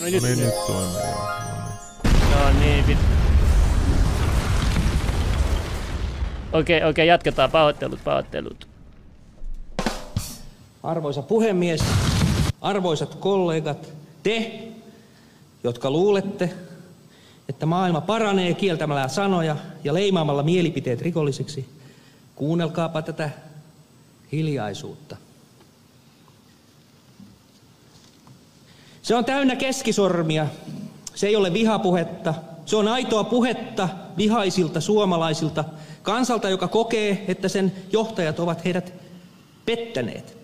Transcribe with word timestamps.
No, 0.00 0.04
nyt, 0.04 0.22
niin, 0.22 0.38
nyt 0.38 0.54
toimii. 0.66 0.94
joo. 0.94 2.52
no 2.52 2.60
niin, 2.60 2.86
vit... 2.86 2.98
Okei, 6.52 6.84
okei, 6.84 7.06
jatketaan. 7.06 7.50
Pahoittelut, 7.50 8.04
pahoittelut. 8.04 8.68
Arvoisa 10.82 11.22
puhemies, 11.22 11.80
arvoisat 12.60 13.14
kollegat, 13.14 13.92
te, 14.22 14.62
jotka 15.64 15.90
luulette, 15.90 16.50
että 17.48 17.66
maailma 17.66 18.00
paranee 18.00 18.54
kieltämällä 18.54 19.08
sanoja 19.08 19.56
ja 19.84 19.94
leimaamalla 19.94 20.42
mielipiteet 20.42 21.02
rikollisiksi, 21.02 21.68
kuunnelkaapa 22.34 23.02
tätä 23.02 23.30
hiljaisuutta. 24.32 25.16
Se 29.08 29.14
on 29.14 29.24
täynnä 29.24 29.56
keskisormia. 29.56 30.46
Se 31.14 31.26
ei 31.26 31.36
ole 31.36 31.52
vihapuhetta. 31.52 32.34
Se 32.66 32.76
on 32.76 32.88
aitoa 32.88 33.24
puhetta 33.24 33.88
vihaisilta 34.16 34.80
suomalaisilta, 34.80 35.64
kansalta, 36.02 36.48
joka 36.48 36.68
kokee, 36.68 37.24
että 37.28 37.48
sen 37.48 37.72
johtajat 37.92 38.40
ovat 38.40 38.64
heidät 38.64 38.92
pettäneet. 39.66 40.36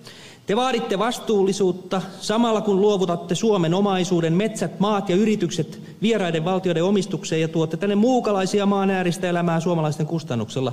Te 0.47 0.57
vaaditte 0.57 0.99
vastuullisuutta 0.99 2.03
samalla 2.21 2.61
kun 2.61 2.81
luovutatte 2.81 3.35
Suomen 3.35 3.75
omaisuuden, 3.75 4.33
metsät, 4.33 4.81
maat 4.81 5.09
ja 5.09 5.17
yritykset 5.17 5.81
vieraiden 6.03 6.45
valtioiden 6.45 6.85
omistukseen 6.85 7.41
ja 7.41 7.49
tuotte 7.49 7.77
tänne 7.77 7.95
muukalaisia 7.95 8.67
maan 8.67 8.91
ääristä 8.91 9.29
elämää 9.29 9.61
suomalaisten 9.61 10.07
kustannuksella. 10.07 10.73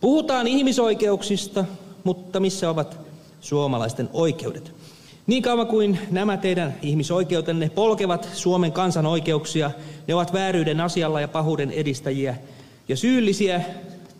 Puhutaan 0.00 0.46
ihmisoikeuksista, 0.46 1.64
mutta 2.04 2.40
missä 2.40 2.70
ovat 2.70 2.98
suomalaisten 3.40 4.10
oikeudet? 4.12 4.79
Niin 5.26 5.42
kauan 5.42 5.66
kuin 5.66 5.98
nämä 6.10 6.36
teidän 6.36 6.74
ihmisoikeutenne 6.82 7.68
polkevat 7.68 8.28
Suomen 8.32 8.72
kansan 8.72 9.06
oikeuksia, 9.06 9.70
ne 10.08 10.14
ovat 10.14 10.32
vääryyden 10.32 10.80
asialla 10.80 11.20
ja 11.20 11.28
pahuuden 11.28 11.70
edistäjiä 11.70 12.36
ja 12.88 12.96
syyllisiä 12.96 13.60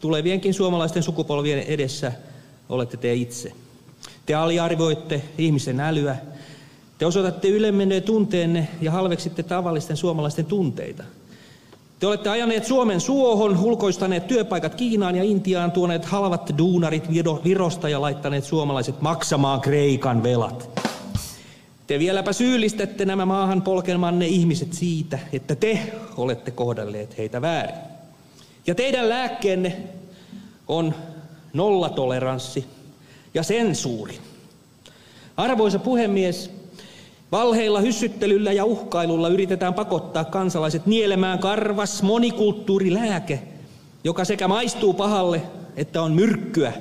tulevienkin 0.01 0.55
suomalaisten 0.55 1.03
sukupolvien 1.03 1.59
edessä 1.59 2.13
olette 2.69 2.97
te 2.97 3.15
itse. 3.15 3.53
Te 4.27 4.35
aliarvioitte 4.35 5.23
ihmisen 5.39 5.81
älyä. 5.81 6.17
Te 6.99 7.07
osoitatte 7.07 7.49
ylemmenneen 7.49 8.03
tunteenne 8.03 8.69
ja 8.81 8.91
halveksitte 8.91 9.43
tavallisten 9.43 9.97
suomalaisten 9.97 10.47
tunteita. 10.47 11.05
Te 12.01 12.07
olette 12.07 12.29
ajaneet 12.29 12.65
Suomen 12.65 13.01
suohon, 13.01 13.59
ulkoistaneet 13.59 14.27
työpaikat 14.27 14.75
Kiinaan 14.75 15.17
ja 15.17 15.25
Intiaan, 15.25 15.73
tuoneet 15.73 16.05
halvat 16.05 16.51
duunarit 16.59 17.05
Virosta 17.45 17.89
ja 17.89 18.01
laittaneet 18.01 18.45
suomalaiset 18.45 19.01
maksamaan 19.01 19.61
Kreikan 19.61 20.23
velat. 20.23 20.90
Te 21.91 21.99
vieläpä 21.99 22.33
syyllistätte 22.33 23.05
nämä 23.05 23.27
maahan 23.27 23.63
polkemanne 23.63 24.27
ihmiset 24.27 24.73
siitä, 24.73 25.19
että 25.33 25.55
te 25.55 25.93
olette 26.17 26.51
kohdelleet 26.51 27.19
heitä 27.19 27.43
väärin. 27.43 27.75
Ja 28.67 28.75
teidän 28.75 29.09
lääkkeenne 29.09 29.77
on 30.69 30.95
nollatoleranssi 31.53 32.67
ja 33.35 33.43
sensuuri. 33.43 34.19
Arvoisa 35.37 35.79
puhemies, 35.79 36.51
valheilla, 37.33 37.81
hyssyttelyllä 37.81 38.53
ja 38.53 38.65
uhkailulla 38.65 39.29
yritetään 39.29 39.75
pakottaa 39.75 40.25
kansalaiset 40.25 40.87
nielemään 40.87 41.39
karvas 41.39 42.03
monikulttuurilääke, 42.03 43.43
joka 44.05 44.25
sekä 44.25 44.49
maistuu 44.49 44.93
pahalle 44.93 45.43
että 45.77 46.03
on 46.03 46.13
myrkkyä. 46.13 46.73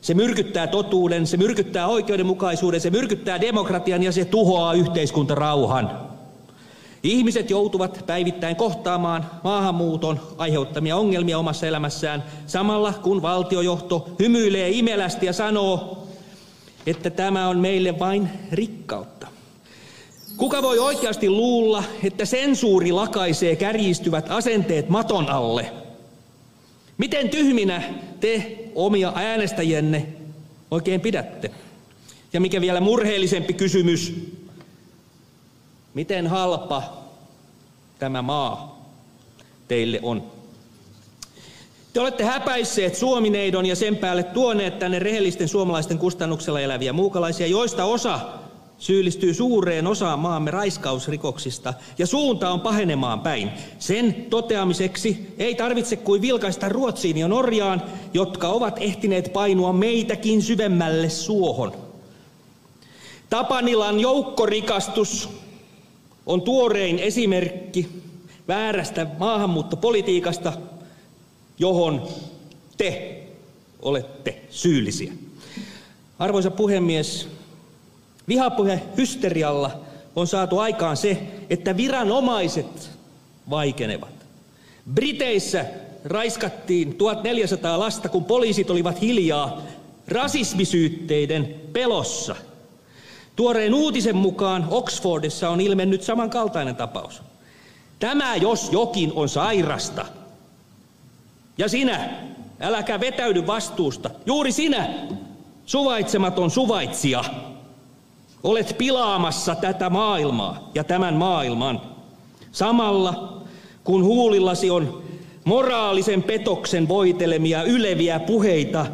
Se 0.00 0.14
myrkyttää 0.14 0.66
totuuden, 0.66 1.26
se 1.26 1.36
myrkyttää 1.36 1.86
oikeudenmukaisuuden, 1.86 2.80
se 2.80 2.90
myrkyttää 2.90 3.40
demokratian 3.40 4.02
ja 4.02 4.12
se 4.12 4.24
tuhoaa 4.24 4.74
yhteiskuntarauhan. 4.74 6.10
Ihmiset 7.02 7.50
joutuvat 7.50 8.04
päivittäin 8.06 8.56
kohtaamaan 8.56 9.26
maahanmuuton 9.44 10.20
aiheuttamia 10.38 10.96
ongelmia 10.96 11.38
omassa 11.38 11.66
elämässään, 11.66 12.24
samalla 12.46 12.92
kun 12.92 13.22
valtiojohto 13.22 14.08
hymyilee 14.18 14.70
imelästi 14.70 15.26
ja 15.26 15.32
sanoo, 15.32 16.06
että 16.86 17.10
tämä 17.10 17.48
on 17.48 17.58
meille 17.58 17.98
vain 17.98 18.28
rikkautta. 18.52 19.26
Kuka 20.36 20.62
voi 20.62 20.78
oikeasti 20.78 21.30
luulla, 21.30 21.84
että 22.04 22.24
sensuuri 22.24 22.92
lakaisee 22.92 23.56
kärjistyvät 23.56 24.30
asenteet 24.30 24.88
maton 24.88 25.28
alle? 25.28 25.72
Miten 27.00 27.28
tyhminä 27.28 27.82
te 28.20 28.58
omia 28.74 29.12
äänestäjienne 29.14 30.06
oikein 30.70 31.00
pidätte? 31.00 31.50
Ja 32.32 32.40
mikä 32.40 32.60
vielä 32.60 32.80
murheellisempi 32.80 33.52
kysymys, 33.52 34.14
Miten 35.94 36.26
halpa 36.26 36.82
tämä 37.98 38.22
maa 38.22 38.84
teille 39.68 40.00
on? 40.02 40.22
Te 41.92 42.00
olette 42.00 42.24
häpäisseet 42.24 42.94
Suomineidon 42.94 43.66
ja 43.66 43.76
sen 43.76 43.96
päälle 43.96 44.22
tuoneet 44.22 44.78
tänne 44.78 44.98
rehellisten 44.98 45.48
suomalaisten 45.48 45.98
kustannuksella 45.98 46.60
eläviä 46.60 46.92
muukalaisia, 46.92 47.46
joista 47.46 47.84
osa 47.84 48.20
syyllistyy 48.80 49.34
suureen 49.34 49.86
osaan 49.86 50.18
maamme 50.18 50.50
raiskausrikoksista 50.50 51.74
ja 51.98 52.06
suunta 52.06 52.50
on 52.50 52.60
pahenemaan 52.60 53.20
päin. 53.20 53.50
Sen 53.78 54.26
toteamiseksi 54.30 55.34
ei 55.38 55.54
tarvitse 55.54 55.96
kuin 55.96 56.22
vilkaista 56.22 56.68
Ruotsiin 56.68 57.16
ja 57.16 57.28
Norjaan, 57.28 57.82
jotka 58.14 58.48
ovat 58.48 58.76
ehtineet 58.80 59.32
painua 59.32 59.72
meitäkin 59.72 60.42
syvemmälle 60.42 61.08
suohon. 61.08 61.72
Tapanilan 63.30 64.00
joukkorikastus 64.00 65.28
on 66.26 66.42
tuorein 66.42 66.98
esimerkki 66.98 67.88
väärästä 68.48 69.06
maahanmuuttopolitiikasta, 69.18 70.52
johon 71.58 72.02
te 72.76 73.22
olette 73.82 74.42
syyllisiä. 74.50 75.12
Arvoisa 76.18 76.50
puhemies, 76.50 77.28
vihapuhe 78.30 78.82
hysterialla 78.96 79.80
on 80.16 80.26
saatu 80.26 80.58
aikaan 80.58 80.96
se, 80.96 81.22
että 81.50 81.76
viranomaiset 81.76 82.90
vaikenevat. 83.50 84.14
Briteissä 84.94 85.64
raiskattiin 86.04 86.94
1400 86.94 87.78
lasta, 87.78 88.08
kun 88.08 88.24
poliisit 88.24 88.70
olivat 88.70 89.00
hiljaa 89.00 89.62
rasismisyytteiden 90.08 91.54
pelossa– 91.72 92.36
Tuoreen 93.40 93.74
uutisen 93.74 94.16
mukaan 94.16 94.66
Oxfordissa 94.70 95.50
on 95.50 95.60
ilmennyt 95.60 96.02
samankaltainen 96.02 96.76
tapaus. 96.76 97.22
Tämä 97.98 98.36
jos 98.36 98.68
jokin 98.72 99.12
on 99.14 99.28
sairasta. 99.28 100.06
Ja 101.58 101.68
sinä, 101.68 102.10
äläkä 102.60 103.00
vetäydy 103.00 103.46
vastuusta. 103.46 104.10
Juuri 104.26 104.52
sinä, 104.52 104.88
suvaitsematon 105.66 106.50
suvaitsija, 106.50 107.24
olet 108.42 108.74
pilaamassa 108.78 109.54
tätä 109.54 109.90
maailmaa 109.90 110.70
ja 110.74 110.84
tämän 110.84 111.14
maailman. 111.14 111.80
Samalla 112.52 113.42
kun 113.84 114.04
huulillasi 114.04 114.70
on 114.70 115.02
moraalisen 115.44 116.22
petoksen 116.22 116.88
voitelemia 116.88 117.62
yleviä 117.62 118.20
puheita 118.20 118.86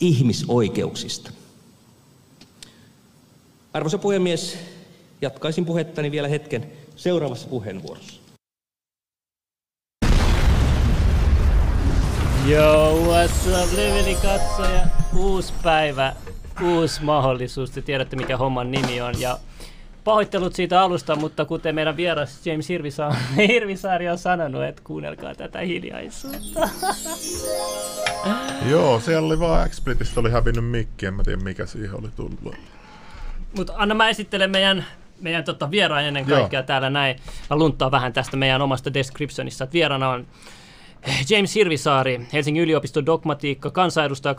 ihmisoikeuksista. 0.00 1.30
Arvoisa 3.72 3.98
puhemies, 3.98 4.58
jatkaisin 5.22 5.64
puhettani 5.64 6.10
vielä 6.10 6.28
hetken 6.28 6.66
seuraavassa 6.96 7.48
puheenvuorossa. 7.48 8.22
Yo, 12.48 12.98
what's 13.06 13.46
up, 13.46 14.22
katsoja? 14.22 14.86
Uusi 15.16 15.52
päivä, 15.62 16.16
uusi 16.60 17.04
mahdollisuus. 17.04 17.70
Te 17.70 17.82
tiedätte, 17.82 18.16
mikä 18.16 18.36
homman 18.36 18.70
nimi 18.70 19.00
on. 19.00 19.20
Ja 19.20 19.38
pahoittelut 20.04 20.54
siitä 20.54 20.82
alusta, 20.82 21.16
mutta 21.16 21.44
kuten 21.44 21.74
meidän 21.74 21.96
vieras 21.96 22.46
James 22.46 22.68
Hirvisa- 22.68 23.16
Hirvisaari 23.48 24.08
on 24.08 24.18
sanonut, 24.18 24.64
että 24.64 24.82
kuunnelkaa 24.84 25.34
tätä 25.34 25.60
hiljaisuutta. 25.60 26.60
Joo, 28.70 29.00
siellä 29.00 29.26
oli 29.26 29.40
vaan 29.40 29.70
Xsplitistä 29.70 30.20
oli 30.20 30.30
hävinnyt 30.30 30.70
mikki, 30.70 31.06
en 31.06 31.14
mä 31.14 31.22
tiedä 31.22 31.42
mikä 31.42 31.66
siihen 31.66 31.98
oli 31.98 32.08
tullut. 32.16 32.54
Mutta 33.56 33.72
anna 33.76 33.94
mä 33.94 34.08
esittelen 34.08 34.50
meidän, 34.50 34.84
meidän 35.20 35.44
tota, 35.44 35.70
vieraan 35.70 36.04
ennen 36.04 36.26
kaikkea 36.26 36.60
Joo. 36.60 36.66
täällä 36.66 36.90
näin. 36.90 37.16
Mä 37.50 37.56
lunttaan 37.56 37.90
vähän 37.90 38.12
tästä 38.12 38.36
meidän 38.36 38.62
omasta 38.62 38.94
descriptionista. 38.94 39.64
Että 39.64 39.74
vieraana 39.74 40.10
on 40.10 40.26
James 41.30 41.54
Hirvisaari, 41.54 42.20
Helsingin 42.32 42.62
yliopiston 42.62 43.06
dogmatiikka, 43.06 43.70
kansanedustaja 43.70 44.34
2011-2015, 44.34 44.36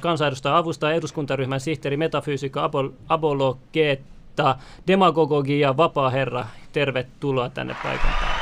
kansanedustaja 0.00 0.56
avustaja, 0.56 0.94
eduskuntaryhmän 0.94 1.60
sihteeri, 1.60 1.96
metafysiikka, 1.96 2.66
abol- 2.66 2.92
abologeta, 3.08 4.56
demagogi 4.86 5.60
ja 5.60 5.76
vapaa 5.76 6.10
herra. 6.10 6.46
Tervetuloa 6.72 7.48
tänne 7.48 7.76
paikan 7.82 8.10
päälle. 8.20 8.40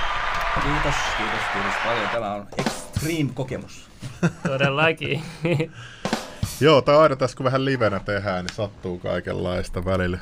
Kiitos, 0.63 1.01
kiitos, 1.17 1.41
kiitos 1.53 1.75
paljon. 1.85 2.09
Tämä 2.09 2.35
on 2.35 2.47
extreme 2.59 3.31
kokemus. 3.35 3.89
Todellakin. 4.47 5.23
Joo, 6.61 6.83
tai 6.83 6.97
aina 6.97 7.17
tässä 7.17 7.37
kun 7.37 7.45
vähän 7.45 7.65
livenä 7.65 8.01
tehdään, 8.01 8.45
niin 8.45 8.55
sattuu 8.55 8.99
kaikenlaista 8.99 9.85
välillä. 9.85 10.19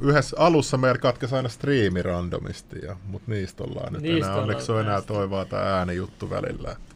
Yhdessä 0.00 0.36
alussa 0.40 0.76
meillä 0.76 0.98
katkesi 0.98 1.34
aina 1.36 1.48
striimi 1.48 2.02
randomisti, 2.02 2.78
ja, 2.86 2.96
mutta 3.06 3.30
niistä 3.30 3.64
ollaan 3.64 3.92
nyt 3.92 4.02
Niistä 4.02 4.26
enää. 4.30 4.40
Onneksi 4.42 4.72
on 4.72 4.80
enää 4.80 4.92
päästy. 4.92 5.12
toi 5.12 5.30
vaan 5.30 5.46
tää 5.46 5.76
äänijuttu 5.78 6.30
välillä. 6.30 6.70
että- 6.72 6.94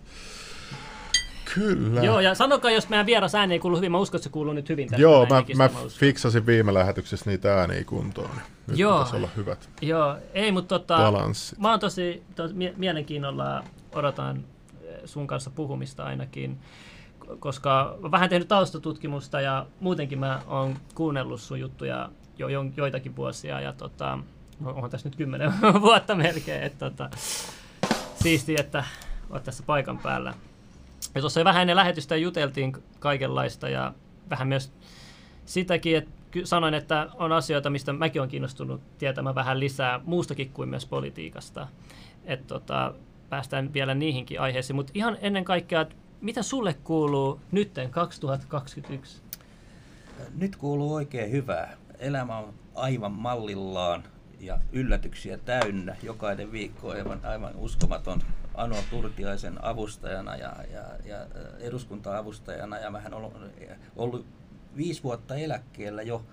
Kyllä. 1.54 2.02
Joo, 2.02 2.20
ja 2.20 2.34
sanokaa, 2.34 2.70
jos 2.70 2.88
meidän 2.88 3.06
vieras 3.06 3.34
ääni 3.34 3.54
ei 3.54 3.58
kuulu 3.58 3.76
hyvin. 3.76 3.92
Mä 3.92 3.98
uskon, 3.98 4.18
että 4.18 4.24
se 4.24 4.30
kuuluu 4.30 4.52
nyt 4.52 4.68
hyvin. 4.68 4.88
tästä 4.88 5.02
Joo, 5.02 5.26
mä, 5.26 5.42
mä 5.56 5.70
fiksasin 5.88 6.46
viime 6.46 6.74
lähetyksessä 6.74 7.30
niitä 7.30 7.54
ääniä 7.60 7.84
kuntoon. 7.84 8.30
Nyt 8.66 8.78
Joo. 8.78 9.06
olla 9.12 9.28
hyvät 9.36 9.68
Joo, 9.82 10.16
ei, 10.34 10.52
mutta 10.52 10.78
tota, 10.78 10.96
balanssit. 10.96 11.58
mä 11.58 11.70
oon 11.70 11.80
tosi, 11.80 12.22
tosi 12.36 12.54
mie- 12.54 12.74
mielenkiinnolla 12.76 13.64
odotan 13.92 14.44
eh, 14.82 14.94
sun 15.04 15.26
kanssa 15.26 15.50
puhumista 15.50 16.04
ainakin, 16.04 16.58
koska 17.38 17.98
mä 18.02 18.10
vähän 18.10 18.28
tehnyt 18.30 18.48
taustatutkimusta 18.48 19.40
ja 19.40 19.66
muutenkin 19.80 20.18
mä 20.18 20.40
oon 20.46 20.76
kuunnellut 20.94 21.40
sun 21.40 21.60
juttuja 21.60 22.08
jo, 22.38 22.48
jo 22.48 22.64
joitakin 22.76 23.16
vuosia 23.16 23.60
ja 23.60 23.72
tota, 23.72 24.18
onhan 24.64 24.90
tässä 24.90 25.08
nyt 25.08 25.16
kymmenen 25.16 25.52
vuotta 25.80 26.14
melkein, 26.14 26.62
että 26.62 26.90
tota, 26.90 27.10
siisti, 28.22 28.56
että 28.58 28.84
oot 29.30 29.44
tässä 29.44 29.62
paikan 29.66 29.98
päällä. 29.98 30.34
Ja 31.14 31.20
tuossa 31.20 31.44
vähän 31.44 31.62
ennen 31.62 31.76
lähetystä 31.76 32.16
juteltiin 32.16 32.76
kaikenlaista 32.98 33.68
ja 33.68 33.94
vähän 34.30 34.48
myös 34.48 34.72
sitäkin, 35.44 35.96
että 35.96 36.10
sanoin, 36.44 36.74
että 36.74 37.08
on 37.14 37.32
asioita, 37.32 37.70
mistä 37.70 37.92
mäkin 37.92 38.22
olen 38.22 38.30
kiinnostunut 38.30 38.80
tietämään 38.98 39.34
vähän 39.34 39.60
lisää 39.60 40.00
muustakin 40.04 40.50
kuin 40.50 40.68
myös 40.68 40.86
politiikasta. 40.86 41.68
Että 42.24 42.46
tota, 42.46 42.94
päästään 43.28 43.72
vielä 43.72 43.94
niihinkin 43.94 44.40
aiheisiin. 44.40 44.76
Mutta 44.76 44.92
ihan 44.94 45.18
ennen 45.20 45.44
kaikkea, 45.44 45.86
mitä 46.20 46.42
sulle 46.42 46.74
kuuluu 46.74 47.40
nytten 47.52 47.90
2021? 47.90 49.22
Nyt 50.34 50.56
kuuluu 50.56 50.94
oikein 50.94 51.30
hyvää. 51.30 51.76
Elämä 51.98 52.38
on 52.38 52.54
aivan 52.74 53.12
mallillaan 53.12 54.04
ja 54.40 54.58
yllätyksiä 54.72 55.38
täynnä. 55.38 55.96
Jokainen 56.02 56.52
viikko 56.52 56.90
aivan, 56.90 57.20
aivan 57.24 57.56
uskomaton. 57.56 58.22
Ano 58.54 58.76
Turtiaisen 58.90 59.64
avustajana 59.64 60.36
ja, 60.36 60.52
ja, 60.72 60.82
ja 61.04 61.26
eduskunta-avustajana 61.60 62.78
ja 62.78 62.90
mähän 62.90 63.14
olen 63.14 63.32
ollut 63.96 64.26
viisi 64.76 65.02
vuotta 65.02 65.36
eläkkeellä 65.36 66.02
jo 66.02 66.24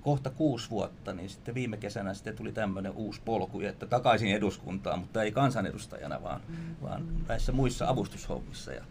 kohta 0.00 0.30
kuusi 0.30 0.70
vuotta, 0.70 1.12
niin 1.12 1.28
sitten 1.30 1.54
viime 1.54 1.76
kesänä 1.76 2.14
sitten 2.14 2.36
tuli 2.36 2.52
tämmöinen 2.52 2.92
uusi 2.92 3.20
polku, 3.24 3.60
että 3.60 3.86
takaisin 3.86 4.34
eduskuntaan, 4.34 4.98
mutta 4.98 5.22
ei 5.22 5.32
kansanedustajana, 5.32 6.22
vaan, 6.22 6.40
vaan 6.82 7.06
näissä 7.28 7.52
muissa 7.52 7.88
avustushommissa. 7.88 8.72
Ja 8.72 8.84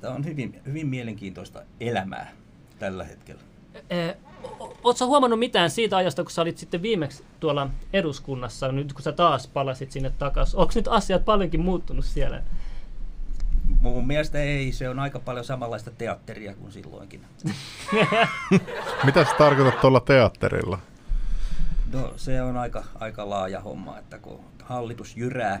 tämä 0.00 0.14
on 0.14 0.24
hyvin, 0.24 0.60
hyvin 0.66 0.86
mielenkiintoista 0.86 1.62
elämää 1.80 2.32
tällä 2.78 3.04
hetkellä. 3.04 3.42
Oletko 4.84 5.06
huomannut 5.06 5.38
mitään 5.38 5.70
siitä 5.70 5.96
ajasta, 5.96 6.22
kun 6.22 6.30
sä 6.30 6.42
olit 6.42 6.58
sitten 6.58 6.82
viimeksi 6.82 7.24
tuolla 7.40 7.70
eduskunnassa, 7.92 8.72
nyt 8.72 8.92
kun 8.92 9.02
sä 9.02 9.12
taas 9.12 9.46
palasit 9.46 9.92
sinne 9.92 10.12
takaisin? 10.18 10.58
Onko 10.58 10.72
nyt 10.74 10.88
asiat 10.88 11.24
paljonkin 11.24 11.60
muuttunut 11.60 12.04
siellä? 12.04 12.42
Mun 13.80 14.06
mielestä 14.06 14.38
ei, 14.38 14.72
se 14.72 14.88
on 14.88 14.98
aika 14.98 15.18
paljon 15.18 15.44
samanlaista 15.44 15.90
teatteria 15.90 16.54
kuin 16.54 16.72
silloinkin. 16.72 17.20
Mitä 19.04 19.24
sä 19.24 19.30
tarkoitat 19.38 19.80
tuolla 19.80 20.00
teatterilla? 20.00 20.78
No 21.92 22.12
se 22.16 22.42
on 22.42 22.56
aika, 22.56 22.84
aika 23.00 23.30
laaja 23.30 23.60
homma, 23.60 23.98
että 23.98 24.18
kun 24.18 24.44
hallitus 24.62 25.16
jyrää 25.16 25.60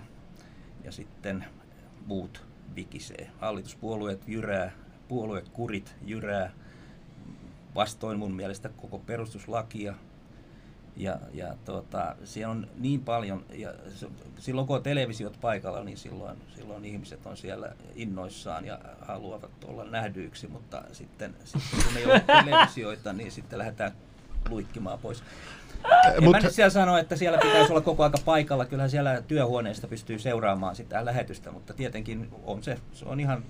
ja 0.84 0.92
sitten 0.92 1.44
muut 2.06 2.42
vikisee. 2.76 3.30
Hallituspuolueet 3.40 4.22
jyrää, 4.26 4.72
puoluekurit 5.08 5.94
jyrää 6.04 6.52
vastoin 7.74 8.18
mun 8.18 8.34
mielestä 8.34 8.68
koko 8.68 8.98
perustuslakia. 8.98 9.94
Ja, 10.96 11.18
ja 11.32 11.54
tota, 11.64 12.16
siellä 12.24 12.52
on 12.52 12.66
niin 12.76 13.00
paljon, 13.00 13.44
ja 13.52 13.74
silloin 14.38 14.66
kun 14.66 14.76
on 14.76 14.82
televisiot 14.82 15.40
paikalla, 15.40 15.84
niin 15.84 15.98
silloin, 15.98 16.38
silloin 16.56 16.84
ihmiset 16.84 17.26
on 17.26 17.36
siellä 17.36 17.72
innoissaan 17.94 18.64
ja 18.64 18.78
haluavat 19.00 19.64
olla 19.64 19.84
nähdyiksi, 19.84 20.46
mutta 20.46 20.82
sitten, 20.92 21.34
sitten 21.44 21.84
kun 21.84 21.96
ei 21.96 22.04
ole 22.04 22.24
televisioita, 22.44 23.12
niin 23.12 23.32
sitten 23.32 23.58
lähdetään 23.58 23.92
luikkimaan 24.48 24.98
pois. 24.98 25.22
En 26.16 26.24
Mut- 26.24 26.30
mä 26.30 26.40
nyt 26.40 26.52
siellä 26.52 26.70
sano, 26.70 26.98
että 26.98 27.16
siellä 27.16 27.38
pitäisi 27.38 27.72
olla 27.72 27.80
koko 27.80 28.02
aika 28.02 28.18
paikalla. 28.24 28.64
Kyllähän 28.64 28.90
siellä 28.90 29.22
työhuoneesta 29.22 29.86
pystyy 29.86 30.18
seuraamaan 30.18 30.76
sitä 30.76 31.04
lähetystä, 31.04 31.50
mutta 31.50 31.74
tietenkin 31.74 32.28
on 32.44 32.62
se, 32.62 32.78
se 32.92 33.04
on 33.04 33.20
ihan, 33.20 33.44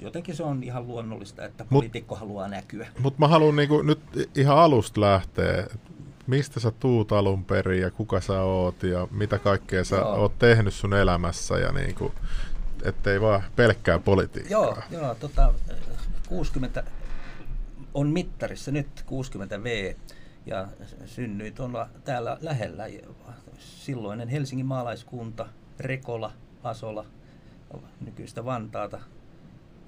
jotenkin 0.00 0.36
se 0.36 0.42
on 0.42 0.62
ihan 0.62 0.88
luonnollista, 0.88 1.44
että 1.44 1.64
poliitikko 1.64 2.14
haluaa 2.14 2.48
näkyä. 2.48 2.88
Mutta 2.98 3.20
mä 3.20 3.28
haluan 3.28 3.56
niinku 3.56 3.82
nyt 3.82 4.00
ihan 4.34 4.58
alusta 4.58 5.00
lähteä. 5.00 5.66
Mistä 6.26 6.60
sä 6.60 6.70
tuut 6.70 7.12
alun 7.12 7.44
perin 7.44 7.80
ja 7.80 7.90
kuka 7.90 8.20
sä 8.20 8.40
oot 8.40 8.82
ja 8.82 9.08
mitä 9.10 9.38
kaikkea 9.38 9.84
sä 9.84 9.96
Joo. 9.96 10.14
oot 10.14 10.38
tehnyt 10.38 10.74
sun 10.74 10.94
elämässä 10.94 11.58
ja 11.58 11.72
niinku, 11.72 12.12
ettei 12.84 13.20
vaan 13.20 13.42
pelkkää 13.56 13.98
politiikkaa. 13.98 14.60
Joo, 14.60 14.78
joo 14.90 15.14
tota, 15.14 15.54
60 16.28 16.84
on 17.94 18.06
mittarissa 18.06 18.70
nyt 18.70 18.88
60 19.06 19.62
V 19.62 19.94
ja 20.46 20.68
synnyin 21.04 21.54
tuolla 21.54 21.88
täällä 22.04 22.38
lähellä. 22.40 22.84
Silloinen 23.58 24.28
Helsingin 24.28 24.66
maalaiskunta, 24.66 25.46
Rekola, 25.80 26.32
Asola, 26.62 27.06
nykyistä 28.00 28.44
Vantaata. 28.44 29.00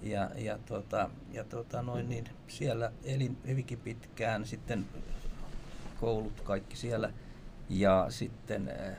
Ja, 0.03 0.31
ja, 0.37 0.59
tota, 0.67 1.11
ja 1.33 1.45
tota, 1.45 1.83
noin, 1.83 2.09
niin 2.09 2.25
siellä 2.49 2.93
elin 3.05 3.39
hyvinkin 3.47 3.79
pitkään, 3.79 4.47
sitten 4.47 4.87
koulut 6.01 6.41
kaikki 6.41 6.77
siellä. 6.77 7.13
Ja 7.69 8.07
sitten 8.09 8.69
äh, 8.69 8.97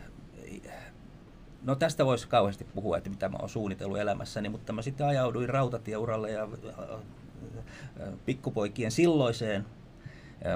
No 1.63 1.75
tästä 1.75 2.05
voisi 2.05 2.27
kauheasti 2.27 2.63
puhua, 2.63 2.97
että 2.97 3.09
mitä 3.09 3.29
mä 3.29 3.37
oon 3.39 3.49
suunnitellut 3.49 3.97
elämässäni, 3.99 4.49
mutta 4.49 4.73
mä 4.73 4.81
sitten 4.81 5.07
ajauduin 5.07 5.49
rautatieuralle 5.49 6.31
ja 6.31 6.43
äh, 6.43 6.89
äh, 6.89 8.13
pikkupoikien 8.25 8.91
silloiseen 8.91 9.65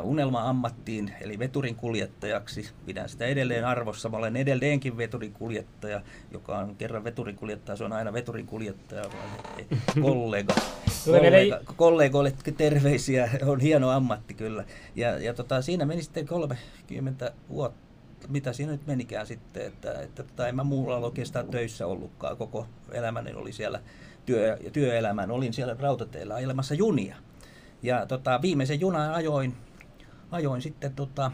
unelma-ammattiin, 0.04 1.14
eli 1.22 1.40
veturin 1.40 1.76
kuljettajaksi. 1.76 2.70
Pidän 2.86 3.10
sitä 3.10 3.26
edelleen 3.26 3.66
arvossa. 3.66 4.10
Mä 4.10 4.18
olen 4.18 4.36
edelleenkin 4.36 4.98
veturin 4.98 5.34
kuljettaja, 5.34 6.02
joka 6.32 6.58
on 6.58 6.76
kerran 6.76 7.04
veturin 7.04 7.36
kuljettaja, 7.36 7.76
se 7.76 7.84
on 7.84 7.94
aina 7.94 8.14
veturin 8.14 8.46
kuljettaja, 8.48 9.04
kollega. 10.02 10.54
Kollega 11.06 11.60
kollegoille 11.76 12.34
terveisiä, 12.58 13.30
on 13.52 13.60
hieno 13.60 13.90
ammatti 13.90 14.34
kyllä. 14.34 14.66
Ja, 14.96 15.18
ja 15.18 15.34
tota, 15.34 15.62
siinä 15.62 15.86
meni 15.86 16.04
sitten 16.04 16.28
30 16.28 17.32
vuotta 17.50 17.88
mitä 18.28 18.54
siinä 18.54 18.72
nyt 18.72 18.88
menikään 18.88 19.28
sitten, 19.28 19.66
että, 19.66 20.02
että 20.02 20.24
tota, 20.24 20.48
en 20.48 20.56
mä 20.56 20.64
muulla 20.64 20.98
ole 20.98 21.06
oikeastaan 21.06 21.48
töissä 21.48 21.88
ollutkaan. 21.88 22.38
Koko 22.38 22.68
elämäni 22.92 23.34
oli 23.34 23.54
siellä 23.54 23.80
työ, 24.26 24.58
työelämän, 24.74 25.32
olin 25.32 25.54
siellä 25.54 25.76
rautateillä 25.80 26.36
ajelemassa 26.36 26.74
junia. 26.74 27.16
Ja 27.84 28.06
tota, 28.06 28.42
viimeisen 28.42 28.80
junan 28.80 29.14
ajoin, 29.14 29.56
ajoin 30.32 30.62
sitten 30.62 30.94
tota, 30.94 31.32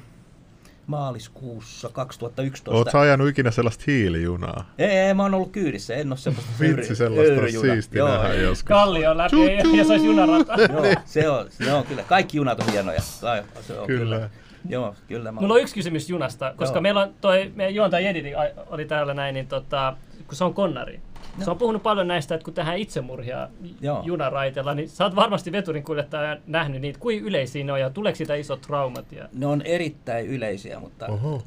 maaliskuussa 0.88 1.90
2011. 1.90 2.72
Oot 2.72 2.92
sä 2.92 3.00
ajanut 3.00 3.28
ikinä 3.30 3.52
sellaista 3.52 3.84
hiilijunaa? 3.88 4.74
Ei, 4.78 4.90
ei, 4.90 5.14
mä 5.14 5.24
oon 5.24 5.34
ollut 5.34 5.52
kyydissä, 5.52 5.96
en 5.96 6.12
ole 6.12 6.18
semmoista 6.18 6.52
Vitsi, 6.60 6.96
sellaista 6.96 7.22
olisi 7.22 7.36
höyryjuna. 7.36 7.74
siisti 7.74 7.98
Joo, 7.98 8.08
nähdä 8.08 8.34
ei. 8.34 8.42
joskus. 8.44 8.64
Kallio 8.64 9.18
läpi 9.18 9.46
ja, 9.46 9.78
ja 9.78 9.84
se 9.86 9.92
olisi 9.94 10.06
junarata. 10.06 10.54
Joo, 10.62 10.86
se 11.06 11.30
on, 11.30 11.46
se 11.50 11.74
on 11.74 11.84
kyllä. 11.86 12.04
Kaikki 12.04 12.38
junat 12.38 12.60
on 12.60 12.72
hienoja. 12.72 13.00
Kai- 13.22 13.44
Se 13.62 13.80
on 13.80 13.88
Kyllä. 13.88 14.16
kyllä. 14.16 14.30
Joo, 14.70 14.96
kyllä. 15.08 15.32
Mä 15.32 15.42
Mulla 15.42 15.54
on 15.54 15.62
yksi 15.62 15.74
kysymys 15.76 16.10
junasta, 16.10 16.54
koska 16.58 16.76
Joo. 16.76 16.82
meillä 16.82 17.02
on 17.02 17.14
toi, 17.22 17.52
meidän 17.56 17.76
juontaja 17.76 18.06
Jedidi 18.08 18.34
ai- 18.36 18.52
oli 18.68 18.86
täällä 18.86 19.14
näin, 19.14 19.34
niin 19.34 19.48
tota, 19.48 19.96
kun 20.28 20.36
se 20.36 20.44
on 20.44 20.54
konnari. 20.54 21.00
Se 21.40 21.52
on 21.52 21.58
puhunut 21.58 21.84
paljon 21.84 22.08
näistä, 22.08 22.36
että 22.36 22.46
kun 22.46 22.54
tehdään 22.54 22.78
itsemurhia 22.78 23.50
Joo. 23.82 24.04
junaraiteella, 24.06 24.74
niin 24.74 24.90
sä 24.90 25.04
oot 25.04 25.16
varmasti 25.16 25.52
veturin 25.52 25.84
kuljettaja 25.84 26.38
nähnyt 26.48 26.82
niitä. 26.82 27.00
Kuin 27.00 27.20
yleisiä 27.20 27.64
ne 27.64 27.72
on 27.72 27.80
ja 27.80 27.90
tuleeko 27.90 28.16
siitä 28.16 28.36
isot 28.36 28.62
traumat? 28.62 29.12
Ja... 29.12 29.30
Ne 29.34 29.46
on 29.46 29.62
erittäin 29.62 30.28
yleisiä, 30.28 30.80
mutta 30.80 31.08
Oho. 31.08 31.44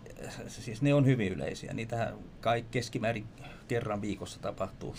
siis 0.49 0.83
ne 0.83 0.95
on 0.95 1.07
hyvin 1.07 1.33
yleisiä. 1.33 1.73
Niitähän 1.73 2.15
kaikki 2.41 2.69
keskimäärin 2.71 3.27
kerran 3.69 4.01
viikossa 4.01 4.41
tapahtuu. 4.41 4.95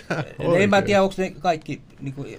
en 0.58 0.70
mä 0.70 0.82
tiedä, 0.82 1.02
onko 1.02 1.14
ne 1.18 1.30
kaikki 1.30 1.82
niin 2.00 2.14
kuin, 2.14 2.38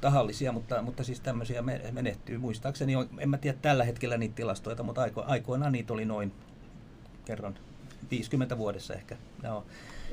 tahallisia, 0.00 0.52
mutta, 0.52 0.82
mutta 0.82 1.04
siis 1.04 1.20
tämmöisiä 1.20 1.62
me- 1.62 1.80
menehtyy. 1.92 2.38
Muistaakseni, 2.38 2.96
on, 2.96 3.08
en 3.18 3.30
mä 3.30 3.38
tiedä 3.38 3.58
tällä 3.62 3.84
hetkellä 3.84 4.16
niitä 4.16 4.34
tilastoita, 4.34 4.82
mutta 4.82 5.02
aiko, 5.02 5.24
aikoinaan 5.26 5.72
niitä 5.72 5.92
oli 5.92 6.04
noin 6.04 6.32
kerran 7.24 7.54
50 8.10 8.58
vuodessa 8.58 8.94
ehkä. 8.94 9.16
No. 9.42 9.64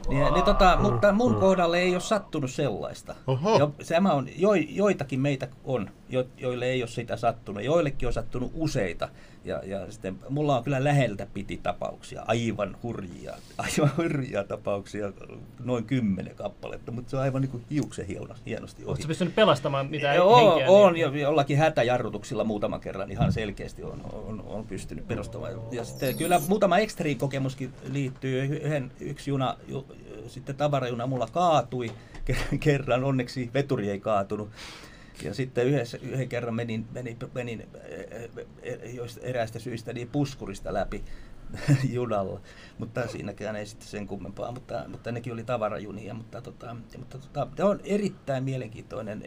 Niin, 0.10 0.34
niin, 0.34 0.46
tota, 0.46 0.78
mutta 0.82 1.12
mun 1.12 1.36
kohdalle 1.36 1.80
ei 1.80 1.94
ole 1.94 2.00
sattunut 2.00 2.52
sellaista. 2.52 3.16
Oho. 3.28 3.72
Tämä 3.88 4.14
on, 4.14 4.28
jo, 4.36 4.54
joitakin 4.54 5.20
meitä 5.20 5.48
on 5.64 5.90
jo, 6.10 6.26
joille 6.38 6.66
ei 6.66 6.82
ole 6.82 6.90
sitä 6.90 7.18
sattunut. 7.18 7.64
Joillekin 7.64 8.08
on 8.08 8.14
sattunut 8.14 8.52
useita. 8.54 9.10
Ja, 9.48 9.62
ja 9.66 9.92
sitten 9.92 10.20
mulla 10.30 10.58
on 10.58 10.64
kyllä 10.64 10.84
läheltä 10.84 11.28
piti 11.34 11.60
tapauksia, 11.64 12.24
aivan 12.28 12.78
hurjia, 12.84 13.34
aivan 13.58 13.92
hurjia 13.98 14.44
tapauksia, 14.44 15.12
noin 15.64 15.86
kymmenen 15.86 16.36
kappaletta, 16.36 16.92
mutta 16.92 17.10
se 17.10 17.18
on 17.18 17.24
aivan 17.24 17.42
niin 17.42 17.52
kuin 17.52 17.64
hiuksen 17.72 18.08
hienosti 18.08 18.84
ohi. 18.84 18.90
Oletko 18.90 19.08
pystynyt 19.08 19.36
pelastamaan 19.36 19.88
mitä 19.90 20.14
Joo, 20.14 20.52
henkeä? 20.52 20.70
on, 20.70 20.94
niin? 20.94 21.14
ja 21.14 21.22
jollakin 21.22 21.58
hätäjarrutuksilla 21.58 22.44
muutaman 22.44 22.80
kerran 22.80 23.12
ihan 23.12 23.32
selkeästi 23.32 23.84
on, 23.84 24.02
on, 24.14 24.44
on 24.48 24.68
pystynyt 24.68 25.08
perustamaan. 25.08 25.54
Ja 25.72 25.86
sitten 25.86 26.18
kyllä 26.18 26.42
muutama 26.48 26.78
extreme 26.78 27.16
kokemuskin 27.16 27.74
liittyy. 27.92 28.44
Yhden, 28.44 28.92
yksi 29.00 29.30
juna, 29.30 29.58
ju, 29.68 29.86
sitten 30.28 30.56
tavarajuna 30.56 31.08
mulla 31.08 31.28
kaatui 31.32 31.92
kerran, 32.60 33.04
onneksi 33.04 33.50
veturi 33.54 33.90
ei 33.90 34.00
kaatunut. 34.00 34.50
Ja 35.24 35.34
sitten 35.34 35.66
yhdessä, 35.66 35.98
yhden 36.02 36.30
kerran 36.30 36.56
menin, 36.56 36.86
menin, 36.94 37.18
menin 37.34 37.68
eräästä 39.22 39.60
syistä 39.60 39.94
niin 39.94 40.08
puskurista 40.08 40.74
läpi 40.74 41.04
junalla, 41.94 42.42
mutta 42.78 43.08
siinäkään 43.08 43.56
ei 43.56 43.66
sitten 43.66 43.88
sen 43.88 44.08
kummempaa, 44.08 44.52
mutta, 44.52 44.86
mutta 44.88 45.12
nekin 45.12 45.34
oli 45.34 45.44
tavarajunia, 45.44 46.14
mutta, 46.14 46.42
tota, 46.42 46.76
mutta 46.98 47.18
tota, 47.18 47.48
tämä 47.56 47.70
on 47.70 47.80
erittäin 47.84 48.44
mielenkiintoinen 48.44 49.24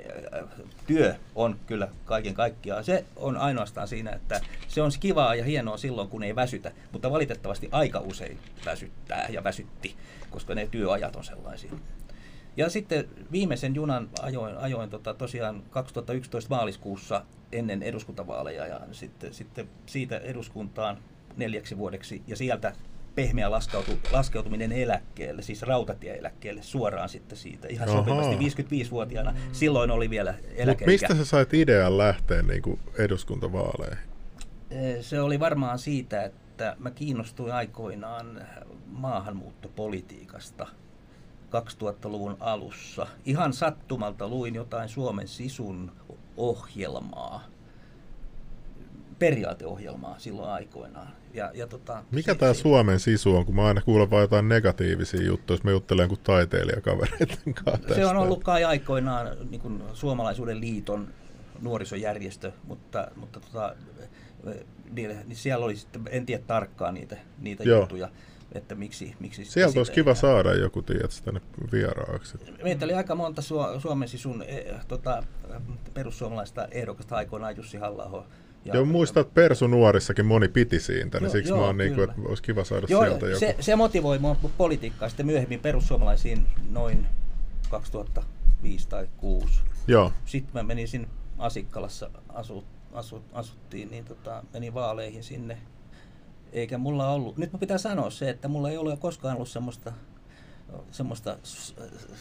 työ 0.86 1.14
on 1.34 1.56
kyllä 1.66 1.88
kaiken 2.04 2.34
kaikkiaan. 2.34 2.84
Se 2.84 3.04
on 3.16 3.36
ainoastaan 3.36 3.88
siinä, 3.88 4.10
että 4.10 4.40
se 4.68 4.82
on 4.82 4.90
kivaa 5.00 5.34
ja 5.34 5.44
hienoa 5.44 5.76
silloin, 5.76 6.08
kun 6.08 6.22
ei 6.22 6.36
väsytä, 6.36 6.72
mutta 6.92 7.10
valitettavasti 7.10 7.68
aika 7.72 8.00
usein 8.00 8.38
väsyttää 8.64 9.28
ja 9.30 9.44
väsytti, 9.44 9.96
koska 10.30 10.54
ne 10.54 10.68
työajat 10.70 11.16
on 11.16 11.24
sellaisia. 11.24 11.72
Ja 12.56 12.70
sitten 12.70 13.08
viimeisen 13.32 13.74
junan 13.74 14.08
ajoin, 14.22 14.56
ajoin 14.56 14.90
tota, 14.90 15.14
tosiaan 15.14 15.62
2011 15.70 16.54
maaliskuussa 16.54 17.24
ennen 17.52 17.82
eduskuntavaaleja 17.82 18.66
ja 18.66 18.80
sitten, 18.92 19.34
sitten 19.34 19.68
siitä 19.86 20.18
eduskuntaan 20.18 20.98
neljäksi 21.36 21.78
vuodeksi 21.78 22.22
ja 22.26 22.36
sieltä 22.36 22.72
pehmeä 23.14 23.50
laskeutu, 23.50 23.92
laskeutuminen 24.12 24.72
eläkkeelle, 24.72 25.42
siis 25.42 25.62
rautatieeläkkeelle 25.62 26.62
suoraan 26.62 27.08
sitten 27.08 27.38
siitä 27.38 27.68
ihan 27.68 27.88
sopivasti 27.88 28.36
55-vuotiaana. 28.36 29.34
Silloin 29.52 29.90
oli 29.90 30.10
vielä 30.10 30.34
eläkeikä. 30.54 30.92
mistä 30.92 31.14
sä 31.14 31.24
sait 31.24 31.54
idean 31.54 31.98
lähteä 31.98 32.42
niin 32.42 32.62
kuin 32.62 32.80
eduskuntavaaleihin? 32.98 34.10
Se 35.00 35.20
oli 35.20 35.40
varmaan 35.40 35.78
siitä, 35.78 36.22
että 36.22 36.76
mä 36.78 36.90
kiinnostuin 36.90 37.52
aikoinaan 37.52 38.46
maahanmuuttopolitiikasta– 38.86 40.66
2000-luvun 41.50 42.36
alussa. 42.40 43.06
Ihan 43.24 43.52
sattumalta 43.52 44.28
luin 44.28 44.54
jotain 44.54 44.88
Suomen 44.88 45.28
sisun 45.28 45.92
ohjelmaa, 46.36 47.44
periaateohjelmaa 49.18 50.18
silloin 50.18 50.50
aikoinaan. 50.50 51.08
Ja, 51.34 51.50
ja 51.54 51.66
tota, 51.66 52.04
Mikä 52.10 52.34
tämä 52.34 52.54
Suomen 52.54 53.00
sisu 53.00 53.36
on, 53.36 53.46
kun 53.46 53.54
mä 53.54 53.66
aina 53.66 53.82
kuulen 53.82 54.10
vain 54.10 54.20
jotain 54.20 54.48
negatiivisia 54.48 55.22
juttuja, 55.22 55.54
jos 55.54 55.64
mä 55.64 55.70
juttelen 55.70 56.08
kuin 56.08 56.20
taiteilijakavereiden 56.20 57.54
kanssa. 57.64 57.94
Se 57.94 58.06
on 58.06 58.16
ollut 58.16 58.44
kai 58.44 58.64
aikoinaan 58.64 59.28
niin 59.50 59.60
kuin 59.60 59.82
Suomalaisuuden 59.92 60.60
liiton 60.60 61.08
nuorisojärjestö, 61.60 62.52
mutta, 62.64 63.10
mutta 63.16 63.40
tota, 63.40 63.74
niin 64.92 65.26
siellä 65.32 65.64
oli 65.64 65.76
sitten, 65.76 66.02
en 66.10 66.26
tiedä 66.26 66.42
tarkkaan 66.46 66.94
niitä, 66.94 67.16
niitä 67.38 67.64
juttuja 67.64 68.08
että 68.52 68.74
miksi... 68.74 69.14
miksi 69.20 69.44
Sieltä 69.44 69.80
olisi 69.80 69.92
kiva 69.92 70.14
saada 70.14 70.54
joku, 70.54 70.82
tiedät, 70.82 71.22
tänne 71.24 71.40
vieraaksi. 71.72 72.38
Meitä 72.62 72.84
oli 72.84 72.94
aika 72.94 73.14
monta 73.14 73.42
Su- 73.42 73.80
Suomen 73.80 74.08
sisun 74.08 74.42
e, 74.42 74.74
tota, 74.88 75.22
perussuomalaista 75.94 76.68
ehdokasta 76.70 77.16
aikoinaan 77.16 77.56
Jussi 77.56 77.76
halla 77.76 78.26
ja, 78.64 78.74
Joo, 78.74 78.84
muistat, 78.84 79.26
että 79.26 79.34
Persu 79.34 79.66
nuorissakin 79.66 80.26
moni 80.26 80.48
piti 80.48 80.80
siitä, 80.80 81.18
niin 81.18 81.24
joo, 81.24 81.32
siksi 81.32 81.50
joo, 81.50 81.58
mä 81.58 81.64
oon 81.64 81.78
niin 81.78 81.94
kuin, 81.94 82.10
että 82.10 82.22
olisi 82.28 82.42
kiva 82.42 82.64
saada 82.64 82.86
joo, 82.90 83.04
sieltä 83.04 83.38
se, 83.38 83.46
joku. 83.46 83.62
Se 83.62 83.76
motivoi 83.76 84.18
mua 84.18 84.36
politiikkaa 84.58 85.08
sitten 85.08 85.26
myöhemmin 85.26 85.60
perussuomalaisiin 85.60 86.46
noin 86.70 87.06
2005 87.70 88.88
tai 88.88 89.06
2006. 89.06 89.60
Joo. 89.86 90.12
Sitten 90.24 90.54
mä 90.54 90.62
menin 90.62 90.88
sinne 90.88 91.08
Asikkalassa 91.38 92.10
asu, 92.28 92.64
asu, 92.92 93.22
asuttiin, 93.32 93.90
niin 93.90 94.04
tota, 94.04 94.42
menin 94.52 94.74
vaaleihin 94.74 95.24
sinne 95.24 95.58
eikä 96.52 96.78
mulla 96.78 97.10
ollut, 97.10 97.36
nyt 97.36 97.52
mä 97.52 97.58
pitää 97.58 97.78
sanoa 97.78 98.10
se, 98.10 98.30
että 98.30 98.48
mulla 98.48 98.70
ei 98.70 98.76
ole 98.76 98.96
koskaan 98.96 99.34
ollut 99.34 99.48
semmoista, 99.48 99.92
semmoista 100.90 101.36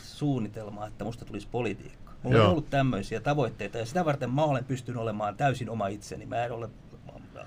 suunnitelmaa, 0.04 0.88
että 0.88 1.04
musta 1.04 1.26
tulisi 1.26 1.48
politiikka. 1.52 2.14
Mulla 2.24 2.38
Joo. 2.38 2.46
on 2.46 2.52
ollut 2.52 2.70
tämmöisiä 2.70 3.20
tavoitteita 3.20 3.78
ja 3.78 3.86
sitä 3.86 4.06
varten 4.06 4.32
mä 4.32 4.44
olen 4.44 4.66
pystynyt 4.66 5.02
olemaan 5.02 5.38
täysin 5.38 5.70
oma 5.70 5.88
itseni. 5.88 6.26
Mä 6.26 6.46
en 6.46 6.52
ole 6.52 6.70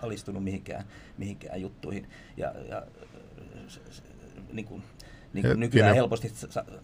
alistunut 0.03 0.45
mihinkään, 0.45 0.85
mihinkään 1.19 1.61
juttuihin. 1.61 2.09
Ja, 2.37 2.55
ja 2.69 2.83
niin 4.53 4.67
kuin, 4.67 4.83
niin 5.33 5.47
kuin 5.47 5.61
nykyään 5.61 5.95
helposti... 5.95 6.33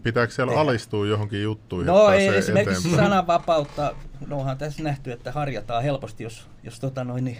Pitääkö 0.03 0.33
siellä 0.33 0.51
tehdä. 0.51 0.61
alistua 0.61 1.07
johonkin 1.07 1.43
juttuihin? 1.43 1.87
No 1.87 2.09
ei 2.09 2.27
esimerkiksi 2.27 2.79
eteenpäin. 2.79 3.05
sananvapautta, 3.05 3.95
no 4.27 4.37
onhan 4.37 4.57
tässä 4.57 4.83
nähty, 4.83 5.11
että 5.11 5.31
harjataan 5.31 5.83
helposti, 5.83 6.23
jos, 6.23 6.47
jos, 6.63 6.79
tota 6.79 7.03
noin, 7.03 7.25
niin, 7.25 7.37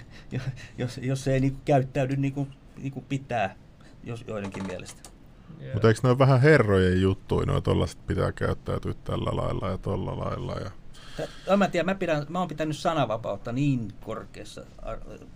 jos, 0.77 0.97
jos 0.97 1.23
se 1.23 1.33
ei 1.33 1.39
niin 1.39 1.51
kuin 1.51 1.61
käyttäydy 1.65 2.15
niin 2.15 2.33
kuin, 2.33 2.51
niin 2.77 2.91
kuin 2.91 3.05
pitää 3.09 3.55
jos 4.03 4.23
joidenkin 4.27 4.67
mielestä. 4.67 5.01
Yeah. 5.61 5.73
Mutta 5.73 5.87
eikö 5.87 5.99
ne 6.03 6.09
ole 6.09 6.19
vähän 6.19 6.41
herrojen 6.41 7.01
juttuja, 7.01 7.45
noin 7.45 7.63
tuollaiset 7.63 8.07
pitää 8.07 8.31
käyttäytyä 8.31 8.93
tällä 9.03 9.29
lailla 9.33 9.69
ja 9.69 9.77
tuolla 9.77 10.19
lailla? 10.19 10.53
Ja... 10.53 10.71
Mä, 11.57 11.67
tiedän, 11.67 11.85
mä, 11.85 11.95
pidän, 11.95 12.25
mä 12.29 12.39
oon 12.39 12.47
pitänyt 12.47 12.77
sananvapautta 12.77 13.51
niin 13.51 13.93
korkeassa 14.01 14.65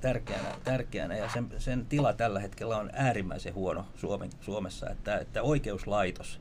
tärkeänä, 0.02 0.50
tärkeänä 0.64 1.18
ja 1.18 1.30
sen, 1.30 1.48
sen 1.58 1.86
tila 1.86 2.14
tällä 2.14 2.40
hetkellä 2.40 2.78
on 2.78 2.90
äärimmäisen 2.94 3.56
huono 3.56 3.86
Suomen, 3.96 4.30
Suomessa, 4.42 4.90
että, 4.90 5.18
että 5.18 5.42
oikeuslaitos 5.42 6.40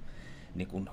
niin 0.55 0.69
kun, 0.69 0.91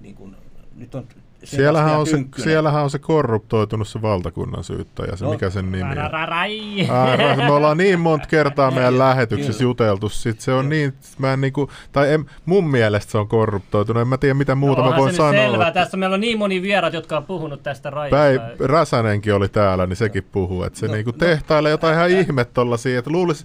niin 0.00 0.14
kun, 0.14 0.36
nyt 0.74 0.94
on 0.94 1.08
Siellähän 1.44 1.98
on, 1.98 2.06
se, 2.06 2.24
siellähän 2.36 2.82
on 2.82 2.90
se 2.90 2.98
korruptoitunut 2.98 3.88
se 3.88 4.02
valtakunnan 4.02 4.64
syyttäjä, 4.64 5.16
se 5.16 5.24
no, 5.24 5.30
mikä 5.30 5.50
sen 5.50 5.72
nimi 5.72 5.90
on. 5.90 7.36
me 7.36 7.52
ollaan 7.52 7.76
niin 7.76 8.00
monta 8.00 8.26
kertaa 8.26 8.70
meidän 8.70 8.98
lähetyksessä 8.98 9.64
juteltu, 9.64 10.08
sit 10.08 10.40
se 10.40 10.52
on 10.52 10.68
niin, 10.68 10.94
mä 11.18 11.32
en 11.32 11.40
niinku, 11.40 11.70
tai 11.92 12.12
en, 12.12 12.26
mun 12.46 12.70
mielestä 12.70 13.12
se 13.12 13.18
on 13.18 13.28
korruptoitunut, 13.28 14.00
en 14.00 14.08
mä 14.08 14.18
tiedä 14.18 14.34
mitä 14.34 14.54
muuta 14.54 14.82
no, 14.82 14.90
mä 14.90 14.96
voin 14.96 15.14
sanoa. 15.14 15.32
Selvä. 15.32 15.68
Että... 15.68 15.80
Tässä 15.80 15.96
meillä 15.96 16.14
on 16.14 16.20
niin 16.20 16.38
moni 16.38 16.62
vierat, 16.62 16.94
jotka 16.94 17.16
on 17.16 17.24
puhunut 17.24 17.62
tästä 17.62 17.90
rajasta. 17.90 18.16
Päi, 18.16 18.38
Räsänenkin 18.68 19.34
oli 19.34 19.48
täällä, 19.48 19.86
niin 19.86 19.96
sekin 19.96 20.24
puhuu, 20.32 20.62
että 20.62 20.78
se 20.78 20.86
no, 20.86 20.92
niinku 20.92 21.10
no, 21.10 21.18
tehtailee 21.18 21.70
jotain 21.70 21.94
ihan 21.94 22.10
ihme 22.10 22.44
tollasia, 22.44 22.98
että 22.98 23.10
luulisi, 23.10 23.44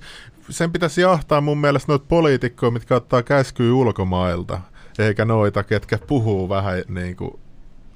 sen 0.49 0.71
pitäisi 0.71 1.01
jahtaa 1.01 1.41
mun 1.41 1.57
mielestä 1.57 1.91
noita 1.91 2.05
poliitikkoja, 2.07 2.71
mitkä 2.71 2.95
ottaa 2.95 3.23
käskyä 3.23 3.73
ulkomailta, 3.73 4.61
eikä 4.99 5.25
noita, 5.25 5.63
ketkä 5.63 5.97
puhuu 6.07 6.49
vähän 6.49 6.83
niin 6.87 7.15
kuin 7.15 7.39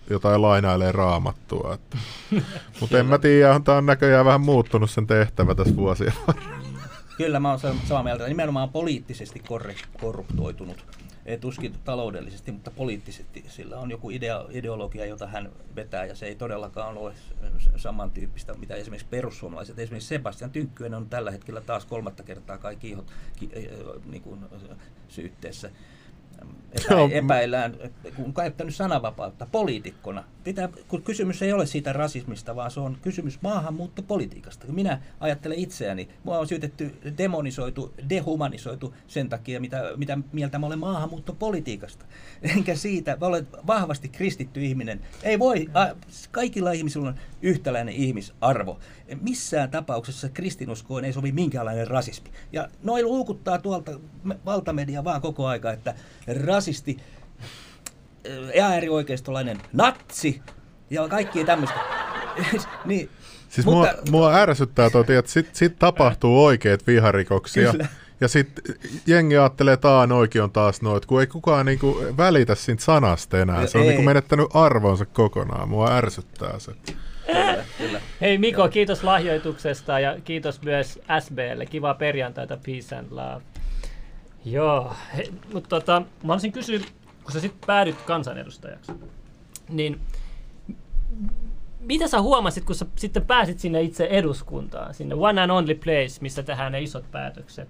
jotain 0.10 0.42
lainailee 0.42 0.92
raamattua. 0.92 1.74
Että. 1.74 1.98
Mutta 2.80 3.00
en 3.00 3.06
mä 3.06 3.18
tiedä, 3.18 3.60
tämä 3.60 3.78
on 3.78 3.86
näköjään 3.86 4.26
vähän 4.26 4.42
muuttunut 4.42 4.90
sen 4.90 5.08
tehtävä 5.08 5.56
tässä 5.56 5.76
vuosien 5.76 6.14
Kyllä 7.18 7.40
mä 7.40 7.50
oon 7.50 7.60
samaa 7.60 8.04
mieltä. 8.04 8.28
Nimenomaan 8.28 8.70
poliittisesti 8.70 9.42
korruptoitunut. 10.00 10.86
Ei 11.26 11.38
tuskin 11.38 11.74
taloudellisesti, 11.84 12.52
mutta 12.52 12.72
poliittisesti. 12.72 13.46
Sillä 13.48 13.80
on 13.80 13.92
joku 13.92 14.10
idea, 14.10 14.46
ideologia, 14.50 15.06
jota 15.06 15.28
hän 15.28 15.52
vetää, 15.76 16.06
ja 16.06 16.16
se 16.16 16.26
ei 16.26 16.36
todellakaan 16.36 16.98
ole 16.98 17.14
samantyyppistä, 17.76 18.54
mitä 18.54 18.76
esimerkiksi 18.76 19.08
perussuomalaiset. 19.10 19.80
Esimerkiksi 19.80 20.08
Sebastian 20.08 20.52
Tynkkynen 20.52 20.94
on 20.94 21.10
tällä 21.10 21.32
hetkellä 21.32 21.62
taas 21.62 21.86
kolmatta 21.86 22.24
kertaa 22.24 22.58
kaikki 22.58 22.90
ihot, 22.90 23.12
ki, 23.40 23.50
niin 24.06 24.22
kuin, 24.22 24.40
syytteessä 25.08 25.72
epä, 26.76 27.08
epäillään, 27.12 27.76
kun 28.16 28.34
käyttänyt 28.34 28.76
sananvapautta 28.76 29.48
poliitikkona. 29.52 30.24
Pitää, 30.44 30.70
kun 30.88 31.02
kysymys 31.02 31.42
ei 31.42 31.54
ole 31.54 31.66
siitä 31.66 31.94
rasismista, 31.94 32.56
vaan 32.56 32.72
se 32.72 32.80
on 32.80 32.98
kysymys 33.02 33.42
maahanmuuttopolitiikasta. 33.42 34.68
Minä 34.68 35.02
ajattelen 35.20 35.58
itseäni, 35.58 36.10
mua 36.24 36.40
on 36.40 36.48
syytetty 36.48 36.96
demonisoitu, 37.18 37.94
dehumanisoitu 38.10 38.94
sen 39.08 39.30
takia, 39.30 39.60
mitä, 39.60 39.84
mitä 39.96 40.18
mieltä 40.32 40.60
mä 40.60 40.66
olen 40.66 40.80
maahanmuuttopolitiikasta. 40.80 42.06
Enkä 42.56 42.76
siitä, 42.76 43.18
mä 43.22 43.28
olen 43.28 43.48
vahvasti 43.68 44.10
kristitty 44.10 44.66
ihminen. 44.66 45.02
Ei 45.24 45.40
voi, 45.40 45.70
a, 45.74 45.96
kaikilla 46.32 46.72
ihmisillä 46.72 47.08
on 47.08 47.16
yhtäläinen 47.42 47.96
ihmisarvo. 47.96 48.80
Missään 49.22 49.72
tapauksessa 49.72 50.30
kristinuskoon 50.30 51.06
ei 51.06 51.14
sovi 51.14 51.32
minkäänlainen 51.32 51.88
rasismi. 51.88 52.30
Ja 52.52 52.70
noin 52.84 53.06
luukuttaa 53.06 53.58
tuolta 53.58 54.00
valtamedia 54.46 55.04
vaan 55.04 55.22
koko 55.22 55.48
aika, 55.48 55.72
että 55.72 55.96
rasisti, 56.46 56.98
äärioikeistolainen 58.62 59.62
natsi 59.74 60.42
ja 60.90 61.08
kaikki 61.08 61.46
tämmöistä. 61.46 61.80
niin, 62.86 63.10
Siis 63.50 63.66
mutta, 63.66 63.94
mua, 63.94 64.12
mua 64.12 64.36
ärsyttää 64.36 64.90
toi, 64.90 65.06
että 65.20 65.32
sit, 65.32 65.50
sit 65.54 65.80
tapahtuu 65.80 66.46
oikeat 66.46 66.88
viharikoksia. 66.88 67.72
Kyllä. 67.72 67.88
Ja 68.22 68.28
sitten 68.28 68.76
jengi 69.08 69.38
ajattelee, 69.38 69.74
että 69.74 69.90
oikein 70.16 70.44
on 70.44 70.52
taas 70.52 70.82
noit, 70.82 71.06
kun 71.06 71.22
ei 71.22 71.28
kukaan 71.28 71.66
niinku 71.66 72.06
välitä 72.18 72.56
siitä 72.56 72.84
sanasta 72.84 73.40
enää. 73.40 73.68
Se 73.68 73.78
on 73.78 73.84
niinku 73.88 74.02
menettänyt 74.02 74.48
arvonsa 74.54 75.06
kokonaan. 75.06 75.70
Mua 75.70 75.92
ärsyttää 75.92 76.60
se. 76.60 76.72
Kyllä, 77.26 77.66
kyllä. 77.78 78.02
Hei 78.22 78.38
Miko, 78.38 78.70
kiitos 78.70 79.04
lahjoituksesta 79.04 80.00
ja 80.00 80.18
kiitos 80.24 80.62
myös 80.62 81.00
SBlle. 81.20 81.66
Kiva 81.66 81.94
perjantaita, 81.94 82.58
peace 82.66 82.96
and 82.96 83.08
love. 83.12 83.42
Joo, 84.46 84.94
He, 85.18 85.24
mutta 85.54 85.70
tota, 85.70 86.00
mä 86.00 86.06
haluaisin 86.24 86.52
kysyä, 86.52 86.80
kun 87.24 87.32
sä 87.32 87.40
sitten 87.40 87.68
päädyt 87.68 88.02
kansanedustajaksi, 88.02 88.92
niin 89.70 90.00
mitä 91.80 92.08
sä 92.08 92.22
huomasit, 92.22 92.66
kun 92.66 92.76
sä 92.76 92.86
sitten 92.96 93.26
pääsit 93.26 93.60
sinne 93.60 93.82
itse 93.82 94.06
eduskuntaan, 94.06 94.94
sinne 94.94 95.16
one 95.16 95.42
and 95.42 95.52
only 95.52 95.76
place, 95.76 96.22
missä 96.22 96.44
tehdään 96.44 96.72
ne 96.72 96.82
isot 96.82 97.12
päätökset? 97.12 97.70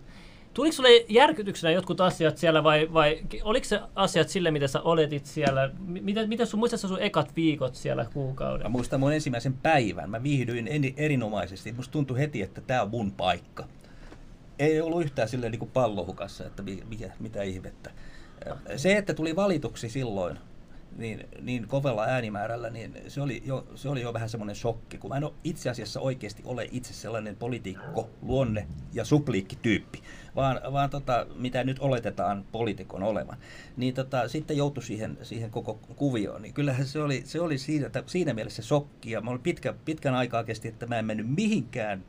Tuliko 0.53 0.73
sulle 0.73 0.89
järkytyksenä 1.09 1.71
jotkut 1.71 2.01
asiat 2.01 2.37
siellä 2.37 2.63
vai, 2.63 2.89
vai 2.93 3.19
oliko 3.43 3.65
se 3.65 3.79
asiat 3.95 4.29
sille, 4.29 4.51
mitä 4.51 4.67
sä 4.67 4.81
oletit 4.81 5.25
siellä? 5.25 5.71
Miten, 5.85 6.29
miten 6.29 6.47
sun, 6.47 6.59
muistatko 6.59 6.87
sun 6.87 7.01
ekat 7.01 7.35
viikot 7.35 7.75
siellä 7.75 8.05
kuukauden? 8.13 8.65
Mä 8.65 8.69
muistan 8.69 8.99
mun 8.99 9.13
ensimmäisen 9.13 9.53
päivän. 9.53 10.09
Mä 10.09 10.23
viihdyin 10.23 10.69
erinomaisesti. 10.97 11.71
Musta 11.71 11.91
tuntui 11.91 12.19
heti, 12.19 12.41
että 12.41 12.61
tämä 12.61 12.81
on 12.81 12.89
mun 12.89 13.11
paikka. 13.11 13.65
Ei 14.59 14.81
ollut 14.81 15.03
yhtään 15.03 15.29
silleen 15.29 15.51
niin 15.51 15.59
kuin 15.59 15.71
pallohukassa, 15.71 16.45
että 16.45 16.63
mikä, 16.63 17.11
mitä 17.19 17.43
ihmettä. 17.43 17.91
Se, 18.75 18.97
että 18.97 19.13
tuli 19.13 19.35
valituksi 19.35 19.89
silloin, 19.89 20.39
niin, 20.97 21.27
niin 21.41 21.67
kovella 21.67 22.03
äänimäärällä, 22.03 22.69
niin 22.69 22.97
se 23.07 23.21
oli 23.21 23.43
jo, 23.45 23.67
se 23.75 23.89
oli 23.89 24.01
jo 24.01 24.13
vähän 24.13 24.29
semmoinen 24.29 24.55
shokki, 24.55 24.97
kun 24.97 25.09
mä 25.09 25.17
en 25.17 25.23
ole 25.23 25.33
itse 25.43 25.69
asiassa 25.69 25.99
oikeasti 25.99 26.41
ole 26.45 26.67
itse 26.71 26.93
sellainen 26.93 27.35
poliitikko, 27.35 28.09
luonne 28.21 28.67
ja 28.93 29.05
supliikkityyppi, 29.05 30.01
vaan, 30.35 30.61
vaan 30.73 30.89
tota, 30.89 31.25
mitä 31.35 31.63
nyt 31.63 31.79
oletetaan 31.79 32.45
poliitikon 32.51 33.03
olevan. 33.03 33.37
Niin 33.77 33.93
tota, 33.93 34.27
sitten 34.27 34.57
joutui 34.57 34.83
siihen, 34.83 35.17
siihen 35.21 35.51
koko 35.51 35.73
kuvioon, 35.95 36.41
niin 36.41 36.53
kyllähän 36.53 36.85
se 36.85 37.01
oli, 37.01 37.21
se 37.25 37.41
oli 37.41 37.57
siinä, 37.57 37.89
siinä 38.05 38.33
mielessä 38.33 38.61
shokki, 38.61 39.11
ja 39.11 39.21
mä 39.21 39.31
olin 39.31 39.41
pitkä, 39.41 39.73
pitkän 39.85 40.15
aikaa 40.15 40.43
kesti, 40.43 40.67
että 40.67 40.87
mä 40.87 40.99
en 40.99 41.05
mennyt 41.05 41.35
mihinkään 41.35 42.03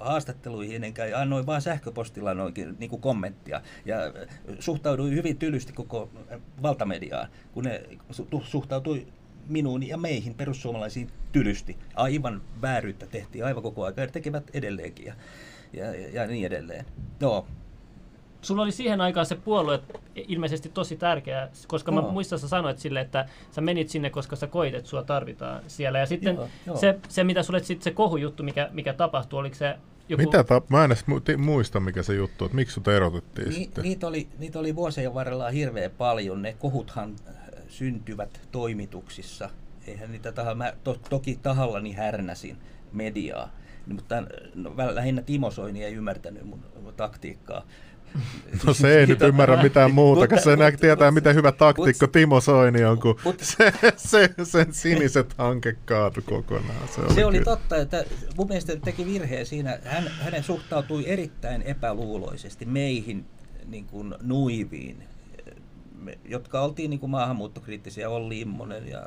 haastatteluihin, 0.00 0.84
enkä 0.84 1.02
annoin 1.14 1.46
vain 1.46 1.62
sähköpostilla 1.62 2.34
noinkin 2.34 2.76
niin 2.78 2.90
kuin 2.90 3.02
kommenttia. 3.02 3.60
Ja 3.84 3.96
suhtauduin 4.58 5.14
hyvin 5.14 5.38
tylysti 5.38 5.72
koko 5.72 6.10
valtamediaan, 6.62 7.28
kun 7.52 7.64
ne 7.64 7.82
suhtautui 8.42 9.06
minuun 9.48 9.82
ja 9.88 9.96
meihin 9.96 10.34
perussuomalaisiin 10.34 11.10
tylysti. 11.32 11.76
Aivan 11.94 12.42
vääryyttä 12.62 13.06
tehtiin 13.06 13.44
aivan 13.44 13.62
koko 13.62 13.84
ajan 13.84 13.94
ja 13.96 14.06
tekevät 14.06 14.50
edelleenkin 14.54 15.06
ja, 15.06 15.14
ja, 15.72 16.10
ja 16.12 16.26
niin 16.26 16.46
edelleen. 16.46 16.84
Joo. 17.20 17.46
Sulla 18.46 18.62
oli 18.62 18.72
siihen 18.72 19.00
aikaan 19.00 19.26
se 19.26 19.34
puolue 19.34 19.80
ilmeisesti 20.14 20.68
tosi 20.68 20.96
tärkeä, 20.96 21.48
koska 21.66 21.92
no. 21.92 22.02
mä 22.02 22.08
muistan, 22.08 22.38
sä 22.38 22.48
sanoit 22.48 22.78
sille, 22.78 23.00
että 23.00 23.28
sä 23.50 23.60
menit 23.60 23.88
sinne, 23.88 24.10
koska 24.10 24.36
sä 24.36 24.46
koit, 24.46 24.74
että 24.74 24.90
sua 24.90 25.02
tarvitaan 25.02 25.62
siellä. 25.66 25.98
Ja 25.98 26.06
sitten 26.06 26.34
joo, 26.34 26.48
joo. 26.66 26.76
Se, 26.76 26.98
se, 27.08 27.24
mitä 27.24 27.42
sulle 27.42 27.62
sitten 27.62 27.84
se 27.84 27.90
kohujuttu, 27.90 28.42
mikä, 28.42 28.68
mikä 28.72 28.92
tapahtui, 28.92 29.40
oliko 29.40 29.56
se 29.56 29.76
joku... 30.08 30.22
Mitä 30.22 30.44
ta- 30.44 30.62
mä 30.68 30.84
en 30.84 30.92
edes 30.92 31.04
muista, 31.36 31.80
mikä 31.80 32.02
se 32.02 32.14
juttu, 32.14 32.44
että 32.44 32.54
miksi 32.54 32.74
sut 32.74 32.88
erotettiin 32.88 33.48
Ni- 33.48 33.54
sitten? 33.54 33.84
Niitä 33.84 34.06
oli, 34.06 34.28
niitä 34.38 34.58
oli 34.58 34.76
vuosien 34.76 35.14
varrella 35.14 35.50
hirveän 35.50 35.90
paljon. 35.90 36.42
Ne 36.42 36.56
kohuthan 36.58 37.16
syntyvät 37.68 38.40
toimituksissa. 38.52 39.50
Eihän 39.86 40.12
niitä 40.12 40.32
taha, 40.32 40.54
mä 40.54 40.72
to, 40.84 40.96
toki 41.10 41.38
tahallani 41.42 41.92
härnäsin 41.92 42.56
mediaa, 42.92 43.50
mutta 43.86 44.22
no, 44.54 44.72
lähinnä 44.76 45.22
Timo 45.22 45.50
Soini 45.50 45.84
ei 45.84 45.94
ymmärtänyt 45.94 46.44
mun 46.44 46.62
taktiikkaa. 46.96 47.66
No 48.66 48.74
se 48.74 48.98
ei 48.98 49.06
nyt 49.06 49.22
ymmärrä 49.22 49.62
mitään 49.62 49.90
muuta, 49.90 50.28
kun 50.28 50.40
se 50.40 50.56
näkee 50.56 50.80
tietää, 50.80 51.10
miten 51.10 51.34
hyvä 51.34 51.52
taktikko 51.52 52.06
Timo 52.06 52.40
Soini 52.40 52.84
on, 52.84 53.00
kun 53.00 53.16
se, 53.42 53.72
se, 53.96 54.30
sen 54.42 54.72
siniset 54.72 55.34
hanke 55.38 55.76
kaatu 55.84 56.22
kokonaan. 56.22 56.88
Se 56.94 57.00
oli, 57.00 57.14
se 57.14 57.24
oli 57.24 57.40
totta, 57.40 57.76
että 57.76 58.04
mun 58.36 58.48
mielestä 58.48 58.76
teki 58.76 59.06
virheen 59.06 59.46
siinä. 59.46 59.78
Hän, 59.84 60.10
hänen 60.20 60.42
suhtautui 60.42 61.04
erittäin 61.06 61.62
epäluuloisesti 61.62 62.64
meihin 62.64 63.26
niin 63.66 63.84
kuin 63.84 64.14
nuiviin 64.22 65.02
me, 65.98 66.18
jotka 66.24 66.60
oltiin 66.60 66.90
niin 66.90 67.00
kuin 67.00 67.10
maahanmuuttokriittisiä, 67.10 68.08
Olli 68.08 68.40
Immonen 68.40 68.88
ja 68.88 69.02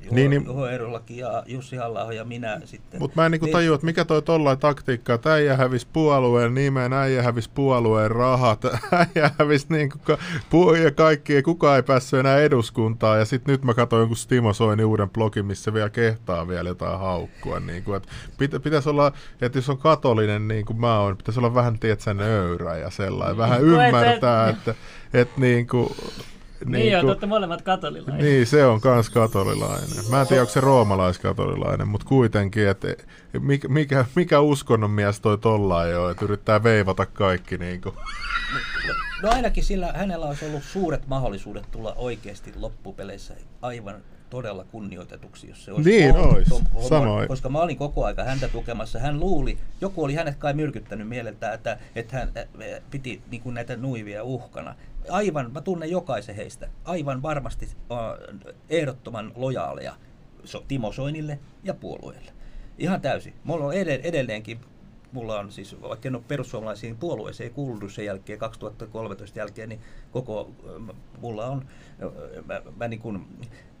Juho, 0.00 0.14
niin, 0.14 0.30
niin, 0.30 0.44
Juho 0.44 0.66
Erolaki 0.66 1.18
ja 1.18 1.42
Jussi 1.46 1.76
halla 1.76 2.12
ja 2.12 2.24
minä 2.24 2.60
sitten. 2.64 3.00
Mutta 3.00 3.20
mä 3.20 3.26
en 3.26 3.32
niin 3.32 3.40
kuin 3.40 3.46
niin, 3.46 3.52
tajua, 3.52 3.74
että 3.74 3.84
mikä 3.84 4.04
toi 4.04 4.22
tollain 4.22 4.58
taktiikka, 4.58 5.14
että 5.14 5.32
äijä 5.32 5.56
hävisi 5.56 5.86
puolueen 5.92 6.54
nimen, 6.54 6.92
äijä 6.92 7.22
hävisi 7.22 7.50
puolueen 7.54 8.10
rahat, 8.10 8.64
äijä 8.92 9.30
hävisi 9.38 9.66
niin 9.68 9.88
kuin, 10.06 10.18
pu- 10.50 10.76
ja 10.76 10.90
kaikki, 10.90 11.32
ja 11.32 11.42
kukaan 11.42 11.76
ei 11.76 11.82
päässyt 11.82 12.20
enää 12.20 12.38
eduskuntaan, 12.38 13.18
ja 13.18 13.24
sitten 13.24 13.52
nyt 13.52 13.64
mä 13.64 13.74
katsoin 13.74 14.00
jonkun 14.00 14.16
Timo 14.28 14.52
Soini 14.52 14.84
uuden 14.84 15.10
blogin, 15.10 15.46
missä 15.46 15.74
vielä 15.74 15.90
kehtaa 15.90 16.48
vielä 16.48 16.68
jotain 16.68 16.98
haukkua, 16.98 17.60
niin 17.60 17.84
kuin, 17.84 17.96
että 17.96 18.08
pitä, 18.38 18.60
pitäisi 18.60 18.88
olla, 18.88 19.12
että 19.40 19.58
jos 19.58 19.70
on 19.70 19.78
katolinen 19.78 20.48
niin 20.48 20.66
kuin 20.66 20.80
mä 20.80 21.00
oon, 21.00 21.16
pitäisi 21.16 21.40
olla 21.40 21.54
vähän, 21.54 21.78
tietsä, 21.78 22.14
nöyrä 22.14 22.76
ja 22.76 22.90
sellainen, 22.90 23.36
vähän 23.36 23.62
ymmärtää, 23.62 24.48
että, 24.48 24.74
että 25.14 25.40
niin 25.40 25.66
kuin, 25.66 25.88
niin, 26.64 26.72
niin 26.72 26.92
joo, 26.92 27.14
te 27.14 27.26
molemmat 27.26 27.62
katolilainen. 27.62 28.24
Niin, 28.24 28.46
se 28.46 28.66
on 28.66 28.80
kans 28.80 29.10
katolilainen. 29.10 29.88
Mä 30.10 30.20
en 30.20 30.26
tiedä, 30.26 30.42
onko 30.42 30.52
se 30.52 30.60
roomalaiskatolilainen, 30.60 31.88
mutta 31.88 32.06
kuitenkin, 32.06 32.68
että 32.68 32.88
mikä, 33.40 33.68
mikä, 33.68 34.04
mikä 34.14 34.40
uskonnon 34.40 34.90
mies 34.90 35.20
toi 35.20 35.38
tollain 35.38 35.90
jo, 35.90 36.10
että 36.10 36.24
yrittää 36.24 36.62
veivata 36.62 37.06
kaikki 37.06 37.58
niin 37.58 37.80
kuin. 37.80 37.94
No, 38.86 38.94
no 39.22 39.30
ainakin 39.30 39.64
sillä 39.64 39.92
hänellä 39.96 40.26
olisi 40.26 40.44
ollut 40.44 40.62
suuret 40.62 41.06
mahdollisuudet 41.06 41.70
tulla 41.70 41.94
oikeasti 41.96 42.52
loppupeleissä 42.56 43.34
aivan 43.62 43.94
todella 44.32 44.64
kunnioitetuksi, 44.64 45.48
jos 45.48 45.64
se 45.64 45.72
olisi 45.72 45.90
niin 45.90 46.16
olisi. 46.16 46.50
Sama. 46.88 47.26
koska 47.26 47.48
mä 47.48 47.58
olin 47.58 47.76
koko 47.76 48.04
aika 48.04 48.24
häntä 48.24 48.48
tukemassa. 48.48 48.98
Hän 48.98 49.20
luuli, 49.20 49.58
joku 49.80 50.04
oli 50.04 50.14
hänet 50.14 50.36
kai 50.36 50.54
myrkyttänyt 50.54 51.08
mieleltä, 51.08 51.52
että, 51.52 51.78
että 51.94 52.16
hän 52.16 52.32
piti 52.90 53.22
niin 53.30 53.42
kuin 53.42 53.54
näitä 53.54 53.76
nuivia 53.76 54.22
uhkana 54.22 54.74
aivan, 55.10 55.52
mä 55.52 55.60
tunnen 55.60 55.90
jokaisen 55.90 56.36
heistä, 56.36 56.68
aivan 56.84 57.22
varmasti 57.22 57.66
uh, 57.66 58.38
ehdottoman 58.70 59.32
lojaaleja 59.36 59.96
Timo 60.68 60.92
Soinille 60.92 61.38
ja 61.64 61.74
puolueelle. 61.74 62.32
Ihan 62.78 63.00
täysin. 63.00 63.34
Mulla 63.44 63.64
on 63.64 63.74
edelleenkin, 64.02 64.60
mulla 65.12 65.38
on 65.38 65.52
siis, 65.52 65.82
vaikka 65.82 66.08
en 66.08 66.14
ole 66.14 66.24
perussuomalaisiin 66.28 66.96
puolueeseen 66.96 67.50
kuulunut 67.50 67.92
sen 67.92 68.04
jälkeen, 68.04 68.38
2013 68.38 69.38
jälkeen, 69.38 69.68
niin 69.68 69.80
koko, 70.10 70.50
mulla 71.20 71.46
on, 71.46 71.64
mä, 72.46 72.62
mä 72.76 72.88
niin 72.88 73.00
kuin, 73.00 73.26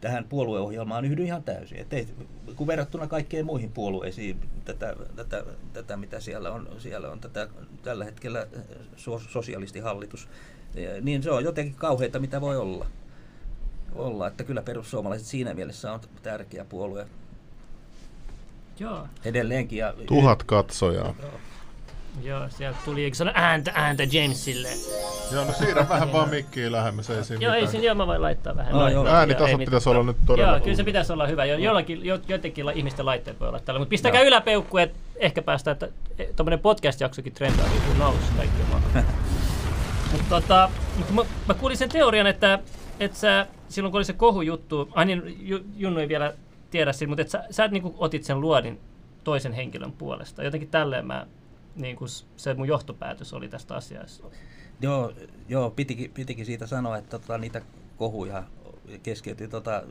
tähän 0.00 0.24
puolueohjelmaan 0.24 1.04
yhdyn 1.04 1.26
ihan 1.26 1.42
täysin. 1.42 1.78
Et 1.78 1.92
ei, 1.92 2.08
kun 2.56 2.66
verrattuna 2.66 3.06
kaikkeen 3.06 3.46
muihin 3.46 3.72
puolueisiin, 3.72 4.40
tätä, 4.64 4.96
tätä, 5.16 5.44
tätä 5.72 5.96
mitä 5.96 6.20
siellä 6.20 6.52
on, 6.52 6.68
siellä 6.78 7.10
on 7.10 7.20
tätä, 7.20 7.48
tällä 7.82 8.04
hetkellä 8.04 8.46
sosialistihallitus, 9.28 10.28
niin 11.00 11.22
se 11.22 11.30
on 11.30 11.44
jotenkin 11.44 11.74
kauheita, 11.74 12.18
mitä 12.18 12.40
voi 12.40 12.56
olla. 12.56 12.86
olla. 13.94 14.26
Että 14.26 14.44
kyllä 14.44 14.62
perussuomalaiset 14.62 15.28
siinä 15.28 15.54
mielessä 15.54 15.92
on 15.92 16.00
tärkeä 16.22 16.64
puolue. 16.64 17.06
Joo. 18.78 19.08
Edelleenkin. 19.24 19.78
Ja, 19.78 19.94
Tuhat 20.06 20.42
katsojaa. 20.42 21.14
Joo. 21.22 21.30
Joo, 22.22 22.48
sieltä 22.48 22.78
tuli 22.84 23.04
eikö 23.04 23.16
sanoa 23.16 23.32
ääntä, 23.36 23.72
ääntä 23.74 24.02
Jamesille. 24.12 24.68
Joo, 25.32 25.44
no 25.44 25.52
siinä 25.52 25.88
vähän 25.88 26.12
vaan 26.12 26.28
mikkiä 26.28 26.72
lähemmäs, 26.72 27.10
ei 27.10 27.24
siinä 27.24 27.44
Joo, 27.44 27.54
ei 27.54 27.66
siinä, 27.66 27.84
joo, 27.84 27.94
mä 27.94 28.06
voin 28.06 28.22
laittaa 28.22 28.56
vähän. 28.56 28.72
No, 28.72 28.88
joo. 28.88 29.06
Äänitasot 29.06 29.58
pitäisi 29.58 29.88
olla 29.88 30.02
nyt 30.02 30.16
todella 30.26 30.52
Joo, 30.52 30.60
kyllä 30.60 30.76
se 30.76 30.84
pitäisi 30.84 31.12
olla 31.12 31.26
hyvä. 31.26 31.44
Jo, 31.44 31.58
jollakin, 31.58 32.04
jo, 32.04 32.18
jotenkin 32.28 32.64
ihmisten 32.74 33.06
laitteet 33.06 33.40
voi 33.40 33.48
olla 33.48 33.60
tällä. 33.60 33.78
Mutta 33.78 33.90
pistäkää 33.90 34.20
no. 34.20 34.26
yläpeukku, 34.26 34.78
että 34.78 34.98
ehkä 35.16 35.42
päästään, 35.42 35.74
että 35.74 35.88
tuommoinen 36.36 36.60
podcast-jaksokin 36.60 37.32
trendaa, 37.32 37.68
niin 37.68 37.82
kun 37.82 37.98
nousi 37.98 38.26
kaikki 38.36 38.62
Mutta 40.12 40.28
tota, 40.28 40.70
mä, 41.14 41.22
mä 41.48 41.54
kuulin 41.54 41.76
sen 41.76 41.88
teorian, 41.88 42.26
että, 42.26 42.58
että 43.00 43.18
sä, 43.18 43.46
silloin 43.68 43.92
kun 43.92 43.98
oli 43.98 44.04
se 44.04 44.12
kohujuttu, 44.12 44.88
ai 44.94 45.04
niin, 45.04 45.22
Junnu 45.76 46.00
ei 46.00 46.08
vielä 46.08 46.34
tiedä 46.70 46.92
siitä, 46.92 47.08
mutta 47.08 47.22
että 47.22 47.32
sä, 47.32 47.44
sä 47.50 47.68
niin 47.68 47.94
otit 47.98 48.24
sen 48.24 48.40
luodin 48.40 48.80
toisen 49.24 49.52
henkilön 49.52 49.92
puolesta. 49.92 50.42
Jotenkin 50.42 50.68
tälleen 50.68 51.06
mä, 51.06 51.26
niin 51.76 51.96
kuin 51.96 52.08
se 52.36 52.54
mun 52.54 52.68
johtopäätös 52.68 53.32
oli 53.32 53.48
tästä 53.48 53.74
asiasta. 53.74 54.26
Joo, 54.80 55.12
joo 55.48 55.70
pitikin, 55.70 56.10
pitikin 56.10 56.46
siitä 56.46 56.66
sanoa, 56.66 56.96
että 56.96 57.18
tota, 57.18 57.38
niitä 57.38 57.62
kohuja 57.96 58.42
keskeytyi, 59.02 59.48
tota, 59.48 59.82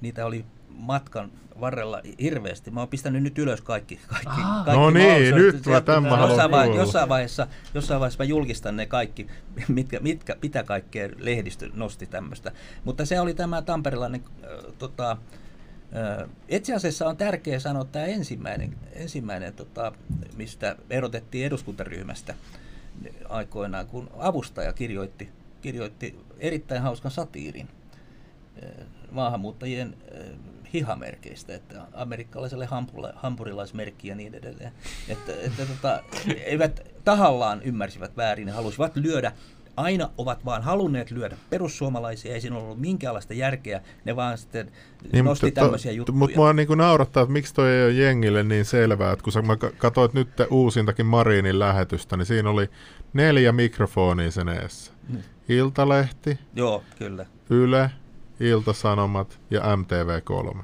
niitä 0.00 0.26
oli 0.26 0.44
matkan 0.78 1.30
varrella 1.60 2.00
hirveästi. 2.20 2.70
Mä 2.70 2.80
oon 2.80 2.88
pistänyt 2.88 3.22
nyt 3.22 3.38
ylös 3.38 3.60
kaikki. 3.60 4.00
kaikki, 4.06 4.42
kaikki 4.64 4.72
no 4.72 4.90
niin, 4.90 5.34
nyt 5.34 5.66
mä 5.66 5.80
tämän 5.80 6.20
jossain, 6.20 6.50
vai, 6.50 6.76
jossain, 6.76 7.08
vaiheessa, 7.08 7.46
jossain 7.74 8.00
vaiheessa 8.00 8.24
mä 8.24 8.28
julkistan 8.28 8.76
ne 8.76 8.86
kaikki, 8.86 9.26
mitkä, 9.68 10.00
mitkä, 10.00 10.36
mitä 10.42 10.62
kaikkea 10.62 11.08
lehdistö 11.16 11.70
nosti 11.74 12.06
tämmöistä. 12.06 12.52
Mutta 12.84 13.06
se 13.06 13.20
oli 13.20 13.34
tämä 13.34 13.62
tamperilainen 13.62 14.24
äh, 14.44 14.50
tota, 14.78 15.10
äh, 15.10 16.28
itse 16.48 16.74
asiassa 16.74 17.08
on 17.08 17.16
tärkeää 17.16 17.58
sanoa 17.58 17.84
tämä 17.84 18.04
ensimmäinen, 18.04 18.76
ensimmäinen 18.92 19.54
tota, 19.54 19.92
mistä 20.36 20.76
erotettiin 20.90 21.46
eduskuntaryhmästä 21.46 22.34
aikoinaan, 23.28 23.86
kun 23.86 24.10
avustaja 24.18 24.72
kirjoitti, 24.72 25.28
kirjoitti 25.62 26.18
erittäin 26.38 26.82
hauskan 26.82 27.10
satiirin 27.10 27.68
maahanmuuttajien 29.10 29.96
hihamerkeistä, 30.74 31.54
että 31.54 31.82
amerikkalaiselle 31.92 32.66
hampula, 32.66 33.12
hampurilaismerkki 33.16 34.08
ja 34.08 34.14
niin 34.14 34.34
edelleen. 34.34 34.72
Että, 35.08 35.32
että 35.42 35.66
tota, 35.66 36.02
eivät 36.44 36.80
tahallaan 37.04 37.62
ymmärsivät 37.62 38.16
väärin, 38.16 38.46
ne 38.46 38.52
halusivat 38.52 38.96
lyödä 38.96 39.32
aina 39.78 40.10
ovat 40.18 40.44
vaan 40.44 40.62
halunneet 40.62 41.10
lyödä 41.10 41.36
perussuomalaisia, 41.50 42.34
ei 42.34 42.40
siinä 42.40 42.56
ollut 42.56 42.80
minkäänlaista 42.80 43.34
järkeä, 43.34 43.80
ne 44.04 44.16
vaan 44.16 44.38
sitten 44.38 44.72
niin, 45.12 45.24
nosti 45.24 45.46
mutta, 45.46 45.60
tämmöisiä 45.60 45.92
juttuja. 45.92 46.18
Mutta 46.18 46.36
mua 46.36 46.52
niin 46.52 46.68
naurattaa, 46.76 47.22
että 47.22 47.32
miksi 47.32 47.54
toi 47.54 47.70
ei 47.70 47.84
ole 47.84 47.92
jengille 47.92 48.42
niin 48.42 48.64
selvää, 48.64 49.12
että 49.12 49.22
kun 49.22 49.32
sä 49.32 49.42
katsoit 49.78 50.14
nyt 50.14 50.28
uusintakin 50.50 51.06
Marinin 51.06 51.58
lähetystä, 51.58 52.16
niin 52.16 52.26
siinä 52.26 52.50
oli 52.50 52.70
neljä 53.12 53.52
mikrofonia 53.52 54.30
sen 54.30 54.48
eessä. 54.48 54.92
Hmm. 55.10 55.22
Iltalehti, 55.48 56.38
Joo, 56.54 56.82
kyllä. 56.98 57.26
Yle, 57.50 57.90
Iltasanomat 58.40 59.40
ja 59.50 59.60
MTV3. 59.60 60.62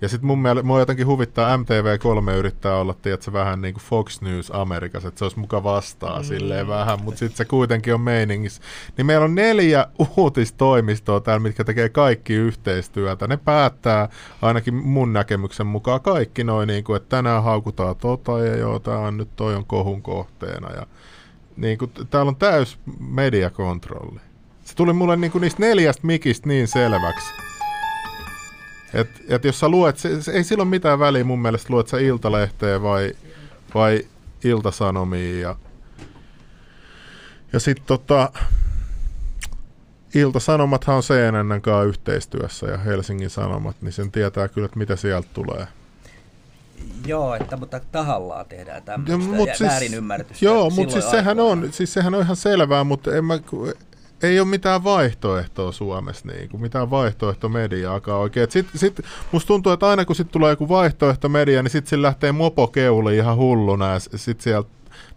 Ja 0.00 0.08
sitten 0.08 0.26
mun 0.26 0.42
mielestä 0.42 0.66
mua 0.66 0.78
jotenkin 0.78 1.06
huvittaa, 1.06 1.56
MTV3 1.56 2.30
yrittää 2.30 2.76
olla, 2.76 2.94
tiedätkö, 2.94 3.32
vähän 3.32 3.60
niin 3.60 3.74
kuin 3.74 3.84
Fox 3.84 4.20
News 4.20 4.50
Amerikassa, 4.54 5.08
että 5.08 5.18
se 5.18 5.24
olisi 5.24 5.38
muka 5.38 5.62
vastaa 5.62 6.18
mm. 6.18 6.24
silleen 6.24 6.68
vähän, 6.68 7.02
mutta 7.02 7.18
sitten 7.18 7.36
se 7.36 7.44
kuitenkin 7.44 7.94
on 7.94 8.00
meiningissä. 8.00 8.62
Niin 8.96 9.06
meillä 9.06 9.24
on 9.24 9.34
neljä 9.34 9.86
uutistoimistoa 10.16 11.20
täällä, 11.20 11.42
mitkä 11.42 11.64
tekee 11.64 11.88
kaikki 11.88 12.34
yhteistyötä. 12.34 13.26
Ne 13.26 13.36
päättää 13.36 14.08
ainakin 14.42 14.74
mun 14.74 15.12
näkemyksen 15.12 15.66
mukaan 15.66 16.00
kaikki 16.00 16.44
noin, 16.44 16.66
niin 16.66 16.84
kuin, 16.84 16.96
että 16.96 17.16
tänään 17.16 17.42
haukutaan 17.42 17.96
tota 17.96 18.38
ja 18.38 18.56
joo, 18.56 18.78
tämä 18.78 18.98
on 18.98 19.16
nyt 19.16 19.36
toi 19.36 19.54
on 19.54 19.66
kohun 19.66 20.02
kohteena. 20.02 20.72
Ja, 20.72 20.86
niin 21.56 21.78
kuin, 21.78 21.90
täällä 22.10 22.28
on 22.28 22.36
täys 22.36 22.78
mediakontrolli. 23.00 24.20
Se 24.70 24.76
tuli 24.76 24.92
mulle 24.92 25.16
niin 25.16 25.30
kuin 25.30 25.42
niistä 25.42 25.62
neljästä 25.62 26.06
mikistä 26.06 26.48
niin 26.48 26.68
selväksi. 26.68 27.34
Et, 28.94 29.08
et 29.28 29.44
jos 29.44 29.60
sä 29.60 29.68
luet, 29.68 29.98
se, 29.98 30.22
se, 30.22 30.32
ei 30.32 30.44
silloin 30.44 30.68
mitään 30.68 30.98
väliä 30.98 31.24
mun 31.24 31.42
mielestä, 31.42 31.72
luet 31.72 31.88
sä 31.88 31.98
Iltalehteä 31.98 32.82
vai, 32.82 33.12
vai 33.74 34.06
Iltasanomia. 34.44 35.40
Ja, 35.40 35.56
ja 37.52 37.60
sitten 37.60 37.86
tota, 37.86 38.32
Ilta-Sanomathan 40.14 40.96
on 40.96 41.02
CNN 41.02 41.62
kanssa 41.62 41.82
yhteistyössä 41.82 42.66
ja 42.66 42.78
Helsingin 42.78 43.30
Sanomat, 43.30 43.76
niin 43.80 43.92
sen 43.92 44.12
tietää 44.12 44.48
kyllä, 44.48 44.66
että 44.66 44.78
mitä 44.78 44.96
sieltä 44.96 45.28
tulee. 45.32 45.66
Joo, 47.06 47.34
että, 47.34 47.56
mutta 47.56 47.80
tahallaan 47.92 48.46
tehdään 48.46 48.82
tämmöistä 48.82 49.12
ja, 49.12 49.36
mut 49.36 49.48
siis, 49.54 49.70
väärinymmärrystä. 49.70 50.44
Joo, 50.44 50.70
mutta 50.70 50.92
siis 50.92 51.10
sehän, 51.10 51.40
on, 51.40 51.68
siis 51.72 51.92
sehän 51.92 52.14
on 52.14 52.22
ihan 52.22 52.36
selvää, 52.36 52.84
mutta 52.84 53.16
en 53.16 53.24
mä, 53.24 53.38
ei 54.22 54.40
ole 54.40 54.48
mitään 54.48 54.84
vaihtoehtoa 54.84 55.72
Suomessa, 55.72 56.28
niin 56.28 56.48
kuin, 56.48 56.60
mitään 56.60 56.90
vaihtoehtomediaakaan 56.90 58.20
oikein. 58.20 58.50
Sitten 58.50 58.80
sit, 58.80 59.00
musta 59.32 59.48
tuntuu, 59.48 59.72
että 59.72 59.88
aina 59.88 60.04
kun 60.04 60.16
sit 60.16 60.30
tulee 60.30 60.50
joku 60.50 60.68
vaihtoehtomedia, 60.68 61.62
niin 61.62 61.70
sitten 61.70 61.90
sillä 61.90 62.06
lähtee 62.06 62.32
mopokeuli 62.32 63.16
ihan 63.16 63.36
hulluna 63.36 63.92
ja 63.92 63.98
sitten 63.98 64.44
sieltä 64.44 64.68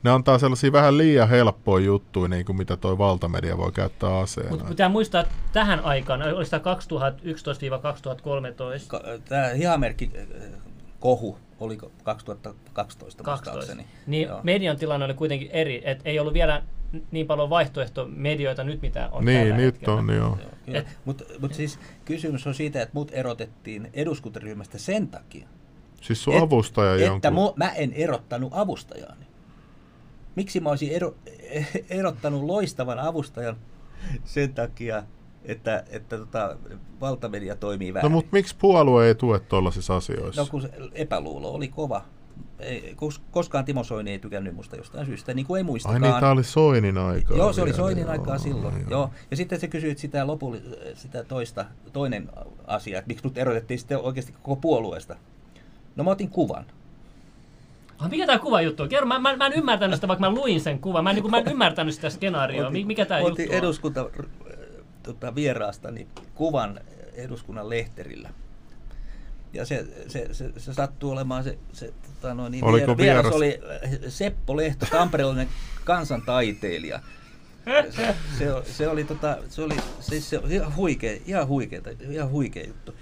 ne 0.04 0.10
antaa 0.12 0.38
sellaisia 0.38 0.72
vähän 0.72 0.98
liian 0.98 1.30
helppoja 1.30 1.86
juttuja, 1.86 2.28
niin 2.28 2.46
kuin 2.46 2.58
mitä 2.58 2.78
toi 2.78 2.98
valtamedia 2.98 3.58
voi 3.58 3.72
käyttää 3.72 4.20
aseena. 4.20 4.50
Mutta 4.50 4.66
pitää 4.66 4.90
muistaa, 4.90 5.22
että 5.22 5.34
tähän 5.54 5.80
aikaan, 5.80 6.22
oli 6.22 6.46
sitä 6.46 6.58
2011-2013. 6.58 6.62
Tämä 9.30 9.48
hihamerkki 9.48 10.12
kohu, 11.00 11.38
oliko 11.60 11.92
2012 12.04 13.24
12. 13.24 13.76
Niin 14.08 14.28
Joo. 14.28 14.40
median 14.44 14.78
tilanne 14.78 15.06
oli 15.06 15.14
kuitenkin 15.14 15.52
eri, 15.52 15.82
että 15.86 16.10
ei 16.10 16.20
ollut 16.20 16.34
vielä 16.34 16.64
niin 17.12 17.28
paljon 17.28 17.50
vaihtoehtomedioita 17.50 18.64
nyt, 18.64 18.82
mitä 18.82 19.10
on 19.12 19.26
Niin, 19.26 19.40
tällä 19.40 19.56
nyt 19.56 19.76
hetkellä. 19.76 20.00
on, 20.00 20.10
joo. 20.10 20.38
joo 20.68 20.84
Mutta 21.06 21.24
mut 21.40 21.54
siis 21.54 21.80
kysymys 22.06 22.48
on 22.48 22.54
siitä, 22.54 22.82
että 22.82 22.94
mut 22.94 23.12
erotettiin 23.12 23.90
eduskuntaryhmästä 23.94 24.78
sen 24.78 25.08
takia. 25.08 25.48
Siis 26.02 26.24
sun 26.24 26.34
et, 26.34 26.44
avustaja 26.44 26.94
Että 26.94 27.06
jonkun... 27.06 27.34
mu, 27.34 27.54
mä 27.56 27.70
en 27.70 27.94
erottanut 27.94 28.52
avustajaani. 28.56 29.26
Miksi 30.36 30.60
mä 30.60 30.70
olisin 30.70 30.92
ero, 30.92 31.16
erottanut 31.90 32.44
loistavan 32.44 33.00
avustajan 33.00 33.58
sen 34.24 34.54
takia, 34.54 35.04
että, 35.46 35.84
että 35.90 36.18
tota, 36.18 36.58
valtamedia 37.02 37.56
toimii 37.56 37.90
no, 37.90 37.94
väärin. 37.94 38.12
No 38.12 38.16
mutta 38.16 38.30
miksi 38.32 38.56
puolue 38.60 39.08
ei 39.08 39.16
tue 39.16 39.40
tuollaisissa 39.40 39.96
asioissa? 39.96 40.42
No 40.42 40.48
kun 40.52 40.62
se 40.62 40.70
epäluulo 40.94 41.52
oli 41.52 41.68
kova 41.68 42.06
ei, 42.64 42.96
koskaan 43.32 43.66
Timo 43.66 43.84
Soini 43.84 44.12
ei 44.12 44.20
tykännyt 44.20 44.56
musta 44.56 44.76
jostain 44.76 45.06
syystä, 45.06 45.34
niin 45.34 45.46
kuin 45.46 45.58
ei 45.58 45.64
muistakaan. 45.64 46.04
Ai 46.04 46.10
niin, 46.10 46.20
tämä 46.20 46.32
oli 46.32 46.44
Soinin 46.44 46.98
aikaa. 46.98 47.38
Joo, 47.38 47.54
se 47.54 47.62
oli 47.62 47.74
Soinin 47.74 48.10
aikaa 48.10 48.38
silloin. 48.38 48.76
Joo. 48.80 48.90
joo. 48.90 49.10
Ja 49.32 49.38
sitten 49.38 49.60
se 49.60 49.68
kysyit 49.68 49.98
sitä 49.98 50.28
lopulli, 50.28 50.62
sitä 50.94 51.24
toista, 51.24 51.66
toinen 51.94 52.30
asia, 52.68 53.00
että 53.00 53.08
miksi 53.08 53.28
nyt 53.28 53.38
erotettiin 53.38 53.80
sitten 53.80 54.00
oikeasti 54.00 54.34
koko 54.44 54.56
puolueesta. 54.56 55.16
No 55.96 56.04
mä 56.04 56.12
otin 56.12 56.30
kuvan. 56.30 56.66
Ah, 58.00 58.10
mikä 58.10 58.26
tämä 58.26 58.40
kuva 58.40 58.62
juttu 58.62 58.84
on? 58.84 58.90
Kerro, 58.90 59.08
mä, 59.08 59.20
mä, 59.20 59.36
mä 59.36 59.46
en 59.46 59.54
ymmärtänyt 59.54 59.96
sitä, 59.96 60.08
vaikka 60.08 60.30
mä 60.30 60.36
luin 60.36 60.62
sen 60.62 60.80
kuvan. 60.80 61.04
Mä 61.04 61.10
en, 61.10 61.16
niin 61.16 61.24
kuin, 61.24 61.32
mä 61.32 61.38
en 61.38 61.52
ymmärtänyt 61.52 61.96
sitä 61.96 62.10
skenaarioa. 62.10 62.70
Mikä 62.70 63.06
tämä 63.06 63.20
juttu 63.20 63.42
on? 63.42 63.58
eduskunta 63.58 64.10
tota, 65.04 65.36
vieraasta 65.36 65.92
niin 65.92 66.08
kuvan 66.36 66.80
eduskunnan 67.14 67.70
lehterillä 67.70 68.30
ja 69.54 69.66
se, 69.66 69.86
se, 70.08 70.34
se, 70.34 70.52
se 70.58 70.74
sattuu 70.74 71.12
olemaan 71.12 71.44
se, 71.44 71.58
se 71.74 71.94
tota 72.04 72.34
noin, 72.34 72.52
niin 72.52 72.64
Oliko 72.64 72.98
vieras, 72.98 73.24
vieras 73.24 73.36
oli 73.36 73.60
Seppo 74.10 74.58
Lehto, 74.58 74.86
tamperelainen 74.86 75.48
kansantaiteilija. 75.84 77.00
Se, 77.90 78.16
se, 78.38 78.72
se, 78.72 78.88
oli, 78.88 79.04
tota, 79.04 79.38
se 79.50 79.62
oli 79.62 79.76
siis 80.00 80.30
se, 80.30 80.42
ihan 80.50 80.76
huikea, 80.76 81.20
ihan 81.26 81.48
huikeeta, 81.48 81.90
ihan 82.10 82.30
huikea 82.30 82.68
juttu. 82.68 82.96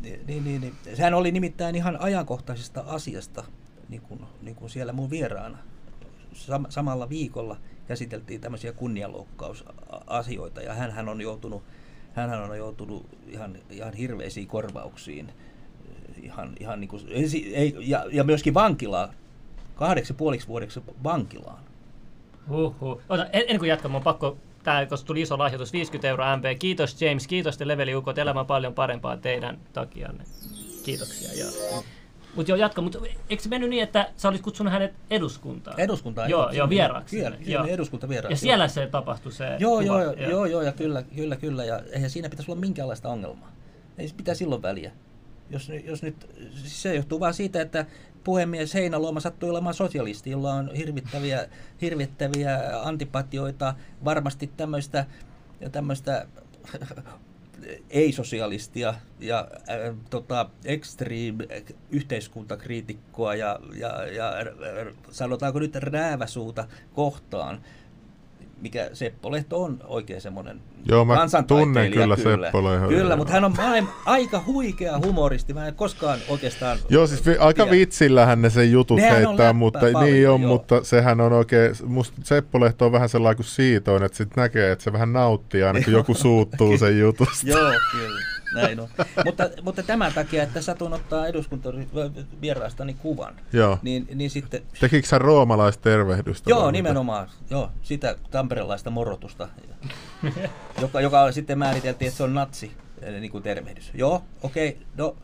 Niin, 0.00 0.26
niin, 0.26 0.60
niin, 0.60 0.74
Sehän 0.94 1.14
oli 1.14 1.32
nimittäin 1.32 1.76
ihan 1.76 2.00
ajankohtaisesta 2.00 2.84
asiasta, 2.86 3.44
niin 3.88 4.02
kuin, 4.02 4.20
niin 4.42 4.56
kuin 4.56 4.70
siellä 4.70 4.92
mun 4.92 5.10
vieraana. 5.10 5.58
Sam, 6.32 6.66
samalla 6.68 7.08
viikolla 7.08 7.56
käsiteltiin 7.88 8.40
tämmöisiä 8.40 8.72
kunnianloukkausasioita 8.72 10.60
ja 10.62 10.74
hän 10.74 11.08
on 11.08 11.20
joutunut, 11.20 11.62
hän 12.12 12.50
on 12.50 12.58
joutunut 12.58 13.06
ihan, 13.26 13.58
ihan 13.70 13.92
hirveisiin 13.94 14.46
korvauksiin 14.46 15.32
ihan, 16.22 16.52
ihan 16.60 16.80
niin 16.80 16.88
kuin, 16.88 17.02
ei, 17.52 17.76
ja, 17.80 18.04
ja 18.12 18.24
myöskin 18.24 18.54
vankilaa, 18.54 19.12
kahdeksi 19.74 20.14
puoliksi 20.14 20.48
vuodeksi 20.48 20.80
vankilaan. 21.04 21.58
Huhhuh. 22.48 23.00
Ota, 23.08 23.24
en, 23.24 23.40
ennen 23.40 23.58
kuin 23.58 23.68
jatkan, 23.68 23.96
on 23.96 24.02
pakko, 24.02 24.36
tämä, 24.62 24.86
koska 24.86 25.06
tuli 25.06 25.20
iso 25.20 25.38
lahjoitus, 25.38 25.72
50 25.72 26.08
euroa 26.08 26.36
MP. 26.36 26.44
Kiitos 26.58 27.02
James, 27.02 27.26
kiitos 27.26 27.58
te 27.58 27.68
leveliukot, 27.68 28.18
elämä 28.18 28.44
paljon 28.44 28.74
parempaa 28.74 29.16
teidän 29.16 29.58
takianne. 29.72 30.24
Kiitoksia. 30.84 31.44
Ja, 31.44 31.46
mutta 32.34 32.52
joo, 32.52 32.56
jatka, 32.56 32.82
mutta 32.82 32.98
eikö 33.30 33.42
se 33.42 33.48
mennyt 33.48 33.70
niin, 33.70 33.82
että 33.82 34.10
sä 34.16 34.28
olisit 34.28 34.44
kutsunut 34.44 34.72
hänet 34.72 34.92
eduskuntaan? 35.10 35.80
Eduskuntaan. 35.80 36.30
Joo, 36.30 36.50
joo, 36.50 36.68
vieraaksi. 36.68 37.16
Kyllä, 37.16 37.36
kyllä 37.44 37.66
eduskunta 37.66 38.08
vieraaksi. 38.08 38.32
Ja 38.32 38.36
siellä 38.36 38.68
se 38.68 38.86
tapahtui 38.86 39.32
se 39.32 39.56
Joo, 39.58 39.70
kuva, 39.70 39.84
joo, 39.84 40.02
joo, 40.02 40.30
joo, 40.30 40.44
joo, 40.44 40.62
ja 40.62 40.72
kyllä, 40.72 41.02
kyllä, 41.02 41.36
kyllä, 41.36 41.64
ja 41.64 41.80
eihän 41.92 42.10
siinä 42.10 42.28
pitäisi 42.28 42.50
olla 42.50 42.60
minkäänlaista 42.60 43.08
ongelmaa. 43.08 43.52
Ei 43.98 44.10
pitää 44.16 44.34
silloin 44.34 44.62
väliä 44.62 44.92
jos, 45.50 45.72
jos 45.84 46.02
nyt, 46.02 46.28
siis 46.54 46.82
se 46.82 46.94
johtuu 46.94 47.20
vain 47.20 47.34
siitä, 47.34 47.62
että 47.62 47.86
puhemies 48.24 48.74
Heinaluoma 48.74 49.20
sattui 49.20 49.50
olemaan 49.50 49.74
sosialisti, 49.74 50.30
jolla 50.30 50.54
on 50.54 50.74
hirvittäviä, 50.74 51.48
hirvittäviä 51.80 52.60
antipatioita, 52.82 53.74
varmasti 54.04 54.50
tämmöistä, 54.56 55.06
tämmöistä 55.72 56.26
ei-sosialistia 57.90 58.94
ja 59.20 59.48
äh, 59.70 59.96
tota, 60.10 60.50
extreme 60.64 61.46
yhteiskuntakriitikkoa 61.90 63.34
ja, 63.34 63.58
ja, 63.74 64.06
ja 64.06 64.32
sanotaanko 65.10 65.58
nyt 65.58 65.74
rääväsuuta 65.74 66.68
kohtaan 66.94 67.62
mikä 68.60 68.90
Seppo 68.92 69.32
Lehto 69.32 69.62
on 69.62 69.78
oikein 69.86 70.20
semmoinen 70.20 70.60
Joo, 70.84 71.04
mä 71.04 71.26
tunnen 71.46 71.92
kyllä, 71.92 72.16
kyllä. 72.16 72.42
Seppo 72.42 72.64
Lehto. 72.64 72.88
Kyllä, 72.88 73.16
mutta 73.16 73.32
hän 73.32 73.44
on 73.44 73.54
maailman 73.56 73.92
aika 74.06 74.42
huikea 74.46 74.98
humoristi. 74.98 75.54
Mä 75.54 75.66
en 75.66 75.74
koskaan 75.74 76.18
oikeastaan... 76.28 76.78
Joo, 76.88 77.06
siis 77.06 77.26
vi- 77.26 77.38
aika 77.38 77.70
vitsillähän 77.70 78.42
ne 78.42 78.50
sen 78.50 78.72
jutut 78.72 78.96
Nehän 78.96 79.16
heittää, 79.16 79.52
mutta 79.52 79.78
paljon, 79.78 80.04
niin 80.04 80.28
on, 80.28 80.40
joo. 80.42 80.48
mutta 80.48 80.84
sehän 80.84 81.20
on 81.20 81.32
oikein... 81.32 81.74
Musta 81.86 82.20
Seppo 82.24 82.60
Lehto 82.60 82.86
on 82.86 82.92
vähän 82.92 83.08
sellainen 83.08 83.36
kuin 83.36 83.46
siitoin, 83.46 84.02
että 84.02 84.18
sitten 84.18 84.42
näkee, 84.42 84.72
että 84.72 84.84
se 84.84 84.92
vähän 84.92 85.12
nauttii 85.12 85.62
aina, 85.62 85.80
kun 85.84 85.92
joku 85.92 86.14
suuttuu 86.14 86.78
sen 86.78 86.98
jutusta. 87.04 87.48
joo, 87.48 87.72
kyllä. 87.92 88.39
Näin 88.54 88.80
on. 88.80 88.88
mutta, 89.24 89.50
mutta 89.62 89.82
tämän 89.82 90.12
takia, 90.14 90.42
että 90.42 90.62
satun 90.62 90.92
ottaa 90.92 91.26
eduskuntavieraastani 91.26 92.94
kuvan, 92.94 93.40
Joo. 93.52 93.78
Niin, 93.82 94.06
niin 94.14 94.30
sitten... 94.30 94.62
Tekikö 94.80 95.08
sä 95.08 95.18
roomalaistervehdystä? 95.18 96.50
Joo, 96.50 96.70
nimenomaan. 96.70 97.28
Joo, 97.50 97.70
sitä 97.82 98.16
tamperelaista 98.30 98.90
morotusta, 98.90 99.48
joka, 100.80 101.00
joka 101.00 101.32
sitten 101.32 101.58
määriteltiin, 101.58 102.08
että 102.08 102.16
se 102.16 102.22
on 102.22 102.34
natsi 102.34 102.72
niin 103.20 103.30
kuin 103.30 103.42
tervehdys. 103.42 103.90
Joo, 103.94 104.22
okei, 104.42 104.68
okay, 104.68 104.82
no 104.96 105.16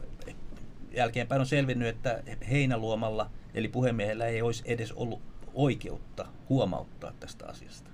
jälkeenpäin 0.97 1.41
on 1.41 1.47
selvinnyt, 1.47 1.89
että 1.89 2.23
Heinäluomalla, 2.51 3.31
eli 3.55 3.69
puhemiehellä 3.69 4.27
ei 4.27 4.43
olisi 4.43 4.63
edes 4.67 4.93
ollut 4.93 5.21
oikeutta 5.55 6.27
huomauttaa 6.49 7.13
tästä 7.21 7.47
asiasta. 7.47 7.91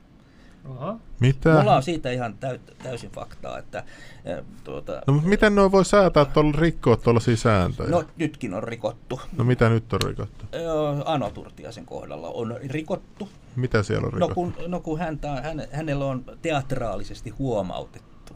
Oho. 0.68 0.96
Mitä? 1.20 1.54
Mulla 1.58 1.76
on 1.76 1.82
siitä 1.82 2.10
ihan 2.10 2.34
täyt, 2.38 2.60
täysin 2.82 3.10
faktaa, 3.10 3.58
että 3.58 3.84
eh, 4.24 4.44
tuota, 4.64 5.02
No, 5.06 5.12
mutta 5.14 5.28
miten 5.28 5.54
noin 5.54 5.72
voi 5.72 5.84
säätää 5.84 6.24
tuolla 6.24 6.52
rikkoa 6.58 6.96
tuollaisia 6.96 7.36
sääntöjä? 7.36 7.90
no 7.90 8.04
nytkin 8.16 8.54
on 8.54 8.62
rikottu. 8.62 9.20
no 9.36 9.44
mitä 9.44 9.68
nyt 9.68 9.92
on 9.92 10.00
rikottu? 10.06 10.44
Ö, 10.54 10.58
Ano 11.04 11.30
Turtiaisen 11.30 11.86
kohdalla 11.86 12.28
on 12.28 12.56
rikottu. 12.66 13.28
Mitä 13.56 13.82
siellä 13.82 14.06
on 14.06 14.12
No 14.12 14.16
rikottu? 14.28 14.34
kun, 14.34 14.54
no 14.70 14.80
kun 14.80 14.98
häntä, 14.98 15.28
hän, 15.42 15.62
hänellä 15.72 16.04
on 16.04 16.24
teatraalisesti 16.42 17.30
huomautettu 17.30 18.32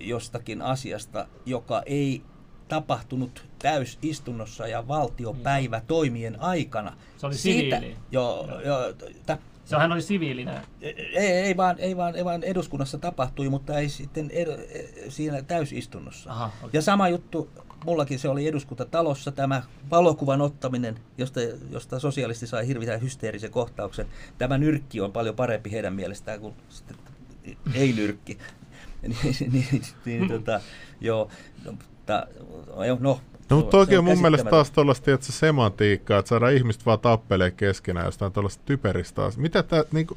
jostakin 0.00 0.62
asiasta, 0.62 1.26
joka 1.46 1.82
ei 1.86 2.22
tapahtunut 2.68 3.44
täysistunnossa 3.58 4.66
ja 4.68 4.88
valtiopäivä 4.88 5.80
toimien 5.86 6.40
aikana. 6.40 6.92
Se 7.16 7.26
oli 7.26 7.34
Siitä, 7.34 7.76
siviili. 7.76 7.96
joo, 8.10 8.60
joo, 8.64 8.80
tä, 9.64 9.70
Sehän 9.70 9.92
oli 9.92 10.02
siviilinä. 10.02 10.62
ei, 10.80 10.94
ei, 11.16 11.56
vaan, 11.56 11.76
ei, 11.78 11.96
vaan, 11.96 12.16
ei 12.16 12.24
vaan 12.24 12.42
eduskunnassa 12.42 12.98
tapahtui, 12.98 13.48
mutta 13.48 13.78
ei 13.78 13.88
sitten 13.88 14.30
ed, 14.32 14.48
siinä 15.08 15.42
täysistunnossa. 15.42 16.30
Aha, 16.30 16.50
okei. 16.62 16.70
Ja 16.72 16.82
sama 16.82 17.08
juttu, 17.08 17.50
mullakin 17.84 18.18
se 18.18 18.28
oli 18.28 18.48
eduskuntatalossa 18.48 19.32
tämä 19.32 19.62
valokuvan 19.90 20.40
ottaminen, 20.40 20.98
josta, 21.18 21.40
josta 21.70 21.98
sosialisti 21.98 22.46
sai 22.46 22.66
hirveän 22.66 23.02
hysteerisen 23.02 23.50
kohtauksen. 23.50 24.06
Tämä 24.38 24.58
nyrkki 24.58 25.00
on 25.00 25.12
paljon 25.12 25.36
parempi 25.36 25.72
heidän 25.72 25.94
mielestään 25.94 26.40
kuin 26.40 26.54
sitten 26.68 26.96
ei-nyrkki. 27.74 28.38
niin, 29.02 29.52
niin, 29.52 29.82
niin, 30.04 30.28
tota, 30.28 30.60
joo, 31.00 31.28
no, 31.64 31.72
mutta, 31.72 32.26
no, 33.00 33.20
No, 33.50 33.56
mutta 33.56 33.70
toki 33.78 33.96
on 33.96 34.04
mun 34.04 34.20
mielestä 34.20 34.50
taas 34.50 34.70
tuollaista 34.70 35.10
että 35.12 35.26
se 35.26 35.32
semantiikkaa, 35.32 36.18
että 36.18 36.28
saadaan 36.28 36.54
ihmiset 36.54 36.86
vaan 36.86 37.00
tappelee 37.00 37.50
keskenään 37.50 38.06
jostain 38.06 38.32
tuollaista 38.32 38.62
typeristä 38.66 39.20
asioista. 39.22 39.40
Mitä, 39.40 39.62
tää, 39.62 39.84
niinku, 39.92 40.16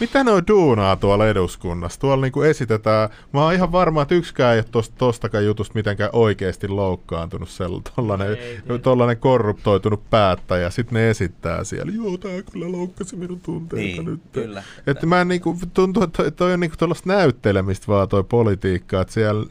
mitä 0.00 0.24
ne 0.24 0.30
on 0.30 0.46
duunaa 0.48 0.96
tuolla 0.96 1.28
eduskunnassa? 1.28 2.00
Tuolla 2.00 2.22
niinku 2.26 2.42
esitetään, 2.42 3.08
mä 3.32 3.44
oon 3.44 3.54
ihan 3.54 3.72
varma, 3.72 4.02
että 4.02 4.14
yksikään 4.14 4.54
ei 4.54 4.58
ole 4.58 4.66
tosta, 4.70 4.94
tostakaan 4.98 5.44
jutusta 5.44 5.74
mitenkään 5.74 6.10
oikeasti 6.12 6.68
loukkaantunut 6.68 7.48
tollanen 8.82 9.16
korruptoitunut 9.16 10.10
päättäjä. 10.10 10.70
Sitten 10.70 10.94
ne 10.94 11.10
esittää 11.10 11.64
siellä, 11.64 11.92
joo, 11.92 12.16
tää 12.16 12.42
kyllä 12.52 12.72
loukkasi 12.72 13.16
minun 13.16 13.40
tunteita 13.40 14.02
Niin, 14.02 14.04
nyt. 14.04 14.20
kyllä. 14.32 14.62
Että 14.86 15.06
mä 15.06 15.20
en 15.20 15.28
niinku, 15.28 15.56
tuntuu, 15.74 16.02
että 16.02 16.16
toi, 16.22 16.32
toi 16.32 16.52
on 16.52 16.60
niinku 16.60 16.76
tuollaista 16.76 17.08
näyttelemistä 17.08 17.86
vaan 17.86 18.08
toi 18.08 18.24
politiikka, 18.24 19.00
että 19.00 19.14
siellä 19.14 19.46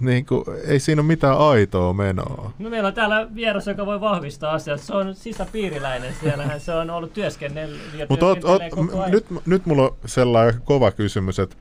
niinku, 0.00 0.44
ei 0.64 0.80
siinä 0.80 1.00
ole 1.02 1.06
mitään 1.06 1.38
aitoa 1.38 1.92
menoa. 1.92 2.52
No 2.58 2.70
meillä 2.70 2.86
on 2.86 2.94
täällä 2.94 3.28
vieras, 3.34 3.66
joka 3.66 3.86
voi 3.86 4.00
vahvistaa 4.00 4.52
asiat. 4.52 4.80
Se 4.80 4.94
on 4.94 5.14
sisäpiiriläinen. 5.14 6.14
Siellähän 6.20 6.60
se 6.60 6.72
on 6.72 6.90
ollut 6.90 7.12
työskennellyt 7.12 7.80
ja 7.98 8.06
Mutta 8.08 8.26
oot, 8.26 8.44
oot, 8.44 8.62
ajan. 8.62 9.10
nyt, 9.10 9.26
nyt 9.46 9.66
mulla 9.66 9.82
on 9.82 9.96
sellainen 10.06 10.60
kova 10.64 10.90
kysymys, 10.90 11.38
että 11.38 11.56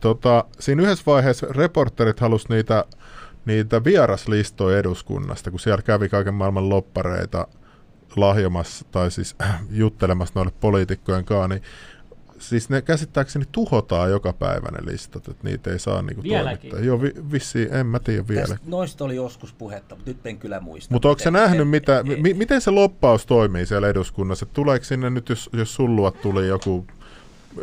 tota, 0.00 0.44
siinä 0.58 0.82
yhdessä 0.82 1.04
vaiheessa 1.06 1.46
reporterit 1.50 2.20
halus 2.20 2.48
niitä, 2.48 2.84
niitä 3.44 3.84
vieraslistoja 3.84 4.78
eduskunnasta, 4.78 5.50
kun 5.50 5.60
siellä 5.60 5.82
kävi 5.82 6.08
kaiken 6.08 6.34
maailman 6.34 6.68
loppareita 6.68 7.46
lahjomassa 8.16 8.86
tai 8.90 9.10
siis 9.10 9.34
äh, 9.42 9.60
juttelemassa 9.70 10.32
noille 10.34 10.52
poliitikkojen 10.60 11.24
kanssa, 11.24 11.48
niin 11.48 11.62
siis 12.40 12.70
ne 12.70 12.82
käsittääkseni 12.82 13.44
tuhotaan 13.52 14.10
joka 14.10 14.32
päivä 14.32 14.68
ne 14.70 14.92
listat, 14.92 15.28
että 15.28 15.48
niitä 15.48 15.70
ei 15.72 15.78
saa 15.78 16.02
niinku 16.02 16.22
Vieläkin? 16.22 16.70
toimittaa. 16.70 16.86
Joo, 16.86 17.02
vi, 17.02 17.12
vissiin, 17.32 17.74
en 17.74 17.86
mä 17.86 17.98
tiedä 17.98 18.28
vielä. 18.28 18.46
Tästä, 18.46 18.66
noista 18.66 19.04
oli 19.04 19.16
joskus 19.16 19.52
puhetta, 19.52 19.94
mutta 19.94 20.10
nyt 20.10 20.26
en 20.26 20.38
kyllä 20.38 20.60
muista. 20.60 20.94
Mutta 20.94 21.08
onko 21.08 21.18
se 21.18 21.30
nähnyt, 21.30 21.60
en- 21.60 21.66
mitä, 21.66 21.98
en- 21.98 22.22
mi, 22.22 22.34
miten 22.34 22.60
se 22.60 22.70
loppaus 22.70 23.26
toimii 23.26 23.66
siellä 23.66 23.88
eduskunnassa? 23.88 24.46
Et 24.46 24.52
Tuleeko 24.52 24.84
sinne 24.84 25.10
nyt, 25.10 25.28
jos, 25.28 25.50
jos 25.52 25.74
sun 25.74 25.96
luot 25.96 26.20
tuli 26.20 26.48
joku 26.48 26.86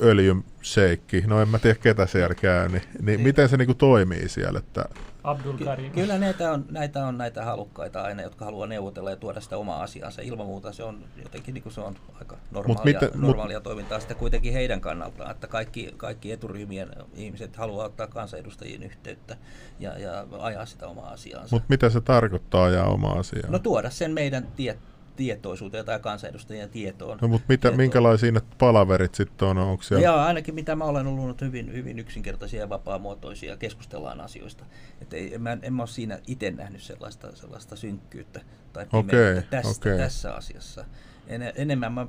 öljyseikki, 0.02 1.23
no 1.28 1.41
en 1.41 1.50
mä 1.50 1.60
tiedä 1.60 1.80
ketä 1.84 2.06
siellä 2.06 2.36
käy, 2.36 2.69
niin, 2.69 2.82
niin 3.02 3.21
miten 3.21 3.50
se 3.50 3.58
niinku 3.58 3.73
toimii 3.73 4.30
siellä? 4.30 4.60
Että, 4.60 4.86
Abdul 5.28 5.54
Ky-. 5.54 5.89
Kyllä 5.93 6.17
näitä 6.17 6.52
on, 6.52 6.65
näitä 6.69 7.06
on 7.06 7.17
näitä 7.17 7.45
halukkaita 7.45 8.02
aina, 8.02 8.21
jotka 8.21 8.45
haluaa 8.45 8.67
neuvotella 8.67 9.10
ja 9.10 9.15
tuoda 9.15 9.41
sitä 9.41 9.58
omaa 9.58 9.84
asiansa. 9.84 10.21
Ilman 10.21 10.45
muuta 10.45 10.71
se 10.73 10.84
on 10.84 11.04
jotenkin 11.23 11.54
niin 11.54 11.63
kuin 11.63 11.73
se 11.73 11.82
on 11.82 11.95
aika 12.19 12.38
normaalia, 12.52 12.84
miten- 12.84 13.10
mut- 13.10 13.21
normaalia 13.21 13.60
toimintaa 13.60 14.00
sitten 14.00 14.17
kuitenkin 14.17 14.54
heidän 14.54 14.82
kannaltaan, 14.82 15.32
että 15.32 15.47
kaikki, 15.47 15.93
kaikki 15.97 16.32
eturyhmien 16.32 16.89
ihmiset 17.15 17.56
haluaa 17.56 17.86
ottaa 17.86 18.08
kansanedustajiin 18.08 18.84
yhteyttä 18.84 19.38
ja, 19.80 20.00
ja 20.00 20.28
ajaa 20.39 20.65
sitä 20.65 20.88
omaa 20.88 21.10
asiaansa. 21.12 21.56
Mutta 21.56 21.67
mitä 21.69 21.89
se 21.89 22.02
tarkoittaa 22.02 22.69
ja 22.69 22.84
oma 22.84 23.12
asia? 23.12 23.47
no 23.47 23.60
tuoda 23.60 23.89
sen 23.89 24.12
meidän 24.12 24.47
tie, 24.56 24.78
tietoisuuteen 25.17 25.86
tai 25.86 25.99
kansanedustajien 25.99 26.69
tietoon. 26.69 27.17
no, 27.21 27.27
mutta 27.27 27.45
mitä, 27.49 27.62
tietoon. 27.62 27.77
minkälaisia 27.77 28.32
ne 28.32 28.41
palaverit 28.58 29.15
sitten 29.15 29.47
on? 29.47 29.58
Onko 29.58 29.84
siellä? 29.84 30.03
Joo, 30.06 30.15
ainakin 30.15 30.56
mitä 30.56 30.75
mä 30.75 30.84
olen 30.84 31.08
ollut 31.08 31.41
hyvin, 31.41 31.73
hyvin 31.73 31.99
yksinkertaisia 31.99 32.60
ja 32.60 32.69
vapaamuotoisia, 32.69 33.58
keskustellaan 33.58 34.21
asioista. 34.21 34.65
Et 35.01 35.13
ei, 35.13 35.34
en, 35.34 35.41
mä, 35.41 35.58
en 35.62 35.73
mä 35.73 35.82
ole 35.82 35.88
siinä 35.88 36.19
itse 36.27 36.51
nähnyt 36.51 36.82
sellaista, 36.82 37.36
sellaista 37.36 37.75
synkkyyttä 37.75 38.41
tai 38.73 38.86
pimeyttä 38.86 39.39
Okei, 39.39 39.41
tästä, 39.62 39.89
okei. 39.89 39.97
tässä 39.97 40.34
asiassa. 40.36 40.86
En, 41.27 41.41
enemmän, 41.56 41.93
mä, 41.93 42.08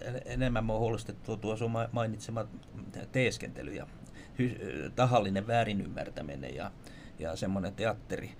en- 0.00 0.22
enemmän 0.26 0.64
mä 0.64 0.72
oon 0.72 0.80
huolestettu 0.80 1.36
tuo 1.36 1.56
sun 1.56 1.70
ma- 1.70 1.88
mainitsema 1.92 2.44
teeskentely 3.12 3.74
ja 3.74 3.86
hy, 4.38 4.56
tahallinen 4.96 5.46
väärinymmärtäminen 5.46 6.54
ja, 6.54 6.70
ja 7.18 7.36
semmoinen 7.36 7.74
teatteri, 7.74 8.30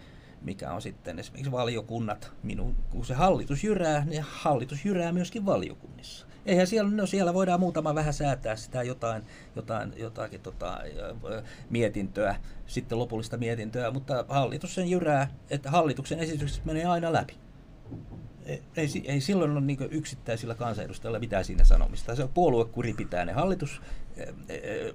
mikä 0.43 0.73
on 0.73 0.83
sitten 0.83 1.19
esimerkiksi 1.19 1.53
valiokunnat, 1.53 2.33
minun, 2.43 2.77
kun 2.91 3.05
se 3.05 3.15
hallitus 3.15 3.65
jyrää, 3.65 4.05
niin 4.05 4.25
hallitus 4.29 4.85
jyrää 4.85 5.13
myöskin 5.13 5.47
valiokunnissa. 5.47 6.27
Eihän 6.47 6.67
siellä, 6.67 6.91
no 6.91 7.07
siellä 7.07 7.35
voidaan 7.35 7.61
muutama 7.61 7.95
vähän 7.95 8.15
säätää 8.15 8.57
sitä 8.57 8.83
jotain, 8.83 9.23
jotain 9.57 9.93
jotakin 9.97 10.41
tota, 10.41 10.81
mietintöä, 11.71 12.37
sitten 12.67 12.99
lopullista 12.99 13.37
mietintöä, 13.37 13.91
mutta 13.91 14.25
hallitus 14.29 14.75
sen 14.75 14.91
jyrää, 14.91 15.31
että 15.51 15.71
hallituksen 15.71 16.19
esitykset 16.19 16.65
menee 16.65 16.85
aina 16.85 17.13
läpi. 17.13 17.35
Ei, 18.47 18.63
ei, 18.77 18.89
ei 19.05 19.21
silloin 19.21 19.51
ole 19.51 19.61
niin 19.61 19.79
yksittäisillä 19.91 20.55
kansanedustajilla 20.55 21.19
mitään 21.19 21.45
siinä 21.45 21.65
sanomista. 21.65 22.17
Se 22.17 22.23
on 22.23 22.29
puoluekuri 22.35 22.93
pitää 22.93 23.25
ne 23.25 23.33
hallitus, 23.33 23.83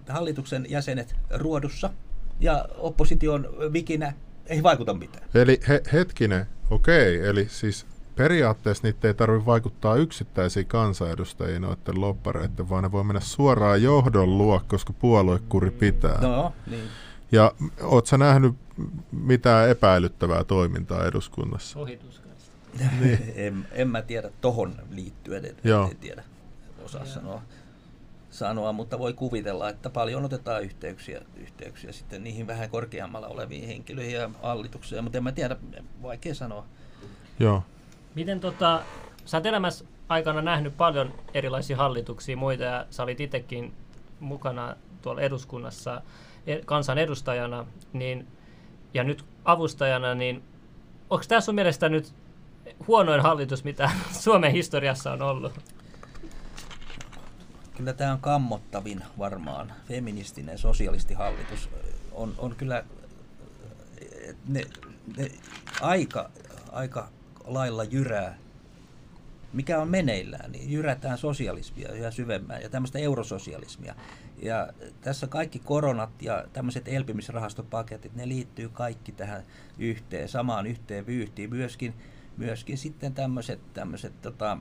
hallituksen 0.10 0.66
jäsenet 0.70 1.16
ruodussa 1.30 1.90
ja 2.40 2.66
opposition 2.78 3.50
vikinä 3.74 4.14
ei 4.48 4.64
vaikuta 4.64 4.94
mitään. 4.94 5.28
Eli 5.36 5.60
he, 5.68 5.82
hetkinen, 5.94 6.46
okei, 6.70 7.28
eli 7.28 7.48
siis 7.50 7.86
periaatteessa 8.16 8.88
niitä 8.88 9.08
ei 9.08 9.14
tarvitse 9.14 9.46
vaikuttaa 9.46 9.96
yksittäisiin 9.96 10.66
kansanedustajiin 10.66 11.62
noiden 11.62 12.02
loppareiden, 12.02 12.70
vaan 12.70 12.84
ne 12.84 12.92
voi 12.92 13.04
mennä 13.04 13.20
suoraan 13.20 13.84
johdon 13.84 14.38
luo, 14.38 14.62
koska 14.68 14.94
puoluekuri 14.94 15.72
pitää. 15.72 16.22
No, 16.22 16.54
niin. 16.68 16.84
Ja 17.32 17.52
oot 17.82 18.08
sä 18.08 18.18
nähnyt 18.18 18.56
mitään 19.12 19.70
epäilyttävää 19.70 20.44
toimintaa 20.44 21.06
eduskunnassa? 21.06 21.80
Ohituskaista. 21.80 22.54
en, 23.36 23.68
en 23.72 23.88
mä 23.88 24.02
tiedä 24.02 24.30
tohon 24.42 24.76
liittyen, 24.90 25.46
en, 25.46 25.56
Joo. 25.64 25.90
en 25.92 25.98
tiedä, 25.98 26.24
osaa 26.86 27.06
sanoa, 27.06 27.42
sanoa, 28.34 28.74
mutta 28.74 29.00
voi 29.00 29.13
kuvitella, 29.13 29.69
että 29.69 29.89
paljon 29.89 30.26
otetaan 30.26 30.63
yhteyksiä, 30.63 31.22
yhteyksiä 31.36 31.91
sitten 31.91 32.24
niihin 32.24 32.48
vähän 32.48 32.69
korkeammalla 32.69 33.28
oleviin 33.28 33.67
henkilöihin 33.67 34.15
ja 34.15 34.30
hallitukseen, 34.43 35.04
mutta 35.04 35.17
en 35.17 35.24
mä 35.24 35.32
tiedä, 35.32 35.56
vaikea 36.02 36.36
sanoa. 36.36 36.65
Joo. 37.39 37.63
Miten 38.15 38.39
tota, 38.39 38.82
sä 39.26 39.38
oot 39.38 39.46
elämässä 39.46 39.86
aikana 40.10 40.41
nähnyt 40.41 40.78
paljon 40.78 41.13
erilaisia 41.34 41.78
hallituksia, 41.78 42.38
muita, 42.38 42.63
ja 42.63 42.86
sä 42.89 43.04
olit 43.04 43.19
itsekin 43.19 43.74
mukana 44.19 44.76
tuolla 45.02 45.22
eduskunnassa 45.22 46.02
e- 46.48 46.62
kansanedustajana, 46.65 47.65
niin, 47.93 48.28
ja 48.93 49.04
nyt 49.04 49.26
avustajana, 49.46 50.15
niin 50.15 50.43
onko 51.10 51.26
tämä 51.28 51.41
sun 51.41 51.56
mielestä 51.56 51.89
nyt 51.89 52.13
huonoin 52.88 53.22
hallitus, 53.22 53.63
mitä 53.63 53.91
Suomen 54.24 54.52
historiassa 54.52 55.12
on 55.12 55.22
ollut? 55.22 55.54
Kyllä 57.78 57.94
tämä 57.94 58.12
on 58.12 58.20
kammottavin 58.20 59.04
varmaan. 59.18 59.74
Feministinen 59.88 60.58
sosialistihallitus 60.58 61.70
on, 62.12 62.34
on 62.38 62.56
kyllä 62.56 62.84
ne, 64.48 64.64
ne 65.18 65.32
aika, 65.82 66.30
aika 66.72 67.10
lailla 67.44 67.84
jyrää. 67.84 68.38
Mikä 69.54 69.80
on 69.82 69.88
meneillään, 69.88 70.52
niin 70.52 70.72
jyrätään 70.72 71.18
sosialismia 71.18 71.92
yhä 71.92 72.12
syvemmän 72.12 72.62
ja 72.62 72.70
tämmöistä 72.70 73.00
eurososialismia. 73.00 73.96
Ja 74.42 74.68
tässä 75.02 75.28
kaikki 75.28 75.60
koronat 75.60 76.22
ja 76.22 76.46
tämmöiset 76.54 76.88
elpymisrahastopaketit, 76.88 78.16
ne 78.16 78.28
liittyy 78.28 78.70
kaikki 78.70 79.12
tähän 79.12 79.44
yhteen, 79.78 80.30
samaan 80.30 80.68
yhteen 80.68 81.06
vyyhtiin. 81.06 81.50
Myöskin 81.50 81.94
myöskin 82.38 82.78
sitten 82.78 83.13
tämmöiset, 83.13 83.74
tämmöiset 83.74 84.22
tota, 84.22 84.58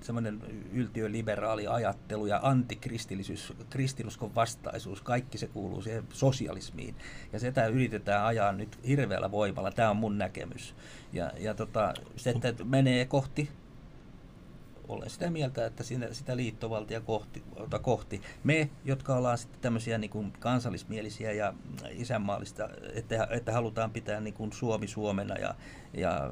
semmoinen 0.00 0.40
yltiöliberaali 0.72 1.66
ajattelu 1.66 2.26
ja 2.26 2.40
antikristillisyys, 2.42 3.52
kristinuskon 3.70 4.34
vastaisuus, 4.34 5.00
kaikki 5.00 5.38
se 5.38 5.46
kuuluu 5.46 5.82
siihen 5.82 6.04
sosialismiin. 6.12 6.94
Ja 7.32 7.38
sitä 7.38 7.66
yritetään 7.66 8.24
ajaa 8.26 8.52
nyt 8.52 8.78
hirveällä 8.86 9.30
voimalla, 9.30 9.70
tämä 9.70 9.90
on 9.90 9.96
mun 9.96 10.18
näkemys. 10.18 10.74
Ja, 11.12 11.32
ja 11.38 11.54
tota, 11.54 11.94
se, 12.16 12.30
että 12.30 12.64
menee 12.64 13.04
kohti 13.04 13.48
olen 14.88 15.10
sitä 15.10 15.30
mieltä, 15.30 15.66
että 15.66 15.82
siinä, 15.82 16.08
sitä 16.12 16.36
liittovaltia 16.36 17.00
kohti, 17.00 17.42
kohti. 17.82 18.22
Me, 18.44 18.70
jotka 18.84 19.16
ollaan 19.16 19.38
sitten 19.38 19.60
tämmöisiä 19.60 19.98
niin 19.98 20.10
kuin 20.10 20.32
kansallismielisiä 20.32 21.32
ja 21.32 21.54
isänmaallista, 21.90 22.68
että, 22.94 23.28
että 23.30 23.52
halutaan 23.52 23.90
pitää 23.90 24.20
niin 24.20 24.34
kuin 24.34 24.52
Suomi 24.52 24.88
Suomena 24.88 25.34
ja, 25.34 25.54
ja 25.94 26.30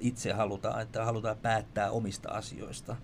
itse 0.00 0.32
halutaan, 0.32 0.82
että 0.82 1.04
halutaan 1.04 1.36
päättää 1.36 1.90
omista 1.90 2.30
asioista, 2.30 2.96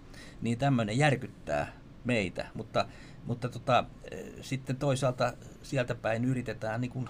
niin 0.43 0.59
tämmöinen 0.59 0.99
järkyttää 0.99 1.73
meitä, 2.05 2.47
mutta, 2.55 2.87
mutta 3.25 3.49
tota, 3.49 3.85
sitten 4.41 4.77
toisaalta 4.77 5.33
sieltä 5.63 5.95
päin 5.95 6.25
yritetään 6.25 6.81
niin 6.81 6.91
kuin, 6.91 7.09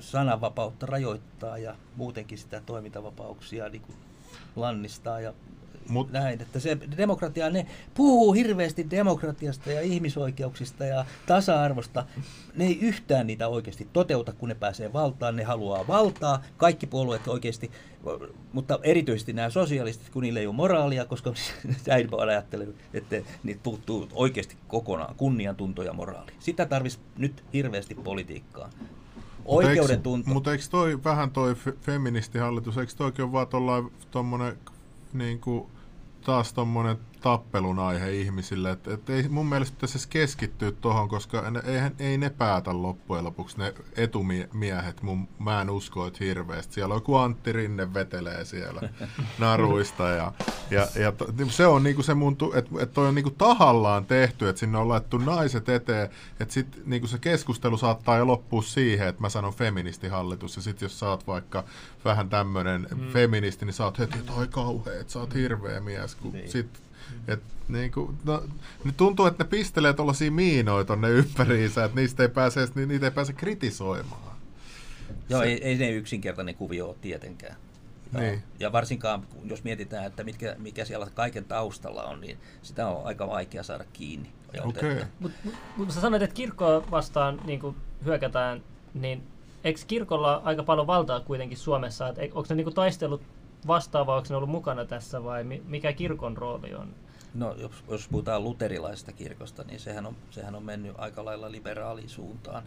sananvapautta 0.00 0.86
rajoittaa 0.86 1.58
ja 1.58 1.76
muutenkin 1.96 2.38
sitä 2.38 2.62
toimintavapauksia 2.66 3.68
niin 3.68 3.82
kuin 3.82 3.96
lannistaa 4.56 5.20
ja 5.20 5.32
Mut, 5.90 6.12
näin, 6.12 6.42
että 6.42 6.60
se 6.60 6.78
demokratia, 6.96 7.50
ne 7.50 7.66
puhuu 7.94 8.32
hirveästi 8.32 8.90
demokratiasta 8.90 9.72
ja 9.72 9.80
ihmisoikeuksista 9.80 10.84
ja 10.84 11.04
tasa-arvosta. 11.26 12.04
Ne 12.56 12.66
ei 12.66 12.78
yhtään 12.80 13.26
niitä 13.26 13.48
oikeasti 13.48 13.88
toteuta, 13.92 14.32
kun 14.32 14.48
ne 14.48 14.54
pääsee 14.54 14.92
valtaan. 14.92 15.36
Ne 15.36 15.42
haluaa 15.42 15.86
valtaa, 15.86 16.42
kaikki 16.56 16.86
puolueet 16.86 17.28
oikeasti, 17.28 17.70
mutta 18.52 18.78
erityisesti 18.82 19.32
nämä 19.32 19.50
sosialistit, 19.50 20.10
kun 20.10 20.22
niillä 20.22 20.40
ei 20.40 20.46
ole 20.46 20.54
moraalia, 20.54 21.04
koska 21.04 21.32
vaan 22.10 22.28
ajattelee, 22.28 22.68
että 22.94 23.16
niitä 23.42 23.60
puuttuu 23.62 24.08
oikeasti 24.12 24.56
kokonaan 24.68 25.14
kunniantunto 25.14 25.82
ja 25.82 25.92
moraali. 25.92 26.32
Sitä 26.38 26.66
tarvitsisi 26.66 27.04
nyt 27.18 27.44
hirveästi 27.52 27.94
politiikkaa 27.94 28.70
oikeuden 29.44 30.02
tunto. 30.02 30.30
Mutta 30.30 30.52
eikö 30.52 30.64
toi 30.70 31.04
vähän 31.04 31.30
toi 31.30 31.54
feministihallitus, 31.80 32.78
eikö 32.78 32.92
toikin 32.96 33.24
ole 33.24 33.32
vaan 33.32 33.90
tuommoinen 34.10 34.58
niin 35.12 35.40
taas 36.24 36.52
tuommoinen 36.52 36.96
tappelun 37.20 37.78
aihe 37.78 38.12
ihmisille. 38.12 38.70
Et, 38.70 38.88
et 38.88 39.10
ei 39.10 39.28
mun 39.28 39.46
mielestä 39.46 39.74
pitäisi 39.74 40.08
keskittyä 40.08 40.72
tuohon, 40.72 41.08
koska 41.08 41.50
ne, 41.50 41.62
eihän, 41.64 41.94
ei 41.98 42.18
ne 42.18 42.30
päätä 42.30 42.82
loppujen 42.82 43.24
lopuksi, 43.24 43.58
ne 43.58 43.74
etumiehet. 43.96 45.02
Mun, 45.02 45.28
mä 45.38 45.60
en 45.60 45.70
usko, 45.70 46.06
että 46.06 46.24
hirveästi. 46.24 46.74
Siellä 46.74 46.94
on 46.94 46.96
joku 46.96 47.16
Antti 47.16 47.52
Rinne 47.52 47.94
vetelee 47.94 48.44
siellä 48.44 48.80
naruista. 49.38 50.08
Ja, 50.08 50.32
ja, 50.70 50.88
ja 50.94 51.12
to, 51.12 51.26
se 51.48 51.66
on 51.66 51.82
niinku 51.82 52.02
se 52.02 52.14
mun, 52.14 52.36
että 52.54 52.70
et 52.80 52.92
toi 52.92 53.08
on 53.08 53.14
niinku 53.14 53.30
tahallaan 53.30 54.06
tehty, 54.06 54.48
että 54.48 54.60
sinne 54.60 54.78
on 54.78 54.88
laittu 54.88 55.18
naiset 55.18 55.68
eteen, 55.68 56.10
että 56.40 56.54
sit 56.54 56.86
niinku 56.86 57.06
se 57.06 57.18
keskustelu 57.18 57.76
saattaa 57.76 58.16
jo 58.16 58.26
loppua 58.26 58.62
siihen, 58.62 59.08
että 59.08 59.20
mä 59.20 59.28
sanon 59.28 59.54
feministihallitus, 59.54 60.56
ja 60.56 60.62
sitten 60.62 60.86
jos 60.86 60.98
sä 60.98 61.08
oot 61.08 61.26
vaikka 61.26 61.64
vähän 62.04 62.28
tämmönen 62.28 62.88
mm. 62.94 63.08
feministi, 63.08 63.64
niin 63.64 63.74
sä 63.74 63.84
oot 63.84 63.98
heti, 63.98 64.18
että 64.18 64.32
oi 64.32 64.48
kauhea, 64.48 65.00
että 65.00 65.12
sä 65.12 65.18
oot 65.18 65.34
hirveä 65.34 65.80
mies, 65.80 66.14
kun 66.14 66.32
niin. 66.32 66.50
sit 66.50 66.89
et, 67.28 67.40
niin 67.68 67.92
kuin, 67.92 68.18
no, 68.24 68.42
niin 68.84 68.94
tuntuu, 68.94 69.26
että 69.26 69.44
ne 69.44 69.50
pistelee 69.50 69.92
tuollaisia 69.92 70.30
miinoja 70.30 70.84
tonne 70.84 71.10
ympäriinsä, 71.10 71.84
että 71.84 72.00
niistä 72.00 72.22
ei 72.22 72.28
pääse, 72.28 72.68
niin 72.74 72.88
niitä 72.88 73.06
ei 73.06 73.10
pääse 73.10 73.32
kritisoimaan. 73.32 74.36
Joo, 75.28 75.40
Se... 75.40 75.46
ei, 75.46 75.64
ei 75.64 75.78
ne 75.78 75.90
yksinkertainen 75.90 76.54
kuvio 76.54 76.88
ole 76.88 76.96
tietenkään. 77.00 77.56
Niin. 78.18 78.42
Ja 78.60 78.72
varsinkaan, 78.72 79.26
jos 79.44 79.64
mietitään, 79.64 80.04
että 80.04 80.24
mitkä, 80.24 80.56
mikä 80.58 80.84
siellä 80.84 81.06
kaiken 81.14 81.44
taustalla 81.44 82.02
on, 82.02 82.20
niin 82.20 82.38
sitä 82.62 82.88
on 82.88 83.06
aika 83.06 83.28
vaikea 83.28 83.62
saada 83.62 83.84
kiinni. 83.92 84.32
Okay. 84.64 85.04
Mutta 85.20 85.38
mut, 85.76 85.90
sä 85.90 86.00
sanoit, 86.00 86.22
että 86.22 86.34
kirkkoa 86.34 86.90
vastaan 86.90 87.40
niin 87.44 87.60
hyökätään, 88.04 88.62
niin 88.94 89.22
eikö 89.64 89.80
kirkolla 89.86 90.40
aika 90.44 90.62
paljon 90.62 90.86
valtaa 90.86 91.20
kuitenkin 91.20 91.58
Suomessa? 91.58 92.08
Et, 92.08 92.32
onko 92.34 92.46
ne 92.48 92.54
niin 92.54 92.74
taistelut 92.74 93.22
vastaava, 93.66 94.16
onko 94.16 94.26
ne 94.30 94.36
ollut 94.36 94.50
mukana 94.50 94.84
tässä 94.84 95.24
vai 95.24 95.44
mikä 95.44 95.92
kirkon 95.92 96.36
rooli 96.36 96.74
on? 96.74 96.94
No 97.34 97.54
jos, 97.54 97.72
jos 97.90 98.08
puhutaan 98.08 98.44
luterilaisesta 98.44 99.12
kirkosta, 99.12 99.64
niin 99.64 99.80
sehän 99.80 100.06
on, 100.06 100.16
sehän 100.30 100.54
on 100.54 100.62
mennyt 100.62 100.94
aika 100.98 101.24
lailla 101.24 101.52
liberaalisuuntaan. 101.52 102.62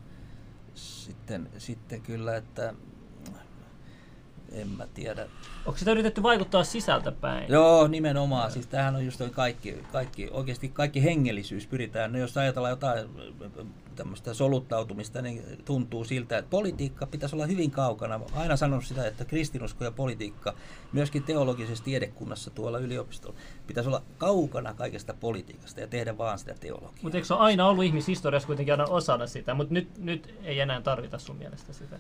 Sitten, 0.76 1.50
sitten 1.58 2.02
kyllä, 2.02 2.36
että 2.36 2.74
en 4.52 4.70
mä 4.70 4.88
tiedä. 4.94 5.28
Onko 5.66 5.78
sitä 5.78 5.92
yritetty 5.92 6.24
vaikuttaa 6.24 6.64
sisältäpäin? 6.64 7.52
Joo, 7.52 7.88
nimenomaan. 7.88 8.52
Siis 8.52 8.68
tämähän 8.68 8.96
on 8.96 9.06
just 9.06 9.22
kaikki, 9.32 9.78
kaikki, 9.92 10.30
oikeasti 10.32 10.70
kaikki 10.70 11.04
hengellisyys 11.04 11.68
pyritään. 11.68 12.12
No, 12.12 12.20
jos 12.20 12.38
ajatellaan 12.38 12.72
jotain 12.72 13.10
tämmöistä 13.96 14.34
soluttautumista, 14.34 15.22
niin 15.22 15.44
tuntuu 15.66 16.04
siltä, 16.04 16.38
että 16.38 16.50
politiikka 16.50 17.06
pitäisi 17.06 17.36
olla 17.36 17.46
hyvin 17.46 17.72
kaukana. 17.72 18.16
Olen 18.16 18.34
aina 18.36 18.56
sanonut 18.56 18.86
sitä, 18.86 19.08
että 19.08 19.26
kristinusko 19.26 19.84
ja 19.84 19.92
politiikka, 19.92 20.54
myöskin 20.94 21.24
teologisessa 21.24 21.84
tiedekunnassa 21.84 22.52
tuolla 22.52 22.80
yliopistolla, 22.80 23.36
pitäisi 23.68 23.90
olla 23.90 24.02
kaukana 24.18 24.74
kaikesta 24.74 25.14
politiikasta 25.14 25.82
ja 25.82 25.88
tehdä 25.88 26.18
vaan 26.18 26.40
sitä 26.40 26.54
teologiaa. 26.60 26.94
Mutta 27.02 27.18
eikö 27.18 27.28
se 27.28 27.34
ole 27.34 27.42
aina 27.42 27.68
ollut 27.68 27.84
ihmishistoriassa 27.84 28.48
kuitenkin 28.48 28.74
aina 28.74 28.86
osana 28.86 29.28
sitä, 29.28 29.54
mutta 29.54 29.74
nyt, 29.74 29.98
nyt 29.98 30.36
ei 30.44 30.60
enää 30.60 30.82
tarvita 30.82 31.20
sun 31.20 31.36
mielestä 31.36 31.74
sitä? 31.74 32.00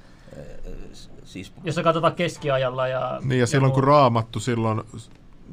siis... 1.23 1.53
Jos 1.63 1.75
sä 1.75 1.83
katsotaan 1.83 2.15
keskiajalla 2.15 2.87
ja... 2.87 3.19
Niin 3.23 3.31
ja, 3.31 3.37
ja 3.37 3.47
silloin 3.47 3.69
muu... 3.69 3.75
kun 3.75 3.83
raamattu 3.83 4.39
silloin 4.39 4.81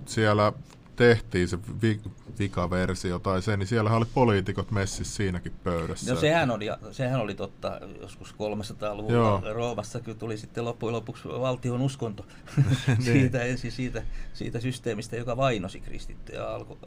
siellä 0.07 0.53
tehtiin 1.01 1.49
se 1.49 1.59
vi- 1.83 2.01
vikaversio 2.39 3.19
tai 3.19 3.43
se, 3.43 3.57
niin 3.57 3.67
siellä 3.67 3.91
oli 3.91 4.05
poliitikot 4.15 4.71
messissä 4.71 5.17
siinäkin 5.17 5.53
pöydässä. 5.65 6.15
No 6.15 6.21
sehän 6.21 6.51
oli, 6.51 6.67
sehän 6.93 7.21
oli 7.21 7.35
totta 7.35 7.81
joskus 8.01 8.35
300-luvulla 8.35 9.53
Roomassa, 9.53 10.01
kun 10.01 10.19
tuli 10.19 10.37
sitten 10.37 10.65
loppujen 10.65 10.95
lopuksi 10.95 11.29
valtion 11.29 11.81
uskonto 11.81 12.27
niin. 12.87 13.03
siitä, 13.03 13.43
ensin 13.43 13.73
siitä, 13.73 14.03
siitä 14.33 14.61
systeemistä, 14.61 15.17
joka 15.17 15.37
vainosi 15.37 15.81
kristittyjä 15.81 16.49
alku, 16.49 16.79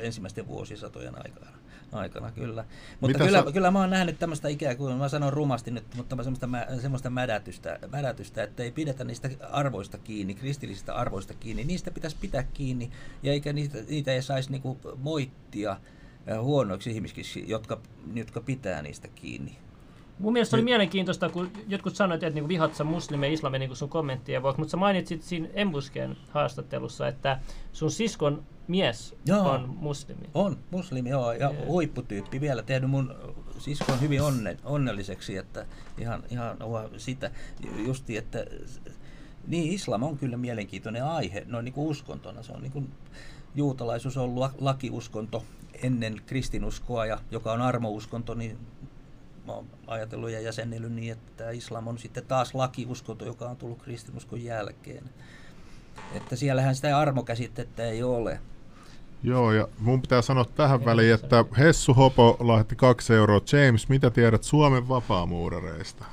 ensimmäisten 0.00 0.46
vuosisatojen 0.46 1.14
aikana 1.16 1.46
aikana, 1.92 2.32
kyllä. 2.32 2.64
Mutta 3.00 3.18
kyllä, 3.18 3.44
sä... 3.44 3.52
kyllä 3.52 3.70
mä 3.70 3.80
oon 3.80 3.90
nähnyt 3.90 4.18
tämmöistä 4.18 4.48
ikään 4.48 4.76
kuin, 4.76 4.96
mä 4.96 5.08
sanon 5.08 5.32
rumasti 5.32 5.70
nyt, 5.70 5.84
mutta 5.96 6.16
semmoista, 6.22 6.46
mä, 6.46 6.66
semmoista 6.80 7.10
mädätystä, 7.10 7.78
mädätystä, 7.92 8.42
että 8.42 8.62
ei 8.62 8.70
pidetä 8.70 9.04
niistä 9.04 9.30
arvoista 9.50 9.98
kiinni, 9.98 10.34
kristillisistä 10.34 10.94
arvoista 10.94 11.34
kiinni. 11.34 11.64
Niistä 11.64 11.90
pitäisi 11.90 12.16
pitää 12.20 12.42
kiinni, 12.42 12.90
ja 13.22 13.32
eikä 13.32 13.52
niitä, 13.52 13.78
niitä 13.88 14.12
ei 14.12 14.22
saisi 14.22 14.50
niinku 14.50 14.78
moittia 14.96 15.80
huonoiksi 16.40 16.90
ihmisiksi, 16.90 17.44
jotka, 17.46 17.80
jotka 18.14 18.40
pitää 18.40 18.82
niistä 18.82 19.08
kiinni. 19.08 19.56
Mun 20.18 20.32
mielestä 20.32 20.56
oli 20.56 20.62
mielenkiintoista, 20.62 21.28
kun 21.28 21.50
jotkut 21.68 21.96
sanoivat, 21.96 22.22
että 22.22 22.40
niin 22.40 22.48
vihat 22.48 22.74
sä 22.74 22.84
muslimeja 22.84 23.32
islamin 23.32 23.58
niin 23.58 23.76
sun 23.76 23.88
kommenttien 23.88 24.42
vuoksi, 24.42 24.60
mutta 24.60 24.70
sä 24.70 24.76
mainitsit 24.76 25.22
siinä 25.22 25.48
Embusken 25.54 26.16
haastattelussa, 26.30 27.08
että 27.08 27.40
sun 27.72 27.90
siskon 27.90 28.42
mies 28.68 29.14
joo, 29.26 29.50
on 29.50 29.68
muslimi. 29.68 30.30
On, 30.34 30.58
muslimi, 30.70 31.10
joo, 31.10 31.32
ja 31.32 31.50
yeah. 31.50 31.66
huipputyyppi 31.66 32.40
vielä 32.40 32.62
tehnyt. 32.62 32.90
Mun 32.90 33.14
siskon 33.58 34.00
hyvin 34.00 34.22
onne, 34.22 34.56
onnelliseksi, 34.64 35.36
että 35.36 35.66
ihan, 35.98 36.22
ihan 36.30 36.56
sitä. 36.96 37.30
Justi, 37.86 38.16
että 38.16 38.46
niin 39.46 39.72
islam 39.72 40.02
on 40.02 40.18
kyllä 40.18 40.36
mielenkiintoinen 40.36 41.04
aihe, 41.04 41.44
no 41.46 41.60
niin 41.60 41.74
kuin 41.74 41.88
uskontona, 41.88 42.42
se 42.42 42.52
on 42.52 42.62
niin 42.62 42.72
kuin 42.72 42.92
juutalaisuus 43.54 44.16
on 44.16 44.24
ollut 44.24 44.52
lakiuskonto 44.60 45.44
ennen 45.82 46.22
kristinuskoa, 46.26 47.06
ja 47.06 47.18
joka 47.30 47.52
on 47.52 47.62
armouskonto, 47.62 48.34
niin 48.34 48.58
mä 49.48 49.52
oon 49.52 49.66
ajatellut 49.86 50.30
ja 50.30 50.40
jäsennellyt 50.40 50.92
niin, 50.92 51.12
että 51.12 51.50
islam 51.50 51.86
on 51.86 51.98
sitten 51.98 52.26
taas 52.26 52.54
lakiuskonto, 52.54 53.24
joka 53.24 53.48
on 53.48 53.56
tullut 53.56 53.82
kristinuskon 53.82 54.44
jälkeen. 54.44 55.04
Että 56.14 56.36
siellähän 56.36 56.74
sitä 56.74 56.98
armokäsitettä 56.98 57.84
ei 57.84 58.02
ole. 58.02 58.40
Joo, 59.22 59.52
ja 59.52 59.68
mun 59.78 60.02
pitää 60.02 60.22
sanoa 60.22 60.44
tähän 60.44 60.84
väliin, 60.84 61.14
että 61.14 61.44
Hessu 61.58 61.94
Hopo 61.94 62.36
lahti 62.40 62.76
kaksi 62.76 63.14
euroa. 63.14 63.40
James, 63.52 63.88
mitä 63.88 64.10
tiedät 64.10 64.44
Suomen 64.44 64.88
vapaamuurareista? 64.88 66.04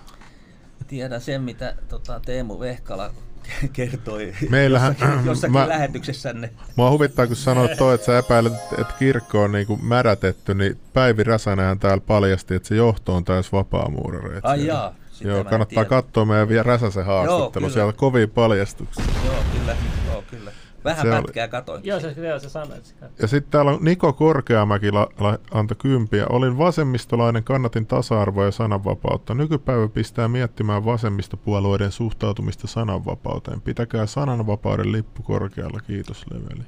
Tiedän 0.87 1.21
sen, 1.21 1.41
mitä 1.41 1.75
tota, 1.89 2.19
Teemu 2.19 2.59
Vehkala 2.59 3.11
kertoi 3.73 4.33
Meillähän, 4.49 4.95
jossakin, 4.99 5.25
jossakin 5.29 5.53
mä, 5.53 5.67
lähetyksessänne. 5.67 6.49
Mua 6.75 6.91
huvittaa, 6.91 7.27
kun 7.27 7.35
sanoit 7.35 7.77
toi, 7.77 7.95
että 7.95 8.05
sä 8.05 8.17
epäilet, 8.17 8.53
että 8.77 8.93
kirkko 8.99 9.43
on 9.43 9.51
niinku 9.51 9.77
märätetty, 9.77 10.53
niin 10.53 10.77
Päivi 10.93 11.23
Räsänenhän 11.23 11.79
täällä 11.79 12.03
paljasti, 12.07 12.55
että 12.55 12.67
se 12.67 12.75
johto 12.75 13.15
on 13.15 13.25
täys 13.25 13.51
vapaamuurareita. 13.51 14.47
Ai 14.47 14.65
jaa. 14.65 14.95
Joo, 15.21 15.43
kannattaa 15.43 15.85
katsoa 15.85 16.25
meidän 16.25 16.49
vielä 16.49 16.63
Räsäsen 16.63 17.05
haastattelu, 17.05 17.65
Joo, 17.65 17.73
siellä 17.73 17.93
kovia 17.93 18.27
paljastuksia. 18.27 19.05
Joo, 19.25 19.35
kyllä. 19.53 19.75
Joo, 20.11 20.23
kyllä. 20.31 20.51
Vähän 20.85 21.05
se 21.05 21.11
pätkää 21.11 21.43
oli. 21.43 21.51
katoin. 21.51 21.81
Joo, 21.85 21.99
se, 21.99 22.15
joo, 22.17 22.39
se 22.39 22.49
sanoi. 22.49 22.77
Ja 23.21 23.27
sitten 23.27 23.51
täällä 23.51 23.71
on 23.71 23.77
Niko 23.81 24.13
Korkeamäki 24.13 24.91
la, 24.91 25.07
la, 25.19 25.39
antoi 25.51 25.77
kympiä. 25.77 26.25
Olin 26.29 26.57
vasemmistolainen, 26.57 27.43
kannatin 27.43 27.85
tasa-arvoa 27.85 28.45
ja 28.45 28.51
sananvapautta. 28.51 29.33
Nykypäivä 29.33 29.87
pistää 29.87 30.27
miettimään 30.27 30.85
vasemmistopuolueiden 30.85 31.91
suhtautumista 31.91 32.67
sananvapauteen. 32.67 33.61
Pitäkää 33.61 34.05
sananvapauden 34.05 34.91
lippu 34.91 35.23
korkealla. 35.23 35.79
Kiitos 35.87 36.25
Leveli. 36.31 36.65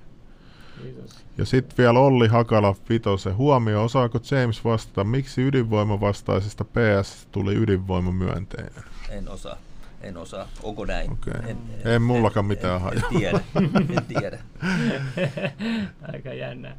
Kiitos. 0.82 1.26
Ja 1.38 1.46
sitten 1.46 1.78
vielä 1.78 2.00
Olli 2.00 2.28
Hakala 2.28 2.76
Vitose. 2.90 3.32
Huomio, 3.32 3.84
osaako 3.84 4.20
James 4.32 4.64
vastata, 4.64 5.04
miksi 5.04 5.42
ydinvoimavastaisesta 5.42 6.66
PS 6.66 7.28
tuli 7.32 7.56
ydinvoimamyönteinen? 7.56 8.84
En 9.10 9.30
osaa. 9.30 9.58
En 10.02 10.18
osaa. 10.18 10.48
Onko 10.64 10.86
näin? 10.86 11.12
Okei. 11.12 11.56
En 11.86 12.02
mullakaan 12.02 12.46
mitään 12.46 12.76
en, 12.76 12.82
hajua. 12.82 13.02
en 13.10 13.20
tiedä. 13.20 13.40
En 13.96 14.06
tiedä. 14.20 14.40
Aika 16.14 16.34
jännää. 16.34 16.78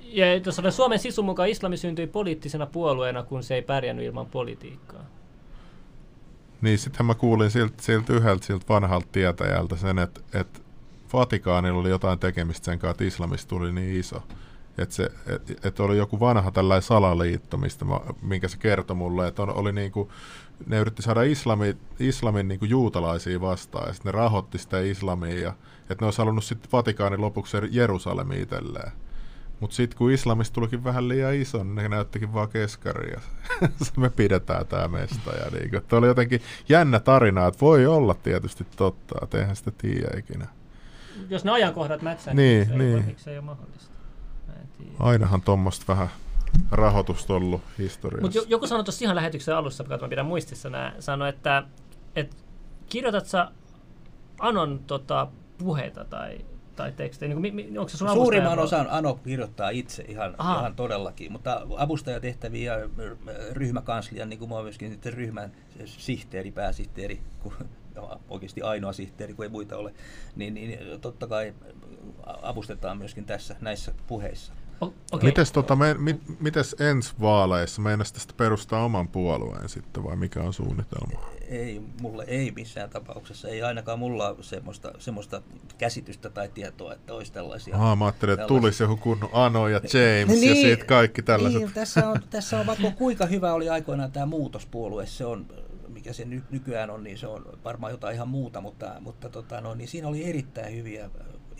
Ja 0.00 0.40
tuossa 0.40 0.62
oli 0.62 0.72
Suomen 0.72 0.98
sisun 0.98 1.24
mukaan 1.24 1.48
islami 1.48 1.76
syntyi 1.76 2.06
poliittisena 2.06 2.66
puolueena, 2.66 3.22
kun 3.22 3.42
se 3.42 3.54
ei 3.54 3.62
pärjännyt 3.62 4.06
ilman 4.06 4.26
politiikkaa. 4.26 5.04
Niin, 6.60 6.78
sittenhän 6.78 7.06
mä 7.06 7.14
kuulin 7.14 7.50
siltä, 7.50 7.82
siltä 7.82 8.12
yhdeltä 8.12 8.46
siltä 8.46 8.64
vanhalta 8.68 9.06
tietäjältä 9.12 9.76
sen, 9.76 9.98
että, 9.98 10.20
että 10.34 10.60
Vatikaanilla 11.12 11.80
oli 11.80 11.90
jotain 11.90 12.18
tekemistä 12.18 12.64
sen 12.64 12.78
kanssa, 12.78 12.90
että 12.90 13.04
islamista 13.04 13.48
tuli 13.48 13.72
niin 13.72 14.00
iso. 14.00 14.22
Että, 14.78 14.94
se, 14.94 15.10
et, 15.26 15.66
et 15.66 15.80
oli 15.80 15.96
joku 15.96 16.20
vanha 16.20 16.50
tällainen 16.50 16.82
salaliitto, 16.82 17.56
mistä 17.56 17.84
mä, 17.84 18.00
minkä 18.22 18.48
se 18.48 18.58
kertoi 18.58 18.96
mulle, 18.96 19.28
että 19.28 19.42
on, 19.42 19.54
oli 19.54 19.72
niinku, 19.72 20.12
ne 20.66 20.78
yritti 20.78 21.02
saada 21.02 21.22
islami, 21.22 21.76
islamin 21.98 22.48
niinku 22.48 22.64
juutalaisia 22.64 23.40
vastaan, 23.40 23.86
ja 23.86 23.92
sitten 23.92 24.12
ne 24.12 24.18
rahoitti 24.18 24.58
sitä 24.58 24.80
islamia, 24.80 25.40
ja 25.40 25.52
että 25.80 25.96
ne 26.00 26.04
olisi 26.04 26.18
halunnut 26.18 26.44
sitten 26.44 26.72
Vatikaanin 26.72 27.20
lopuksi 27.20 27.56
Jerusalemi 27.70 28.40
itselleen. 28.40 28.92
Mutta 29.60 29.76
sitten 29.76 29.98
kun 29.98 30.12
islamista 30.12 30.54
tulikin 30.54 30.84
vähän 30.84 31.08
liian 31.08 31.34
iso, 31.34 31.64
niin 31.64 31.74
ne 31.74 31.88
näyttikin 31.88 32.32
vaan 32.32 32.48
keskaria. 32.48 33.20
Me 33.96 34.10
pidetään 34.10 34.66
tämä 34.66 34.88
mesta. 34.88 35.30
Ja 35.30 35.50
niinku, 35.50 35.76
että 35.76 35.96
oli 35.96 36.06
jotenkin 36.06 36.42
jännä 36.68 37.00
tarina, 37.00 37.46
että 37.46 37.60
voi 37.60 37.86
olla 37.86 38.14
tietysti 38.14 38.66
totta, 38.76 39.14
että 39.22 39.38
eihän 39.38 39.56
sitä 39.56 39.70
tiedä 39.70 40.18
ikinä. 40.18 40.46
Jos 41.28 41.44
ne 41.44 41.50
ajankohdat 41.50 42.02
mätsää, 42.02 42.34
Niin, 42.34 42.68
niin, 42.68 42.78
niin. 42.78 42.96
Ei, 42.96 43.02
miksi 43.02 43.30
ei 43.30 43.38
ole 43.38 43.44
mahdollista. 43.44 43.90
Mä 44.46 44.52
en 44.52 44.68
tiedä. 44.78 44.92
Ainahan 44.98 45.42
tuommoista 45.42 45.84
vähän 45.88 46.08
rahoitusta 46.70 47.34
ollut 47.34 47.60
historiassa. 47.78 48.38
Mutta 48.38 48.50
joku 48.52 48.66
sanoi 48.66 48.84
tuossa 48.84 49.04
ihan 49.04 49.16
lähetyksen 49.16 49.56
alussa, 49.56 49.84
kun 49.84 49.98
mä 50.00 50.08
pidän 50.08 50.26
muistissa 50.26 50.70
nää, 50.70 50.94
sanoi, 50.98 51.28
että, 51.28 51.62
että 52.16 52.36
kirjoitat 52.88 53.26
sä 53.26 53.50
Anon 54.40 54.80
tota, 54.86 55.28
puheita 55.58 56.04
tai, 56.04 56.38
tai 56.76 56.92
tekstejä? 56.92 57.34
Niin 57.34 57.42
kuin, 57.42 57.54
mi, 57.54 57.78
onko 57.78 57.88
se 57.88 57.96
sun 57.96 58.10
Suurimman 58.10 58.58
osan 58.58 58.86
Ano 58.90 59.14
kirjoittaa 59.14 59.70
itse 59.70 60.04
ihan, 60.08 60.34
Aha. 60.38 60.58
ihan 60.58 60.76
todellakin, 60.76 61.32
mutta 61.32 61.66
avustajatehtäviä 61.76 62.78
ja 62.78 62.88
ryhmäkanslian, 63.52 64.28
niin 64.28 64.38
kuin 64.38 64.48
mä 64.48 64.62
myöskin 64.62 64.90
sitten 64.90 65.12
ryhmän 65.12 65.52
sihteeri, 65.84 66.52
pääsihteeri, 66.52 67.20
kun 67.42 67.52
oikeasti 68.28 68.62
ainoa 68.62 68.92
sihteeri, 68.92 69.34
kun 69.34 69.44
ei 69.44 69.48
muita 69.48 69.76
ole, 69.76 69.94
niin, 70.36 70.54
niin 70.54 71.00
totta 71.00 71.26
kai 71.26 71.54
avustetaan 72.42 72.98
myöskin 72.98 73.24
tässä 73.24 73.56
näissä 73.60 73.94
puheissa. 74.06 74.52
O- 74.80 74.94
okei. 75.12 75.28
Mites, 75.28 75.52
tota, 75.52 75.76
me, 75.76 75.94
mit, 75.94 76.40
mites 76.40 76.76
ensi 76.80 77.14
vaaleissa? 77.20 77.82
Meinaisi 77.82 78.14
tästä 78.14 78.34
perustaa 78.36 78.84
oman 78.84 79.08
puolueen 79.08 79.68
sitten 79.68 80.04
vai 80.04 80.16
mikä 80.16 80.42
on 80.42 80.52
suunnitelma? 80.52 81.20
Ei, 81.48 81.82
mulle 82.00 82.24
ei 82.28 82.50
missään 82.50 82.90
tapauksessa, 82.90 83.48
ei 83.48 83.62
ainakaan 83.62 83.98
mulla 83.98 84.28
ole 84.28 84.36
semmoista, 84.42 84.92
semmoista 84.98 85.42
käsitystä 85.78 86.30
tai 86.30 86.48
tietoa, 86.48 86.92
että 86.92 87.14
olisi 87.14 87.32
tällaisia. 87.32 87.74
Ahaa, 87.76 87.96
mä 87.96 88.04
ajattelin, 88.04 88.32
että 88.32 88.46
tällaisia- 88.46 88.60
tulisi 88.60 88.82
joku 88.82 88.96
kunnon 88.96 89.30
Ano 89.32 89.68
ja 89.68 89.80
James 89.92 90.42
ja 90.42 90.54
sitten 90.54 90.86
kaikki 90.86 91.22
tällaiset. 91.22 91.60
Niin, 91.60 91.72
tässä 91.72 92.08
on, 92.08 92.16
tässä 92.30 92.60
on 92.60 92.66
vaikka 92.66 92.90
kuinka 92.90 93.26
hyvä 93.26 93.52
oli 93.52 93.68
aikoinaan 93.68 94.12
tämä 94.12 94.26
muutospuolue, 94.26 95.06
se 95.06 95.24
on, 95.24 95.46
mikä 95.88 96.12
se 96.12 96.24
ny, 96.24 96.42
nykyään 96.50 96.90
on, 96.90 97.04
niin 97.04 97.18
se 97.18 97.26
on 97.26 97.44
varmaan 97.64 97.92
jotain 97.92 98.14
ihan 98.14 98.28
muuta, 98.28 98.60
mutta, 98.60 98.92
mutta 99.00 99.28
tota, 99.28 99.60
no, 99.60 99.74
niin 99.74 99.88
siinä 99.88 100.08
oli 100.08 100.24
erittäin 100.24 100.76
hyviä, 100.76 101.10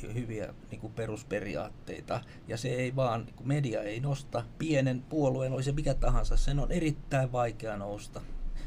hyviä 0.03 0.55
niin 0.71 0.81
kuin 0.81 0.93
perusperiaatteita, 0.93 2.21
ja 2.49 2.57
se 2.57 2.69
ei 2.69 2.97
vaan, 2.97 3.27
kun 3.37 3.49
media 3.49 3.83
ei 3.83 4.01
nosta, 4.01 4.45
pienen 4.59 5.03
puolueen, 5.03 5.53
oli 5.53 5.63
se 5.63 5.73
mikä 5.73 5.95
tahansa, 5.95 6.37
sen 6.37 6.59
on 6.59 6.73
erittäin 6.73 7.33
vaikea 7.33 7.77
nousta. 7.77 8.21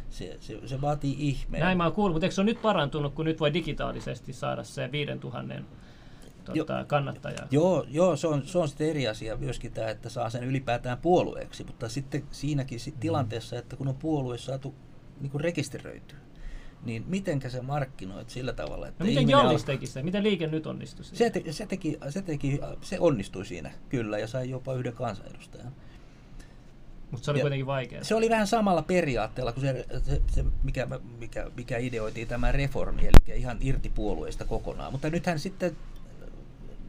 Se, 0.09 0.37
se, 0.39 0.67
se 0.67 0.81
vaatii 0.81 1.15
ihmeen. 1.19 1.61
Näin 1.61 1.77
mä 1.77 1.83
oon 1.83 1.93
kuullut, 1.93 2.15
mutta 2.15 2.25
eikö 2.25 2.35
se 2.35 2.41
ole 2.41 2.45
nyt 2.45 2.61
parantunut, 2.61 3.13
kun 3.13 3.25
nyt 3.25 3.39
voi 3.39 3.53
digitaalisesti 3.53 4.33
saada 4.33 4.63
se 4.63 4.91
5000 4.91 5.53
tota, 6.43 6.85
kannattajaa? 6.87 7.47
Joo, 7.51 7.85
joo 7.89 8.15
se, 8.15 8.27
on, 8.27 8.45
se 8.45 8.57
on 8.57 8.67
sitten 8.67 8.89
eri 8.89 9.07
asia 9.07 9.37
myöskin 9.37 9.71
tämä, 9.71 9.89
että 9.89 10.09
saa 10.09 10.29
sen 10.29 10.43
ylipäätään 10.43 10.97
puolueeksi, 10.97 11.63
mutta 11.63 11.89
sitten 11.89 12.23
siinäkin 12.31 12.79
sit 12.79 12.99
tilanteessa, 12.99 13.57
että 13.57 13.75
kun 13.75 13.87
on 13.87 13.95
puolue 13.95 14.37
saatu 14.37 14.75
niin 15.21 15.31
kuin 15.31 15.41
rekisteröityä, 15.41 16.17
niin 16.83 17.03
mitenkä 17.07 17.49
se 17.49 17.61
markkinoit 17.61 18.29
sillä 18.29 18.53
tavalla, 18.53 18.87
että 18.87 19.03
No 19.03 19.09
miten 19.09 19.29
Jallis 19.29 19.61
al- 19.61 19.65
teki 19.65 19.87
se? 19.87 20.03
Miten 20.03 20.23
liike 20.23 20.47
nyt 20.47 20.67
onnistui 20.67 21.05
siinä? 21.05 21.17
se, 21.17 21.29
te, 21.29 21.51
se, 21.51 21.65
teki, 21.65 21.97
se, 22.09 22.21
teki, 22.21 22.59
se 22.81 22.99
onnistui 22.99 23.45
siinä 23.45 23.71
kyllä 23.89 24.19
ja 24.19 24.27
sai 24.27 24.49
jopa 24.49 24.73
yhden 24.73 24.93
kansanedustajan. 24.93 25.71
Mutta 27.11 27.25
se 27.25 27.31
oli 27.31 27.39
Ja- 27.39 27.43
kuitenkin 27.43 27.65
vaikeaa. 27.65 28.03
Se 28.03 28.15
oli 28.15 28.29
vähän 28.29 28.47
samalla 28.47 28.81
periaatteella 28.81 29.51
kuin 29.53 29.61
se, 29.61 29.85
se, 30.05 30.21
se 30.31 30.45
mikä, 30.63 30.87
mikä, 31.19 31.51
mikä 31.57 31.77
ideoitiin 31.77 32.27
tämä 32.27 32.51
reformi, 32.51 33.01
eli 33.01 33.39
ihan 33.39 33.57
irti 33.61 33.89
puolueista 33.89 34.45
kokonaan. 34.45 34.91
Mutta 34.91 35.09
nythän 35.09 35.39
sitten, 35.39 35.77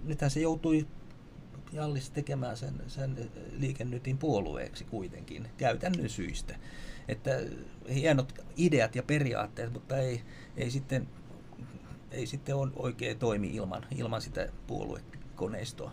nythän 0.04 0.30
se 0.30 0.40
joutui 0.40 0.86
Jallis 1.72 2.10
tekemään 2.10 2.56
sen, 2.56 2.74
sen 2.88 3.30
liikennytin 3.58 4.18
puolueeksi 4.18 4.84
kuitenkin, 4.84 5.48
käytännön 5.56 6.08
syistä. 6.08 6.54
Että 7.10 7.30
hienot 7.94 8.34
ideat 8.56 8.96
ja 8.96 9.02
periaatteet, 9.02 9.72
mutta 9.72 9.96
ei, 9.96 10.22
ei 10.56 10.70
sitten, 10.70 11.08
ei 12.10 12.26
sitten 12.26 12.56
on 12.56 12.72
oikein 12.76 13.18
toimi 13.18 13.48
ilman, 13.54 13.86
ilman 13.96 14.20
sitä 14.20 14.48
puoluekoneistoa. 14.66 15.92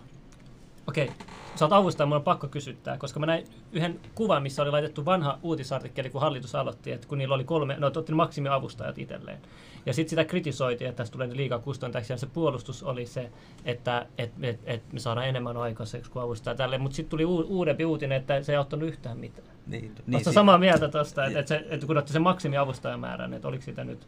Okei, 0.87 1.11
sä 1.55 1.65
oot 1.65 1.73
avustaja, 1.73 2.07
mun 2.07 2.15
on 2.15 2.23
pakko 2.23 2.47
kysyttää, 2.47 2.97
koska 2.97 3.19
mä 3.19 3.25
näin 3.25 3.47
yhden 3.71 3.99
kuvan, 4.15 4.43
missä 4.43 4.61
oli 4.61 4.71
laitettu 4.71 5.05
vanha 5.05 5.39
uutisartikkeli, 5.43 6.09
kun 6.09 6.21
hallitus 6.21 6.55
aloitti, 6.55 6.91
että 6.91 7.07
kun 7.07 7.17
niillä 7.17 7.35
oli 7.35 7.43
kolme, 7.43 7.75
no 7.77 7.91
otti 7.95 8.13
maksimiavustajat 8.13 8.97
itselleen. 8.97 9.41
Ja 9.85 9.93
sitten 9.93 10.09
sitä 10.09 10.25
kritisoitiin, 10.25 10.89
että 10.89 10.97
tästä 10.97 11.13
tulee 11.13 11.29
liikaa 11.35 11.59
kustantajaksi, 11.59 12.13
ja 12.13 12.17
se 12.17 12.25
puolustus 12.25 12.83
oli 12.83 13.05
se, 13.05 13.31
että 13.65 14.05
et, 14.17 14.31
et, 14.41 14.59
et 14.65 14.93
me 14.93 14.99
saadaan 14.99 15.27
enemmän 15.27 15.57
aikaiseksi 15.57 16.11
kuin 16.11 16.23
avustaa 16.23 16.55
tälle. 16.55 16.77
Mutta 16.77 16.95
sitten 16.95 17.09
tuli 17.09 17.25
uu, 17.25 17.45
uudempi 17.47 17.85
uutinen, 17.85 18.17
että 18.17 18.43
se 18.43 18.51
ei 18.51 18.57
auttanut 18.57 18.89
yhtään 18.89 19.17
mitään. 19.17 19.47
Niin, 19.67 19.81
Niin, 19.81 19.93
niin 20.07 20.33
samaa 20.33 20.57
mieltä 20.57 20.87
tuosta, 20.87 21.25
että, 21.25 21.39
että, 21.39 21.49
se, 21.49 21.65
että 21.69 21.87
kun 21.87 21.97
otti 21.97 22.13
sen 22.13 22.21
maksimiavustajamäärän, 22.21 23.33
että 23.33 23.47
oliko 23.47 23.63
siitä 23.63 23.83
nyt 23.83 24.07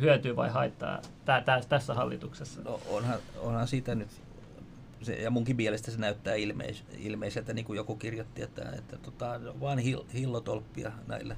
hyötyä 0.00 0.36
vai 0.36 0.48
haittaa 0.48 1.00
tää, 1.24 1.40
tää, 1.40 1.60
tässä 1.68 1.94
hallituksessa? 1.94 2.62
No 2.62 2.80
onhan, 2.88 3.18
onhan 3.40 3.68
siitä 3.68 3.94
nyt, 3.94 4.08
se, 5.02 5.14
ja 5.14 5.30
munkin 5.30 5.56
mielestä 5.56 5.90
se 5.90 5.98
näyttää 5.98 6.34
ilmeis, 6.34 6.84
ilmeiseltä, 6.98 7.52
niin 7.52 7.64
kuin 7.64 7.76
joku 7.76 7.96
kirjoitti, 7.96 8.42
että, 8.42 8.72
että 8.78 8.96
tota, 8.96 9.40
vaan 9.60 9.78
hil, 9.78 10.02
hillotolppia 10.14 10.92
näille, 11.06 11.36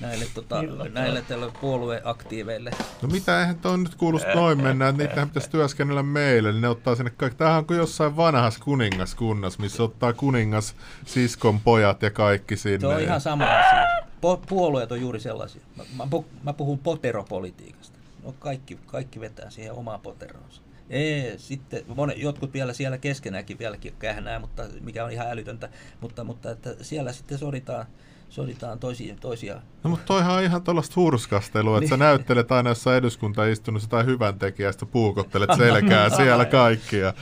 näille, 0.00 0.26
tota, 0.34 0.62
näille 0.92 1.22
tälle 1.22 1.52
puolueaktiiveille. 1.60 2.70
No 3.02 3.08
mitä, 3.08 3.40
eihän 3.40 3.58
toi 3.58 3.78
nyt 3.78 3.94
kuulosta 3.94 4.34
noin 4.34 4.62
mennä, 4.62 4.88
että 4.88 5.02
niitähän 5.02 5.28
pitäisi 5.28 5.50
työskennellä 5.50 6.02
meille, 6.02 6.52
niin 6.52 6.62
ne 6.62 6.68
ottaa 6.68 6.94
sinne 6.94 7.10
kaikki. 7.10 7.38
Tämähän 7.38 7.58
on 7.58 7.66
kuin 7.66 7.78
jossain 7.78 8.16
vanhassa 8.16 8.60
kuningaskunnassa, 8.64 9.60
missä 9.60 9.82
ottaa 9.82 10.12
kuningas, 10.12 10.76
siskon 11.06 11.60
pojat 11.60 12.02
ja 12.02 12.10
kaikki 12.10 12.56
sinne. 12.56 12.78
Se 12.78 12.86
on 12.86 13.00
ihan 13.00 13.20
sama 13.20 13.44
asia. 13.44 13.86
Po, 14.20 14.36
puolueet 14.48 14.92
on 14.92 15.00
juuri 15.00 15.20
sellaisia. 15.20 15.62
Mä, 15.76 15.84
mä, 15.96 16.04
mä 16.42 16.52
puhun 16.52 16.78
poteropolitiikasta. 16.78 17.98
No 18.22 18.34
kaikki, 18.38 18.78
kaikki 18.86 19.20
vetää 19.20 19.50
siihen 19.50 19.72
omaan 19.72 20.00
poteroonsa. 20.00 20.62
Ei, 20.90 21.38
sitten 21.38 21.84
monet, 21.86 22.18
jotkut 22.18 22.54
vielä 22.54 22.72
siellä 22.72 22.98
keskenäänkin 22.98 23.58
vieläkin 23.58 23.94
kähnää, 23.98 24.38
mutta 24.38 24.66
mikä 24.80 25.04
on 25.04 25.12
ihan 25.12 25.30
älytöntä, 25.30 25.68
mutta, 26.00 26.24
mutta 26.24 26.50
että 26.50 26.74
siellä 26.82 27.12
sitten 27.12 27.38
soditaan, 27.38 27.86
soditaan 28.28 28.78
toisia, 28.78 29.14
toisia 29.20 29.60
No 29.84 29.90
mutta 29.90 30.06
toihan 30.06 30.36
on 30.36 30.42
ihan 30.42 30.62
tuollaista 30.62 30.92
hurskastelua, 30.96 31.78
että 31.78 31.88
sä 31.88 31.94
Niin. 31.96 32.00
näyttelet 32.00 32.52
aina 32.52 32.70
jossain 32.70 32.96
eduskuntaistunnossa 32.96 33.90
tai 33.90 34.04
hyvän 34.04 34.38
tekijästä, 34.38 34.86
puukottelet 34.86 35.50
selkää 35.56 36.10
siellä 36.10 36.44
kaikkia. 36.44 37.14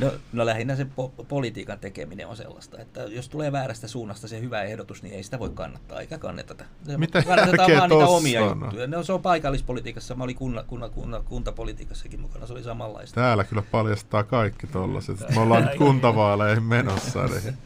No, 0.00 0.12
no 0.32 0.46
lähinnä 0.46 0.76
se 0.76 0.84
po- 0.84 1.24
politiikan 1.28 1.78
tekeminen 1.78 2.26
on 2.26 2.36
sellaista, 2.36 2.80
että 2.80 3.00
jos 3.02 3.28
tulee 3.28 3.52
väärästä 3.52 3.88
suunnasta 3.88 4.28
se 4.28 4.40
hyvä 4.40 4.62
ehdotus, 4.62 5.02
niin 5.02 5.14
ei 5.14 5.22
sitä 5.22 5.38
voi 5.38 5.50
kannattaa, 5.54 6.00
eikä 6.00 6.18
kannateta. 6.18 6.64
Se 6.86 6.96
Mitä 6.98 7.22
Kannatetaan 7.22 7.70
vaan 7.70 7.90
niitä 7.90 8.06
omia 8.06 8.44
on? 8.44 8.60
juttuja. 8.60 8.86
No, 8.86 9.02
se 9.02 9.12
on 9.12 9.22
paikallispolitiikassa, 9.22 10.14
mä 10.14 10.24
olin 10.24 10.36
kunna, 10.36 10.62
kunna, 10.62 10.88
kunna, 10.88 11.20
kuntapolitiikassakin 11.20 12.20
mukana, 12.20 12.46
se 12.46 12.52
oli 12.52 12.62
samanlaista. 12.62 13.14
Täällä 13.14 13.44
kyllä 13.44 13.62
paljastaa 13.70 14.24
kaikki 14.24 14.66
tollaset. 14.66 15.20
Me 15.34 15.40
ollaan 15.40 15.64
nyt 15.64 15.74
kuntavaaleihin 15.74 16.62
menossa. 16.62 17.24
Niin. 17.26 17.58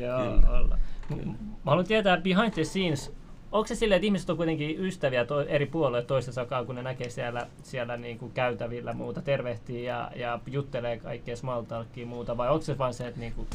Joo, 0.00 0.22
Kyllä. 0.40 0.78
Mä 1.10 1.34
haluan 1.64 1.86
tietää 1.86 2.16
behind 2.16 2.50
the 2.50 2.64
scenes, 2.64 3.12
onko 3.52 3.66
se 3.66 3.74
silleen, 3.74 3.96
että 3.96 4.06
ihmiset 4.06 4.30
on 4.30 4.36
kuitenkin 4.36 4.84
ystäviä 4.84 5.24
to, 5.24 5.40
eri 5.40 5.66
puolueet 5.66 6.06
toistensa 6.06 6.46
kanssa, 6.46 6.66
kun 6.66 6.74
ne 6.74 6.82
näkee 6.82 7.10
siellä, 7.10 7.46
siellä 7.62 7.96
niin 7.96 8.18
kuin 8.18 8.32
käytävillä 8.32 8.92
muuta, 8.92 9.22
tervehtii 9.22 9.84
ja, 9.84 10.10
ja 10.16 10.40
juttelee 10.46 10.98
kaikkea 10.98 11.36
small 11.36 11.64
muuta, 12.06 12.36
vai 12.36 12.48
onko 12.48 12.64
se 12.64 12.78
vain 12.78 12.94
se, 12.94 13.06
että 13.06 13.20
niin 13.20 13.32
kuin, 13.32 13.48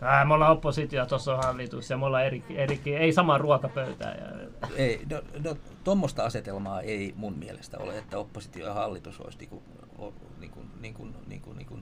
Ää, 0.00 0.24
me 0.24 0.34
ollaan 0.34 0.52
oppositio, 0.52 1.06
tuossa 1.06 1.34
on 1.34 1.42
hallitus 1.42 1.90
ja 1.90 1.98
me 1.98 2.06
ollaan 2.06 2.24
eri, 2.24 2.44
eri, 2.50 2.80
ei 2.86 3.12
samaa 3.12 3.38
ruokapöytää. 3.38 4.14
Ja, 4.14 4.68
Ei, 4.76 5.00
no, 5.10 5.22
no, 5.44 5.56
tuommoista 5.84 6.24
asetelmaa 6.24 6.80
ei 6.80 7.12
mun 7.16 7.38
mielestä 7.38 7.78
ole, 7.78 7.98
että 7.98 8.18
oppositio 8.18 8.66
ja 8.66 8.74
hallitus 8.74 9.20
olisi 9.20 9.38
niinku, 9.38 9.62
o, 9.98 10.12
niinku, 10.40 10.60
niinku, 10.80 11.08
niinku, 11.26 11.52
niinku, 11.52 11.78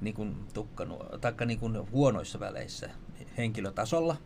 niinku 0.00 0.26
tukkanu, 0.54 0.98
taikka 1.20 1.44
niinku 1.44 1.70
huonoissa 1.92 2.40
väleissä 2.40 2.90
henkilötasolla. 3.36 4.16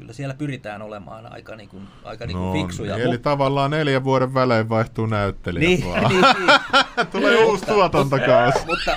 Kyllä 0.00 0.12
siellä 0.12 0.34
pyritään 0.34 0.82
olemaan 0.82 1.32
aika, 1.32 1.56
niin 1.56 1.68
kuin, 1.68 1.88
aika 2.04 2.26
niin 2.26 2.36
kuin 2.36 2.46
No, 2.46 2.52
fiksuja. 2.52 2.96
eli 2.96 3.16
Mu- 3.16 3.20
tavallaan 3.20 3.70
neljän 3.70 4.04
vuoden 4.04 4.34
välein 4.34 4.68
vaihtuu 4.68 5.06
näyttelijät 5.06 5.66
niin, 5.80 5.84
vaan. 5.84 6.08
niin, 6.08 6.20
niin. 6.20 7.06
Tulee 7.12 7.44
uusi 7.44 7.66
tuotantokausi. 7.66 8.58
Mutta 8.66 8.96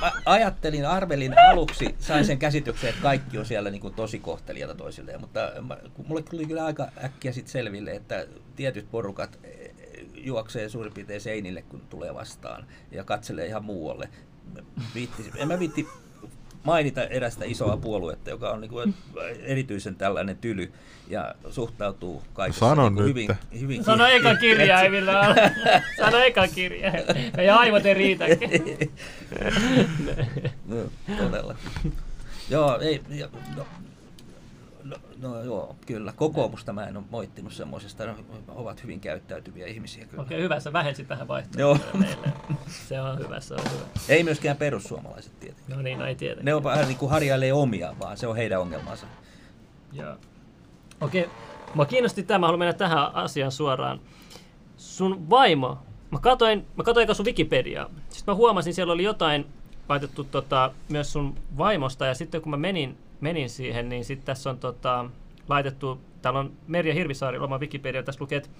mä 0.00 0.12
ajattelin, 0.26 0.86
arvelin 0.86 1.34
aluksi, 1.50 1.94
sain 1.98 2.24
sen 2.24 2.38
käsityksen, 2.38 2.90
että 2.90 3.02
kaikki 3.02 3.38
on 3.38 3.46
siellä 3.46 3.70
niin 3.70 3.80
kuin 3.80 3.94
tosi 3.94 4.18
kohtelijoita 4.18 4.74
toisilleen, 4.74 5.20
mutta 5.20 5.40
mä, 5.68 5.76
mulle 6.06 6.22
tuli 6.22 6.46
kyllä 6.46 6.64
aika 6.64 6.88
äkkiä 7.04 7.32
sit 7.32 7.48
selville, 7.48 7.90
että 7.90 8.26
tietyt 8.56 8.90
porukat 8.90 9.38
eh, 9.44 9.70
juoksee 10.14 10.68
suurin 10.68 10.92
piirtein 10.92 11.20
seinille, 11.20 11.62
kun 11.62 11.80
tulee 11.90 12.14
vastaan 12.14 12.66
ja 12.90 13.04
katselee 13.04 13.46
ihan 13.46 13.64
muualle. 13.64 14.08
Mä 14.54 14.62
Viitti, 14.94 15.30
en 15.36 15.48
mä 15.48 15.58
viitti 15.58 15.88
mainita 16.66 17.04
erästä 17.04 17.44
isoa 17.44 17.76
puoluetta, 17.76 18.30
joka 18.30 18.50
on 18.50 18.60
niin 18.60 18.70
kuin 18.70 18.94
erityisen 19.42 19.94
tällainen 19.96 20.36
tyly 20.36 20.72
ja 21.08 21.34
suhtautuu 21.50 22.22
kaikessa 22.32 22.68
Sano 22.68 22.82
niin 22.88 22.94
kuin 22.94 23.04
nyt. 23.06 23.08
hyvin, 23.08 23.28
hyvin 23.60 23.84
Sano 23.84 24.06
eka 24.06 24.34
kirjaimilla. 24.34 25.12
Sano 26.00 26.18
eka 26.18 26.48
kirjain. 26.48 27.04
Meidän 27.36 27.58
aivot 27.58 27.86
ei 27.86 27.94
riitäkin. 27.94 28.50
No, 30.66 30.76
todella. 31.18 31.54
joo, 32.50 32.78
ei, 32.80 33.02
no, 33.56 33.66
no, 35.20 35.42
joo, 35.42 35.76
kyllä. 35.86 36.12
Kokoomusta 36.16 36.72
mä 36.72 36.86
en 36.86 36.96
ole 36.96 37.04
moittinut 37.10 37.52
semmoisesta. 37.52 38.04
Ne 38.06 38.14
ovat 38.48 38.82
hyvin 38.82 39.00
käyttäytyviä 39.00 39.66
ihmisiä 39.66 40.06
kyllä. 40.06 40.22
Okei, 40.22 40.42
hyvä. 40.42 40.60
Sä 40.60 40.72
vähensit 40.72 41.08
vähän 41.08 41.26
Joo. 41.28 41.28
vaihtoehtoja 41.28 41.94
meille. 41.94 42.32
Se 42.88 43.00
on 43.00 43.18
hyvä, 43.18 43.40
se 43.40 43.54
on 43.54 43.60
hyvä. 43.72 43.84
Ei 44.08 44.24
myöskään 44.24 44.56
perussuomalaiset 44.56 45.40
tietenkin. 45.40 45.76
No 45.76 45.82
niin, 45.82 45.98
no 45.98 46.06
ei 46.06 46.14
tietenkään. 46.14 46.44
Ne 46.44 46.54
on 46.54 46.64
vähän 46.64 46.88
niin 46.88 46.98
kuin 46.98 47.10
harjailee 47.10 47.52
omia, 47.52 47.94
vaan 48.00 48.16
se 48.16 48.26
on 48.26 48.36
heidän 48.36 48.60
ongelmansa. 48.60 49.06
Joo. 49.92 50.16
Okei, 51.00 51.30
mä 51.74 51.84
kiinnosti 51.84 52.22
tämä, 52.22 52.38
mä 52.38 52.46
haluan 52.46 52.58
mennä 52.58 52.72
tähän 52.72 53.14
asiaan 53.14 53.52
suoraan. 53.52 54.00
Sun 54.76 55.30
vaimo, 55.30 55.78
mä 56.10 56.18
katoin, 56.18 56.66
mä 56.76 56.82
katoin 56.82 57.14
sun 57.14 57.26
Wikipediaa. 57.26 57.90
Sitten 58.08 58.32
mä 58.32 58.36
huomasin, 58.36 58.74
siellä 58.74 58.92
oli 58.92 59.02
jotain 59.02 59.46
laitettu 59.88 60.24
tota, 60.24 60.72
myös 60.88 61.12
sun 61.12 61.34
vaimosta, 61.58 62.06
ja 62.06 62.14
sitten 62.14 62.42
kun 62.42 62.50
mä 62.50 62.56
menin, 62.56 62.98
menin 63.20 63.50
siihen, 63.50 63.88
niin 63.88 64.04
sitten 64.04 64.26
tässä 64.26 64.50
on 64.50 64.58
tota, 64.58 65.10
laitettu, 65.48 66.00
täällä 66.22 66.40
on 66.40 66.52
Merja 66.66 66.94
Hirvisaari, 66.94 67.38
oma 67.38 67.58
Wikipedia, 67.58 68.02
tässä 68.02 68.20
lukee, 68.20 68.38
että 68.38 68.50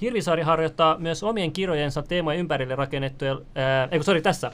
Hirvisaari 0.00 0.42
harjoittaa 0.42 0.98
myös 0.98 1.22
omien 1.22 1.52
kirjojensa 1.52 2.02
teemojen 2.02 2.40
ympärille 2.40 2.74
rakennettuja, 2.74 3.40
ää, 3.54 3.88
eikö 3.90 4.04
sori 4.04 4.22
tässä, 4.22 4.52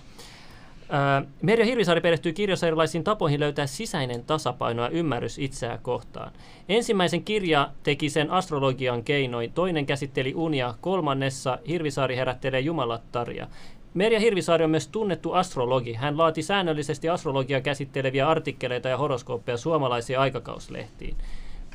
Ää, 0.92 1.22
Merja 1.42 1.64
Hirvisaari 1.64 2.00
perehtyy 2.00 2.32
kirjassa 2.32 2.66
erilaisiin 2.66 3.04
tapoihin 3.04 3.40
löytää 3.40 3.66
sisäinen 3.66 4.24
tasapaino 4.24 4.82
ja 4.82 4.88
ymmärrys 4.88 5.38
itseä 5.38 5.78
kohtaan. 5.82 6.32
Ensimmäisen 6.68 7.24
kirja 7.24 7.70
teki 7.82 8.11
sen 8.11 8.30
astrologian 8.30 9.04
keinoin, 9.04 9.52
toinen 9.52 9.86
käsitteli 9.86 10.34
unia, 10.34 10.74
kolmannessa 10.80 11.58
Hirvisaari 11.68 12.16
herättelee 12.16 12.61
jumalattaria. 12.61 13.46
Merja 13.95 14.20
Hirvisaari 14.20 14.64
on 14.64 14.70
myös 14.70 14.88
tunnettu 14.88 15.32
astrologi. 15.32 15.95
Hän 15.95 16.18
laati 16.18 16.43
säännöllisesti 16.43 17.09
astrologiaa 17.09 17.61
käsitteleviä 17.61 18.28
artikkeleita 18.28 18.88
ja 18.88 18.97
horoskooppeja 18.97 19.57
suomalaisiin 19.57 20.18
aikakauslehtiin. 20.18 21.16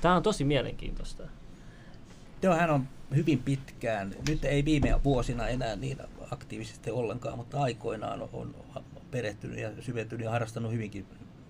Tämä 0.02 0.16
on 0.16 0.24
tosi 0.24 0.44
mielenkiintoista. 0.44 1.24
Joo, 2.42 2.56
hän 2.56 2.70
on 2.70 2.88
hyvin 3.16 3.40
pitkään, 3.40 4.16
nyt 4.30 4.46
ei 4.46 4.66
viime 4.66 5.00
vuosina 5.04 5.48
enää 5.48 5.76
niin 5.76 5.98
aktiivisesti 6.32 6.92
ollenkaan, 6.92 7.38
mutta 7.38 7.62
aikoinaan 7.62 8.30
on, 8.34 8.56
perehtynyt 9.12 9.60
ja 9.60 9.70
syventynyt 9.80 10.26
ja 10.26 10.32
harrastanut 10.32 10.72
hyvinkin 10.72 11.06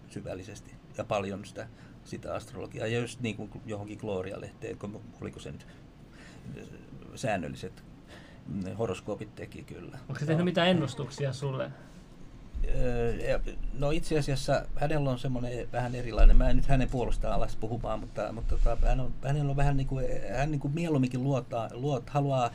syvällisesti 0.10 0.72
ja 0.98 1.04
paljon 1.04 1.46
sitä, 1.46 1.68
sitä 2.06 2.34
astrologiaa. 2.34 2.88
Ja 2.88 3.00
just 3.00 3.20
niin 3.20 3.36
kuin 3.36 3.52
johonkin 3.66 3.98
Gloria-lehteen, 3.98 4.78
oliko 5.22 5.40
se 5.40 5.52
nyt 5.52 5.68
säännölliset 7.16 7.84
mm, 8.46 8.76
horoskoopit 8.76 9.36
teki 9.36 9.64
kyllä. 9.64 9.98
Onko 10.10 10.20
se 10.20 10.26
tehnyt 10.26 10.46
mitään 10.46 10.68
ennustuksia 10.68 11.34
sulle? 11.34 11.72
Öö, 12.76 13.40
No 13.74 13.92
itse 13.92 14.20
asiassa 14.20 14.66
hänellä 14.76 15.10
on 15.10 15.20
semmoinen 15.20 15.72
vähän 15.72 15.96
erilainen, 15.96 16.38
mä 16.38 16.50
en 16.50 16.56
nyt 16.56 16.66
hänen 16.66 16.90
puolestaan 16.90 17.34
alas 17.34 17.56
puhumaan, 17.56 18.00
mutta, 18.00 18.32
mutta 18.32 18.58
tota, 18.58 18.88
hän 18.88 19.00
on, 19.00 19.14
hänellä 19.24 19.50
on 19.50 19.56
vähän 19.56 19.78
niin 19.78 19.88
kuin, 19.88 20.06
hän 20.36 20.52
niin 20.52 20.60
kuin 20.60 20.74
mieluumminkin 20.74 21.24
luottaa, 21.24 21.70
luot, 21.74 22.10
haluaa 22.10 22.52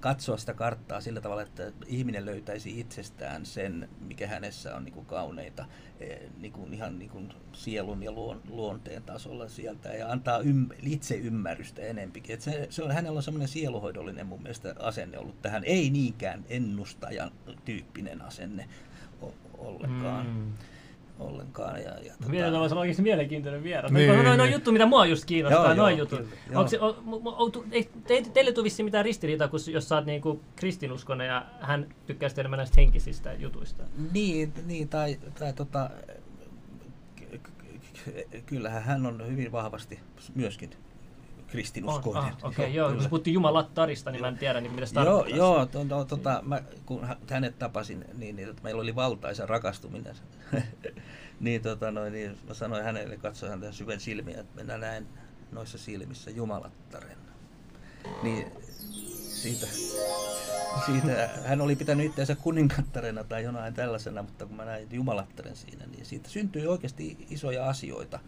katsoa 0.00 0.36
sitä 0.36 0.54
karttaa 0.54 1.00
sillä 1.00 1.20
tavalla, 1.20 1.42
että 1.42 1.72
ihminen 1.86 2.26
löytäisi 2.26 2.80
itsestään 2.80 3.46
sen, 3.46 3.88
mikä 4.00 4.26
hänessä 4.26 4.76
on 4.76 4.84
niin 4.84 4.92
kuin 4.92 5.06
kauneita, 5.06 5.64
eh, 6.00 6.20
niin 6.38 6.52
kuin 6.52 6.74
ihan 6.74 6.98
niin 6.98 7.10
kuin 7.10 7.32
sielun 7.52 8.02
ja 8.02 8.12
luon, 8.12 8.40
luonteen 8.48 9.02
tasolla 9.02 9.48
sieltä 9.48 9.88
ja 9.88 10.10
antaa 10.12 10.40
ym, 10.40 10.68
itse 10.82 11.14
ymmärrystä 11.14 11.82
enempikin. 11.82 12.34
Et 12.34 12.40
se, 12.40 12.66
se 12.70 12.82
on, 12.82 12.90
hänellä 12.90 13.16
on 13.16 13.22
semmoinen 13.22 13.48
sieluhoidollinen 13.48 14.26
mun 14.26 14.42
mielestä 14.42 14.74
asenne 14.78 15.18
ollut 15.18 15.42
tähän, 15.42 15.64
ei 15.64 15.90
niinkään 15.90 16.44
ennustajan 16.48 17.30
tyyppinen 17.64 18.22
asenne 18.22 18.68
ollenkaan. 19.58 20.26
Mm. 20.26 20.52
Ollenkaan. 21.20 21.82
Ja, 21.82 21.90
ja, 21.90 22.12
tota, 22.20 22.30
Vielä 22.30 22.58
voisi 22.58 22.72
olla 22.74 22.80
oikeasti 22.80 23.02
mielenkiintoinen 23.02 23.62
vieras. 23.62 23.92
Niin, 23.92 24.10
Niin, 24.12 24.24
noin, 24.24 24.38
noin 24.38 24.48
niin. 24.48 24.52
juttu, 24.52 24.72
mitä 24.72 24.86
mua 24.86 25.06
just 25.06 25.24
kiinnostaa, 25.24 25.64
Joo, 25.66 25.74
noin 25.74 25.98
joo, 25.98 26.06
jutut. 26.08 26.18
kyllä. 26.46 26.58
Onko 26.58 26.68
se, 26.70 26.76
mu- 26.76 26.82
on, 27.22 27.52
ei, 27.72 27.90
te, 28.06 28.22
teille 28.34 28.52
tule 28.52 28.64
vissiin 28.64 28.84
mitään 28.84 29.04
ristiriitaa, 29.04 29.48
kun, 29.48 29.60
jos 29.72 29.88
sä 29.88 29.94
oot 29.94 30.06
niinku 30.06 30.40
kristinuskonen 30.56 31.26
ja 31.26 31.46
hän 31.60 31.86
tykkää 32.06 32.28
sitten 32.28 32.42
enemmän 32.42 32.56
näistä 32.58 32.80
henkisistä 32.80 33.32
jutuista. 33.32 33.82
Niin, 34.12 34.52
niin 34.66 34.88
tai, 34.88 35.18
tai 35.38 35.52
tota, 35.52 35.90
ky- 37.16 37.40
ky- 38.04 38.42
kyllähän 38.46 38.82
hän 38.82 39.06
on 39.06 39.26
hyvin 39.26 39.52
vahvasti 39.52 40.00
myöskin 40.34 40.70
kristinuskoinen. 41.50 42.22
ah, 42.22 42.36
Okei, 42.42 42.64
okay, 42.64 42.76
joo. 42.76 42.88
Kyllä. 42.88 43.00
Kun 43.00 43.10
puhuttiin 43.10 43.34
Jumalattarista, 43.34 44.10
niin 44.10 44.20
mä 44.20 44.28
en 44.28 44.38
tiedä, 44.38 44.60
niin 44.60 44.72
mitä 44.72 44.86
se 44.86 44.94
Joo, 44.94 45.04
tarkoittaa. 45.04 45.36
joo 45.36 45.66
to, 45.66 45.84
to, 45.84 46.04
tota, 46.04 46.42
mä, 46.46 46.62
kun 46.86 47.04
hä- 47.04 47.16
hänet 47.30 47.58
tapasin, 47.58 48.04
niin, 48.18 48.36
niin 48.36 48.48
tota, 48.48 48.62
meillä 48.62 48.82
oli 48.82 48.94
valtaisa 48.94 49.46
rakastuminen. 49.46 50.16
niin, 51.40 51.62
tota, 51.62 51.90
noin, 51.90 52.12
niin 52.12 52.38
mä 52.48 52.54
sanoin 52.54 52.84
hänelle, 52.84 53.16
katsoin 53.16 53.50
häntä 53.50 53.72
syven 53.72 54.00
silmiä, 54.00 54.40
että 54.40 54.62
minä 54.62 54.78
näen 54.78 55.06
noissa 55.52 55.78
silmissä 55.78 56.30
Jumalattaren. 56.30 57.16
Niin 58.22 58.46
siitä, 59.28 59.66
siitä, 60.86 61.28
hän 61.44 61.60
oli 61.60 61.76
pitänyt 61.76 62.06
itseänsä 62.06 62.34
kuningattarena 62.34 63.24
tai 63.24 63.42
jonain 63.42 63.74
tällaisena, 63.74 64.22
mutta 64.22 64.46
kun 64.46 64.56
mä 64.56 64.64
näin 64.64 64.88
Jumalattaren 64.90 65.56
siinä, 65.56 65.86
niin 65.86 66.06
siitä 66.06 66.28
syntyi 66.28 66.66
oikeasti 66.66 67.26
isoja 67.30 67.68
asioita. 67.68 68.18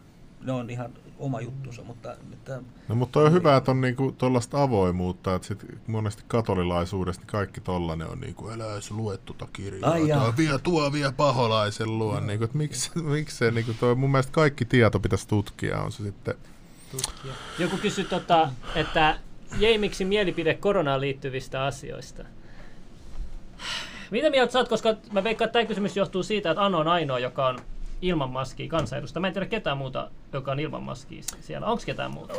Ne 0.43 0.53
on 0.53 0.70
ihan 0.70 0.93
oma 1.18 1.40
juttunsa, 1.40 1.82
mutta, 1.82 2.16
mutta 2.30 2.62
No 2.88 2.95
mutta 2.95 3.20
on 3.20 3.32
hyvä, 3.32 3.57
että 3.57 3.70
on 3.70 3.80
niinku 3.80 4.14
tuollaista 4.18 4.62
avoimuutta, 4.62 5.34
että 5.34 5.49
sit 5.49 5.66
monesti 5.86 6.24
katolilaisuudesta 6.28 7.20
niin 7.20 7.26
kaikki 7.26 7.61
tollanen 7.61 8.09
on 8.09 8.20
niinku, 8.20 8.49
älä 8.49 8.72
edes 8.72 8.90
lue 8.90 9.18
tuota 9.18 9.49
kirjaa, 9.53 9.93
tuo 9.93 10.34
vie, 10.36 10.59
tuo 10.62 10.93
vie 10.93 11.12
paholaisen 11.16 11.99
luon, 11.99 12.26
niinku, 12.26 12.45
että 12.45 12.59
miksi, 12.59 12.90
miksei, 12.99 13.53
niinku 13.53 13.74
toi, 13.80 13.95
mun 13.95 14.11
mielestä 14.11 14.32
kaikki 14.32 14.64
tieto 14.64 15.01
pitäisi 15.01 15.28
tutkia, 15.28 15.80
on 15.80 15.93
se 15.93 16.03
sitten, 16.03 16.34
Joku 17.59 17.76
kysyi, 17.76 18.05
tota, 18.05 18.49
että 18.74 19.18
Jeimiksi 19.59 20.05
mielipide 20.05 20.55
koronaan 20.55 21.01
liittyvistä 21.01 21.64
asioista. 21.64 22.24
Mitä 24.11 24.30
mieltä 24.30 24.53
sä 24.53 24.59
oot, 24.59 24.68
koska 24.68 24.97
mä 25.12 25.24
veikkaan, 25.24 25.47
että 25.47 25.53
tämä 25.53 25.66
kysymys 25.66 25.97
johtuu 25.97 26.22
siitä, 26.22 26.51
että 26.51 26.64
Ano 26.64 26.78
on 26.78 26.88
ainoa, 26.88 27.18
joka 27.18 27.47
on 27.47 27.59
ilman 28.03 28.30
maskia 28.30 28.68
kansanedustaja. 28.68 29.20
Mä 29.20 29.26
en 29.26 29.32
tiedä 29.32 29.46
ketään 29.46 29.76
muuta, 29.78 30.11
joka 30.32 30.53
on 30.53 30.61
ilman 30.61 30.82
maskia 30.82 31.22
siellä. 31.40 31.66
Onko 31.66 31.82
ketään 31.86 32.11
muuta? 32.14 32.34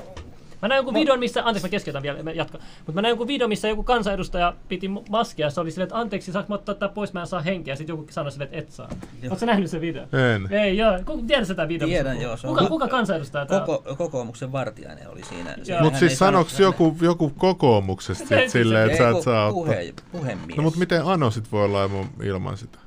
Mä 0.62 0.68
näin 0.68 0.78
jonkun 0.78 0.94
videon, 0.94 1.20
missä, 1.20 1.40
anteeksi 1.46 1.68
mä 1.68 1.70
keskeytän 1.70 2.04
vielä, 2.04 2.24
mä 2.24 2.32
jatkan. 2.32 2.62
Mutta 2.78 2.92
mä 2.92 3.02
näin 3.02 3.12
jonkun 3.12 3.28
videon, 3.28 3.50
missä 3.50 3.68
joku 3.68 3.84
kansanedustaja 3.84 4.54
piti 4.70 4.88
maskia, 5.10 5.50
se 5.50 5.62
oli 5.62 5.72
silleen, 5.72 5.86
että 5.88 5.98
anteeksi, 5.98 6.32
saanko 6.32 6.50
mä 6.50 6.56
ottaa 6.56 6.76
tää 6.76 6.90
pois, 6.90 7.14
mä 7.14 7.20
en 7.22 7.28
saa 7.28 7.42
henkeä. 7.42 7.76
Sitten 7.76 7.94
joku 7.94 8.06
sanoi 8.10 8.32
silleen, 8.32 8.50
että 8.54 8.60
et 8.60 8.72
saa. 8.72 8.90
Oletko 9.22 9.40
sä 9.40 9.46
nähnyt 9.46 9.70
sen 9.70 9.82
videon? 9.82 10.08
en. 10.36 10.48
Ei, 10.54 10.78
joo. 10.78 11.00
Ku- 11.06 11.24
Tiedät 11.28 11.48
videon? 11.68 11.90
missä 11.90 12.04
Tiedän, 12.04 12.22
joo, 12.22 12.38
se 12.38 12.48
on- 12.48 12.56
Kuka, 12.56 12.70
kuka 12.70 12.88
kansanedustaja 12.88 13.46
tää 13.46 13.60
on? 13.60 13.66
koko, 13.66 13.96
kokoomuksen 13.96 14.52
vartijainen 14.52 15.10
oli 15.10 15.24
siinä. 15.24 15.56
Mutta 15.82 16.00
siis 16.00 16.20
sanoks 16.20 16.60
joku, 16.60 16.98
joku 17.02 17.30
kokoomuksesta 17.38 18.36
Ei, 18.36 18.50
silleen, 18.50 18.86
että 18.86 18.98
sä 18.98 19.10
et 19.10 19.22
saa 19.24 19.46
ottaa? 19.48 19.52
puhe, 19.54 19.94
puhemies. 20.12 20.58
No 20.58 20.64
mutta 20.64 20.80
miten 20.80 21.06
Ano 21.06 21.32
sit 21.32 21.52
voi 21.52 21.66
olla 21.66 21.84
ilman- 21.86 22.10
ilman 22.24 22.58
sitä? 22.58 22.78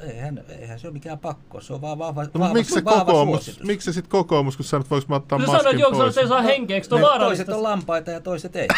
Eihän, 0.00 0.44
eihän 0.60 0.78
se 0.80 0.86
ole 0.86 0.92
mikään 0.92 1.18
pakko, 1.18 1.60
se 1.60 1.72
on 1.72 1.80
vaan 1.80 1.98
vahva, 1.98 2.24
No, 2.24 2.30
vahva, 2.40 2.54
miksi 2.54 2.74
se 2.74 2.84
vahva 2.84 3.04
kokoomus, 3.04 3.44
suositus. 3.44 3.66
miksi 3.66 3.84
se 3.84 3.92
sit 3.92 4.06
kokoomus, 4.08 4.56
kun 4.56 4.64
sä 4.64 4.78
nyt 4.78 4.90
voiko 4.90 5.06
mä 5.08 5.16
ottaa 5.16 5.38
No 5.38 5.46
maskin 5.46 5.58
sanoit, 5.58 5.80
pois? 5.82 6.00
että 6.00 6.12
se 6.14 6.20
ei 6.20 6.28
saa 6.28 6.42
henkeä, 6.42 6.76
eikö 6.76 6.96
Ne 6.96 7.02
vaarallista? 7.02 7.44
toiset 7.44 7.56
on 7.58 7.62
lampaita 7.62 8.10
ja 8.10 8.20
toiset 8.20 8.56
ei. 8.56 8.68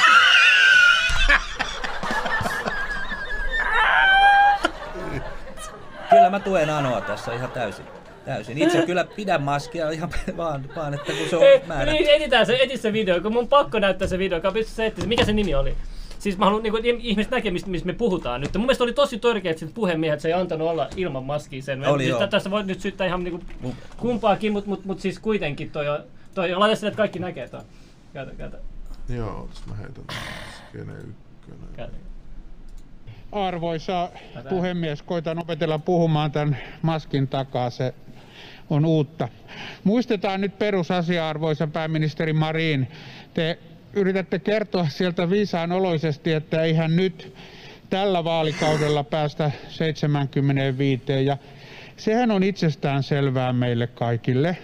kyllä 6.10 6.30
mä 6.30 6.40
tuen 6.40 6.70
Anoa 6.70 7.00
tässä 7.00 7.32
ihan 7.34 7.50
täysin. 7.50 7.84
täysin. 8.24 8.58
Itse 8.58 8.82
kyllä 8.86 9.04
pidän 9.04 9.42
maskia 9.42 9.90
ihan 9.90 10.10
vaan, 10.36 10.64
vaan 10.76 10.94
että 10.94 11.12
kun 11.12 11.28
se 11.30 11.36
on 11.36 11.42
Ei, 11.42 11.62
määrä. 11.66 11.92
niin, 11.92 12.06
editään 12.10 12.46
se, 12.46 12.56
edit 12.56 12.80
se 12.80 12.92
video, 12.92 13.20
kun 13.20 13.32
mun 13.32 13.48
pakko 13.48 13.78
näyttää 13.78 14.08
se 14.08 14.18
video, 14.18 14.40
pystyy 14.52 14.74
se. 15.00 15.06
Mikä 15.06 15.24
se 15.24 15.32
nimi 15.32 15.54
oli? 15.54 15.76
Siis 16.18 16.38
mä 16.38 16.44
haluan 16.44 16.62
niinku, 16.62 16.76
että 16.76 16.88
ihmiset 16.98 17.30
näkee, 17.30 17.50
mistä, 17.50 17.70
mistä 17.70 17.86
me 17.86 17.92
puhutaan 17.92 18.40
nyt. 18.40 18.54
Mun 18.54 18.62
mielestä 18.66 18.84
oli 18.84 18.92
tosi 18.92 19.18
törkeät 19.18 19.58
sit 19.58 19.74
puhemiehet, 19.74 20.20
se 20.20 20.28
ei 20.28 20.34
antanut 20.34 20.68
olla 20.68 20.88
ilman 20.96 21.24
maskia 21.24 21.62
sen. 21.62 21.86
Oli 21.86 22.02
siis 22.02 22.10
joo. 22.10 22.18
tä- 22.18 22.26
Tästä 22.26 22.50
voi 22.50 22.64
nyt 22.64 22.80
syyttää 22.80 23.06
ihan 23.06 23.24
niinku 23.24 23.40
kumpaakin, 23.96 24.52
mutta 24.52 24.70
mut, 24.70 24.84
mut 24.84 25.00
siis 25.00 25.18
kuitenkin 25.18 25.70
toi 25.70 25.88
on, 25.88 25.98
Toi, 26.34 26.54
laita 26.54 26.76
sinne, 26.76 26.88
että 26.88 26.96
kaikki 26.96 27.18
näkee 27.18 27.48
toi. 27.48 27.60
Käytä, 28.12 28.32
käytä. 28.34 28.58
Joo, 29.08 29.40
otas 29.42 29.66
mä 29.66 29.74
heitän 29.74 30.04
skene 30.68 30.92
ykkönen. 30.92 31.90
Arvoisa 33.32 34.10
puhemies, 34.48 35.02
koitan 35.02 35.38
opetella 35.38 35.78
puhumaan 35.78 36.32
tämän 36.32 36.56
maskin 36.82 37.28
takaa, 37.28 37.70
se 37.70 37.94
on 38.70 38.84
uutta. 38.84 39.28
Muistetaan 39.84 40.40
nyt 40.40 40.58
perusasia, 40.58 41.28
arvoisa 41.28 41.66
pääministeri 41.66 42.32
Marin. 42.32 42.88
Te 43.34 43.58
yritätte 43.92 44.38
kertoa 44.38 44.88
sieltä 44.88 45.30
viisaan 45.30 45.72
oloisesti, 45.72 46.32
että 46.32 46.62
eihän 46.62 46.96
nyt 46.96 47.34
tällä 47.90 48.24
vaalikaudella 48.24 49.04
päästä 49.04 49.50
75. 49.68 51.02
Ja 51.24 51.36
sehän 51.96 52.30
on 52.30 52.42
itsestään 52.42 53.02
selvää 53.02 53.52
meille 53.52 53.86
kaikille. 53.86 54.56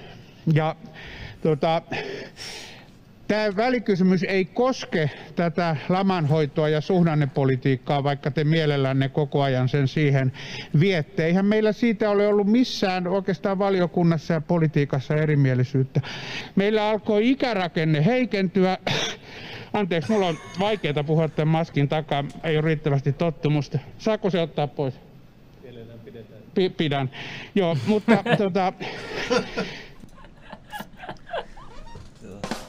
Tämä 3.29 3.57
välikysymys 3.57 4.23
ei 4.23 4.45
koske 4.45 5.11
tätä 5.37 5.77
lamanhoitoa 5.89 6.69
ja 6.69 6.81
suhdannepolitiikkaa, 6.81 8.05
vaikka 8.05 8.31
te 8.31 8.45
mielellänne 8.45 9.09
koko 9.09 9.43
ajan 9.43 9.69
sen 9.69 9.89
siihen 9.89 10.33
viette. 10.81 11.27
Eihän 11.27 11.47
meillä 11.47 11.73
siitä 11.73 12.11
ole 12.11 12.27
ollut 12.29 12.47
missään 12.47 13.07
oikeastaan 13.07 13.59
valiokunnassa 13.59 14.35
ja 14.35 14.41
politiikassa 14.41 15.15
erimielisyyttä. 15.15 16.01
Meillä 16.57 16.89
alkoi 16.89 17.31
ikärakenne 17.31 18.05
heikentyä. 18.05 18.79
Anteeksi, 19.73 20.13
mulla 20.13 20.27
on 20.27 20.37
vaikeaa 20.61 21.05
puhua 21.07 21.29
tämän 21.29 21.49
maskin 21.53 21.89
takaa, 21.89 22.25
ei 22.45 22.57
ole 22.57 22.65
riittävästi 22.65 23.13
tottumusta. 23.13 23.79
Saako 23.99 24.31
se 24.31 24.41
ottaa 24.41 24.67
pois? 24.67 24.95
Pi- 26.55 26.71
pidän. 26.71 27.11
Joo, 27.55 27.77
mutta 27.87 28.25
tota, 28.39 28.73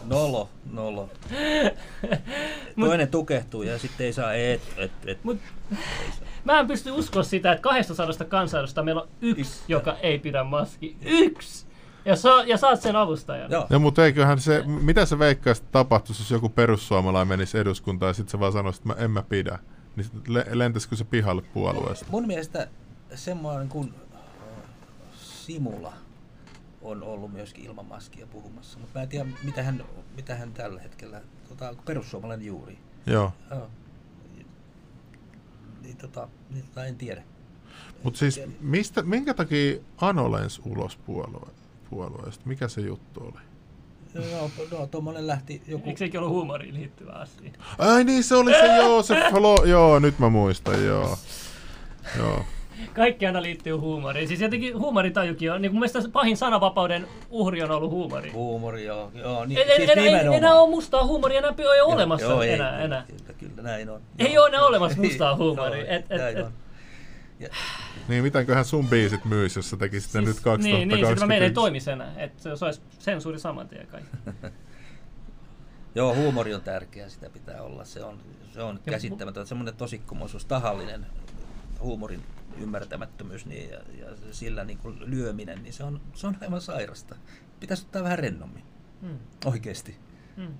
Nolo, 0.10 0.50
nolo. 0.72 1.10
Toinen 2.80 3.08
tukehtuu 3.08 3.64
ja 3.64 3.80
sitten 3.80 4.06
ei 4.06 4.14
saa 4.14 4.34
et, 4.34 4.62
et, 4.78 4.92
et. 5.06 5.24
Mut, 5.24 5.38
mä 6.44 6.60
en 6.60 6.68
pysty 6.68 6.92
uskoa 6.92 7.24
sitä, 7.24 7.52
että 7.52 7.62
200 7.62 8.06
kansanedustajasta 8.28 8.84
meillä 8.84 9.02
on 9.02 9.08
yksi, 9.22 9.42
Yksi. 9.42 9.64
joka 9.68 9.98
ei 10.02 10.20
pidä 10.20 10.44
maski. 10.44 10.98
Yksi! 11.02 11.66
Ja, 12.06 12.16
sa, 12.16 12.44
ja 12.44 12.58
saat 12.58 12.82
sen 12.82 12.96
avustajan. 12.96 13.52
Joo. 13.52 13.68
Ja 13.70 13.80
mutta 13.80 14.06
eiköhän 14.06 14.40
se, 14.40 14.64
mitä 14.66 15.06
se 15.06 15.20
veikkaisi 15.20 15.64
tapahtuisi, 15.72 16.22
jos 16.22 16.32
joku 16.32 16.50
perussuomalainen 16.50 17.28
menisi 17.28 17.58
eduskuntaan 17.58 18.10
ja 18.10 18.14
sitten 18.14 18.32
se 18.32 18.40
vaan 18.40 18.52
sanoisi, 18.52 18.80
että 18.80 18.88
mä 18.88 19.06
en 19.06 19.12
mä 19.12 19.24
pidä. 19.24 19.60
Niin 19.96 20.04
sit 20.04 20.28
le- 20.28 20.46
lentäisikö 20.52 20.96
se 20.96 21.04
pihalle 21.04 21.42
puolueesta? 21.42 22.06
Mun 22.10 22.28
mielestä 22.28 22.68
semmoinen 23.16 23.70
kuin 23.70 23.94
äh, 24.16 24.20
Simula 25.16 25.94
on 26.86 27.04
ollut 27.04 27.34
myöskin 27.34 27.66
ilman 27.66 27.86
maskia 27.86 28.28
puhumassa, 28.28 28.80
mutta 28.80 29.00
mä 29.00 29.04
en 29.04 29.10
tiedä, 29.10 29.26
mitä 29.44 29.64
hän, 29.64 29.84
mitä 30.16 30.36
hän 30.36 30.54
tällä 30.54 30.82
hetkellä, 30.82 31.22
tota, 31.50 31.76
perussuomalainen 31.86 32.48
juuri. 32.48 32.78
Joo. 33.06 33.34
Joo. 33.52 33.70
Niin, 35.82 35.98
tota, 35.98 36.28
niin, 36.50 36.66
tota, 36.66 36.86
en 36.86 36.96
tiedä. 36.96 37.24
Mutta 38.04 38.20
siis 38.20 38.42
mistä, 38.62 39.02
minkä 39.02 39.34
takia 39.34 39.78
Ano 39.98 40.32
lensi 40.32 40.62
ulos 40.66 40.98
puolue, 40.98 41.50
puolueesta? 41.90 42.44
Mikä 42.46 42.68
se 42.68 42.82
juttu 42.82 43.24
oli? 43.24 43.42
Joo, 44.32 44.52
no, 44.72 44.88
tuommoinen 44.88 45.28
lähti 45.28 45.62
joku... 45.68 45.90
Eikö 45.90 46.00
sekin 46.00 46.20
ollut 46.20 46.34
huumoriin 46.34 46.74
liittyvä 46.74 47.12
asia? 47.12 47.52
Ai 47.78 48.04
niin, 48.04 48.24
se 48.24 48.36
oli 48.36 48.52
se, 48.52 48.76
joo, 48.78 49.04
se 49.04 49.16
flo, 49.30 49.66
joo, 49.66 50.00
nyt 50.00 50.20
mä 50.20 50.30
muistan, 50.30 50.86
joo. 50.86 51.18
Joo. 52.18 52.46
Kaikki 52.94 53.26
aina 53.28 53.42
liittyy 53.42 53.74
huumoriin. 53.74 54.28
Siis 54.28 54.42
jotenkin 54.42 54.80
huumoritajukin 54.80 55.52
on, 55.52 55.62
niin 55.62 55.72
kuin 55.72 55.80
mielestäni 55.80 56.08
pahin 56.12 56.38
sananvapauden 56.38 57.08
uhri 57.30 57.64
on 57.64 57.72
ollut 57.72 57.92
huumori. 57.92 58.32
Huumori, 58.32 58.86
joo. 58.86 59.12
joo 59.14 59.46
niin, 59.46 59.58
ei, 59.60 59.76
siis 59.76 59.90
ei, 59.90 59.96
nimenomaan. 60.04 60.38
enää 60.38 60.54
ole 60.54 60.70
mustaa 60.70 61.06
huumoria, 61.06 61.38
enää 61.38 61.54
ei 61.58 61.66
ole 61.68 61.78
Joo, 61.78 61.88
olemassa 61.88 62.26
joo, 62.28 62.42
ei, 62.42 62.54
enää. 62.54 62.78
ei, 62.80 62.86
enää. 62.86 63.06
Kyllä, 63.08 63.34
kyllä, 63.40 63.62
näin 63.62 63.90
on. 63.90 64.02
Ei 64.20 64.34
Joo, 64.34 64.44
ole 64.44 64.50
enää 64.56 64.66
olemassa 64.66 65.02
mustaa 65.02 65.36
huumoria. 65.42 65.84
Joo, 65.86 65.96
Et- 65.96 66.06
et- 66.12 66.18
näin 66.22 66.38
et- 66.38 66.46
on. 66.46 66.52
Ja, 67.40 67.50
Niin, 68.08 68.24
mitenköhän 68.24 68.66
sun 68.66 68.88
biisit 68.88 69.26
myis, 69.26 69.56
jos 69.56 69.70
sä 69.70 69.78
tekisit 69.78 70.14
ne 70.14 70.22
nyt 70.22 70.28
2021? 70.28 70.78
Niin, 70.78 70.88
niin 70.88 71.08
sitten 71.08 71.28
meidän 71.28 71.48
ei 71.48 71.54
toimisi 71.54 71.92
enää. 71.92 72.12
Että 72.18 72.56
se 72.56 72.66
olisi 72.66 72.82
sensuuri 73.00 73.40
saman 73.40 73.68
tien 73.68 73.88
kaikki. 73.88 74.18
Joo, 75.96 76.16
huumori 76.16 76.54
on 76.54 76.62
tärkeä, 76.62 77.10
sitä 77.10 77.30
pitää 77.30 77.62
olla. 77.62 77.86
Se 77.86 78.04
on, 78.04 78.18
se 78.54 78.62
on 78.62 78.80
käsittämätöntä. 78.86 79.48
Semmoinen 79.50 79.76
tosikkomuisuus, 79.76 80.46
tahallinen 80.46 81.06
huumorin 81.82 82.24
ymmärtämättömyys 82.60 83.46
niin, 83.46 83.70
ja, 83.70 83.78
ja 84.00 84.08
sillä 84.32 84.64
niin 84.64 84.78
kuin 84.78 84.98
lyöminen, 85.00 85.64
niin 85.64 85.74
se 85.74 85.84
on, 85.84 86.02
se 86.14 86.28
on 86.28 86.38
aivan 86.42 86.62
sairasta. 86.62 87.16
Pitäisi 87.60 87.84
ottaa 87.86 88.04
vähän 88.04 88.20
rennommin. 88.20 88.64
Hmm. 89.02 89.20
Oikeesti. 89.46 89.98
Hmm. 90.38 90.44
No, 90.46 90.52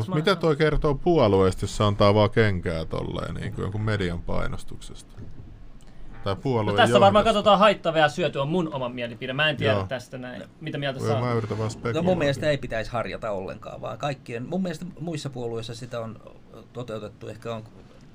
Tässä 0.00 0.14
mitä 0.14 0.30
mä- 0.30 0.36
toi 0.36 0.56
kertoo 0.56 0.94
puolueesta, 0.94 1.64
jos 1.64 1.76
se 1.76 1.84
antaa 1.84 2.14
vaan 2.14 2.30
kenkää 2.30 2.84
tolleen 2.84 3.34
niin 3.34 3.52
kuin 3.52 3.62
jonkun 3.62 3.80
median 3.80 4.22
painostuksesta? 4.22 5.14
Tai 6.24 6.34
No 6.34 6.40
puolueen 6.40 6.76
tässä 6.76 7.00
varmaan 7.00 7.24
katsotaan 7.24 7.58
haittavaa 7.58 8.00
ja 8.00 8.08
syötyä 8.08 8.42
on 8.42 8.48
mun 8.48 8.74
oma 8.74 8.88
mielipide. 8.88 9.32
Mä 9.32 9.50
en 9.50 9.56
tiedä 9.56 9.72
Joo. 9.72 9.86
tästä 9.86 10.18
näin. 10.18 10.42
Mitä 10.60 10.78
mieltä 10.78 11.00
Joo, 11.00 11.14
Mä 11.14 11.20
saa? 11.20 11.32
yritän 11.34 11.58
vaan 11.58 11.70
No 11.94 12.02
mun 12.02 12.18
mielestä 12.18 12.50
ei 12.50 12.58
pitäisi 12.58 12.90
harjata 12.90 13.30
ollenkaan, 13.30 13.80
vaan 13.80 13.98
kaikkien, 13.98 14.48
mun 14.48 14.62
mielestä 14.62 14.86
muissa 15.00 15.30
puolueissa 15.30 15.74
sitä 15.74 16.00
on 16.00 16.20
toteutettu, 16.72 17.28
ehkä 17.28 17.54
on 17.54 17.64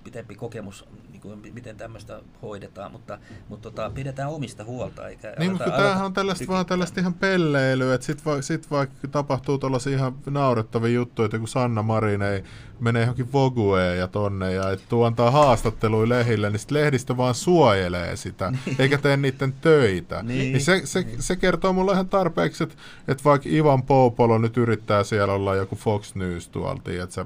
pitempi 0.03 0.36
kokemus, 0.36 0.86
niin 1.24 1.41
kuin 1.41 1.53
miten 1.53 1.78
tämmöistä 1.78 2.22
hoidetaan, 2.41 2.91
mutta, 2.91 3.17
mutta 3.49 3.72
tota, 3.72 3.89
pidetään 3.89 4.30
omista 4.30 4.63
huolta. 4.63 5.07
Eikä 5.07 5.34
Niin, 5.39 5.51
mutta 5.51 5.72
tämähän 5.72 6.05
on 6.05 6.13
tällaista, 6.13 6.47
vaan 6.47 6.65
tällaista 6.65 6.99
ihan 6.99 7.13
pelleilyä, 7.13 7.93
että 7.93 8.05
sit, 8.05 8.26
va, 8.26 8.41
sit 8.41 8.72
vaikka 8.72 9.07
tapahtuu 9.07 9.57
tuollaisia 9.57 9.97
ihan 9.97 10.15
naurettavia 10.30 10.93
juttuja, 10.93 11.26
että 11.26 11.39
kun 11.39 11.47
Sanna 11.47 11.82
Marin 11.82 12.22
ei 12.22 12.43
mene 12.80 12.99
johonkin 12.99 13.34
Vogueen 13.34 13.97
ja 13.97 14.07
tonne 14.07 14.53
ja 14.53 14.72
et 14.72 14.84
tuu 14.89 15.03
antaa 15.03 15.32
haastatteluja 15.32 16.09
lehille, 16.09 16.49
niin 16.49 16.59
sit 16.59 16.72
lehdistö 16.72 17.17
vaan 17.17 17.36
suojelee 17.36 18.15
sitä, 18.15 18.53
eikä 18.80 18.97
tee 18.97 19.17
niiden 19.17 19.53
töitä. 19.53 20.24
Niin. 20.24 20.39
Niin 20.39 20.61
se, 20.61 20.82
se, 20.86 21.05
se 21.20 21.36
kertoo 21.36 21.74
mulle 21.74 21.91
ihan 21.91 22.09
tarpeeksi, 22.09 22.63
että, 22.63 22.76
että 23.07 23.24
vaikka 23.24 23.49
Ivan 23.51 23.84
Poupolo 23.84 24.38
nyt 24.38 24.57
yrittää 24.57 25.03
siellä 25.03 25.34
olla 25.34 25.55
joku 25.55 25.76
Fox 25.76 26.15
News 26.15 26.47
tuolta, 26.49 26.91
että 26.91 27.15
se 27.15 27.26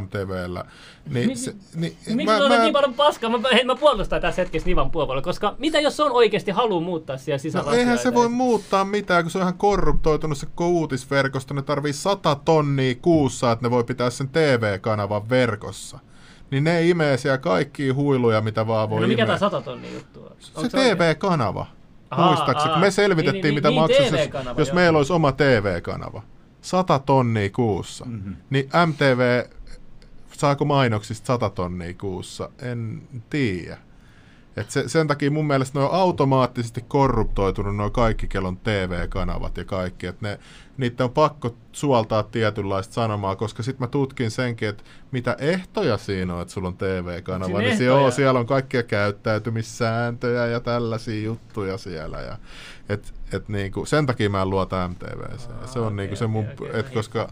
MTVllä, 0.00 0.64
niin, 1.10 1.28
Mi- 1.28 1.36
se, 1.36 1.54
niin 1.74 1.96
Miksi 2.06 2.24
mä, 2.24 2.48
mä, 2.48 2.58
niin 2.62 2.72
paljon 2.72 2.94
paskaa? 2.94 3.30
Mä, 3.30 3.48
hei, 3.52 3.64
mä 3.64 3.76
puolustan 3.76 4.20
tässä 4.20 4.42
hetkessä 4.42 4.66
Nivan 4.68 4.90
puolella, 4.90 5.22
koska 5.22 5.54
mitä 5.58 5.80
jos 5.80 6.00
on 6.00 6.12
oikeasti 6.12 6.50
halu 6.50 6.80
muuttaa 6.80 7.16
siellä 7.16 7.38
sisällä 7.38 7.70
No 7.70 7.76
eihän 7.76 7.98
se 7.98 8.14
voi 8.14 8.28
muuttaa 8.28 8.84
mitään, 8.84 9.24
kun 9.24 9.30
se 9.30 9.38
on 9.38 9.42
ihan 9.42 9.58
korruptoitunut 9.58 10.38
se 10.38 10.46
ko- 10.46 10.64
uutisverkosto. 10.64 11.54
Ne 11.54 11.62
tarvii 11.62 11.92
100 11.92 12.34
tonnia 12.44 12.94
kuussa, 13.02 13.52
että 13.52 13.66
ne 13.66 13.70
voi 13.70 13.84
pitää 13.84 14.10
sen 14.10 14.28
TV-kanavan 14.28 15.28
verkossa. 15.30 15.98
Niin 16.50 16.64
ne 16.64 16.88
imee 16.88 17.16
siellä 17.16 17.38
kaikkia 17.38 17.94
huiluja, 17.94 18.40
mitä 18.40 18.66
vaan 18.66 18.90
voi 18.90 19.00
No 19.00 19.08
mikä 19.08 19.26
tämä 19.26 19.38
100 19.38 19.60
tonnia 19.62 19.92
juttu 19.92 20.20
on? 20.22 20.32
Se 20.38 20.50
oikein? 20.60 20.96
TV-kanava. 20.96 21.66
Aa, 22.10 22.26
Muistaakseni, 22.26 22.68
aa. 22.70 22.74
kun 22.74 22.80
me 22.80 22.90
selvitettiin, 22.90 23.42
Niin, 23.42 23.42
niin, 23.42 23.54
mitä 23.54 23.68
niin, 23.68 23.80
maksaisi, 23.80 24.04
jos, 24.14 24.20
TV-kanava, 24.20 24.60
jos 24.60 24.68
joo. 24.68 24.74
meillä 24.74 24.96
olisi 24.96 25.12
oma 25.12 25.32
TV-kanava. 25.32 26.22
100 26.60 26.98
tonnia 26.98 27.50
kuussa. 27.50 28.04
Mm-hmm. 28.04 28.36
Niin 28.50 28.68
MTV, 28.86 29.44
saako 30.36 30.64
mainoksista 30.64 31.26
100 31.26 31.50
tonnia 31.50 31.94
kuussa? 31.94 32.50
En 32.62 33.02
tiedä. 33.30 33.78
Et 34.56 34.70
se, 34.70 34.88
sen 34.88 35.06
takia 35.06 35.30
mun 35.30 35.46
mielestä 35.46 35.78
ne 35.78 35.84
on 35.84 35.94
automaattisesti 35.94 36.84
korruptoitunut 36.88 37.76
nuo 37.76 37.90
kaikki 37.90 38.28
kellon 38.28 38.56
TV-kanavat 38.56 39.56
ja 39.56 39.64
kaikki, 39.64 40.06
että 40.06 40.28
ne, 40.28 40.38
niiden 40.76 41.04
on 41.04 41.10
pakko 41.10 41.56
suoltaa 41.72 42.22
tietynlaista 42.22 42.94
sanomaa, 42.94 43.36
koska 43.36 43.62
sitten 43.62 43.84
mä 43.84 43.88
tutkin 43.88 44.30
senkin, 44.30 44.68
että 44.68 44.84
mitä 45.10 45.36
ehtoja 45.38 45.96
siinä 45.96 46.34
on, 46.34 46.42
että 46.42 46.54
sulla 46.54 46.68
on 46.68 46.76
TV-kanava, 46.76 47.58
niin 47.58 47.76
siellä 47.76 47.92
ehtoja? 47.92 48.06
on, 48.06 48.12
siellä 48.12 48.40
on 48.40 48.46
kaikkia 48.46 48.82
käyttäytymissääntöjä 48.82 50.46
ja 50.46 50.60
tällaisia 50.60 51.24
juttuja 51.24 51.78
siellä. 51.78 52.20
Ja, 52.20 52.38
et, 52.88 53.14
et 53.32 53.48
niinku, 53.48 53.86
sen 53.86 54.06
takia 54.06 54.30
mä 54.30 54.42
en 54.42 54.50
luota 54.50 54.88
MTVseen. 54.88 55.68
Se 55.68 55.78
on 55.78 55.86
okei, 55.86 55.96
niinku 55.96 56.16
se 56.16 56.26
mun, 56.26 56.44
okei, 56.44 56.68
et 56.68 56.86
okei. 56.86 56.94
koska 56.94 57.28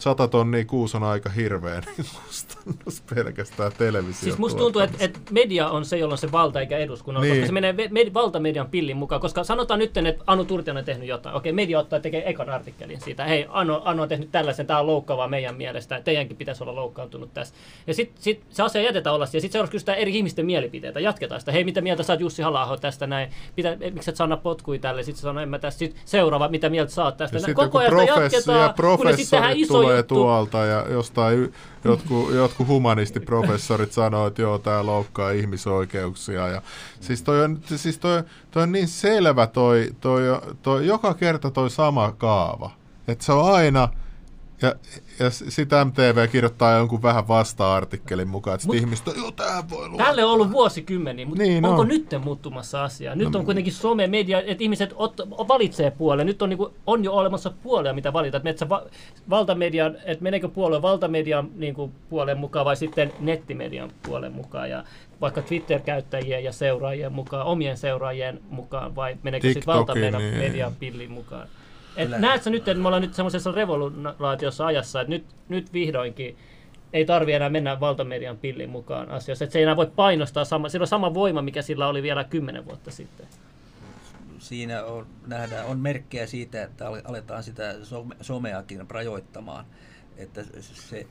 100 0.00 0.28
tonnia 0.28 0.64
kuusi 0.64 0.96
on 0.96 1.02
aika 1.02 1.30
hirveä 1.30 1.80
niin 1.86 2.06
kustannus 2.26 3.02
pelkästään 3.14 3.72
televisio. 3.78 4.20
Siis 4.24 4.38
musta 4.38 4.58
tuntuu, 4.58 4.82
että, 4.82 4.96
että 5.04 5.20
media 5.30 5.68
on 5.68 5.84
se, 5.84 5.98
jolla 5.98 6.14
on 6.14 6.18
se 6.18 6.32
valta 6.32 6.60
eikä 6.60 6.78
eduskunnan, 6.78 7.22
Niin. 7.22 7.34
koska 7.34 7.46
se 7.46 7.52
menee 7.52 7.72
med- 7.72 8.14
valtamedian 8.14 8.66
pillin 8.70 8.96
mukaan. 8.96 9.20
Koska 9.20 9.44
sanotaan 9.44 9.78
nyt, 9.78 9.96
että 9.96 10.24
Anu 10.26 10.44
Turtiainen 10.44 10.80
on 10.80 10.84
tehnyt 10.84 11.08
jotain. 11.08 11.36
Okei, 11.36 11.52
media 11.52 11.78
ottaa 11.78 12.00
tekee 12.00 12.30
ekan 12.30 12.50
artikkelin 12.50 13.00
siitä. 13.00 13.24
Hei, 13.24 13.46
Anu, 13.48 13.80
Anu 13.84 14.02
on 14.02 14.08
tehnyt 14.08 14.32
tällaisen, 14.32 14.66
tämä 14.66 14.80
on 14.80 14.86
loukkaavaa 14.86 15.28
meidän 15.28 15.56
mielestä. 15.56 16.00
Teidänkin 16.00 16.36
pitäisi 16.36 16.64
olla 16.64 16.74
loukkaantunut 16.74 17.34
tässä. 17.34 17.54
Ja 17.86 17.94
sitten 17.94 18.22
sit 18.22 18.42
se 18.50 18.62
asia 18.62 18.82
jätetään 18.82 19.14
olla. 19.14 19.24
Ja 19.24 19.26
sitten 19.40 19.52
seuraavaksi 19.52 19.72
kysytään 19.72 19.98
eri 19.98 20.16
ihmisten 20.16 20.46
mielipiteitä. 20.46 21.00
Jatketaan 21.00 21.40
sitä. 21.40 21.52
Hei, 21.52 21.64
mitä 21.64 21.80
mieltä 21.80 22.02
oot 22.08 22.20
Jussi 22.20 22.42
halla 22.42 22.76
tästä 22.80 23.06
näin? 23.06 23.30
Mitä, 23.56 23.76
miksi 23.92 24.10
et 24.10 24.16
saa 24.16 24.36
potkui 24.36 24.78
tälle? 24.78 25.02
Sitten 25.02 25.22
sanoo, 25.22 25.42
en 25.42 25.48
mä 25.48 25.58
tästä. 25.58 25.78
Sitten 25.78 26.02
seuraava, 26.04 26.48
mitä 26.48 26.68
mieltä 26.68 27.04
oot 27.04 27.16
tästä? 27.16 27.36
Ja 27.36 27.42
Näin. 27.42 27.54
Koko 27.54 27.78
ajan 27.78 27.90
professori 27.90 28.18
ja 28.18 28.24
jatketaan, 28.24 28.74
kunnes 28.96 29.16
sitten 29.16 29.30
tehdään 29.40 29.56
professorit 29.56 29.60
iso 29.60 29.89
tulee 29.90 30.02
tuolta 30.02 30.64
ja 30.64 30.86
jostain 30.90 31.52
jotkut, 31.84 32.34
jotkut 32.34 32.66
humanistiprofessorit 32.66 33.92
sanoo, 33.92 34.26
että 34.26 34.42
joo, 34.42 34.58
tämä 34.58 34.86
loukkaa 34.86 35.30
ihmisoikeuksia. 35.30 36.48
Ja, 36.48 36.62
siis 37.00 37.22
toi 37.22 37.44
on, 37.44 37.60
siis 37.76 37.98
toi, 37.98 38.22
toi 38.50 38.62
on 38.62 38.72
niin 38.72 38.88
selvä 38.88 39.46
toi, 39.46 39.90
toi, 40.00 40.22
toi, 40.62 40.86
joka 40.86 41.14
kerta 41.14 41.50
toi 41.50 41.70
sama 41.70 42.12
kaava. 42.18 42.70
Että 43.08 43.24
se 43.24 43.32
on 43.32 43.54
aina, 43.54 43.88
ja, 44.62 44.74
ja 45.20 45.30
sitä 45.30 45.84
MTV 45.84 46.28
kirjoittaa 46.28 46.76
jonkun 46.78 47.02
vähän 47.02 47.28
vasta-artikkelin 47.28 48.28
mukaan, 48.28 48.54
että 48.54 48.66
Mut- 48.66 48.76
ihmiset 48.76 49.08
on, 49.08 49.14
joo, 49.16 49.30
tää 49.30 49.62
voi 49.70 49.88
luoda. 49.88 50.04
Tälle 50.04 50.24
on 50.24 50.30
ollut 50.32 50.52
vuosikymmeniä, 50.52 51.26
mutta 51.26 51.42
Niin 51.42 51.64
onko 51.64 51.80
on. 51.80 51.88
nyt 51.88 52.06
muuttumassa 52.24 52.84
asia? 52.84 53.14
Nyt 53.14 53.34
on 53.36 53.44
kuitenkin 53.44 53.72
some, 53.72 54.06
media, 54.06 54.38
että 54.40 54.64
ihmiset 54.64 54.94
ot, 54.96 55.16
valitsee 55.48 55.90
puolen. 55.90 56.26
Nyt 56.26 56.42
on, 56.42 56.48
niinku, 56.48 56.74
on 56.86 57.04
jo 57.04 57.12
olemassa 57.12 57.52
puolia, 57.62 57.92
mitä 57.92 58.12
valita. 58.12 58.36
Että 58.36 58.44
menet 58.44 58.58
sä 58.58 58.68
va, 58.68 58.82
valtamedian, 59.30 59.96
että 60.04 60.22
meneekö 60.22 60.48
puolue 60.48 60.82
valtamedian 60.82 61.50
niinku, 61.56 61.92
puolen 62.10 62.38
mukaan 62.38 62.66
vai 62.66 62.76
sitten 62.76 63.12
nettimedian 63.20 63.90
puolen 64.06 64.32
mukaan. 64.32 64.70
Ja 64.70 64.84
vaikka 65.20 65.42
Twitter-käyttäjien 65.42 66.44
ja 66.44 66.52
seuraajien 66.52 67.12
mukaan, 67.12 67.46
omien 67.46 67.76
seuraajien 67.76 68.40
mukaan 68.50 68.96
vai 68.96 69.16
meneekö 69.22 69.48
sitten 69.48 69.60
TikTokin, 69.60 70.02
valtamedian 70.12 70.70
niin. 70.70 70.78
pillin 70.80 71.10
mukaan. 71.10 71.48
Et 72.02 72.10
näet 72.20 72.42
sä 72.42 72.50
nyt, 72.50 72.68
että 72.68 72.82
me 72.82 72.88
ollaan 72.88 73.02
nyt 73.02 73.14
semmoisessa 73.14 73.52
revoluutiossa 73.52 74.66
ajassa, 74.66 75.00
että 75.00 75.10
nyt, 75.10 75.24
nyt 75.48 75.72
vihdoinkin 75.72 76.36
ei 76.92 77.04
tarvi 77.04 77.32
enää 77.32 77.48
mennä 77.48 77.80
valtamedian 77.80 78.36
pillin 78.38 78.70
mukaan 78.70 79.10
asiassa. 79.10 79.44
Että 79.44 79.52
se 79.52 79.58
ei 79.58 79.62
enää 79.62 79.76
voi 79.76 79.90
painostaa, 79.96 80.44
sama, 80.44 80.68
sillä 80.68 80.82
on 80.82 80.88
sama 80.88 81.14
voima, 81.14 81.42
mikä 81.42 81.62
sillä 81.62 81.88
oli 81.88 82.02
vielä 82.02 82.24
kymmenen 82.24 82.64
vuotta 82.64 82.90
sitten. 82.90 83.26
Siinä 84.38 84.84
on, 84.84 85.06
nähdään, 85.26 85.66
on 85.66 85.78
merkkejä 85.78 86.26
siitä, 86.26 86.62
että 86.62 86.88
ale- 86.88 87.02
aletaan 87.04 87.42
sitä 87.42 87.74
some, 87.82 88.16
someakin 88.20 88.90
rajoittamaan. 88.90 89.64
Että 90.16 90.42
se, 90.42 90.52
se, 90.60 91.06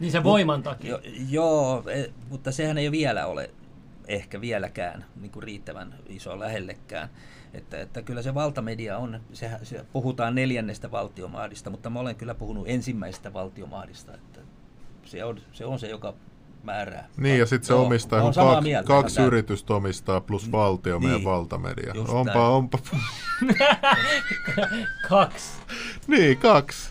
Niin 0.00 0.12
se 0.12 0.22
voiman 0.22 0.62
takia. 0.62 0.90
jo, 0.90 1.00
joo, 1.30 1.82
e- 1.90 2.10
mutta 2.30 2.52
sehän 2.52 2.78
ei 2.78 2.90
vielä 2.90 3.26
ole 3.26 3.50
ehkä 4.08 4.40
vieläkään 4.40 5.04
niin 5.20 5.30
kuin 5.32 5.42
riittävän 5.42 5.94
iso 6.08 6.40
lähellekään. 6.40 7.08
Että, 7.56 7.80
että 7.80 8.02
kyllä 8.02 8.22
se 8.22 8.34
valtamedia 8.34 8.98
on, 8.98 9.20
sehän, 9.32 9.66
se, 9.66 9.84
puhutaan 9.92 10.34
neljännestä 10.34 10.90
valtiomahdista, 10.90 11.70
mutta 11.70 11.90
mä 11.90 12.00
olen 12.00 12.16
kyllä 12.16 12.34
puhunut 12.34 12.64
ensimmäisestä 12.68 13.32
valtiomahdista. 13.32 14.14
Että 14.14 14.40
se, 15.04 15.24
on, 15.24 15.40
se 15.52 15.64
on 15.64 15.78
se, 15.78 15.88
joka 15.88 16.14
määrää. 16.62 17.08
Niin, 17.16 17.38
ja 17.38 17.46
sitten 17.46 17.66
se 17.66 17.72
Joo, 17.72 17.86
omistaa, 17.86 18.20
kun 18.20 18.32
kaksi, 18.34 18.62
mieltä 18.62 18.86
kaksi 18.86 19.20
yritystä 19.22 19.74
omistaa 19.74 20.20
plus 20.20 20.52
valtio 20.52 21.00
meidän 21.00 21.16
Niin, 21.16 21.24
valtamedia. 21.24 21.92
just 21.94 22.12
Onpa, 22.12 22.32
näin. 22.32 22.46
onpa. 22.46 22.78
Kaksi. 25.08 25.50
niin, 26.06 26.38
kaksi. 26.38 26.90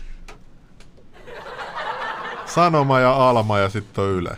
Sanoma 2.46 3.00
ja 3.00 3.28
Alma 3.28 3.58
ja 3.58 3.68
sitten 3.68 4.04
on 4.04 4.10
Yle. 4.10 4.36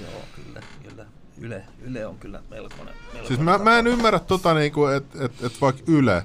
Joo, 0.00 0.10
kyllä, 0.36 0.60
kyllä. 0.88 1.06
Yle, 1.40 1.64
Yle 1.82 2.06
on 2.06 2.18
kyllä 2.18 2.42
melkoinen. 2.50 2.94
Melkoinen 3.22 3.28
Siis 3.28 3.40
mä, 3.40 3.70
mä 3.70 3.78
en 3.78 3.86
ymmärrä 3.86 4.18
tota 4.18 4.54
niinku, 4.54 4.86
että 4.86 5.24
et, 5.24 5.32
et 5.44 5.60
vaikka 5.60 5.82
Yle, 5.86 6.24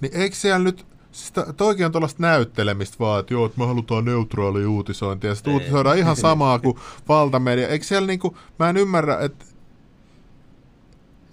niin 0.00 0.16
eikö 0.16 0.36
siellä 0.36 0.58
nyt, 0.58 0.86
siis 1.12 1.32
to- 1.32 1.52
toikin 1.52 1.86
on 1.86 1.92
tuollaista 1.92 2.22
näyttelemistä 2.22 2.96
vaan, 2.98 3.20
että 3.20 3.34
joo, 3.34 3.46
että 3.46 3.58
me 3.58 3.66
halutaan 3.66 4.04
neutraali 4.04 4.66
uutisointi, 4.66 5.26
ja 5.26 5.34
sitten 5.34 5.52
uutisoidaan 5.52 5.98
ihan 5.98 6.16
samaa 6.26 6.58
kuin 6.58 6.76
valtamedia. 7.08 7.68
Eikö 7.68 7.84
siellä 7.84 8.06
niinku, 8.06 8.36
mä 8.58 8.70
en 8.70 8.76
ymmärrä, 8.76 9.18
että 9.20 9.44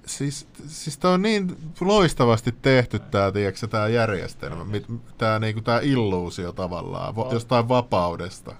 Siis, 0.08 0.48
siis 0.68 0.98
tämä 0.98 1.14
on 1.14 1.22
niin 1.22 1.58
loistavasti 1.80 2.56
tehty 2.62 3.00
tämä, 3.00 3.32
tiedätkö, 3.32 3.68
tämä 3.68 3.88
järjestelmä, 3.88 4.66
tämä 5.18 5.40
niinku, 5.40 5.62
tää 5.62 5.80
illuusio 5.80 6.52
tavallaan, 6.52 7.14
On. 7.18 7.34
jostain 7.34 7.70
vapaudesta. 7.70 8.56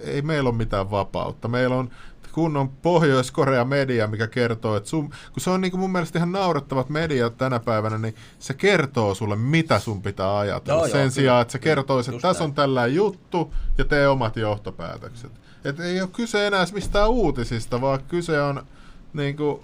Ei 0.00 0.22
meillä 0.22 0.48
ole 0.48 0.56
mitään 0.56 0.90
vapautta. 0.90 1.48
Meillä 1.48 1.76
on 1.76 1.90
kunnon 2.34 2.68
Pohjois-Korea 2.68 3.64
media, 3.64 4.06
mikä 4.06 4.26
kertoo, 4.26 4.76
että 4.76 4.88
sun, 4.88 5.08
kun 5.08 5.40
se 5.40 5.50
on 5.50 5.60
niin 5.60 5.78
mun 5.78 5.92
mielestä 5.92 6.18
ihan 6.18 6.32
naurettavat 6.32 6.88
mediat 6.88 7.36
tänä 7.36 7.60
päivänä, 7.60 7.98
niin 7.98 8.14
se 8.38 8.54
kertoo 8.54 9.14
sulle, 9.14 9.36
mitä 9.36 9.78
sun 9.78 10.02
pitää 10.02 10.38
ajatella. 10.38 10.80
Joo, 10.80 10.88
Sen 10.88 11.00
joo, 11.00 11.10
sijaan, 11.10 11.42
että 11.42 11.52
se 11.52 11.58
kertoisi, 11.58 12.10
Just 12.10 12.16
että 12.16 12.28
tässä 12.28 12.44
on 12.44 12.54
tällainen 12.54 12.94
juttu 12.94 13.54
ja 13.78 13.84
tee 13.84 14.08
omat 14.08 14.36
johtopäätökset. 14.36 15.32
Et 15.64 15.80
ei 15.80 16.00
ole 16.00 16.10
kyse 16.12 16.46
enää 16.46 16.66
mistään 16.72 17.10
uutisista, 17.10 17.80
vaan 17.80 18.02
kyse 18.08 18.42
on 18.42 18.66
niin 19.12 19.36
kuin, 19.36 19.60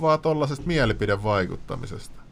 vaan 0.00 0.20
tuollaisesta 0.20 0.66
mielipidevaikuttamisesta. 0.66 2.22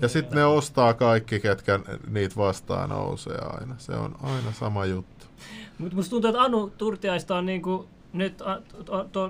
Ja 0.00 0.08
sitten 0.08 0.36
ne 0.36 0.44
ostaa 0.44 0.94
kaikki, 0.94 1.40
ketkä 1.40 1.80
niitä 2.10 2.36
vastaan 2.36 2.88
nousee 2.90 3.38
aina. 3.38 3.74
Se 3.78 3.92
on 3.92 4.16
aina 4.22 4.52
sama 4.52 4.86
juttu. 4.86 5.21
Mutta 5.82 5.96
musta 5.96 6.10
tuntuu, 6.10 6.30
että 6.30 6.42
Anu 6.42 6.72
Turtiaista 6.78 7.36
on 7.36 7.46
niinku 7.46 7.88
nyt, 8.12 8.38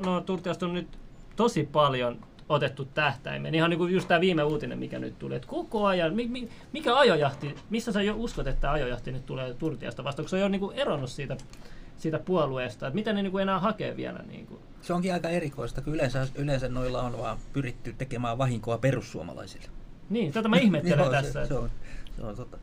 no, 0.06 0.20
Turtiaista 0.20 0.66
on 0.66 0.74
nyt 0.74 0.98
tosi 1.36 1.68
paljon 1.72 2.18
otettu 2.48 2.84
tähtäimeen. 2.84 3.54
Ihan 3.54 3.70
niin 3.70 3.78
kuin 3.78 3.94
just 3.94 4.08
tämä 4.08 4.20
viime 4.20 4.42
uutinen, 4.42 4.78
mikä 4.78 4.98
nyt 4.98 5.18
tuli. 5.18 5.34
Että 5.34 5.48
koko 5.48 5.86
ajan, 5.86 6.14
mi, 6.14 6.28
mi, 6.28 6.48
mikä 6.72 6.96
ajojahti, 6.96 7.54
missä 7.70 7.92
sä 7.92 8.02
jo 8.02 8.14
uskot, 8.16 8.46
että 8.46 8.60
tämä 8.60 8.72
ajojahti 8.72 9.12
nyt 9.12 9.26
tulee 9.26 9.54
Turtiasta 9.54 10.04
vasta, 10.04 10.22
kun 10.22 10.28
se 10.28 10.36
on 10.36 10.42
jo 10.42 10.48
niin 10.48 10.60
kuin 10.60 10.76
eronnut 10.76 11.10
siitä, 11.10 11.36
siitä 11.96 12.18
puolueesta. 12.18 12.86
Että 12.86 12.94
mitä 12.94 13.12
ne 13.12 13.22
niin 13.22 13.32
kuin 13.32 13.42
enää 13.42 13.58
hakee 13.58 13.96
vielä? 13.96 14.18
Niin 14.18 14.46
kuin? 14.46 14.60
Se 14.82 14.92
onkin 14.92 15.12
aika 15.12 15.28
erikoista, 15.28 15.80
kun 15.80 15.94
yleensä, 15.94 16.28
yleensä 16.34 16.68
noilla 16.68 17.02
on 17.02 17.18
vaan 17.18 17.38
pyritty 17.52 17.94
tekemään 17.98 18.38
vahinkoa 18.38 18.78
perussuomalaisille. 18.78 19.66
Niin, 20.10 20.32
tätä 20.32 20.48
mä 20.48 20.56
ihmettelen 20.56 21.10
tässä. 21.22 21.42
Se, 21.42 21.48
se, 21.48 21.54
on, 21.54 21.70
se 22.16 22.22
on 22.22 22.36
tota. 22.36 22.58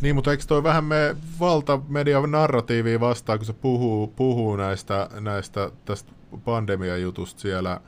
Niin, 0.00 0.14
mutta 0.14 0.30
eikö 0.30 0.44
toi 0.46 0.62
vähän 0.62 0.84
me 0.84 1.16
valtamedian 1.40 2.30
narratiivia 2.30 3.00
vastaan, 3.00 3.38
kun 3.38 3.46
se 3.46 3.52
puhuu, 3.52 4.06
puhuu 4.06 4.56
näistä, 4.56 5.08
näistä 5.20 5.70
tästä 5.84 6.12
pandemiajutusta 6.44 7.40
siellä 7.40 7.80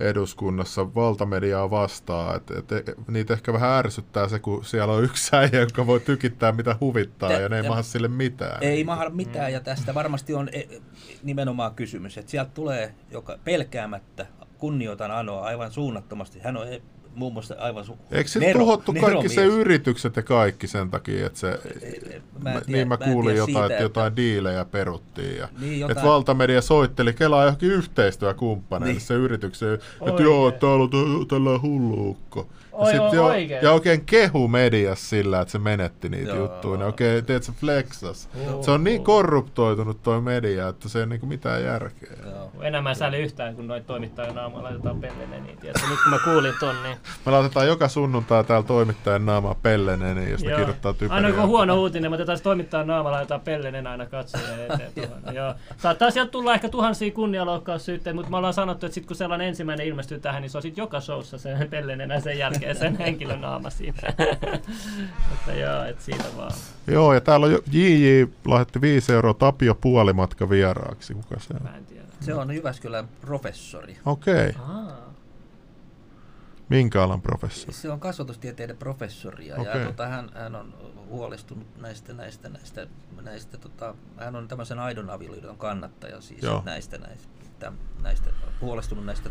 eduskunnassa 0.00 0.94
valtamediaa 0.94 1.70
vastaan. 1.70 2.36
Et, 2.36 2.50
et, 2.50 2.72
et, 2.72 3.08
niitä 3.08 3.34
ehkä 3.34 3.52
vähän 3.52 3.70
ärsyttää 3.70 4.28
se, 4.28 4.38
kun 4.38 4.64
siellä 4.64 4.92
on 4.92 5.04
yksi 5.04 5.36
äijä, 5.36 5.60
joka 5.60 5.86
voi 5.86 6.00
tykittää 6.00 6.52
mitä 6.52 6.76
huvittaa 6.80 7.28
Tä- 7.28 7.40
ja 7.40 7.48
ne 7.48 7.56
ei 7.56 7.68
maha 7.68 7.82
sille 7.82 8.08
mitään. 8.08 8.62
Ei 8.62 8.84
mahda 8.84 9.10
mitään, 9.10 9.52
ja 9.52 9.60
tästä 9.60 9.94
varmasti 9.94 10.34
on 10.34 10.48
e- 10.52 10.80
nimenomaan 11.22 11.74
kysymys, 11.74 12.18
että 12.18 12.30
sieltä 12.30 12.50
tulee 12.54 12.94
joka 13.10 13.38
pelkäämättä, 13.44 14.26
kunnioitan 14.58 15.10
Anoa 15.10 15.44
aivan 15.44 15.72
suunnattomasti. 15.72 16.40
Hän 16.40 16.56
on 16.56 16.72
e- 16.72 16.82
muun 17.14 17.32
muassa 17.32 17.54
aivan 17.58 17.84
su- 17.84 17.96
Eikö 18.12 18.30
se 18.30 18.38
nero- 18.40 18.58
tuhottu 18.58 18.92
kaikki 19.00 19.28
se 19.28 19.44
yritykset 19.44 20.16
ja 20.16 20.22
kaikki 20.22 20.66
sen 20.66 20.90
takia, 20.90 21.26
että 21.26 21.38
se... 21.38 21.46
Mä 22.42 22.50
Mä, 22.52 22.60
tiedä- 22.60 22.64
niin 22.78 22.88
mä 22.88 22.96
mä 23.00 23.04
kuulin 23.04 23.24
tiedä 23.34 23.38
jotain, 23.38 23.46
siitä, 23.46 23.64
että 23.64 23.74
että- 23.74 23.82
jotain 23.82 24.16
diilejä 24.16 24.64
peruttiin. 24.64 25.36
Ja, 25.36 25.48
Niin, 25.60 25.72
että 25.80 25.90
jotain- 25.92 26.06
valtamedia 26.06 26.62
soitteli 26.62 27.12
Kelaa 27.12 27.44
johonkin 27.44 27.70
yhteistyökumppaneille 27.70 28.92
Niin. 28.92 29.00
se 29.00 29.14
yritykseen, 29.14 29.74
että 30.06 30.22
joo, 30.22 30.50
täällä 30.50 30.82
on 30.82 30.90
tä- 30.90 30.96
tällainen 31.28 31.62
hulluukko. 31.62 32.48
Oi, 32.72 32.90
sit 32.90 33.00
oi, 33.00 33.16
jo, 33.16 33.24
oikein. 33.24 33.62
ja 33.62 33.72
oikein 33.72 34.04
kehu 34.04 34.48
mediassa 34.48 35.08
sillä, 35.08 35.40
että 35.40 35.52
se 35.52 35.58
menetti 35.58 36.08
niitä 36.08 36.30
Joo. 36.30 36.38
juttuja. 36.38 36.78
Ne 36.78 36.84
oikein, 36.84 37.24
teet 37.24 37.42
se 37.42 37.52
flexas. 37.52 38.28
Joo. 38.46 38.62
Se 38.62 38.70
on 38.70 38.84
niin 38.84 39.04
korruptoitunut 39.04 40.02
toi 40.02 40.20
media, 40.20 40.68
että 40.68 40.88
se 40.88 41.00
ei 41.00 41.06
niinku 41.06 41.26
mitään 41.26 41.64
järkeä. 41.64 42.12
Joo. 42.26 42.52
Enää 42.62 42.94
sääli 42.94 43.18
yhtään, 43.18 43.56
kun 43.56 43.66
noita 43.66 43.86
toimittajan 43.86 44.34
naamalla 44.34 44.62
laitetaan 44.62 45.00
pellene. 45.00 45.40
Niin 45.40 45.58
tiedätkö, 45.58 45.88
nyt 45.88 45.98
kun 46.02 46.10
mä 46.10 46.18
kuulin 46.24 46.54
ton, 46.60 46.82
niin... 46.82 46.96
Me 47.26 47.32
laitetaan 47.32 47.66
joka 47.66 47.88
sunnuntai 47.88 48.44
täällä 48.44 48.66
toimittajan 48.66 49.26
naamaa 49.26 49.54
pelleneen, 49.62 50.16
niin 50.16 50.30
jos 50.30 50.44
ne 50.44 50.50
Joo. 50.50 50.58
kirjoittaa 50.58 50.92
typeriä. 50.92 51.14
Aina 51.14 51.30
kun 51.30 51.38
on 51.38 51.48
huono 51.48 51.80
uutinen, 51.80 52.10
me 52.10 52.14
otetaan 52.14 52.38
se 52.38 52.44
toimittajan 52.44 52.86
naamalla 52.86 53.16
laitetaan 53.16 53.40
pellenen 53.40 53.86
aina 53.86 54.06
katsojien 54.06 54.60
eteen. 54.60 54.92
tuohon. 54.94 55.34
Joo. 55.36 55.54
Saattaa 55.76 56.10
sieltä 56.10 56.30
tulla 56.30 56.54
ehkä 56.54 56.68
tuhansia 56.68 57.10
kunnianloukkaussyytteitä, 57.10 58.14
mutta 58.14 58.30
me 58.30 58.36
ollaan 58.36 58.54
sanottu, 58.54 58.86
että 58.86 58.94
sit 58.94 59.06
kun 59.06 59.16
sellainen 59.16 59.48
ensimmäinen 59.48 59.86
ilmestyy 59.86 60.20
tähän, 60.20 60.42
niin 60.42 60.50
se 60.50 60.58
on 60.58 60.62
sit 60.62 60.76
joka 60.76 61.00
showssa 61.00 61.38
se 61.38 61.56
pellenenä 61.70 62.20
sen 62.20 62.38
jälkeen 62.38 62.61
sen 62.74 62.98
henkilön 62.98 63.40
naama 63.40 63.70
siinä. 63.70 63.98
että 65.32 65.52
joo, 65.62 65.84
et 65.84 66.00
siitä 66.00 66.24
vaan. 66.36 66.52
Joo, 66.86 67.14
ja 67.14 67.20
täällä 67.20 67.46
on 67.46 67.52
JJ 67.72 68.24
lähetti 68.48 68.80
5 68.80 69.12
euroa 69.12 69.34
Tapio 69.34 69.74
puolimatka 69.74 70.50
vieraaksi. 70.50 71.14
Kuka 71.14 71.40
se 71.40 71.54
on? 71.54 71.62
Mä 71.62 71.76
en 71.76 71.86
tiedä. 71.86 72.02
Se 72.20 72.34
on 72.34 72.54
Jyväskylän 72.54 73.08
professori. 73.20 73.96
Okei. 74.06 74.48
Okay. 74.48 74.62
Aa. 74.68 75.12
Minkä 76.68 77.02
alan 77.02 77.22
professori? 77.22 77.72
Se 77.72 77.90
on 77.90 78.00
kasvatustieteiden 78.00 78.76
professori 78.76 79.46
ja, 79.46 79.56
Okei. 79.56 79.80
ja 79.80 79.86
tota, 79.86 80.06
hän, 80.06 80.30
hän 80.34 80.54
on 80.54 80.74
huolestunut 81.08 81.66
näistä, 81.80 82.12
näistä, 82.12 82.48
näistä, 82.48 82.86
näistä 83.22 83.58
tota, 83.58 83.94
hän 84.16 84.36
on 84.36 84.48
tämmöisen 84.48 84.78
aidon 84.78 85.10
avioliiton 85.10 85.58
kannattaja 85.58 86.20
siis 86.20 86.42
Joo. 86.42 86.62
näistä, 86.64 86.98
näistä, 86.98 87.28
täm, 87.58 87.74
näistä, 88.02 88.30
huolestunut 88.60 89.04
näistä 89.04 89.28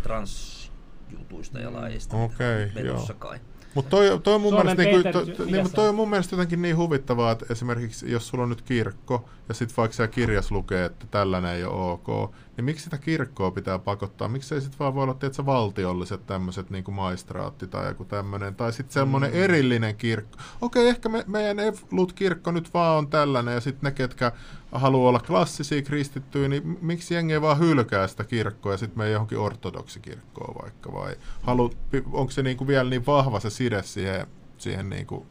transjutuista 1.12 1.60
ja 1.60 1.74
laajista, 1.74 2.18
mitä 2.18 2.34
Okei, 2.34 2.86
joo. 2.86 3.08
kai. 3.20 3.40
Mutta 3.76 3.90
toi, 3.90 4.20
toi, 4.24 4.36
on 4.36 4.42
mun 4.42 4.50
Suomen 4.50 4.78
mielestä, 4.78 4.84
niinku, 4.84 5.04
Peter, 5.04 5.36
to, 5.36 5.46
mikä 5.46 5.58
niin, 5.58 5.72
toi 5.72 5.84
on? 5.86 5.90
on 5.90 5.96
mun 5.96 6.10
mielestä 6.10 6.36
jotenkin 6.36 6.62
niin 6.62 6.78
huvittavaa, 6.78 7.32
että 7.32 7.46
esimerkiksi 7.50 8.12
jos 8.12 8.28
sulla 8.28 8.44
on 8.44 8.50
nyt 8.50 8.62
kirkko, 8.62 9.30
ja 9.50 9.54
sitten 9.54 9.78
vaikka 9.78 9.96
siellä 9.96 10.12
kirjas 10.12 10.52
lukee, 10.52 10.86
että 10.86 11.08
tällainen 11.12 11.52
ei 11.52 11.64
ole 11.64 11.92
ok, 11.92 12.36
niin 12.62 12.66
miksi 12.66 12.84
sitä 12.84 12.98
kirkkoa 12.98 13.52
pitää 13.52 13.80
pakottaa? 13.80 14.28
Miksi 14.28 14.56
ei 14.56 14.62
sitten 14.62 14.80
vaan 14.80 14.96
voi 14.96 15.04
olla 15.04 15.14
tietysti, 15.14 15.46
valtiolliset 15.46 16.28
tämmöiset 16.28 16.70
niin 16.70 16.84
kuin 16.84 16.96
maistraatti 16.96 17.68
tai 17.68 17.88
joku 17.88 18.06
tämmöinen, 18.06 18.56
tai 18.56 18.74
sitten 18.74 18.94
semmoinen 18.94 19.32
mm. 19.32 19.38
erillinen 19.38 19.96
kirkko. 19.96 20.38
Okei, 20.62 20.88
ehkä 20.88 21.10
me, 21.10 21.24
meidän 21.28 21.60
Evlut-kirkko 21.60 22.52
nyt 22.52 22.74
vaan 22.74 22.98
on 22.98 23.08
tällainen, 23.08 23.54
ja 23.54 23.62
sitten 23.62 23.88
ne, 23.88 23.92
ketkä 23.92 24.32
haluaa 24.72 25.10
olla 25.10 25.20
klassisia 25.20 25.82
kristittyjä, 25.82 26.48
niin 26.48 26.78
miksi 26.82 27.14
jengi 27.14 27.34
ei 27.34 27.42
vaan 27.42 27.60
hylkää 27.60 28.08
sitä 28.08 28.24
kirkkoa 28.24 28.72
ja 28.72 28.78
sitten 28.78 28.98
me 28.98 29.10
johonkin 29.10 29.38
ortodoksikirkkoon 29.38 30.56
vaikka, 30.64 30.94
vai 30.94 31.16
halu, 31.42 31.72
onko 32.12 32.32
se 32.32 32.44
niinku 32.44 32.68
vielä 32.68 32.90
niin 32.90 33.06
vahva 33.06 33.40
se 33.40 33.50
side 33.50 33.84
siihen 33.84 34.28
siihen 34.58 34.90
niin 34.90 35.08
kuin, 35.08 35.26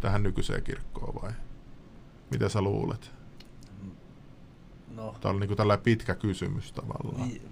tähän 0.00 0.22
nykyiseen 0.22 0.62
kirkkoon 0.62 1.22
vai? 1.22 1.32
Mitä 2.30 2.48
sä 2.48 2.62
luulet? 2.62 3.19
No, 5.00 5.14
Tämä 5.20 5.30
oli 5.30 5.40
niin 5.40 5.48
kuin 5.48 5.56
tällainen 5.56 5.84
pitkä 5.84 6.14
kysymys 6.14 6.72
tavallaan. 6.72 7.28
Niin, 7.28 7.42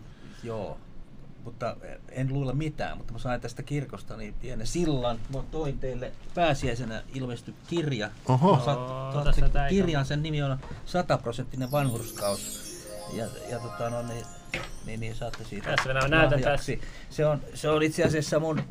joo, 0.42 0.78
mutta 1.44 1.76
en 2.08 2.32
luulla 2.32 2.52
mitään, 2.52 2.98
mutta 2.98 3.12
mä 3.12 3.18
sain 3.18 3.40
tästä 3.40 3.62
kirkosta 3.62 4.16
niin 4.16 4.34
pienen 4.34 4.66
sillan. 4.66 5.18
Mä 5.34 5.42
toin 5.50 5.78
teille 5.78 6.12
pääsiäisenä 6.34 7.02
ilmesty 7.14 7.54
kirja. 7.66 8.10
Oho. 8.28 8.56
Mä 8.56 8.64
saat, 8.64 8.78
Oo, 8.78 9.12
saat 9.12 9.24
tässä 9.24 9.64
ei 9.64 9.70
kirjan, 9.70 10.06
sen 10.06 10.22
nimi 10.22 10.42
on 10.42 10.58
sataprosenttinen 10.86 11.70
vanhurskaus. 11.70 12.68
Ja, 13.12 13.26
ja 13.50 13.58
tota, 13.58 13.90
no, 13.90 14.02
niin, 14.02 14.26
niin, 14.86 15.00
niin 15.00 15.14
saatte 15.14 15.44
siitä 15.44 15.76
Tässä 15.76 15.88
minä 15.88 16.08
näytän 16.08 16.40
lahjaksi. 16.40 16.80
Se 17.10 17.26
on, 17.26 17.40
se 17.54 17.68
on 17.68 17.82
itse 17.82 18.04
asiassa 18.04 18.40
mun 18.40 18.62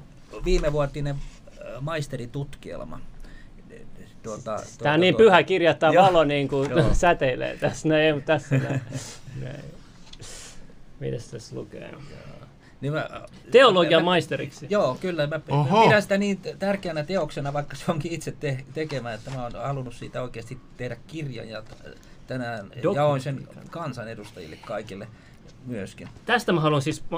viimevuotinen 0.46 1.16
äh, 1.16 1.82
maisteritutkielma. 1.82 3.00
Tuota, 4.28 4.60
Tämä 4.78 4.94
on 4.94 5.00
niin 5.00 5.16
pyhä 5.16 5.44
kirja, 5.44 5.72
että 5.72 5.80
tämä 5.80 5.94
Joo. 5.94 6.06
valo 6.06 6.24
niin 6.24 6.48
kuin 6.48 6.70
Joo. 6.70 6.94
säteilee 6.94 7.58
tässä. 7.58 7.90
No 7.90 7.96
ei, 7.96 8.14
mutta 8.14 8.26
tässä 8.34 8.58
näin. 8.58 8.82
näin. 9.42 9.64
Mitäs 11.00 11.28
tässä 11.28 11.56
lukee? 11.56 11.94
Niin 12.82 12.94
mä, 12.94 13.10
Teologian 13.52 14.02
mä- 14.02 14.06
maisteriksi. 14.06 14.68
Joo, 14.70 14.98
kyllä. 15.02 15.28
Mä 15.28 15.40
Oho. 15.50 15.62
Oho. 15.62 15.84
pidän 15.88 16.02
sitä 16.02 16.18
niin 16.18 16.40
tärkeänä 16.60 17.04
teoksena, 17.04 17.54
vaikka 17.54 17.76
se 17.76 17.92
onkin 17.92 18.12
itse 18.12 18.32
te- 18.32 18.64
tekemä, 18.74 19.14
että 19.14 19.32
mä 19.32 19.44
oon 19.44 19.52
halunnut 19.64 19.94
siitä 19.94 20.22
oikeasti 20.22 20.58
tehdä 20.78 20.98
kirjan 21.08 21.50
ja 21.50 21.64
tänään 22.28 22.72
Dok- 22.72 22.96
jaoin 22.96 23.22
sen 23.22 23.48
kansanedustajille 23.72 24.58
kaikille 24.66 25.08
myöskin. 25.68 26.10
Tästä 26.26 26.54
mä 26.54 26.62
haluan 26.62 26.82
siis, 26.82 27.04
mä 27.10 27.18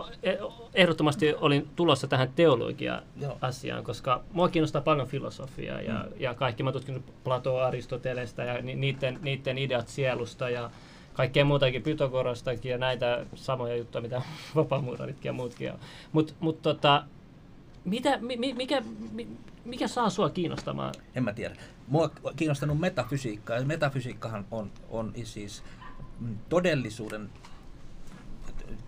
ehdottomasti 0.74 1.34
olin 1.34 1.68
tulossa 1.76 2.08
tähän 2.08 2.30
teologia-asiaan, 2.36 3.84
koska 3.84 4.24
mua 4.34 4.50
kiinnostaa 4.50 4.82
paljon 4.82 5.08
filosofiaa 5.08 5.82
ja, 5.82 5.93
mm. 5.93 6.22
ja 6.22 6.34
kaikki, 6.34 6.64
mä 6.64 6.72
tutkinut 6.72 7.04
Platoa, 7.24 7.66
Aristotelesta 7.66 8.43
ja 8.43 8.62
ni, 8.62 8.76
niiden, 8.76 9.20
niiden 9.22 9.58
ideat 9.58 9.88
sielusta 9.88 10.50
ja 10.50 10.70
kaikkea 11.14 11.45
muutakin, 11.45 11.84
Pythagorastakin 11.84 12.72
ja 12.72 12.78
näitä 12.78 13.26
samoja 13.36 13.76
juttuja, 13.76 14.02
mitä 14.02 14.22
vapaamuuraritkin 14.56 15.30
ja 15.30 15.34
muutkin. 15.34 15.72
Mutta 16.12 16.34
mut 16.39 16.62
tota, 16.62 17.04
mitä, 17.86 18.18
mi, 18.18 18.38
mi- 18.38 18.54
mikä, 18.54 18.84
mi, 19.12 19.28
mikä 19.66 19.88
saa 19.88 20.10
sua 20.10 20.30
kiinnostamaan? 20.30 20.93
En 21.16 21.24
mä 21.24 21.34
tiedä. 21.34 21.56
Mua 21.88 22.12
on 22.24 22.36
kiinnostanut 22.36 22.80
metafysiikka, 22.80 23.54
metafysiikkahan 23.66 24.45
on, 24.52 24.72
on 24.89 25.14
siis 25.24 25.64
mm, 26.20 26.38
todellisuuden, 26.50 27.30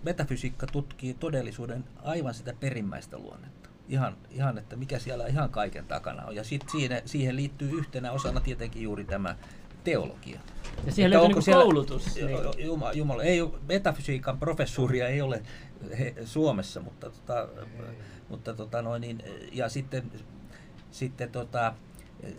metafysiikka 0.02 0.66
tutkii 0.66 1.14
todellisuuden 1.14 1.84
aivan 2.02 2.34
sitä 2.34 2.54
perimmäistä 2.60 3.18
luonnetta. 3.18 3.68
Ihan, 3.88 4.16
ihan 4.30 4.58
että 4.58 4.76
mikä 4.76 4.98
siellä 4.98 5.26
ihan 5.26 5.50
kaiken 5.50 5.86
takana 5.86 6.24
on. 6.24 6.36
Ja 6.36 6.44
sitten 6.44 6.70
siihen, 6.70 7.02
siihen 7.04 7.36
liittyy 7.36 7.70
yhtenä 7.78 8.12
osana 8.12 8.40
tietenkin 8.40 8.82
juuri 8.82 9.04
tämä 9.04 9.36
teologia. 9.84 10.40
Ja 10.86 10.92
siihen 10.92 11.08
Että 11.08 11.18
löytyy 11.18 11.28
niinku 11.28 11.40
siellä- 11.42 11.62
koulutus. 11.62 12.14
Niin. 12.14 12.66
Jumala, 12.66 12.92
Jumala, 12.92 13.22
ei 13.22 13.40
metafysiikan 13.68 14.38
professuuria 14.38 15.08
ei 15.08 15.20
ole 15.20 15.42
he, 15.98 16.14
Suomessa, 16.24 16.80
mutta, 16.80 17.10
tota, 17.10 17.48
mutta 18.28 18.54
tota 18.54 18.82
noin, 18.82 19.00
niin, 19.00 19.22
ja 19.52 19.68
sitten, 19.68 20.12
sitten 20.90 21.30
tota, 21.30 21.74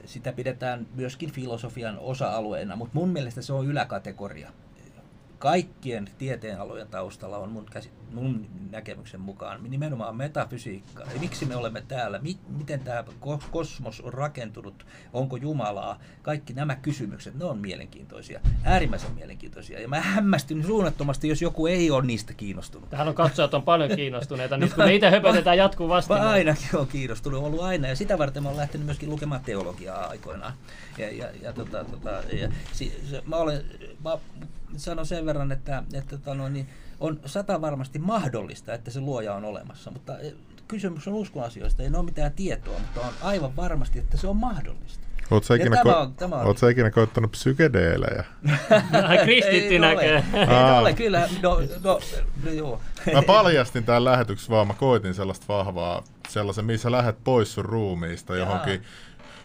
sitä 0.05 0.33
pidetään 0.33 0.87
myöskin 0.95 1.31
filosofian 1.31 1.99
osa-alueena, 1.99 2.75
mutta 2.75 2.95
mun 2.95 3.09
mielestä 3.09 3.41
se 3.41 3.53
on 3.53 3.65
yläkategoria. 3.65 4.51
Kaikkien 5.43 6.09
tieteenalojen 6.17 6.87
taustalla 6.87 7.37
on 7.37 7.51
mun, 7.51 7.65
käsi, 7.71 7.91
mun 8.13 8.47
näkemyksen 8.71 9.21
mukaan 9.21 9.59
nimenomaan 9.69 10.15
metafysiikka. 10.15 11.03
Ja 11.13 11.19
miksi 11.19 11.45
me 11.45 11.55
olemme 11.55 11.83
täällä? 11.87 12.19
Mi, 12.19 12.37
miten 12.57 12.79
tämä 12.79 13.03
ko- 13.21 13.43
kosmos 13.51 14.01
on 14.01 14.13
rakentunut? 14.13 14.85
Onko 15.13 15.37
Jumalaa? 15.37 15.99
Kaikki 16.21 16.53
nämä 16.53 16.75
kysymykset, 16.75 17.35
ne 17.35 17.45
on 17.45 17.57
mielenkiintoisia, 17.57 18.39
äärimmäisen 18.63 19.11
mielenkiintoisia. 19.11 19.81
Ja 19.81 19.87
mä 19.87 19.99
hämmästyn 19.99 20.65
suunnattomasti, 20.65 21.27
jos 21.27 21.41
joku 21.41 21.67
ei 21.67 21.91
ole 21.91 22.05
niistä 22.05 22.33
kiinnostunut. 22.33 22.89
Tähän 22.89 23.07
on 23.07 23.15
katsojat 23.15 23.53
on 23.53 23.63
paljon 23.63 23.95
kiinnostuneita, 23.95 24.57
nyt 24.57 24.73
kun 24.73 24.83
me 24.83 24.95
itse 24.95 25.09
höpötetään 25.09 25.57
jatkuvasti. 25.57 26.13
Mä 26.13 26.19
niin- 26.19 26.27
ainakin 26.27 26.69
olen 26.73 26.87
kiinnostunut, 26.87 27.43
ollut 27.43 27.61
aina, 27.61 27.87
ja 27.87 27.95
sitä 27.95 28.17
varten 28.17 28.43
mä 28.43 28.49
olen 28.49 28.59
lähtenyt 28.59 28.85
myöskin 28.85 29.09
lukemaan 29.09 29.41
teologiaa 29.41 30.07
aikoinaan. 30.07 30.53
Ja, 30.97 31.11
ja, 31.11 31.27
ja, 31.41 31.53
tota, 31.53 31.83
tota, 31.83 32.09
ja 32.09 32.51
si, 32.71 33.01
se, 33.09 33.23
mä, 33.25 33.35
olen, 33.35 33.65
mä 34.03 34.17
sanon 34.77 35.05
sen 35.05 35.25
verran, 35.25 35.51
että, 35.51 35.83
että 35.93 36.17
tota, 36.17 36.33
no, 36.33 36.49
niin 36.49 36.69
on 36.99 37.19
sata 37.25 37.61
varmasti 37.61 37.99
mahdollista, 37.99 38.73
että 38.73 38.91
se 38.91 38.99
luoja 38.99 39.33
on 39.35 39.45
olemassa, 39.45 39.91
mutta 39.91 40.19
eh, 40.19 40.33
kysymys 40.67 41.07
on 41.07 41.13
uskonasioista, 41.13 41.83
ei 41.83 41.89
ole 41.95 42.03
mitään 42.05 42.31
tietoa, 42.31 42.79
mutta 42.79 43.01
on 43.01 43.13
aivan 43.21 43.55
varmasti, 43.55 43.99
että 43.99 44.17
se 44.17 44.27
on 44.27 44.37
mahdollista. 44.37 45.03
Oletko 45.31 45.53
ikinä, 45.53 45.75
tämä 45.75 45.93
ko- 45.93 45.97
on- 45.97 46.13
tämä 46.13 46.35
on- 46.35 46.57
sä 46.57 46.69
ikinä 46.69 46.91
koittanut 46.91 47.31
psykedeelejä? 47.31 48.23
Ai, 49.07 49.17
Kristitty 49.25 49.73
Ei 49.73 49.79
ne 49.79 49.93
näkee. 49.95 50.15
ole. 50.33 50.39
Ei 50.41 50.47
Aa. 50.47 50.79
ole, 50.79 50.93
kyllä, 50.93 51.29
no, 51.41 51.59
no, 51.83 51.99
no 52.45 52.51
joo. 52.51 52.81
Mä 53.13 53.21
paljastin 53.21 53.83
tämän 53.83 54.03
lähetyksessä 54.05 54.51
vaan, 54.51 54.67
mä 54.67 54.73
koitin 54.73 55.13
sellaista 55.13 55.45
vahvaa, 55.47 56.03
sellaisen, 56.29 56.65
missä 56.65 56.91
lähdet 56.91 57.23
pois 57.23 57.53
sun 57.53 57.65
ruumiista 57.65 58.35
johonkin, 58.35 58.83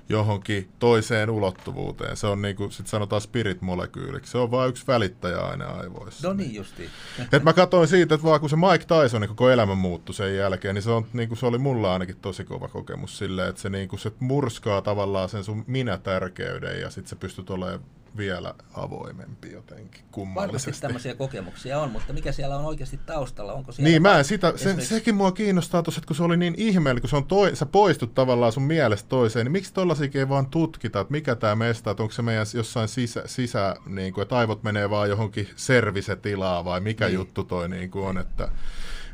johonkin 0.08 0.68
toiseen 0.78 1.30
ulottuvuuteen. 1.30 2.16
Se 2.16 2.26
on 2.26 2.42
niinku, 2.42 2.70
sit 2.70 2.86
sanotaan 2.86 3.22
spirit-molekyyliksi. 3.22 4.30
Se 4.30 4.38
on 4.38 4.50
vain 4.50 4.68
yksi 4.68 4.86
välittäjäaine 4.86 5.64
aivoissa. 5.64 6.28
No 6.28 6.34
niin 6.34 6.54
justiin. 6.54 6.90
Et 7.32 7.42
mä 7.42 7.52
katsoin 7.52 7.88
siitä, 7.88 8.14
että 8.14 8.26
vaan 8.26 8.40
kun 8.40 8.50
se 8.50 8.56
Mike 8.56 8.84
Tysonin 8.84 9.28
koko 9.28 9.50
elämä 9.50 9.74
muuttui 9.74 10.14
sen 10.14 10.36
jälkeen, 10.36 10.74
niin 10.74 10.82
se, 10.82 10.90
on, 10.90 11.06
niin 11.12 11.28
kuin 11.28 11.38
se 11.38 11.46
oli 11.46 11.58
mulla 11.58 11.92
ainakin 11.92 12.16
tosi 12.16 12.44
kova 12.44 12.68
kokemus 12.68 13.18
silleen, 13.18 13.48
että 13.48 13.60
se, 13.60 13.70
niin 13.70 13.88
kuin, 13.88 14.00
se 14.00 14.12
murskaa 14.20 14.82
tavallaan 14.82 15.28
sen 15.28 15.44
sun 15.44 15.64
minä-tärkeyden 15.66 16.80
ja 16.80 16.90
sitten 16.90 17.10
sä 17.10 17.16
pystyt 17.16 17.50
olemaan 17.50 17.80
vielä 18.16 18.54
avoimempi 18.74 19.52
jotenkin 19.52 19.90
Varmasti 19.90 20.08
kummallisesti. 20.12 20.80
tämmöisiä 20.80 21.14
kokemuksia 21.14 21.80
on, 21.80 21.90
mutta 21.90 22.12
mikä 22.12 22.32
siellä 22.32 22.56
on 22.56 22.64
oikeasti 22.64 23.00
taustalla? 23.06 23.52
Onko 23.52 23.72
siellä 23.72 23.88
Niin, 23.90 24.02
mä 24.02 24.18
en 24.18 24.24
sitä, 24.24 24.48
se, 24.50 24.54
esimerkiksi- 24.54 24.94
sekin 24.94 25.14
mua 25.14 25.32
kiinnostaa 25.32 25.82
tuossa, 25.82 25.98
että 25.98 26.06
kun 26.06 26.16
se 26.16 26.22
oli 26.22 26.36
niin 26.36 26.54
ihmeellinen, 26.56 27.00
kun 27.02 27.10
se 27.10 27.16
on 27.16 27.26
toi, 27.26 27.56
sä 27.56 27.66
poistut 27.66 28.14
tavallaan 28.14 28.52
sun 28.52 28.62
mielestä 28.62 29.08
toiseen, 29.08 29.46
niin 29.46 29.52
miksi 29.52 29.72
tollasikin 29.74 30.18
ei 30.18 30.28
vaan 30.28 30.46
tutkita, 30.46 31.00
että 31.00 31.12
mikä 31.12 31.34
tämä 31.34 31.56
mestaa, 31.56 31.90
että 31.90 32.02
onko 32.02 32.12
se 32.12 32.22
meidän 32.22 32.46
jossain 32.54 32.88
sisä, 32.88 33.22
sisä 33.26 33.76
niin 33.86 34.12
kuin, 34.12 34.22
että 34.22 34.36
aivot 34.38 34.62
menee 34.62 34.90
vaan 34.90 35.08
johonkin 35.08 35.48
servisetilaa 35.56 36.64
vai 36.64 36.80
mikä 36.80 37.04
niin. 37.06 37.14
juttu 37.14 37.44
toi 37.44 37.68
niin 37.68 37.90
kuin 37.90 38.04
on, 38.06 38.18
että 38.18 38.48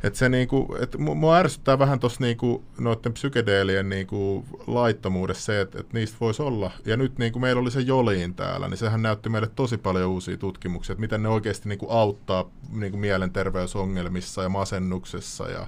että 0.04 0.18
se 0.18 0.28
niinku, 0.28 0.76
et 0.80 0.94
mu- 0.94 1.14
mua 1.14 1.36
ärsyttää 1.36 1.78
vähän 1.78 2.00
tuossa 2.00 2.20
niinku, 2.20 2.64
noiden 2.78 3.12
psykedeelien 3.12 3.88
niinku 3.88 4.44
laittomuudessa 4.66 5.44
se, 5.44 5.60
että 5.60 5.80
et 5.80 5.92
niistä 5.92 6.16
voisi 6.20 6.42
olla. 6.42 6.70
Ja 6.84 6.96
nyt 6.96 7.18
niinku 7.18 7.38
meillä 7.38 7.62
oli 7.62 7.70
se 7.70 7.80
Joliin 7.80 8.34
täällä, 8.34 8.68
niin 8.68 8.78
sehän 8.78 9.02
näytti 9.02 9.28
meille 9.28 9.50
tosi 9.54 9.78
paljon 9.78 10.10
uusia 10.10 10.36
tutkimuksia, 10.36 10.92
että 10.92 11.00
miten 11.00 11.22
ne 11.22 11.28
oikeasti 11.28 11.68
niinku 11.68 11.90
auttaa 11.90 12.50
niinku 12.72 12.98
mielenterveysongelmissa 12.98 14.42
ja 14.42 14.48
masennuksessa. 14.48 15.48
Ja, 15.48 15.66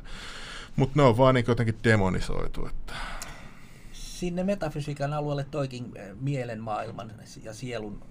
mutta 0.77 0.93
ne 0.97 1.03
on 1.03 1.17
vaan 1.19 1.35
niinku 1.35 1.51
jotenkin 1.51 1.79
demonisoitu. 1.85 2.67
Että. 2.67 2.93
sinne 3.93 4.45
metafysiikan 4.45 5.13
alueelle 5.13 5.47
toikin 5.51 5.93
eh, 5.95 6.15
mielenmaailman 6.21 7.13
ja 7.43 7.55
sielun 7.55 8.03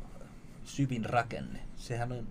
syvin 0.63 1.05
rakenne. 1.05 1.59
Sehän 1.77 2.11
on, 2.11 2.27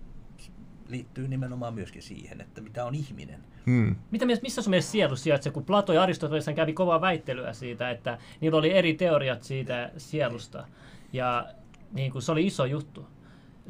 liittyy 0.89 1.27
nimenomaan 1.27 1.73
myöskin 1.73 2.01
siihen, 2.01 2.41
että 2.41 2.61
mitä 2.61 2.85
on 2.85 2.95
ihminen. 2.95 3.54
Hmm. 3.65 3.95
Mitä 4.11 4.25
mielessä, 4.25 4.43
missä 4.43 4.61
sun 4.61 4.69
mielestä 4.69 4.91
sielu 4.91 5.15
sijaitsee, 5.15 5.51
kun 5.51 5.65
Plato 5.65 5.93
ja 5.93 6.03
Aristoteles 6.03 6.45
kävi 6.55 6.73
kovaa 6.73 7.01
väittelyä 7.01 7.53
siitä, 7.53 7.89
että 7.89 8.17
niillä 8.41 8.57
oli 8.57 8.73
eri 8.73 8.93
teoriat 8.93 9.43
siitä 9.43 9.91
sielusta. 9.97 10.67
Ja 11.13 11.47
niin 11.93 12.11
kuin 12.11 12.21
se 12.21 12.31
oli 12.31 12.45
iso 12.45 12.65
juttu, 12.65 13.07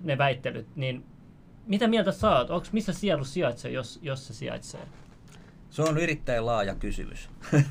ne 0.03 0.17
väittelyt. 0.17 0.67
Niin 0.75 1.05
mitä 1.67 1.87
mieltä 1.87 2.11
sä 2.11 2.37
oot? 2.37 2.49
Onks, 2.49 2.71
missä 2.71 2.93
sielu 2.93 3.23
sijaitsee, 3.23 3.71
jos, 3.71 3.99
jos 4.01 4.27
se 4.27 4.33
sijaitsee? 4.33 4.81
Se 5.69 5.81
on 5.81 5.97
erittäin 5.97 6.45
laaja 6.45 6.75
kysymys. 6.75 7.29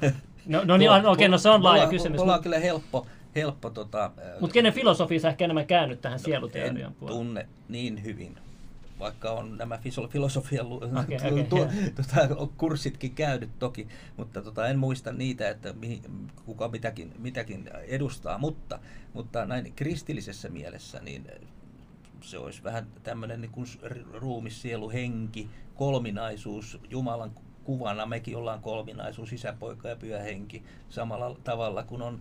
No, 0.47 0.65
no 0.65 0.77
niin, 0.77 0.91
okei, 0.91 1.11
okay, 1.11 1.29
no 1.29 1.39
se 1.39 1.49
on 1.49 1.65
laaja 1.65 1.83
Mulla- 1.83 1.91
kysymys. 1.91 2.21
Mulla 2.21 2.33
on 2.33 2.37
Mutta 2.37 2.43
kyllä 2.43 2.59
helppo, 2.59 3.07
helppo 3.35 3.71
tota, 3.71 4.11
mut 4.41 4.53
kenen 4.53 4.73
filosofia 4.73 5.21
sä 5.21 5.29
ehkä 5.29 5.45
enemmän 5.45 5.67
käännyt 5.67 6.01
tähän 6.01 6.19
sieluteorian 6.19 6.77
en 6.91 6.95
puolelle? 6.95 7.19
tunne 7.19 7.49
niin 7.69 8.05
hyvin, 8.05 8.39
vaikka 9.05 9.31
on 9.31 9.57
nämä 9.57 9.79
filosofian 10.09 10.69
lu- 10.69 10.77
Okei, 10.77 11.19
tu- 11.19 11.27
okei, 11.27 11.45
tu- 11.45 11.57
joo. 11.57 11.69
tota, 11.95 12.47
kurssitkin 12.57 13.15
käynyt 13.15 13.59
toki, 13.59 13.89
mutta 14.17 14.43
tota, 14.43 14.67
en 14.69 14.79
muista 14.79 15.13
niitä, 15.13 15.49
että 15.49 15.73
mihin, 15.73 16.03
kuka 16.45 16.69
mitäkin, 16.69 17.13
mitäkin 17.19 17.71
edustaa, 17.87 18.39
mutta, 18.39 18.79
mutta 19.13 19.47
näin 19.47 19.73
kristillisessä 19.77 20.49
mielessä 20.49 21.01
niin 21.01 21.27
se 22.21 22.39
olisi 22.39 22.65
vähän 22.65 22.87
tämmöinen 23.03 23.41
niin 23.41 23.51
kuin 23.51 23.67
ruumis, 24.13 24.63
sielu, 24.63 24.91
henki, 24.91 25.51
kolminaisuus, 25.75 26.79
Jumalan 26.91 27.31
kuvana 27.65 28.07
mekin 28.07 28.37
ollaan 28.37 28.61
kolminaisuus, 28.61 29.33
isäpoika 29.33 29.89
ja 29.89 29.97
pyhä 29.97 30.19
henki, 30.19 30.63
samalla 30.89 31.37
tavalla 31.45 31.83
kuin 31.83 32.03
on 32.03 32.21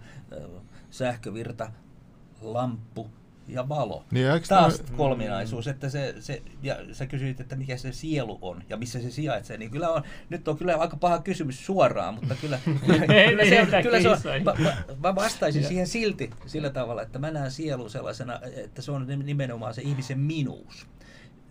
sähkövirta, 0.89 1.71
lamppu, 2.41 3.09
ja 3.47 3.69
valo. 3.69 4.03
Niin, 4.11 4.27
Taas 4.47 4.79
toi- 4.79 4.97
kolminaisuus, 4.97 5.67
että 5.67 5.89
se, 5.89 6.15
se, 6.19 6.41
ja 6.63 6.77
sä 6.91 7.05
kysyit, 7.05 7.39
että 7.39 7.55
mikä 7.55 7.77
se 7.77 7.91
sielu 7.91 8.39
on 8.41 8.63
ja 8.69 8.77
missä 8.77 9.01
se 9.01 9.11
sijaitsee, 9.11 9.57
niin 9.57 9.71
kyllä 9.71 9.89
on, 9.89 10.03
nyt 10.29 10.47
on 10.47 10.57
kyllä 10.57 10.75
aika 10.75 10.97
paha 10.97 11.19
kysymys 11.19 11.65
suoraan, 11.65 12.13
mutta 12.13 12.35
kyllä, 12.41 12.59
kyllä, 13.29 13.45
se, 13.45 13.61
on, 13.61 13.83
kyllä 13.83 14.01
se 14.01 14.09
on, 14.09 14.17
mä, 14.43 14.53
mä, 14.59 14.77
mä 15.03 15.15
vastaisin 15.15 15.63
siihen 15.63 15.87
silti 15.87 16.29
sillä 16.45 16.69
tavalla, 16.69 17.01
että 17.01 17.19
mä 17.19 17.31
näen 17.31 17.51
sielun 17.51 17.89
sellaisena, 17.89 18.39
että 18.55 18.81
se 18.81 18.91
on 18.91 19.07
nimenomaan 19.23 19.73
se 19.73 19.81
ihmisen 19.81 20.19
minuus. 20.19 20.87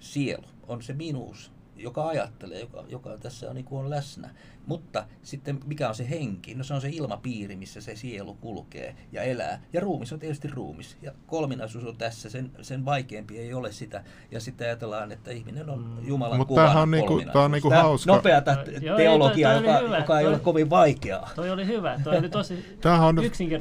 Sielu 0.00 0.44
on 0.68 0.82
se 0.82 0.92
minuus, 0.92 1.52
joka 1.76 2.06
ajattelee, 2.06 2.60
joka, 2.60 2.84
joka 2.88 3.18
tässä 3.18 3.48
on, 3.48 3.54
niin 3.54 3.64
kuin 3.64 3.84
on 3.84 3.90
läsnä. 3.90 4.30
Mutta 4.66 5.04
sitten 5.22 5.60
mikä 5.66 5.88
on 5.88 5.94
se 5.94 6.10
henki? 6.10 6.54
No 6.54 6.64
se 6.64 6.74
on 6.74 6.80
se 6.80 6.88
ilmapiiri, 6.92 7.56
missä 7.56 7.80
se 7.80 7.96
sielu 7.96 8.34
kulkee 8.34 8.96
ja 9.12 9.22
elää. 9.22 9.60
Ja 9.72 9.80
ruumis 9.80 10.12
on 10.12 10.18
tietysti 10.18 10.48
ruumis. 10.48 10.96
Ja 11.02 11.12
kolminaisuus 11.26 11.84
on 11.84 11.96
tässä. 11.96 12.30
Sen, 12.30 12.50
sen 12.62 12.84
vaikeampi 12.84 13.38
ei 13.38 13.54
ole 13.54 13.72
sitä. 13.72 14.04
Ja 14.30 14.40
sitten 14.40 14.66
ajatellaan, 14.66 15.12
että 15.12 15.30
ihminen 15.30 15.70
on 15.70 15.98
Jumalan 16.02 16.36
Mut 16.36 16.48
kuvana 16.48 16.66
tämähän 16.66 16.82
on 16.82 16.90
niinku- 16.90 17.22
tää 17.32 17.42
on 17.42 17.50
niinku 17.50 17.68
Tää 17.70 17.82
hauska. 17.82 18.12
Nopeata 18.12 18.56
teologiaa, 18.96 19.52
toi- 19.52 19.62
toi 19.62 19.70
oli 19.70 19.76
joka, 19.76 19.86
hyvä. 19.86 19.98
joka 19.98 20.18
ei 20.18 20.24
Toi- 20.24 20.32
ole 20.34 20.40
kovin 20.40 20.70
vaikeaa. 20.70 21.30
Toi 21.36 21.50
oli 21.50 21.66
hyvä. 21.66 22.00
Toi 22.04 22.18
oli 22.18 22.28
tosi 22.28 22.76
Tämähän 22.80 23.08
on, 23.08 23.16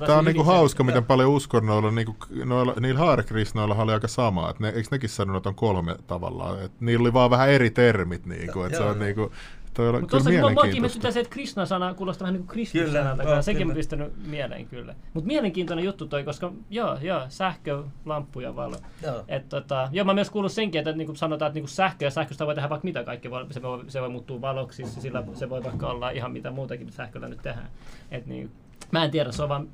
tää 0.06 0.18
on 0.18 0.26
niinku 0.26 0.44
hauska, 0.44 0.84
miten 0.84 1.06
paljon 1.06 1.30
uskonnoilla, 1.30 1.92
niinku, 1.92 2.16
noilla, 2.46 2.74
niillä 2.80 3.00
haarekristnoilla 3.00 3.76
oli 3.76 3.94
aika 3.94 4.08
sama. 4.08 4.50
Et 4.50 4.60
ne, 4.60 4.70
eikö 4.70 4.88
nekin 4.92 5.10
sanonut, 5.10 5.40
että 5.40 5.50
on 5.50 5.56
kolme 5.56 5.96
tavallaan? 6.08 6.62
Et 6.64 6.72
niillä 6.82 7.04
oli 7.04 7.14
vaan 7.14 7.30
vähän 7.30 7.50
eri 7.50 7.70
termit. 7.70 8.26
Niinku, 8.26 8.62
et 8.64 8.72
se 8.72 8.80
on 8.80 8.86
joo. 8.86 8.96
niinku, 9.06 9.32
toi 9.74 9.88
on 9.88 9.94
Mutta 9.96 10.00
kyllä 10.00 10.10
tuossa 10.10 10.30
mielenkiintoista. 10.30 10.76
ihmetyttää 10.76 11.12
se, 11.12 11.20
että 11.20 11.34
Krishna-sana 11.34 11.94
kuulostaa 11.94 12.26
vähän 12.26 12.34
niin 12.34 12.48
kuin 12.48 12.54
Kristus-sanalta, 12.54 13.24
Kyllä, 13.24 13.42
sekin 13.42 13.62
kyllä. 13.62 13.72
on 13.72 13.76
pistänyt 13.76 14.14
mieleen 14.28 14.66
kyllä. 14.66 14.96
Mutta 15.14 15.28
mielenkiintoinen 15.28 15.86
juttu 15.86 16.08
toi, 16.08 16.24
koska 16.24 16.54
joo, 16.70 16.98
joo, 17.02 17.22
sähkö, 17.30 17.84
lamppu 18.06 18.40
ja 18.40 18.56
valo. 18.56 18.76
Joo. 19.04 19.24
Et, 19.28 19.50
tota, 19.50 19.90
joo, 19.92 20.06
mä 20.06 20.14
myös 20.14 20.30
kuullut 20.30 20.52
senkin, 20.52 20.80
että 20.80 20.92
niin 20.92 21.06
kuin 21.06 21.16
sanotaan, 21.16 21.48
että 21.50 21.56
niin 21.56 21.64
kuin 21.64 21.70
sähkö 21.70 22.06
ja 22.06 22.12
sähköstä 22.12 22.46
voi 22.46 22.56
tehdä 22.56 22.70
vaikka 22.70 22.86
mitä 22.86 23.04
kaikki. 23.04 23.32
Voi, 23.32 23.46
se, 23.52 23.62
voi, 23.62 23.84
se 23.88 24.02
voi 24.02 24.10
muuttua 24.10 24.42
valoksi, 24.42 24.86
se, 24.86 25.02
sillä, 25.02 25.24
se 25.34 25.50
voi 25.50 25.64
vaikka 25.64 25.88
olla 25.88 26.10
ihan 26.10 26.32
mitä 26.32 26.52
muutakin 26.52 26.86
mitä 26.86 26.98
sähköllä 26.98 27.28
nyt 27.28 27.42
tehdään. 27.42 27.70
Et 28.12 28.26
niin, 28.26 28.52
mä 28.92 29.04
en 29.04 29.12
tiedä, 29.12 29.32
se 29.32 29.44
on 29.44 29.50
vaan 29.50 29.68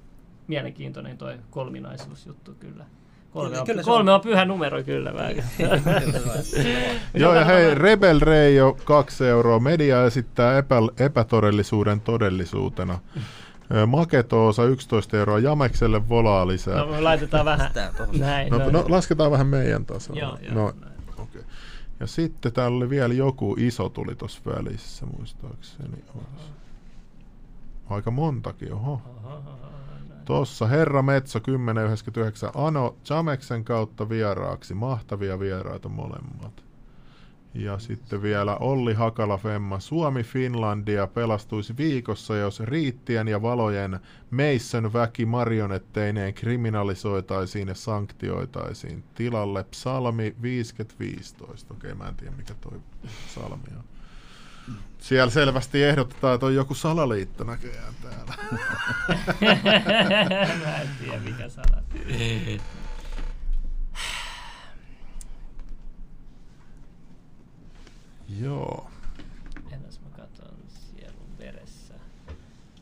mielenkiintoinen 0.48 1.18
toi 1.18 1.38
kolminaisuusjuttu 1.50 2.56
kyllä. 2.60 2.86
Kolme, 3.34 3.50
Kyllä- 3.50 3.62
on, 3.62 3.66
kyllä 3.68 3.84
kolme 3.84 4.12
on. 4.12 4.16
on 4.16 4.22
pyhä 4.22 4.46
numero 4.46 4.84
kyllä. 4.84 5.14
Vähän. 5.14 5.36
Joo, 7.14 7.34
ja 7.36 7.46
hei, 7.46 7.76
Rebel 7.76 8.20
Reijo, 8.20 8.78
kaksi 8.86 9.26
euroa. 9.26 9.60
Media 9.60 10.06
esittää 10.06 10.58
epä, 10.58 10.76
epätodellisuuden 11.00 12.02
todellisuutena. 12.02 13.00
Maketoosa 13.88 14.64
11 14.64 15.18
euroa, 15.18 15.40
Jamekselle 15.40 16.10
volaa 16.10 16.48
lisää. 16.48 16.78
No, 16.78 16.88
me 16.88 17.02
laitetaan 17.02 17.46
vähän 17.46 17.72
näin. 18.20 18.50
No, 18.52 18.58
näin. 18.58 18.74
no, 18.74 18.86
lasketaan 18.90 19.32
vähän 19.32 19.48
meidän 19.48 19.86
tasolla. 19.86 20.20
Joo, 20.20 20.38
joo, 20.42 20.54
no, 20.54 20.74
näin. 20.82 20.94
okay. 21.18 21.42
Ja 22.00 22.08
sitten 22.08 22.54
täällä 22.54 22.78
oli 22.78 22.90
vielä 22.90 23.14
joku 23.14 23.56
iso 23.60 23.90
tuli 23.90 24.16
tuossa 24.16 24.42
välissä, 24.46 25.06
muistaakseni. 25.06 26.04
Aika 27.90 28.12
montakin, 28.12 28.74
oho. 28.74 29.02
Tossa 30.28 30.68
Herra 30.68 31.02
Metso 31.02 31.40
1099 31.40 32.52
Ano 32.56 32.96
Jameksen 33.10 33.64
kautta 33.64 34.10
vieraaksi. 34.10 34.74
Mahtavia 34.74 35.40
vieraita 35.40 35.90
molemmat. 35.90 36.64
Ja 37.54 37.80
sitten 37.80 38.22
vielä 38.22 38.56
Olli 38.56 38.94
Hakala 38.94 39.38
Femma. 39.38 39.80
Suomi 39.80 40.24
Finlandia 40.24 41.08
pelastuisi 41.08 41.78
viikossa, 41.78 42.36
jos 42.36 42.60
riittien 42.60 43.28
ja 43.28 43.42
valojen 43.42 44.00
meissön 44.32 44.94
väki 44.94 45.26
marionetteineen 45.26 46.34
kriminalisoitaisiin 46.34 47.68
ja 47.68 47.76
sanktioitaisiin. 47.76 49.04
Tilalle 49.16 49.64
psalmi 49.64 50.36
5015. 50.42 51.74
Okei, 51.74 51.94
mä 51.94 52.08
en 52.08 52.16
tiedä 52.16 52.34
mikä 52.38 52.54
toi 52.62 52.80
psalmi 53.28 53.78
on. 53.78 53.97
Siellä 55.00 55.32
selvästi 55.32 55.84
ehdotetaan, 55.84 56.34
että 56.36 56.46
on 56.46 56.56
joku 56.56 56.76
salaliitto 56.76 57.44
näköjään 57.44 57.94
täällä. 58.02 58.34
Mä 60.66 60.78
en 60.78 60.90
tiedä 61.00 61.20
mikä 61.20 61.50
sana. 61.50 61.82
Joo, 68.40 68.90
Entäs 69.72 70.00
mä 70.00 70.10
katson 70.10 70.56
sielun 70.68 71.38
veressä. 71.40 71.94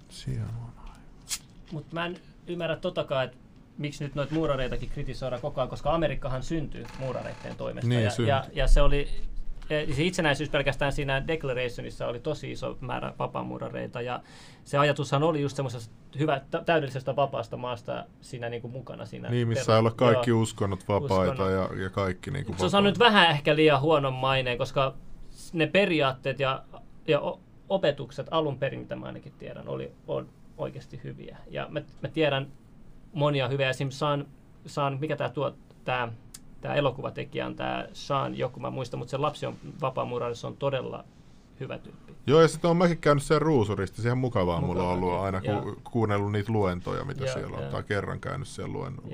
siellä 0.09 0.45
on. 0.63 0.71
Mutta 1.71 1.93
mä 1.93 2.05
en 2.05 2.17
ymmärrä 2.47 2.75
totakaan, 2.75 3.25
että 3.25 3.38
miksi 3.77 4.03
nyt 4.03 4.15
noita 4.15 4.33
muurareitakin 4.33 4.89
kritisoidaan 4.89 5.41
koko 5.41 5.61
ajan, 5.61 5.69
koska 5.69 5.95
Amerikkahan 5.95 6.43
syntyi 6.43 6.86
muurareiden 6.99 7.55
toimesta. 7.57 7.89
Niin, 7.89 8.03
ja, 8.03 8.11
ja, 8.27 8.45
ja, 8.53 8.67
se 8.67 8.81
oli 8.81 9.09
se 9.68 10.03
itsenäisyys 10.03 10.49
pelkästään 10.49 10.91
siinä 10.91 11.28
Declarationissa 11.28 12.07
oli 12.07 12.20
tosi 12.20 12.51
iso 12.51 12.78
määrä 12.82 13.13
vapaamuurareita 13.20 14.01
ja 14.01 14.22
se 14.63 14.78
ajatushan 14.78 15.24
oli 15.24 15.41
just 15.41 15.55
semmoisesta 15.55 15.95
hyvä, 16.20 16.41
tä- 16.51 16.63
täydellisestä 16.66 17.16
vapaasta 17.16 17.57
maasta 17.57 18.05
siinä 18.22 18.49
niinku 18.49 18.68
mukana 18.68 19.05
siinä. 19.05 19.30
Niin, 19.30 19.47
missä 19.47 19.74
ei 19.74 19.80
ole 19.80 19.91
kaikki 19.91 20.30
joo. 20.30 20.41
uskonnot 20.41 20.88
vapaita 20.88 21.32
Uskonnot. 21.32 21.51
ja, 21.51 21.84
ja 21.84 21.89
kaikki 21.89 22.32
niin 22.32 22.45
kuin 22.45 22.57
Se 22.57 22.63
on 22.63 22.70
saanut 22.70 22.91
nyt 22.91 22.99
vähän 22.99 23.30
ehkä 23.30 23.55
liian 23.55 23.82
huonon 23.82 24.13
maineen, 24.13 24.57
koska 24.57 24.93
ne 25.53 25.68
periaatteet 25.68 26.39
ja, 26.39 26.63
ja 27.07 27.22
opetukset 27.70 28.28
alun 28.32 28.59
perin, 28.59 28.80
mitä 28.80 28.95
mä 28.95 29.05
ainakin 29.05 29.34
tiedän, 29.39 29.68
oli, 29.68 29.91
on 30.07 30.30
oikeasti 30.57 31.01
hyviä. 31.03 31.38
Ja 31.47 31.68
mä, 31.70 31.82
mä 32.01 32.09
tiedän 32.09 32.47
monia 33.13 33.47
hyviä. 33.47 33.70
Esimerkiksi 33.70 33.99
Saan, 33.99 34.26
Saan 34.66 34.97
mikä 34.99 35.16
tämä 35.16 35.30
tuo, 35.30 35.55
tämä 35.84 36.11
tämä 36.66 36.76
elokuvatekijä 36.76 37.45
on 37.45 37.55
tämä 37.55 37.88
Sean, 37.93 38.38
joku 38.38 38.59
mä 38.59 38.70
muistan, 38.70 38.97
mutta 38.97 39.11
se 39.11 39.18
lapsi 39.18 39.45
on 39.45 39.55
vapaamuurari, 39.82 40.34
on 40.43 40.57
todella 40.57 41.03
hyvä 41.59 41.78
tyyppi. 41.78 42.13
Joo, 42.28 42.41
ja 42.41 42.47
sitten 42.47 42.70
on 42.72 42.78
mäkin 42.78 42.97
käynyt 42.97 43.24
siellä 43.24 43.39
ruusurista. 43.43 44.01
Siihen 44.01 44.18
mukavaa 44.18 44.61
mulla 44.61 44.84
on 44.84 44.99
Mukavaa, 44.99 45.11
ollut 45.18 45.26
aina, 45.26 45.41
joo. 45.43 45.61
ku, 45.61 45.76
kuunnellut 45.91 46.32
niitä 46.32 46.51
luentoja, 46.51 47.03
mitä 47.05 47.26
Joo, 47.26 47.34
siellä 47.34 47.57
on. 47.57 47.61
joo. 47.63 47.72
Tai 47.72 47.84
kerran 47.84 48.20
käynyt 48.20 48.47
siellä 48.47 48.74
luennolla. 48.74 49.09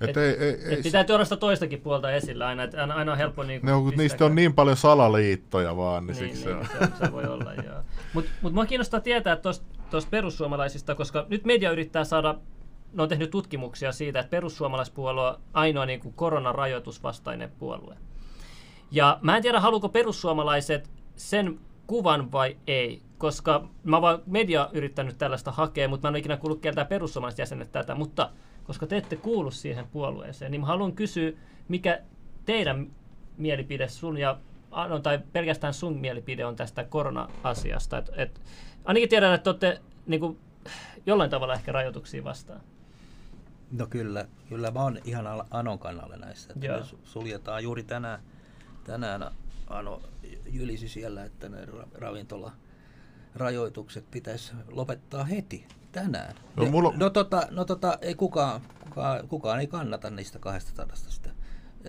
Et, 0.00 0.08
Et- 0.10 0.16
ei, 0.16 0.30
ei, 0.30 0.48
ei, 0.48 0.74
Et 0.74 0.82
pitää 0.82 1.04
tuoda 1.04 1.24
sitä 1.24 1.36
toistakin 1.36 1.80
puolta 1.80 2.10
esillä 2.10 2.46
aina, 2.46 2.62
että 2.62 2.80
aina, 2.94 3.12
on 3.12 3.18
helppo 3.18 3.42
niin 3.42 3.60
ne 3.64 3.72
on, 3.72 3.92
niistä 3.96 4.24
on 4.24 4.34
niin 4.34 4.54
paljon 4.54 4.76
salaliittoja 4.76 5.76
vaan, 5.76 6.06
niin, 6.06 6.16
Niin, 6.16 6.36
siksi 6.36 6.48
niin, 6.54 6.66
se 6.68 6.78
on. 6.78 6.88
se, 6.98 7.06
se 7.06 7.12
voi 7.12 7.24
olla, 7.24 7.54
joo. 7.54 7.76
Mutta 8.14 8.30
mut 8.42 8.52
mua 8.52 8.66
kiinnostaa 8.66 9.00
tietää 9.00 9.36
tuosta 9.36 10.10
perussuomalaisista, 10.10 10.94
koska 10.94 11.26
nyt 11.28 11.44
media 11.44 11.70
yrittää 11.70 12.04
saada, 12.04 12.34
ne 12.92 13.02
on 13.02 13.08
tehnyt 13.08 13.30
tutkimuksia 13.30 13.92
siitä, 13.92 14.20
että 14.20 14.30
perussuomalaispuolue 14.30 15.28
on 15.28 15.38
ainoa 15.52 15.86
niin 15.86 16.00
kuin 16.00 16.14
koronarajoitusvastainen 16.14 17.50
puolue. 17.58 17.96
Ja 18.90 19.18
mä 19.22 19.36
en 19.36 19.42
tiedä, 19.42 19.60
haluuko 19.60 19.88
perussuomalaiset 19.88 20.90
sen 21.16 21.60
kuvan 21.86 22.32
vai 22.32 22.56
ei, 22.66 23.02
koska 23.18 23.68
mä 23.84 24.00
vaan 24.00 24.22
media 24.26 24.70
yrittänyt 24.72 25.18
tällaista 25.18 25.52
hakea, 25.52 25.88
mutta 25.88 26.06
mä 26.06 26.08
en 26.08 26.12
ole 26.12 26.18
ikinä 26.18 26.36
kuullut 26.36 26.60
keltään 26.60 26.86
perussuomalaiset 26.86 27.38
jäsenet 27.38 27.72
tätä, 27.72 27.94
mutta 27.94 28.30
koska 28.64 28.86
te 28.86 28.96
ette 28.96 29.16
kuulu 29.16 29.50
siihen 29.50 29.86
puolueeseen, 29.86 30.50
niin 30.50 30.60
mä 30.60 30.66
haluan 30.66 30.92
kysyä, 30.92 31.32
mikä 31.68 32.00
teidän 32.44 32.90
mielipide 33.36 33.88
sun 33.88 34.18
ja 34.18 34.38
Anon, 34.70 35.02
tai 35.02 35.20
pelkästään 35.32 35.74
sun 35.74 35.96
mielipide 35.96 36.44
on 36.44 36.56
tästä 36.56 36.84
korona-asiasta. 36.84 37.98
Et, 37.98 38.10
et, 38.16 38.40
ainakin 38.84 39.08
tiedän, 39.08 39.34
että 39.34 39.50
olette 39.50 39.80
niin 40.06 40.20
kuin, 40.20 40.38
jollain 41.06 41.30
tavalla 41.30 41.54
ehkä 41.54 41.72
rajoituksia 41.72 42.24
vastaan. 42.24 42.60
No 43.70 43.86
kyllä, 43.86 44.26
kyllä 44.48 44.70
mä 44.70 44.82
oon 44.82 44.98
ihan 45.04 45.26
Anon 45.50 45.78
kannalle 45.78 46.16
näissä. 46.16 46.52
Että 46.52 46.68
me 46.68 46.80
su- 46.80 46.98
suljetaan 47.04 47.62
juuri 47.62 47.82
tänään, 47.82 48.20
tänään 48.84 49.30
Ano 49.66 50.02
jylisi 50.52 50.88
siellä, 50.88 51.24
että 51.24 51.48
ne 51.48 51.64
ra- 51.64 51.88
ravintola 51.94 52.52
rajoitukset 53.34 54.10
pitäisi 54.10 54.52
lopettaa 54.70 55.24
heti 55.24 55.66
tänään. 55.92 56.34
No, 56.56 56.64
mulla- 56.66 56.92
no, 56.96 57.10
tota, 57.10 57.48
no 57.50 57.64
tota, 57.64 57.98
ei 58.02 58.14
kukaan, 58.14 58.60
kukaan, 58.84 59.28
kukaan 59.28 59.60
ei 59.60 59.66
kannata 59.66 60.10
niistä 60.10 60.38
200 60.38 60.86
sitä. 60.94 61.30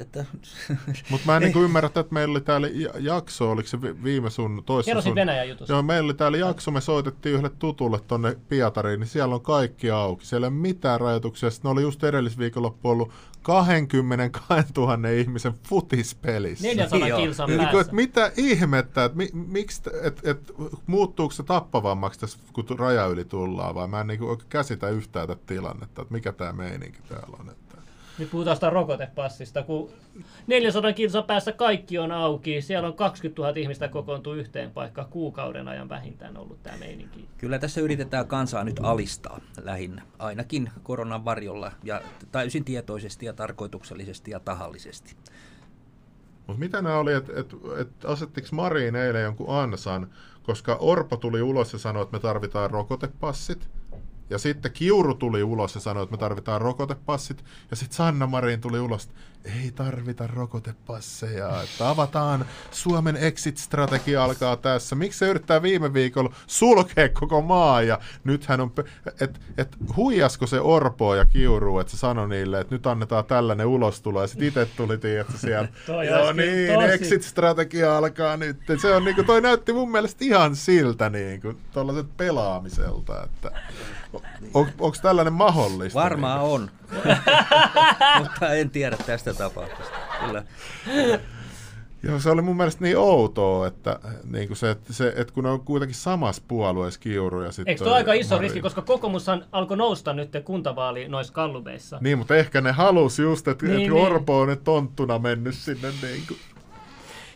Että, 0.01 0.25
Mutta 1.11 1.25
mä 1.25 1.37
en 1.37 1.43
niin 1.43 1.63
ymmärrä, 1.63 1.87
että 1.87 2.05
meillä 2.11 2.31
oli 2.31 2.41
täällä 2.41 2.67
ja- 2.67 2.89
jakso, 2.99 3.51
oliko 3.51 3.67
se 3.67 3.81
vi- 3.81 4.03
viime 4.03 4.29
sun 4.29 4.63
toissa 4.65 4.89
Kerro 4.89 5.01
siitä 5.01 5.09
sun... 5.11 5.15
Venäjän 5.15 5.49
jutusta. 5.49 5.73
Joo, 5.73 5.81
meillä 5.81 6.05
oli 6.07 6.13
täällä 6.13 6.37
jakso, 6.37 6.71
me 6.71 6.81
soitettiin 6.81 7.35
yhdelle 7.35 7.55
tutulle 7.59 7.99
tonne 8.07 8.37
Pietariin, 8.49 8.99
niin 8.99 9.07
siellä 9.07 9.35
on 9.35 9.41
kaikki 9.41 9.91
auki. 9.91 10.25
Siellä 10.25 10.47
ei 10.47 10.49
ole 10.53 10.59
mitään 10.59 10.99
rajoituksia. 10.99 11.49
Sitten 11.49 11.69
ne 11.69 11.73
oli 11.73 11.81
just 11.81 12.03
edellisviikonloppu 12.03 12.89
ollut 12.89 13.11
22 13.41 14.73
000 14.77 15.09
ihmisen 15.09 15.53
futispelissä. 15.69 16.67
400 16.67 17.07
Joo. 17.07 17.19
kilsan 17.19 17.49
Niin 17.49 17.59
päässä. 17.61 17.81
että 17.81 17.93
mitä 17.95 18.31
ihmettä, 18.37 19.05
että 19.05 19.17
mi, 19.17 19.29
miksi, 19.33 19.81
et, 20.03 20.21
et, 20.23 20.53
muuttuuko 20.87 21.33
se 21.33 21.43
tappavammaksi 21.43 22.19
tässä, 22.19 22.39
kun 22.53 22.65
raja 22.79 23.05
yli 23.05 23.25
tullaan, 23.25 23.75
vai 23.75 23.87
mä 23.87 24.01
en 24.01 24.07
niin 24.07 24.23
oikein 24.23 24.49
käsitä 24.49 24.89
yhtään 24.89 25.27
tätä 25.27 25.41
tilannetta, 25.45 26.01
että 26.01 26.13
mikä 26.13 26.31
tämä 26.31 26.53
meininki 26.53 26.99
täällä 27.09 27.37
on. 27.39 27.49
Että. 27.49 27.66
Nyt 28.19 28.31
puhutaan 28.31 28.57
sitä 28.57 28.69
rokotepassista, 28.69 29.63
kun 29.63 29.89
400 30.47 30.93
kilsan 30.93 31.23
päässä 31.23 31.51
kaikki 31.51 31.97
on 31.97 32.11
auki. 32.11 32.61
Siellä 32.61 32.87
on 32.87 32.93
20 32.93 33.41
000 33.41 33.53
ihmistä 33.55 33.87
kokoontuu 33.87 34.33
yhteen 34.33 34.71
paikkaan 34.71 35.09
kuukauden 35.09 35.67
ajan 35.67 35.89
vähintään 35.89 36.37
ollut 36.37 36.63
tämä 36.63 36.77
meininki. 36.77 37.29
Kyllä 37.37 37.59
tässä 37.59 37.81
yritetään 37.81 38.27
kansaa 38.27 38.63
nyt 38.63 38.79
alistaa 38.83 39.39
lähinnä, 39.61 40.01
ainakin 40.19 40.71
koronan 40.83 41.25
varjolla 41.25 41.71
ja 41.83 42.01
täysin 42.31 42.65
tietoisesti 42.65 43.25
ja 43.25 43.33
tarkoituksellisesti 43.33 44.31
ja 44.31 44.39
tahallisesti. 44.39 45.15
Mutta 46.47 46.59
mitä 46.59 46.81
nämä 46.81 46.97
oli, 46.97 47.13
että 47.13 47.33
et, 47.35 47.55
et 47.79 48.05
asettiko 48.05 48.47
Marin 48.51 48.95
eilen 48.95 49.23
jonkun 49.23 49.55
ansan, 49.59 50.09
koska 50.43 50.75
Orpo 50.75 51.17
tuli 51.17 51.41
ulos 51.41 51.73
ja 51.73 51.79
sanoi, 51.79 52.03
että 52.03 52.17
me 52.17 52.19
tarvitaan 52.19 52.71
rokotepassit. 52.71 53.69
Ja 54.29 54.37
sitten 54.37 54.71
Kiuru 54.71 55.13
tuli 55.13 55.43
ulos 55.43 55.75
ja 55.75 55.81
sanoi, 55.81 56.03
että 56.03 56.13
me 56.13 56.17
tarvitaan 56.17 56.61
rokotepassit. 56.61 57.43
Ja 57.71 57.75
sitten 57.75 57.95
Sanna 57.95 58.27
Marin 58.27 58.61
tuli 58.61 58.79
ulos, 58.79 59.03
että 59.03 59.15
ei 59.55 59.71
tarvita 59.71 60.27
rokotepasseja. 60.27 61.61
Että 61.63 61.89
avataan 61.89 62.45
Suomen 62.71 63.17
exit-strategia 63.17 64.23
alkaa 64.23 64.57
tässä. 64.57 64.95
Miksi 64.95 65.19
se 65.19 65.27
yrittää 65.27 65.61
viime 65.61 65.93
viikolla 65.93 66.33
sulkea 66.47 67.09
koko 67.09 67.41
maa? 67.41 67.81
Ja 67.81 67.99
nythän 68.23 68.61
on, 68.61 68.71
että 69.21 69.39
et, 69.57 69.77
huijasko 69.95 70.47
se 70.47 70.59
Orpo 70.59 71.15
ja 71.15 71.25
Kiuru, 71.25 71.79
että 71.79 71.91
se 71.91 71.97
sanoi 71.97 72.29
niille, 72.29 72.59
että 72.59 72.75
nyt 72.75 72.87
annetaan 72.87 73.25
tällainen 73.25 73.67
ulostulo. 73.67 74.21
Ja 74.21 74.27
sitten 74.27 74.47
itse 74.47 74.67
tuli, 74.77 74.97
tiedätkö, 74.97 75.37
siellä, 75.37 75.67
joo 75.87 76.31
niin, 76.33 76.73
tosi- 76.73 76.91
exit-strategia 76.93 77.97
alkaa 77.97 78.37
nyt. 78.37 78.57
Se 78.81 78.95
on 78.95 79.05
niinku, 79.05 79.23
toi 79.23 79.41
näytti 79.41 79.73
mun 79.73 79.91
mielestä 79.91 80.25
ihan 80.25 80.55
siltä 80.55 81.09
niinku, 81.09 81.53
tuollaiset 81.73 82.17
pelaamiselta, 82.17 83.23
että 83.23 83.51
on, 84.53 84.67
onko 84.79 84.97
tällainen 85.01 85.33
mahdollista? 85.33 85.99
Varmaan 85.99 86.41
on, 86.41 86.71
mutta 88.19 88.53
en 88.53 88.69
tiedä 88.69 88.97
tästä 89.05 89.33
tapauksesta. 89.33 89.97
Kyllä. 90.25 90.43
Joo, 92.03 92.19
se 92.19 92.29
oli 92.29 92.41
mun 92.41 92.57
mielestä 92.57 92.83
niin 92.83 92.97
outoa, 92.97 93.67
että, 93.67 93.99
niin 94.31 94.47
kuin 94.47 94.57
se, 94.57 94.69
että, 94.69 94.93
se, 94.93 95.13
että 95.15 95.33
kun 95.33 95.43
ne 95.43 95.49
on 95.49 95.61
kuitenkin 95.61 95.95
samassa 95.95 96.41
puolueessa 96.47 96.99
Kiuru 96.99 97.41
ja 97.41 97.51
sitten... 97.51 97.71
Eikö 97.71 97.83
tuo 97.83 97.93
aika 97.93 98.13
iso 98.13 98.37
riski, 98.37 98.61
koska 98.61 98.81
kokoomushan 98.81 99.45
alkoi 99.51 99.77
nousta 99.77 100.13
nyt 100.13 100.31
kuntavaali 100.45 101.07
noissa 101.07 101.33
kallubeissa. 101.33 101.97
Niin, 102.01 102.17
mutta 102.17 102.35
ehkä 102.35 102.61
ne 102.61 102.71
halusi 102.71 103.21
just, 103.21 103.47
että, 103.47 103.65
Niin, 103.65 103.77
niin, 103.77 103.87
että 103.87 103.95
niin. 103.95 104.05
Orpo 104.05 104.39
on 104.39 104.47
nyt 104.47 104.63
tonttuna 104.63 105.19
mennyt 105.19 105.55
sinne 105.55 105.87
niin 106.01 106.23
kuin... 106.27 106.39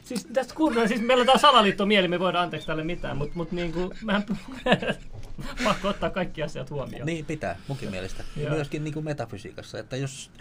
Siis 0.03 0.25
tästä 0.25 0.53
kuullaan, 0.55 0.87
siis 0.87 1.01
meillä 1.01 1.21
on 1.21 1.27
tää 1.27 1.37
salaliittomieli, 1.37 2.07
me 2.07 2.19
voidaan 2.19 2.43
anteeksi 2.43 2.67
tälle 2.67 2.83
mitään, 2.83 3.17
mutta 3.17 3.33
mut 3.35 3.51
niinku, 3.51 3.93
mehän 4.03 4.23
pakko 5.63 5.87
ottaa 5.87 6.09
kaikki 6.09 6.43
asiat 6.43 6.69
huomioon. 6.69 7.05
Niin 7.05 7.25
pitää, 7.25 7.57
munkin 7.67 7.91
mielestä. 7.91 8.23
Ja 8.35 8.49
myöskin 8.49 8.83
niin 8.83 8.93
kuin 8.93 9.05
metafysiikassa, 9.05 9.79
että 9.79 9.95
jos 9.95 10.31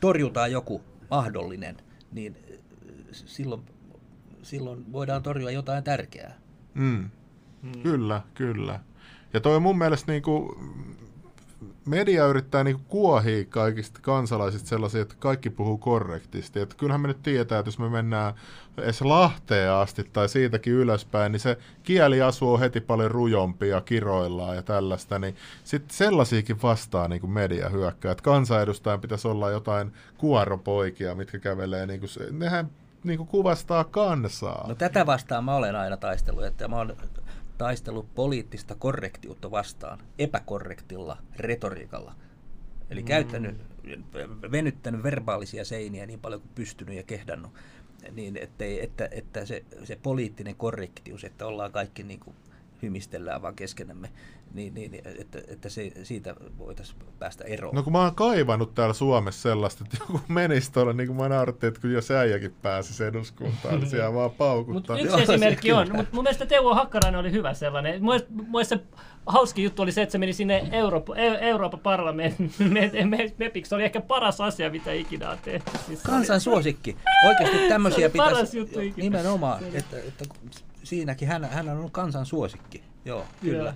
torjutaan 0.00 0.52
joku 0.52 0.82
mahdollinen, 1.10 1.76
niin 2.12 2.36
äh, 2.52 2.58
silloin, 3.10 3.62
silloin 4.42 4.92
voidaan 4.92 5.22
torjua 5.22 5.50
jotain 5.50 5.84
tärkeää. 5.84 6.38
Mm. 6.74 7.10
Mm. 7.62 7.82
Kyllä, 7.82 8.22
kyllä. 8.34 8.80
Ja 9.32 9.40
toi 9.40 9.56
on 9.56 9.62
mun 9.62 9.78
mielestä 9.78 10.12
niinku, 10.12 10.58
media 11.86 12.26
yrittää 12.26 12.64
niinku 12.64 12.82
kuohia 12.88 13.44
kaikista 13.44 14.00
kansalaisista 14.02 14.68
sellaisia, 14.68 15.02
että 15.02 15.14
kaikki 15.18 15.50
puhuu 15.50 15.78
korrektisti. 15.78 16.60
Että 16.60 16.76
kyllähän 16.76 17.00
me 17.00 17.08
nyt 17.08 17.22
tietää, 17.22 17.58
että 17.58 17.68
jos 17.68 17.78
me 17.78 17.88
mennään 17.88 18.34
edes 18.78 19.02
Lahteen 19.02 19.72
asti 19.72 20.04
tai 20.04 20.28
siitäkin 20.28 20.72
ylöspäin, 20.72 21.32
niin 21.32 21.40
se 21.40 21.58
kieliasu 21.82 22.52
on 22.52 22.60
heti 22.60 22.80
paljon 22.80 23.10
rujompi 23.10 23.68
ja 23.68 23.80
kiroillaan 23.80 24.56
ja 24.56 24.62
tällaista, 24.62 25.18
niin 25.18 25.36
sitten 25.64 25.96
sellaisiakin 25.96 26.62
vastaan 26.62 27.10
niin 27.10 27.20
kuin 27.20 27.30
media 27.30 27.68
hyökkää. 27.68 28.12
Että 28.12 28.22
kansanedustajan 28.22 29.00
pitäisi 29.00 29.28
olla 29.28 29.50
jotain 29.50 29.92
kuoropoikia, 30.18 31.14
mitkä 31.14 31.38
kävelee, 31.38 31.86
niin 31.86 32.00
kuin 32.00 32.38
nehän 32.38 32.70
niin 33.04 33.16
kuin 33.16 33.26
kuvastaa 33.26 33.84
kansaa. 33.84 34.68
No 34.68 34.74
tätä 34.74 35.06
vastaan 35.06 35.44
mä 35.44 35.54
olen 35.54 35.76
aina 35.76 35.96
taistellut, 35.96 36.44
että 36.44 36.68
mä 36.68 36.76
olen 36.76 36.96
taistellut 37.60 38.14
poliittista 38.14 38.74
korrektiutta 38.74 39.50
vastaan 39.50 39.98
epäkorrektilla 40.18 41.16
retoriikalla. 41.36 42.14
Eli 42.90 43.00
mm. 43.00 43.06
käyttänyt, 43.06 43.56
venyttänyt 44.52 45.02
verbaalisia 45.02 45.64
seiniä 45.64 46.06
niin 46.06 46.20
paljon 46.20 46.40
kuin 46.40 46.50
pystynyt 46.54 46.96
ja 46.96 47.02
kehdannut, 47.02 47.52
niin 48.12 48.36
ettei, 48.36 48.84
että, 48.84 49.08
että 49.10 49.46
se, 49.46 49.64
se 49.84 49.98
poliittinen 50.02 50.56
korrektius, 50.56 51.24
että 51.24 51.46
ollaan 51.46 51.72
kaikki 51.72 52.02
niin 52.02 52.20
kuin 52.20 52.36
hymistellään 52.82 53.42
vaan 53.42 53.54
keskenämme, 53.54 54.08
niin, 54.54 54.74
niin 54.74 54.94
että, 55.20 55.38
että 55.48 55.68
se, 55.68 55.92
siitä 56.02 56.34
voitaisiin 56.58 56.98
päästä 57.18 57.44
eroon. 57.44 57.74
No 57.74 57.82
kun 57.82 57.92
mä 57.92 57.98
oon 58.02 58.14
kaivannut 58.14 58.74
täällä 58.74 58.94
Suomessa 58.94 59.42
sellaista, 59.42 59.84
että 59.84 59.96
joku 60.00 60.20
menisi 60.28 60.72
tuolla, 60.72 60.92
niin 60.92 61.06
kuin 61.06 61.16
mä 61.16 61.28
naurattiin, 61.28 61.68
että 61.68 61.80
kun 61.80 61.92
jos 61.92 62.10
äijäkin 62.10 62.54
pääsisi 62.62 63.04
eduskuntaan, 63.04 63.80
niin 63.80 63.90
siellä 63.90 64.14
vaan 64.14 64.24
Mutta 64.30 64.38
paukuttaa. 64.38 64.96
yksi 64.96 65.08
Joo, 65.08 65.18
esimerkki 65.18 65.72
on, 65.72 65.88
mutta 65.96 66.14
mun 66.14 66.24
mielestä 66.24 66.46
Teuvo 66.46 66.74
Hakkarainen 66.74 67.20
oli 67.20 67.32
hyvä 67.32 67.54
sellainen. 67.54 68.02
Mun 68.02 68.20
mielestä, 68.28 68.78
hauskin 69.26 69.64
juttu 69.64 69.82
oli 69.82 69.92
se, 69.92 70.02
että 70.02 70.12
se 70.12 70.18
meni 70.18 70.32
sinne 70.32 70.68
Eurooppa, 70.72 71.16
e- 71.16 71.48
Euroopan 71.48 71.80
parlamentin 71.80 72.52
me, 72.74 72.90
me, 73.04 73.32
mepiksi. 73.38 73.68
Se 73.68 73.74
oli 73.74 73.84
ehkä 73.84 74.00
paras 74.00 74.40
asia, 74.40 74.70
mitä 74.70 74.92
ikinä 74.92 75.30
on 75.30 75.38
tehty. 75.42 75.70
Siis 75.86 76.02
Kansan 76.02 76.40
suosikki. 76.40 76.96
Oikeasti 77.28 77.68
tämmöisiä 77.68 78.06
oli 78.06 78.12
paras 78.16 78.32
pitäisi, 78.32 78.58
juttu 78.58 78.80
ikinä. 78.80 79.04
nimenomaan, 79.04 79.64
että, 79.74 79.98
että 79.98 80.24
siinäkin 80.90 81.28
hän, 81.28 81.44
hän 81.44 81.68
on 81.68 81.76
ollut 81.78 81.92
kansan 81.92 82.26
suosikki. 82.26 82.82
Joo, 83.04 83.24
kyllä. 83.40 83.62
Joo. 83.64 83.72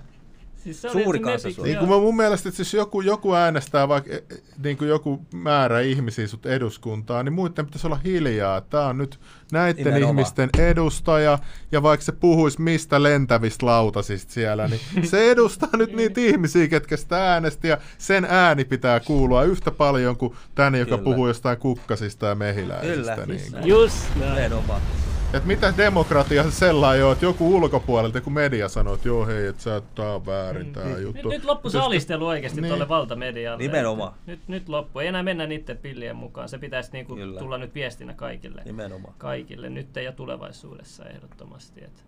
Siis 0.63 0.81
se 0.81 0.89
Suuri 0.89 1.19
kansansuosikki. 1.19 1.63
Niin 1.63 1.77
kuin 1.79 1.89
mä 1.89 1.97
mun 1.97 2.15
mielestä, 2.15 2.49
että 2.49 2.55
siis 2.57 2.73
joku, 2.73 3.01
joku 3.01 3.33
äänestää 3.33 3.87
vaikka 3.87 4.11
e- 4.11 4.15
e- 4.15 4.37
niin 4.63 4.77
kuin 4.77 4.89
joku 4.89 5.21
määrä 5.33 5.79
ihmisiä 5.81 6.27
sut 6.27 6.45
eduskuntaan, 6.45 7.25
niin 7.25 7.33
muiden 7.33 7.65
pitäisi 7.65 7.87
olla 7.87 7.99
hiljaa. 8.05 8.61
Tämä 8.61 8.85
on 8.85 8.97
nyt 8.97 9.19
näiden 9.51 9.85
Nimenomaan. 9.85 10.09
ihmisten 10.09 10.49
edustaja, 10.57 11.39
ja 11.71 11.83
vaikka 11.83 12.05
se 12.05 12.11
puhuisi 12.11 12.61
mistä 12.61 13.03
lentävistä 13.03 13.65
lautasista 13.65 14.33
siellä, 14.33 14.67
niin 14.67 15.07
se 15.11 15.31
edustaa 15.31 15.69
nyt 15.73 15.93
niitä 15.93 16.21
ihmisiä, 16.21 16.67
ketkä 16.67 16.97
sitä 16.97 17.31
äänesti, 17.33 17.67
ja 17.67 17.77
sen 17.97 18.25
ääni 18.29 18.65
pitää 18.65 18.99
kuulua 18.99 19.43
yhtä 19.43 19.71
paljon 19.71 20.17
kuin 20.17 20.35
tänne, 20.55 20.79
joka 20.79 20.97
Kyllä. 20.97 21.03
puhuu 21.03 21.27
jostain 21.27 21.57
kukkasista 21.57 22.25
ja 22.25 22.35
mehiläisistä. 22.35 23.15
Kyllä. 23.15 23.25
Niin. 23.25 23.67
Just 23.67 23.95
näin. 24.19 24.35
Nimenomaan. 24.35 24.81
Et 25.35 25.45
mitä 25.45 25.73
demokratia 25.77 26.43
se 26.43 26.51
sellainen 26.51 27.05
on, 27.05 27.11
että 27.11 27.25
joku 27.25 27.55
ulkopuolelta, 27.55 28.21
kun 28.21 28.33
media 28.33 28.69
sanoo, 28.69 28.93
että 28.93 29.07
joo 29.07 29.25
hei, 29.25 29.47
että 29.47 29.63
sä, 29.63 29.81
tää 29.95 30.13
on 30.13 30.25
väärin 30.25 30.73
tää 30.73 30.85
Nyt, 30.85 31.01
juttu. 31.01 31.29
nyt 31.29 31.43
loppu 31.45 31.69
se 31.69 31.77
Mut 31.77 31.81
jos- 31.83 31.87
alistelu 31.87 32.27
oikeasti 32.27 32.61
Niin. 32.61 32.69
tuolle 32.69 32.89
valtamedialle. 32.89 33.63
Nimenomaan. 33.63 34.13
Että 34.13 34.31
Nyt, 34.31 34.39
nyt 34.47 34.69
loppu. 34.69 34.99
Ei 34.99 35.07
enää 35.07 35.23
mennä 35.23 35.47
niiden 35.47 35.77
pillien 35.77 36.15
mukaan. 36.15 36.49
Se 36.49 36.57
pitäisi 36.57 36.89
niinku 36.93 37.15
Kyllä. 37.15 37.39
tulla 37.39 37.57
nyt 37.57 37.75
viestinä 37.75 38.13
kaikille. 38.13 38.61
Nimenomaan. 38.65 39.13
Kaikille 39.17 39.69
nyt 39.69 39.95
ja 39.95 40.11
tulevaisuudessa 40.11 41.05
ehdottomasti. 41.05 41.83
Että 41.83 42.01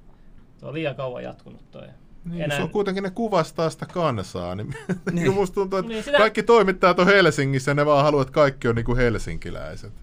se 0.60 0.66
on 0.66 0.74
liian 0.74 0.96
kauan 0.96 1.24
jatkunut 1.24 1.72
toi. 1.72 1.88
Niin, 2.26 2.42
Enää- 2.42 2.58
se 2.58 2.64
on 2.64 2.70
kuitenkin 2.70 3.04
ne 3.04 3.10
kuvastaa 3.10 3.70
sitä 3.70 3.86
kansaa. 3.86 4.56
Niin, 4.56 4.68
niin. 4.88 5.16
Niin. 5.16 5.34
musta 5.34 5.54
tuntuu, 5.56 5.80
että 5.80 5.88
Niin, 5.90 5.96
niin, 5.96 6.04
sitä- 6.04 6.18
kaikki 6.18 6.44
toimittajat 6.44 7.00
on 7.00 7.06
Helsingissä 7.06 7.72
ja 7.72 7.76
ne 7.76 7.86
vaan 7.86 8.04
haluaa, 8.04 8.22
että 8.22 8.32
kaikki 8.34 8.68
on 8.68 8.76
niin 8.76 8.86
kuin 8.86 8.98
helsinkiläiset. 8.98 9.94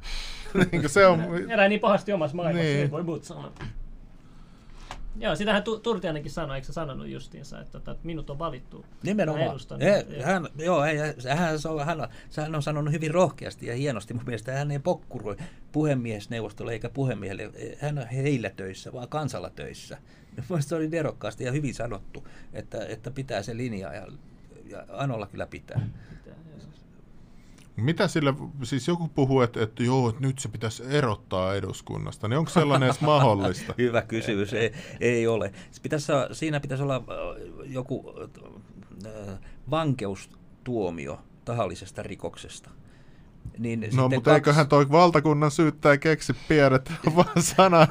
niin 0.72 0.80
kuin 0.80 0.90
se 0.90 1.06
on... 1.06 1.50
Elää 1.50 1.68
niin 1.68 1.80
pahasti 1.80 2.12
omassa 2.12 2.36
maailmassa, 2.36 2.62
niin. 2.64 2.74
Niin. 2.74 2.84
ei 2.84 2.90
voi 2.90 3.02
muuta 3.02 3.26
sanoa. 3.26 3.52
Joo, 5.18 5.36
sitähän 5.36 5.62
Tu- 5.62 5.78
Turtiainenkin 5.78 6.32
sanoi, 6.32 6.56
eikö 6.56 6.66
se 6.66 6.72
sanonut 6.72 7.08
justiinsa, 7.08 7.60
että, 7.60 7.72
tota, 7.72 7.90
että 7.90 8.06
minut 8.06 8.30
on 8.30 8.38
valittu. 8.38 8.86
Nimenomaan. 9.02 9.50
edustan 9.50 9.80
He, 9.80 10.06
hän, 10.22 10.48
joo, 10.58 10.84
ei, 10.84 10.98
hän, 11.36 11.58
se 11.58 11.68
on, 11.68 11.86
hän, 11.86 12.00
on, 12.00 12.08
hän 12.36 12.54
on 12.54 12.62
sanonut 12.62 12.92
hyvin 12.92 13.10
rohkeasti 13.10 13.66
ja 13.66 13.74
hienosti 13.74 14.14
mun 14.14 14.22
mielestä. 14.26 14.52
Hän 14.52 14.70
ei 14.70 14.78
pokkuroi 14.78 15.36
puhemiesneuvostolle 15.72 16.72
eikä 16.72 16.88
puhemiehelle. 16.88 17.50
Hän 17.78 17.98
on 17.98 18.06
heillä 18.06 18.50
töissä, 18.50 18.92
vaan 18.92 19.08
kansalla 19.08 19.50
töissä. 19.50 19.98
Mielestäni 20.36 20.62
se 20.62 20.74
oli 20.74 20.88
nerokkaasti 20.88 21.44
ja 21.44 21.52
hyvin 21.52 21.74
sanottu, 21.74 22.28
että, 22.52 22.86
että 22.86 23.10
pitää 23.10 23.42
se 23.42 23.56
linja 23.56 23.94
ja, 23.94 24.06
ja 24.64 24.84
Anolla 24.88 25.26
kyllä 25.26 25.46
pitää. 25.46 25.80
Mitä 27.76 28.08
sillä, 28.08 28.34
siis 28.62 28.88
joku 28.88 29.08
puhuu, 29.08 29.40
että, 29.40 29.62
että 29.62 29.82
joo, 29.82 30.08
että 30.08 30.20
nyt 30.20 30.38
se 30.38 30.48
pitäisi 30.48 30.82
erottaa 30.88 31.54
eduskunnasta, 31.54 32.28
niin 32.28 32.38
onko 32.38 32.50
sellainen 32.50 32.86
edes 32.86 33.00
mahdollista? 33.00 33.74
Hyvä 33.78 34.02
kysymys, 34.02 34.52
ei, 34.52 34.72
ei 35.00 35.26
ole. 35.26 35.52
Pitäisi, 35.82 36.12
siinä 36.32 36.60
pitäisi 36.60 36.82
olla 36.82 36.96
äh, 36.96 37.02
joku 37.64 38.14
äh, 39.06 39.38
vankeustuomio 39.70 41.20
tahallisesta 41.44 42.02
rikoksesta. 42.02 42.70
Niin 43.58 43.80
No, 43.80 43.86
sitten 43.86 44.10
mutta 44.10 44.34
eiköhän 44.34 44.68
toi 44.68 44.90
valtakunnan 44.90 45.50
syyttäjä 45.50 45.98
keksi 45.98 46.32
pienet 46.48 46.92
vaan 47.16 47.42
sana, 47.42 47.86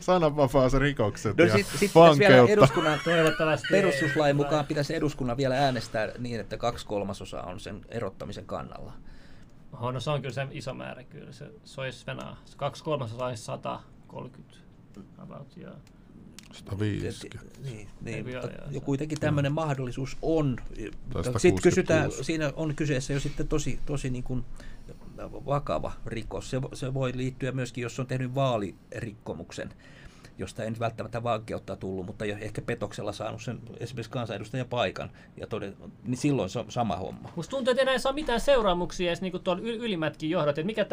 sananvapausrikokset 0.00 1.36
No 1.36 1.44
ja 1.44 1.52
sit, 1.52 1.66
sit 1.66 1.92
vielä 2.18 2.48
eduskunnan 2.48 2.98
perustuslain 3.70 4.36
mukaan 4.36 4.66
pitäisi 4.66 4.94
eduskunnan 4.94 5.36
vielä 5.36 5.54
äänestää 5.54 6.08
niin, 6.18 6.40
että 6.40 6.56
kaksi 6.56 6.86
kolmasosaa 6.86 7.42
on 7.42 7.60
sen 7.60 7.80
erottamisen 7.88 8.46
kannalla. 8.46 8.92
Oho, 9.72 9.92
no 9.92 10.00
se 10.00 10.10
on 10.10 10.22
kyllä 10.22 10.34
se 10.34 10.46
iso 10.50 10.74
määrä 10.74 11.04
kyllä. 11.04 11.32
Se, 11.32 11.50
se 11.64 11.80
olisi 11.80 12.06
venää. 12.06 12.36
Se 12.44 12.56
kaksi 12.56 12.84
kolmasosaa 12.84 13.28
olisi 13.28 13.42
130. 13.42 14.56
About, 15.18 15.56
joo. 15.56 15.74
150. 16.52 17.46
Niin, 17.64 17.88
niin 18.00 18.28
jo 18.28 18.42
se- 18.42 18.80
kuitenkin 18.80 19.20
tämmöinen 19.20 19.52
mahdollisuus 19.52 20.16
on. 20.22 20.56
Sitten 21.38 21.62
kysytään, 21.62 22.02
166. 22.10 22.24
siinä 22.24 22.52
on 22.56 22.74
kyseessä 22.74 23.12
jo 23.12 23.20
sitten 23.20 23.48
tosi, 23.48 23.80
tosi 23.86 24.10
niin 24.10 24.24
kuin 24.24 24.44
vakava 25.46 25.92
rikos. 26.06 26.50
Se, 26.50 26.60
se 26.74 26.94
voi 26.94 27.12
liittyä 27.14 27.52
myöskin, 27.52 27.82
jos 27.82 28.00
on 28.00 28.06
tehnyt 28.06 28.34
vaalirikkomuksen, 28.34 29.70
josta 30.38 30.64
ei 30.64 30.70
nyt 30.70 30.80
välttämättä 30.80 31.22
vankeutta 31.22 31.76
tullut, 31.76 32.06
mutta 32.06 32.24
jo 32.24 32.36
ehkä 32.40 32.62
petoksella 32.62 33.12
saanut 33.12 33.42
sen 33.42 33.58
esimerkiksi 33.80 34.10
kansanedustajan 34.10 34.68
paikan, 34.68 35.10
ja 35.36 35.46
toden, 35.46 35.76
niin 36.04 36.16
silloin 36.16 36.50
se 36.50 36.58
on 36.58 36.70
sama 36.70 36.96
homma. 36.96 37.32
Musta 37.36 37.50
tuntuu, 37.50 37.70
että 37.70 37.82
enää 37.82 37.92
ei 37.92 38.00
saa 38.00 38.12
mitään 38.12 38.40
seuraamuksia 38.40 39.08
edes 39.10 39.20
niinku 39.22 39.38
tuolla 39.38 39.62
yl- 39.62 39.82
ylimmätkin 39.84 40.30
johdot, 40.30 40.58
että 40.58 40.66
mikä 40.66 40.84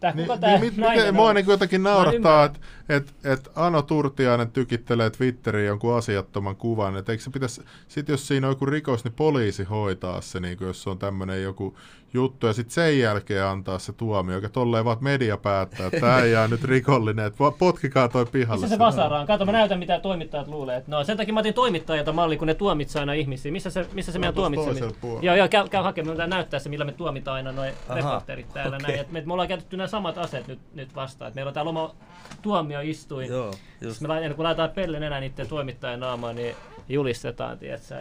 tää 0.00 0.12
Tää, 0.12 0.14
Niin, 0.14 0.26
kuka 0.26 0.38
tää 0.38 0.50
niin, 0.50 0.60
mit, 0.60 0.76
nainen 0.76 0.98
miten, 0.98 1.14
mua 1.14 1.32
niin 1.32 1.46
jotenkin 1.48 1.82
naurattaa, 1.82 2.44
että 2.44 2.58
et, 2.88 3.14
et 3.24 3.48
Ano 3.54 3.82
Turtiainen 3.82 4.50
tykittelee 4.50 5.10
Twitteriin 5.10 5.66
jonkun 5.66 5.96
asiattoman 5.96 6.56
kuvan. 6.56 6.96
Että 6.96 7.12
eikö 7.12 7.24
se 7.24 7.30
pitäisi, 7.30 7.62
sit 7.88 8.08
jos 8.08 8.28
siinä 8.28 8.46
on 8.46 8.50
joku 8.50 8.66
rikos, 8.66 9.04
niin 9.04 9.14
poliisi 9.14 9.64
hoitaa 9.64 10.20
se, 10.20 10.40
niin 10.40 10.58
jos 10.60 10.86
on 10.86 10.98
tämmöinen 10.98 11.42
joku 11.42 11.76
juttu, 12.14 12.46
ja 12.46 12.52
sitten 12.52 12.74
sen 12.74 12.98
jälkeen 12.98 13.44
antaa 13.44 13.78
se 13.78 13.92
tuomio, 13.92 14.34
joka 14.34 14.48
tolleen 14.48 14.84
vaan 14.84 14.92
että 14.92 15.04
media 15.04 15.36
päättää, 15.36 15.86
että 15.86 16.00
tämä 16.00 16.20
ei 16.20 16.32
jää 16.32 16.48
nyt 16.48 16.64
rikollinen, 16.64 17.26
että 17.26 17.38
potkikaa 17.58 18.08
toi 18.08 18.26
pihalle. 18.26 18.60
Missä 18.60 18.76
se 18.76 18.78
vasara 18.78 19.20
on? 19.20 19.26
Kato, 19.26 19.46
mä 19.46 19.52
näytän 19.52 19.78
mitä 19.78 20.00
toimittajat 20.00 20.48
luulee. 20.48 20.76
että 20.76 20.90
No 20.90 21.04
sen 21.04 21.16
takia 21.16 21.34
mä 21.34 21.40
otin 21.40 21.54
toimittajilta 21.54 22.12
malli, 22.12 22.36
kun 22.36 22.46
ne 22.46 22.54
tuomitsee 22.54 23.00
aina 23.00 23.12
ihmisiä. 23.12 23.52
Missä 23.52 23.70
se, 23.70 23.86
missä 23.92 24.12
se 24.12 24.18
No, 24.18 24.20
meidän 24.20 24.34
puolella. 24.34 25.20
Joo, 25.22 25.34
joo, 25.36 25.48
käy, 25.48 25.68
käy 25.68 25.82
hakemaan. 25.82 26.16
Mä 26.16 26.26
näyttää 26.26 26.60
se, 26.60 26.68
millä 26.68 26.84
me 26.84 26.92
tuomitaan 26.92 27.34
aina 27.36 27.52
noin 27.52 27.72
reporterit 27.94 28.52
täällä. 28.52 28.76
okei. 28.76 28.88
Näin. 28.88 29.00
Et 29.00 29.12
me, 29.12 29.22
me, 29.26 29.32
ollaan 29.32 29.48
käytetty 29.48 29.76
nämä 29.76 29.86
samat 29.86 30.18
aseet 30.18 30.46
nyt, 30.48 30.58
nyt 30.74 30.94
vastaan. 30.94 31.28
Et 31.28 31.34
meillä 31.34 31.48
on 31.48 31.54
täällä 31.54 31.68
oma 31.68 31.94
tuomioistuin. 32.42 33.28
Joo, 33.28 33.46
Just. 33.46 33.58
just. 33.80 34.00
Me 34.00 34.08
laitetaan, 34.08 34.36
kun 34.36 34.44
laitetaan 34.44 34.70
pellen 34.70 35.02
enää 35.02 35.20
niiden 35.20 35.48
toimittajan 35.48 36.00
naamaan, 36.00 36.36
niin 36.36 36.56
julistetaan, 36.88 37.58
tiedätkö? 37.58 37.94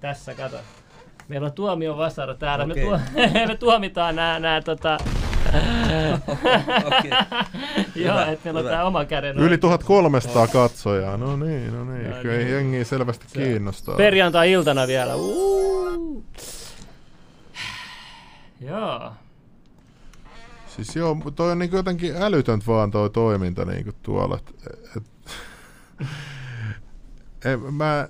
Tässä, 0.00 0.34
kato. 0.34 0.56
Meillä 1.32 1.46
on 1.46 1.52
tuomio 1.52 1.96
vasara 1.96 2.34
täällä. 2.34 2.66
Me, 2.66 2.72
Okei. 2.72 2.84
tuo, 2.84 2.98
me 3.48 3.56
tuomitaan 3.56 4.16
nämä, 4.16 4.38
nämä 4.38 4.60
tota, 4.60 4.98
Okei. 6.86 7.10
joo, 8.06 8.20
että 8.20 8.40
meillä 8.44 8.60
on 8.60 8.66
tämä 8.66 8.84
oma 8.84 9.04
käden. 9.04 9.38
Yli 9.38 9.58
1300 9.58 10.46
katsojaa, 10.46 11.16
no 11.16 11.36
niin, 11.36 11.72
no 11.72 11.84
niin, 11.84 12.10
No 12.10 12.16
kyllä 12.22 12.36
niin. 12.36 12.50
jengiä 12.50 12.84
selvästi 12.84 13.26
kiinnostaa. 13.32 13.96
Perjantai-iltana 13.96 14.86
vielä. 14.86 15.12
Joo. 18.60 19.12
Siis 20.66 20.96
joo, 20.96 21.16
toi 21.34 21.52
on 21.52 21.58
niinku 21.58 21.76
jotenkin 21.76 22.16
älytöntä 22.16 22.66
vaan 22.66 22.90
toi 22.90 23.10
toiminta 23.10 23.64
niinku 23.64 23.90
tuolla. 24.02 24.38
Et, 24.38 24.54
et, 24.96 25.02
et, 27.44 27.60
mä, 27.70 28.08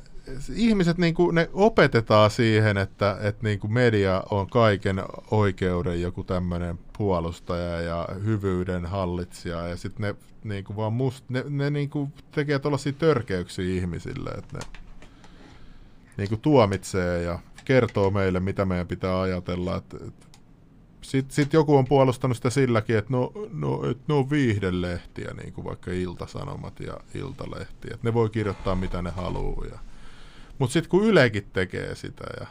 ihmiset 0.54 0.98
niinku, 0.98 1.30
ne 1.30 1.50
opetetaan 1.52 2.30
siihen, 2.30 2.78
että 2.78 3.16
et 3.20 3.42
niinku 3.42 3.68
media 3.68 4.22
on 4.30 4.50
kaiken 4.50 5.02
oikeuden 5.30 6.02
joku 6.02 6.24
tämmöinen 6.24 6.78
puolustaja 6.98 7.80
ja 7.80 8.08
hyvyyden 8.24 8.86
hallitsija 8.86 9.68
ja 9.68 9.76
sitten 9.76 10.02
ne 10.06 10.14
niinku 10.44 10.76
vaan 10.76 10.92
must, 10.92 11.24
ne, 11.28 11.44
ne 11.48 11.70
niinku 11.70 12.08
tekee 12.32 12.58
tuollaisia 12.58 12.92
törkeyksiä 12.92 13.64
ihmisille, 13.64 14.30
että 14.30 14.58
ne 14.58 14.60
niinku 16.16 16.36
tuomitsee 16.36 17.22
ja 17.22 17.38
kertoo 17.64 18.10
meille, 18.10 18.40
mitä 18.40 18.64
meidän 18.64 18.86
pitää 18.86 19.20
ajatella. 19.20 19.82
Sitten 21.02 21.34
sit 21.34 21.52
joku 21.52 21.76
on 21.76 21.84
puolustanut 21.84 22.36
sitä 22.36 22.50
silläkin, 22.50 22.98
että 22.98 23.12
no, 23.12 23.32
no, 23.52 23.90
et 23.90 23.98
ne 24.08 24.14
on 24.14 24.30
viihdelehtiä, 24.30 25.34
niin 25.34 25.52
kuin 25.52 25.64
vaikka 25.64 25.90
Iltasanomat 25.90 26.80
ja 26.80 26.96
Iltalehti. 27.14 27.88
Että 27.92 28.08
ne 28.08 28.14
voi 28.14 28.30
kirjoittaa 28.30 28.74
mitä 28.74 29.02
ne 29.02 29.10
haluaa. 29.10 29.66
Ja... 29.66 29.78
Mutta 30.62 30.72
sitten 30.72 30.90
kun 30.90 31.04
Ylekin 31.04 31.46
tekee 31.52 31.94
sitä, 31.94 32.24
ja... 32.40 32.46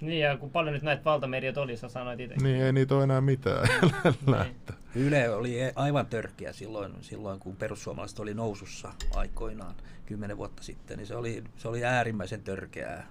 Niin, 0.00 0.20
ja 0.20 0.36
kun 0.36 0.50
paljon 0.50 0.72
nyt 0.74 0.82
näitä 0.82 1.04
valtamediat 1.04 1.56
oli, 1.56 1.76
sä 1.76 1.88
sanoit 1.88 2.20
itse. 2.20 2.36
niin 2.42 2.62
ei 2.62 2.72
niitä 2.72 2.94
ole 2.94 3.04
enää 3.04 3.20
mitään 3.20 3.68
että- 4.50 4.74
Yle 4.94 5.30
oli 5.30 5.60
e- 5.60 5.72
aivan 5.76 6.06
törkeä 6.06 6.52
silloin, 6.52 6.92
silloin, 7.00 7.40
kun 7.40 7.56
perussuomalaiset 7.56 8.18
oli 8.18 8.34
nousussa 8.34 8.92
aikoinaan, 9.14 9.74
kymmenen 10.06 10.36
vuotta 10.36 10.62
sitten. 10.62 10.96
Niin 10.98 11.06
se, 11.06 11.16
oli, 11.16 11.44
se 11.56 11.68
oli 11.68 11.84
äärimmäisen 11.84 12.42
törkeää. 12.42 13.06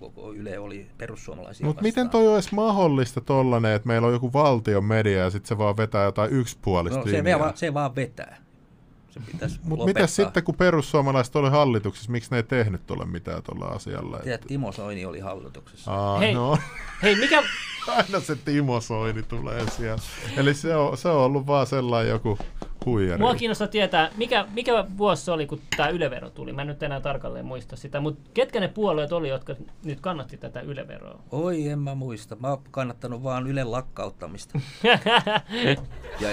Koko 0.00 0.32
Yle 0.32 0.58
oli 0.58 0.86
perussuomalaisia 0.98 1.66
Mutta 1.66 1.82
miten 1.82 2.10
toi 2.10 2.28
on 2.28 2.34
edes 2.34 2.52
mahdollista 2.52 3.20
tollanen, 3.20 3.72
että 3.72 3.86
meillä 3.88 4.06
on 4.06 4.12
joku 4.12 4.32
valtion 4.32 4.84
media 4.84 5.18
ja 5.18 5.30
sitten 5.30 5.48
se 5.48 5.58
vaan 5.58 5.76
vetää 5.76 6.04
jotain 6.04 6.30
yksipuolista 6.32 6.98
No, 6.98 7.06
se, 7.06 7.12
linjaa? 7.12 7.38
vaan, 7.40 7.56
se 7.56 7.74
vaan 7.74 7.94
vetää. 7.96 8.45
Se 9.16 9.32
pitäisi 9.32 9.60
Mutta 9.62 9.82
lopettaa. 9.82 10.02
mitä 10.02 10.12
sitten, 10.12 10.44
kun 10.44 10.54
perussuomalaiset 10.54 11.36
oli 11.36 11.50
hallituksessa, 11.50 12.12
miksi 12.12 12.30
ne 12.30 12.36
ei 12.36 12.42
tehnyt 12.42 12.86
tuolle 12.86 13.04
mitään 13.04 13.42
tuolla 13.42 13.66
asialla? 13.66 14.18
Tiedät, 14.18 14.40
Timo 14.40 14.72
Soini 14.72 15.04
oli 15.06 15.20
hallituksessa. 15.20 15.94
Aa, 15.94 16.18
Hei. 16.18 16.34
no. 16.34 16.58
Hei, 17.02 17.16
mikä... 17.16 17.42
Aina 17.96 18.20
se 18.20 18.36
Timo 18.36 18.80
Soini 18.80 19.22
tulee 19.22 19.70
siellä. 19.70 20.02
Eli 20.36 20.54
se 20.54 20.76
on, 20.76 20.98
se 20.98 21.08
on 21.08 21.16
ollut 21.16 21.46
vaan 21.46 21.66
sellainen 21.66 22.10
joku 22.10 22.38
huijari. 22.86 23.20
Mua 23.20 23.34
kiinnostaa 23.34 23.68
tietää, 23.68 24.10
mikä, 24.16 24.46
mikä 24.54 24.84
vuosi 24.98 25.24
se 25.24 25.30
oli, 25.30 25.46
kun 25.46 25.60
tämä 25.76 25.88
ylevero 25.88 26.30
tuli. 26.30 26.52
Mä 26.52 26.62
en 26.62 26.68
nyt 26.68 26.82
enää 26.82 27.00
tarkalleen 27.00 27.46
muista 27.46 27.76
sitä, 27.76 28.00
mutta 28.00 28.30
ketkä 28.34 28.60
ne 28.60 28.68
puolueet 28.68 29.12
oli, 29.12 29.28
jotka 29.28 29.54
nyt 29.84 30.00
kannatti 30.00 30.36
tätä 30.36 30.60
yleveroa? 30.60 31.22
Oi, 31.30 31.68
en 31.68 31.78
mä 31.78 31.94
muista. 31.94 32.36
Mä 32.36 32.48
oon 32.48 32.62
kannattanut 32.70 33.22
vaan 33.22 33.46
Ylen 33.46 33.70
lakkauttamista. 33.70 34.60
ja 36.20 36.28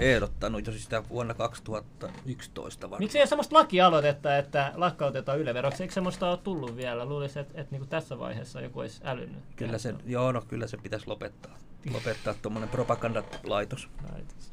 ehdottanut 0.00 0.66
jo 0.66 0.72
sitä 0.72 1.02
vuonna 1.08 1.34
2011 1.34 2.82
varmaan. 2.90 3.02
Miksi 3.02 3.18
ei 3.18 3.22
ole 3.22 3.28
semmoista 3.28 3.56
lakialoitetta, 3.56 4.36
että 4.36 4.72
lakkautetaan 4.74 5.38
ylevero? 5.38 5.70
Eikö 5.80 5.94
semmoista 5.94 6.30
ole 6.30 6.36
tullut 6.36 6.76
vielä? 6.76 7.04
Luulisin, 7.04 7.42
että, 7.42 7.60
että 7.60 7.76
niin 7.76 7.88
tässä 7.88 8.18
vaiheessa 8.18 8.60
joku 8.60 8.80
olisi 8.80 9.00
älynyt. 9.04 9.38
Kyllä 9.56 9.78
se, 9.78 9.94
joo, 10.06 10.32
no 10.32 10.40
kyllä 10.48 10.66
se 10.66 10.76
pitäisi 10.76 11.06
lopettaa. 11.06 11.58
Lopettaa 11.92 12.34
tuommoinen 12.42 12.68
propagandatlaitos. 12.68 13.88
Laitos. 14.12 14.52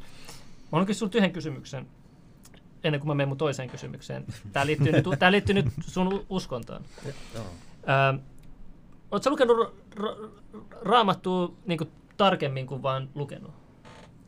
Mä 0.72 0.86
kysyä 0.86 1.00
sulta 1.00 1.18
yhden 1.18 1.32
kysymyksen, 1.32 1.88
ennen 2.84 3.02
kuin 3.02 3.08
mä 3.08 3.16
menen 3.16 3.28
mun 3.28 3.38
toiseen 3.38 3.70
kysymykseen. 3.70 4.26
Tämä 4.54 4.66
liittyy 4.66 4.92
nyt, 4.92 5.06
tää 5.20 5.32
liittyy 5.32 5.56
nyt 5.56 5.66
sun 5.82 6.14
u- 6.14 6.26
uskontoon. 6.30 6.82
Joo. 7.36 7.46
Ää, 7.86 8.14
Oletko 9.12 9.30
lukenut 9.30 9.58
ra- 9.58 9.72
ra- 10.00 10.30
raamattua 10.82 11.54
niin 11.66 11.92
tarkemmin 12.18 12.68
kuin 12.68 12.82
vaan 12.82 13.10
lukenut? 13.16 13.52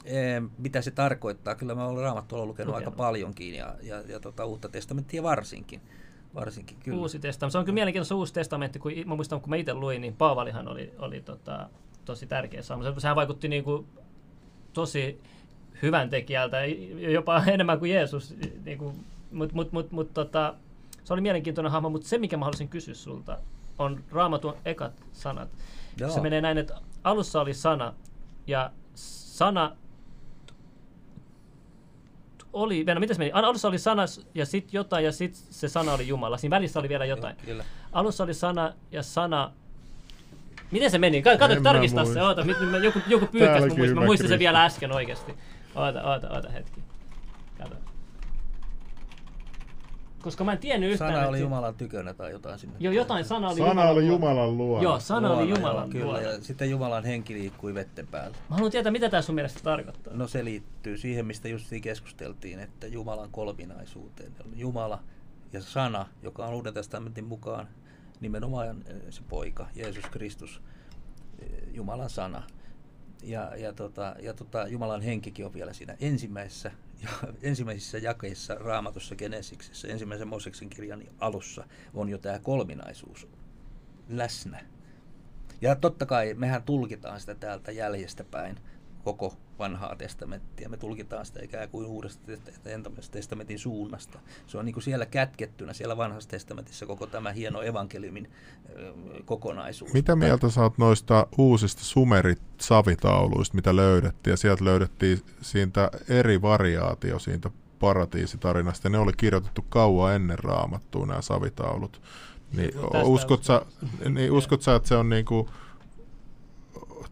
Ee, 0.06 0.42
mitä 0.58 0.82
se 0.82 0.92
tarkoittaa? 0.92 1.56
Kyllä 1.56 1.76
mä 1.76 1.86
olen 1.88 2.04
raamattua 2.04 2.38
lukenut, 2.46 2.48
Lukenut. 2.74 2.76
aika 2.76 2.92
paljonkin 2.92 3.56
ja, 3.56 3.76
ja, 3.82 4.02
ja 4.02 4.20
tota, 4.20 4.46
uutta 4.46 4.70
testamenttia 4.70 5.24
varsinkin. 5.24 5.82
varsinkin 6.36 6.78
kyllä. 6.84 6.98
Uusi 7.00 7.20
testamentti. 7.20 7.52
Se 7.52 7.58
on 7.58 7.66
kyllä 7.66 7.74
mielenkiintoista 7.74 8.16
uusi 8.16 8.34
testamentti, 8.34 8.80
kun 8.80 8.92
mä 9.06 9.16
muistan, 9.16 9.42
kun 9.42 9.50
mä 9.50 9.56
itse 9.56 9.74
luin, 9.74 10.02
niin 10.02 10.16
Paavalihan 10.16 10.68
oli, 10.68 10.94
oli 11.00 11.22
tota, 11.22 11.70
tosi 12.06 12.28
tärkeä 12.28 12.62
saama. 12.62 12.84
Se- 12.84 13.00
Sehän 13.00 13.16
vaikutti 13.16 13.48
niin 13.48 13.64
kuin, 13.64 13.88
tosi 14.74 15.22
hyvän 15.82 16.10
tekijältä, 16.10 16.58
jopa 17.14 17.44
enemmän 17.54 17.80
kuin 17.80 17.92
Jeesus. 17.92 18.36
Niin 18.66 18.78
kuin, 18.78 18.96
mut, 19.32 19.54
mut, 19.54 19.72
mut, 19.72 19.92
mut, 19.92 20.14
tota, 20.14 20.56
se 21.04 21.14
oli 21.14 21.22
mielenkiintoinen 21.22 21.72
hahmo, 21.72 21.90
mutta 21.90 22.08
se, 22.08 22.18
mikä 22.18 22.38
mä 22.38 22.46
haluaisin 22.46 22.70
kysyä 22.70 22.94
sulta, 22.94 23.38
on 23.78 24.04
raamatun 24.12 24.54
ekat 24.66 24.94
sanat. 25.14 25.50
Joo. 26.00 26.10
Se 26.10 26.22
menee 26.22 26.42
näin, 26.42 26.58
että 26.58 26.82
alussa 27.04 27.42
oli 27.42 27.54
sana, 27.54 27.94
ja 28.48 28.72
sana 28.96 29.76
oli, 32.54 32.86
Venä, 32.86 33.00
miten 33.00 33.16
se 33.16 33.20
meni? 33.20 33.32
Alussa 33.34 33.68
oli 33.68 33.80
sana 33.80 34.04
ja 34.34 34.46
sitten 34.46 34.70
jotain 34.74 35.06
ja 35.06 35.12
sitten 35.12 35.42
se 35.50 35.68
sana 35.68 35.94
oli 35.94 36.08
Jumala. 36.08 36.38
Siinä 36.38 36.56
välissä 36.56 36.80
oli 36.80 36.90
vielä 36.90 37.06
jotain. 37.06 37.36
Kyllä. 37.46 37.64
Alussa 37.92 38.24
oli 38.24 38.34
sana 38.34 38.74
ja 38.92 39.04
sana... 39.04 39.52
Miten 40.72 40.92
se 40.92 40.98
meni? 40.98 41.22
Ka- 41.22 41.38
Kato, 41.38 41.62
tarkistaa 41.62 42.06
se. 42.06 42.22
Oota, 42.22 42.44
nyt, 42.44 42.60
nyt 42.60 42.72
mä, 42.72 42.78
joku, 42.78 43.00
joku 43.08 43.28
mun 43.34 43.68
muistin. 43.78 43.96
Mä 43.96 44.06
muistin 44.06 44.30
sen 44.30 44.40
vielä 44.40 44.66
äsken 44.66 44.92
oikeasti. 44.92 45.34
Oota, 45.76 46.04
oota, 46.04 46.30
oota 46.30 46.50
hetki. 46.50 46.84
Kato. 47.58 47.76
Koska 50.22 50.44
mä 50.44 50.52
en 50.52 50.58
tiennyt 50.58 50.92
yhtään. 50.92 51.10
Sana 51.12 51.20
että- 51.20 51.30
oli 51.30 51.40
Jumalan 51.40 51.76
tykönä 51.76 52.14
tai 52.14 52.32
jotain 52.32 52.60
sinne. 52.60 52.76
Joo, 52.80 52.94
jotain 52.94 53.26
sana 53.26 53.48
oli 53.50 53.58
Sana 53.58 53.70
Jumalan 53.70 53.92
oli. 53.94 54.08
Jumalan 54.08 54.58
luo. 54.58 54.82
Joo, 54.82 55.00
sana 55.00 55.30
oli 55.30 55.36
Luona, 55.46 55.56
Jumalan 55.60 55.90
joo, 55.94 56.06
Kyllä, 56.14 56.22
ja 56.32 56.42
sitten 56.42 56.70
Jumalan 56.70 57.04
henki 57.06 57.34
liikkui 57.34 57.74
vetten 57.74 58.08
päällä. 58.08 58.38
Mä 58.50 58.56
haluan 58.56 58.72
tietää, 58.72 58.92
mitä 58.92 59.10
tämä 59.10 59.22
sun 59.22 59.36
mielestä 59.36 59.60
tarkoittaa. 59.64 60.14
No 60.14 60.28
se 60.28 60.46
liittyy 60.46 60.98
siihen, 60.98 61.26
mistä 61.26 61.48
justiin 61.48 61.82
keskusteltiin, 61.82 62.60
että 62.60 62.88
Jumalan 62.88 63.30
kolminaisuuteen. 63.32 64.32
On 64.46 64.60
Jumala 64.60 65.00
ja 65.54 65.62
sana, 65.62 66.06
joka 66.24 66.46
on 66.46 66.54
Uuden 66.54 66.74
testamentin 66.74 67.26
mukaan 67.26 67.68
nimenomaan 68.22 68.68
eh, 68.88 68.96
se 69.10 69.22
poika, 69.30 69.68
Jeesus 69.76 70.06
Kristus, 70.06 70.62
eh, 71.40 71.48
Jumalan 71.74 72.10
sana. 72.10 72.44
Ja, 73.24 73.56
ja, 73.56 73.74
tota, 73.74 74.16
ja 74.22 74.34
tota, 74.34 74.68
Jumalan 74.68 75.02
henkikin 75.02 75.46
on 75.46 75.54
vielä 75.54 75.74
siinä 75.74 75.96
ensimmäisessä, 76.00 76.72
ja 77.04 77.10
ensimmäisissä 77.50 77.98
jakeissa 77.98 78.56
raamatussa 78.56 79.16
Genesiksessä, 79.16 79.88
ensimmäisen 79.88 80.28
Mooseksen 80.28 80.70
kirjan 80.70 81.04
alussa 81.20 81.68
on 81.94 82.10
jo 82.10 82.18
tämä 82.18 82.40
kolminaisuus 82.40 83.28
läsnä. 84.10 84.66
Ja 85.62 85.76
totta 85.76 86.06
kai 86.06 86.34
mehän 86.34 86.64
tulkitaan 86.64 87.20
sitä 87.20 87.36
täältä 87.36 87.72
jäljestä 87.72 88.24
päin, 88.24 88.60
koko 89.04 89.34
vanhaa 89.60 89.96
testamenttia. 89.96 90.70
Me 90.70 90.78
tulkitaan 90.78 91.26
sitä 91.26 91.44
ikään 91.44 91.70
kuin 91.70 91.86
uudesta 91.86 92.32
testamentin 93.12 93.60
suunnasta. 93.60 94.20
Se 94.48 94.58
on 94.58 94.66
niin 94.66 94.74
kuin 94.74 94.84
siellä 94.84 95.06
kätkettynä, 95.06 95.74
siellä 95.74 95.98
vanhassa 95.98 96.30
testamentissa 96.30 96.86
koko 96.86 97.08
tämä 97.08 97.32
hieno 97.32 97.62
evankeliumin 97.62 98.32
kokonaisuus. 99.26 99.94
Mitä 99.94 100.16
mieltä 100.16 100.50
saat 100.50 100.78
noista 100.78 101.28
uusista 101.38 101.84
sumerit 101.84 102.42
savitauluista, 102.62 103.56
mitä 103.56 103.76
löydettiin? 103.76 104.32
Ja 104.32 104.38
sieltä 104.38 104.66
löydettiin 104.66 105.22
siitä 105.42 105.92
eri 106.10 106.42
variaatio 106.42 107.20
siitä 107.20 107.50
paratiisitarinasta. 107.80 108.90
Ne 108.90 108.98
oli 108.98 109.14
kirjoitettu 109.18 109.66
kauan 109.70 110.16
ennen 110.16 110.40
raamattua 110.40 111.06
nämä 111.06 111.22
savitaulut. 111.22 112.02
Niin, 112.54 112.72
uskot, 113.04 113.44
sä, 113.44 113.62
niin 114.10 114.32
uskot 114.32 114.62
sä, 114.62 114.76
että 114.76 114.90
se 114.90 114.96
on 114.96 115.10
niinku, 115.10 115.50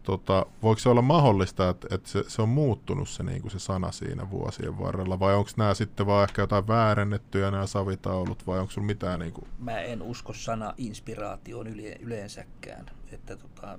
tota, 0.08 0.46
voiko 0.62 0.78
se 0.78 0.88
olla 0.88 1.02
mahdollista, 1.02 1.68
että, 1.68 1.88
että 1.94 2.08
se, 2.08 2.24
se 2.28 2.42
on 2.42 2.48
muuttunut 2.48 3.08
se, 3.08 3.22
niin 3.22 3.42
kuin 3.42 3.52
se 3.52 3.58
sana 3.58 3.92
siinä 3.92 4.30
vuosien 4.30 4.78
varrella, 4.78 5.18
vai 5.18 5.34
onko 5.34 5.50
nämä 5.56 5.74
sitten 5.74 6.06
vaan 6.06 6.28
ehkä 6.28 6.42
jotain 6.42 6.68
väärennettyjä 6.68 7.50
nämä 7.50 7.66
savitaulut, 7.66 8.46
vai 8.46 8.58
onko 8.58 8.70
sulla 8.70 8.86
mitään 8.86 9.20
niin 9.20 9.32
kuin... 9.32 9.48
Mä 9.58 9.80
en 9.80 10.02
usko 10.02 10.32
sana 10.32 10.74
inspiraatioon 10.76 11.66
yleensäkään, 12.00 12.86
että 13.12 13.36
tota, 13.36 13.78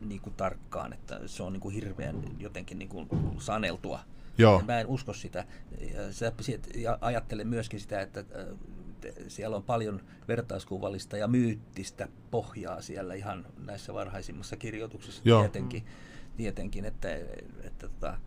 niin 0.00 0.20
kuin 0.20 0.34
tarkkaan, 0.34 0.92
että 0.92 1.20
se 1.26 1.42
on 1.42 1.52
niin 1.52 1.60
kuin 1.60 1.74
hirveän 1.74 2.22
jotenkin 2.38 2.78
niin 2.78 2.88
kuin 2.88 3.08
saneltua. 3.38 4.00
Joo. 4.38 4.62
Mä 4.66 4.80
en 4.80 4.86
usko 4.86 5.12
sitä. 5.12 5.44
Ja 6.74 6.98
ajattelen 7.00 7.48
myöskin 7.48 7.80
sitä, 7.80 8.00
että 8.00 8.24
siellä 9.28 9.56
on 9.56 9.62
paljon 9.62 10.00
vertauskuvallista 10.28 11.16
ja 11.16 11.28
myyttistä 11.28 12.08
pohjaa 12.30 12.82
siellä 12.82 13.14
ihan 13.14 13.46
näissä 13.64 13.94
varhaisimmassa 13.94 14.56
kirjoituksissa 14.56 15.22
Joo. 15.24 15.40
tietenkin, 15.40 15.84
tietenkin 16.36 16.84
että, 16.84 17.14
että, 17.14 17.34
että 17.64 17.88
tota, 17.88 18.18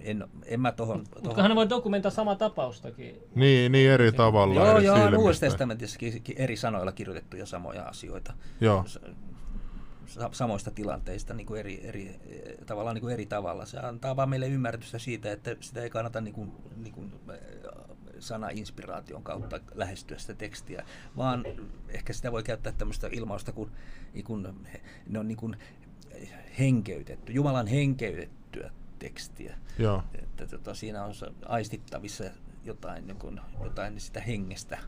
en, 0.00 0.24
en 0.44 0.60
mä 0.60 0.72
tohon... 0.72 1.04
Mutta 1.24 1.42
hän 1.42 1.56
voi 1.56 1.68
dokumentoida 1.68 2.14
sama 2.14 2.36
tapaustakin. 2.36 3.16
Niin, 3.34 3.72
niin 3.72 3.90
eri 3.90 4.12
tavalla. 4.12 4.54
Joo, 4.54 4.76
eri 4.76 4.84
joo, 4.84 5.18
Uudessa 5.18 5.40
testamentissakin 5.40 6.22
eri 6.36 6.56
sanoilla 6.56 6.92
kirjoitettuja 6.92 7.46
samoja 7.46 7.82
asioita. 7.82 8.34
Joo. 8.60 8.84
Samoista 10.32 10.70
tilanteista 10.70 11.34
niin 11.34 11.46
kuin 11.46 11.60
eri, 11.60 11.80
eri, 11.84 12.20
tavallaan 12.66 12.94
niin 12.94 13.00
kuin 13.00 13.14
eri 13.14 13.26
tavalla. 13.26 13.66
Se 13.66 13.78
antaa 13.78 14.16
vaan 14.16 14.28
meille 14.28 14.48
ymmärrystä 14.48 14.98
siitä, 14.98 15.32
että 15.32 15.56
sitä 15.60 15.82
ei 15.82 15.90
kannata 15.90 16.20
niin 16.20 16.34
kuin, 16.34 16.52
niin 16.76 16.94
kuin 16.94 17.12
sana-inspiraation 18.22 19.22
kautta 19.22 19.60
lähestyä 19.74 20.18
sitä 20.18 20.34
tekstiä, 20.34 20.84
vaan 21.16 21.44
ehkä 21.88 22.12
sitä 22.12 22.32
voi 22.32 22.42
käyttää 22.42 22.72
tämmöistä 22.72 23.08
ilmausta, 23.12 23.52
kun, 23.52 23.70
niin 24.14 24.24
kun 24.24 24.54
ne 25.06 25.18
on 25.18 25.28
niin 25.28 25.38
kun 25.38 25.56
henkeytetty, 26.58 27.32
Jumalan 27.32 27.66
henkeytettyä 27.66 28.70
tekstiä. 28.98 29.58
Joo. 29.78 30.02
Että 30.14 30.46
tota, 30.46 30.74
siinä 30.74 31.04
on 31.04 31.14
aistittavissa 31.46 32.24
jotain, 32.64 33.06
niin 33.06 33.16
kun, 33.16 33.40
jotain 33.64 34.00
sitä 34.00 34.20
hengestä, 34.20 34.78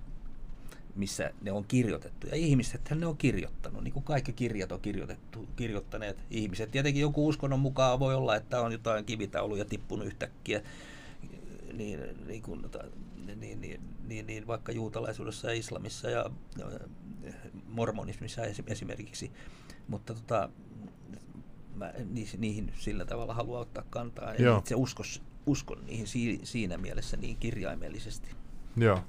missä 0.95 1.31
ne 1.43 1.53
on 1.53 1.65
kirjoitettu. 1.65 2.27
Ja 2.27 2.37
ihmiset 2.37 2.91
ne 2.95 3.07
on 3.07 3.17
kirjoittanut, 3.17 3.85
niin 3.85 3.95
kuin 3.95 4.05
kaikki 4.05 4.33
kirjat 4.33 4.73
on 4.73 4.81
kirjoitettu, 4.81 5.49
kirjoittaneet 5.57 6.17
ihmiset. 6.31 6.71
Tietenkin 6.71 7.03
joku 7.03 7.29
uskonnon 7.29 7.61
mukaan 7.61 8.01
voi 8.01 8.15
olla, 8.15 8.37
että 8.37 8.61
on 8.61 8.73
jotain 8.73 9.05
kivitauluja 9.05 9.65
tippunut 9.65 10.07
yhtäkkiä 10.07 10.63
niin, 11.73 12.01
niin, 12.27 12.43
kuin, 12.43 12.65
niin, 13.27 13.61
niin, 13.61 13.81
niin, 14.07 14.27
niin 14.27 14.47
vaikka 14.47 14.73
juutalaisuudessa 14.73 15.49
ja 15.49 15.55
islamissa 15.55 16.11
ja 16.11 16.31
mormonismissa 17.69 18.43
esimerkiksi. 18.67 19.33
Mutta 19.89 20.15
tota, 20.15 20.49
mä 21.75 21.93
niihin, 22.11 22.41
niihin 22.41 22.73
sillä 22.79 23.05
tavalla 23.05 23.35
haluan 23.35 23.61
ottaa 23.61 23.85
kantaa. 23.91 24.35
Joo. 24.35 24.59
itse 24.59 24.75
uskos, 24.75 25.23
uskon 25.47 25.87
niihin 25.87 26.07
si, 26.07 26.41
siinä 26.43 26.79
mielessä 26.79 27.17
niin 27.17 27.37
kirjaimellisesti. 27.37 28.31
Joo. 28.77 29.01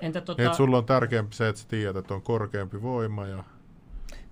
Entä 0.00 0.20
tota... 0.20 0.42
Et 0.42 0.54
sulla 0.54 0.78
on 0.78 0.84
tärkeämpi 0.84 1.36
se, 1.36 1.48
että 1.48 1.62
sä 1.62 1.68
tiedät, 1.68 1.96
että 1.96 2.14
on 2.14 2.22
korkeampi 2.22 2.82
voima 2.82 3.26
ja 3.26 3.44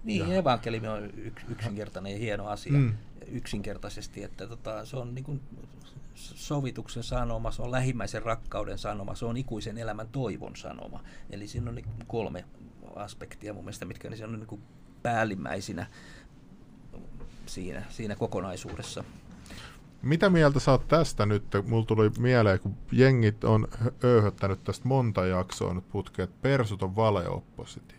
niin, 0.04 0.28
ja. 0.28 0.36
evankeliumi 0.36 0.88
on 0.88 1.10
yksinkertainen 1.48 2.12
ja 2.12 2.18
hieno 2.18 2.46
asia 2.46 2.72
mm. 2.72 2.94
yksinkertaisesti, 3.26 4.22
että 4.24 4.46
tota, 4.46 4.84
se 4.84 4.96
on 4.96 5.14
niin 5.14 5.24
kuin 5.24 5.40
sovituksen 6.18 7.02
sanoma, 7.02 7.50
se 7.50 7.62
on 7.62 7.70
lähimmäisen 7.70 8.22
rakkauden 8.22 8.78
sanoma, 8.78 9.14
se 9.14 9.24
on 9.24 9.36
ikuisen 9.36 9.78
elämän 9.78 10.08
toivon 10.08 10.56
sanoma. 10.56 11.02
Eli 11.30 11.48
siinä 11.48 11.68
on 11.68 11.74
niin 11.74 11.86
kolme 12.06 12.44
aspektia 12.96 13.54
mun 13.54 13.64
mielestä, 13.64 13.84
mitkä 13.84 14.10
niin 14.10 14.24
on 14.24 14.32
niin 14.32 14.46
kuin 14.46 14.62
päällimmäisinä 15.02 15.86
siinä, 17.46 17.82
siinä 17.88 18.16
kokonaisuudessa. 18.16 19.04
Mitä 20.02 20.30
mieltä 20.30 20.60
sä 20.60 20.70
oot 20.70 20.88
tästä 20.88 21.26
nyt? 21.26 21.44
Mulla 21.66 21.86
tuli 21.86 22.10
mieleen, 22.18 22.60
kun 22.60 22.76
jengit 22.92 23.44
on 23.44 23.68
öyhöttänyt 24.04 24.64
tästä 24.64 24.88
monta 24.88 25.26
jaksoa 25.26 25.74
nyt 25.74 25.88
putkeen, 25.88 26.28
että 26.28 26.42
persut 26.42 26.82
on 26.82 26.96
valeoppositio. 26.96 27.98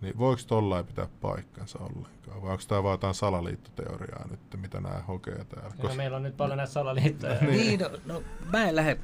Niin 0.00 0.18
voiko 0.18 0.42
tollain 0.46 0.86
pitää 0.86 1.06
paikkansa 1.20 1.78
ollenkaan? 1.78 2.42
Vai 2.42 2.50
onko 2.50 2.64
tämä 2.68 2.82
vaan 2.82 2.94
jotain 2.94 3.14
salaliittoteoriaa 3.14 4.28
nyt, 4.30 4.40
mitä 4.56 4.80
nämä 4.80 5.02
hokee 5.08 5.44
täällä? 5.44 5.74
Koska... 5.80 5.96
meillä 5.96 6.16
on 6.16 6.22
nyt 6.22 6.36
paljon 6.36 6.56
näitä 6.56 6.72
salaliittoja. 6.72 7.34
niin, 7.40 7.50
niin 7.50 7.80
no, 7.80 7.90
no, 8.06 8.22
mä 8.52 8.68
en 8.68 8.76
lähde, 8.76 9.00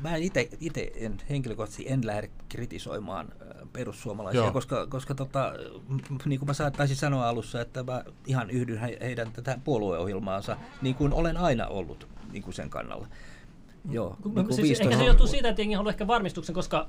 mä 0.00 0.16
en 0.16 0.22
itse, 0.60 0.92
en, 0.94 1.18
henkilökohtaisesti 1.30 1.92
en 1.92 2.06
lähde 2.06 2.30
kritisoimaan 2.48 3.28
perussuomalaisia, 3.72 4.42
Joo. 4.42 4.52
koska, 4.52 4.86
koska 4.86 5.14
tota, 5.14 5.52
niin 6.24 6.38
kuin 6.38 6.48
mä 6.48 6.70
taisin 6.70 6.96
sanoa 6.96 7.28
alussa, 7.28 7.60
että 7.60 7.82
mä 7.82 8.04
ihan 8.26 8.50
yhdyn 8.50 8.78
heidän 9.00 9.32
tätä 9.32 9.58
puolueohjelmaansa, 9.64 10.56
niin 10.82 10.94
kuin 10.94 11.12
olen 11.12 11.36
aina 11.36 11.66
ollut 11.66 12.08
niin 12.32 12.42
kuin 12.42 12.54
sen 12.54 12.70
kannalla. 12.70 13.08
Joo, 13.90 14.16
niin 14.34 14.54
siis 14.54 14.80
ehkä 14.80 14.96
se 14.96 15.04
johtuu 15.04 15.26
siitä, 15.26 15.48
että 15.48 15.62
jengi 15.62 15.74
haluaa 15.74 15.90
ehkä 15.90 16.06
varmistuksen, 16.06 16.54
koska 16.54 16.88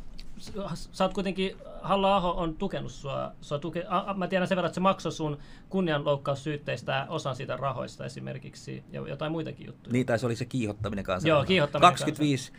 sä 0.92 1.04
oot 1.04 1.14
kuitenkin, 1.14 1.58
Halla-aho 1.82 2.32
on 2.32 2.56
tukenut 2.56 2.92
sua. 2.92 3.32
sua 3.42 3.60
tuke, 3.60 3.86
a, 3.88 4.14
mä 4.14 4.28
tiedän 4.28 4.48
sen 4.48 4.56
verran, 4.56 4.68
että 4.68 4.76
se 4.76 4.82
maksoi 4.82 5.12
sun 5.12 5.38
kunnianloukkaussyytteistä 5.70 7.06
osan 7.10 7.36
siitä 7.36 7.58
rahoista 7.58 8.06
esimerkiksi 8.06 8.84
ja 8.92 9.08
jotain 9.08 9.32
muitakin 9.32 9.68
juttuja. 9.68 9.94
Niin, 9.94 10.06
tai 10.06 10.20
se 10.20 10.26
oli 10.26 10.36
se 10.36 10.46
kiihottaminen 10.46 11.06
kanssa. 11.06 11.30
Joo, 11.30 11.46
kiihottaminen 11.46 11.92
25 11.92 12.52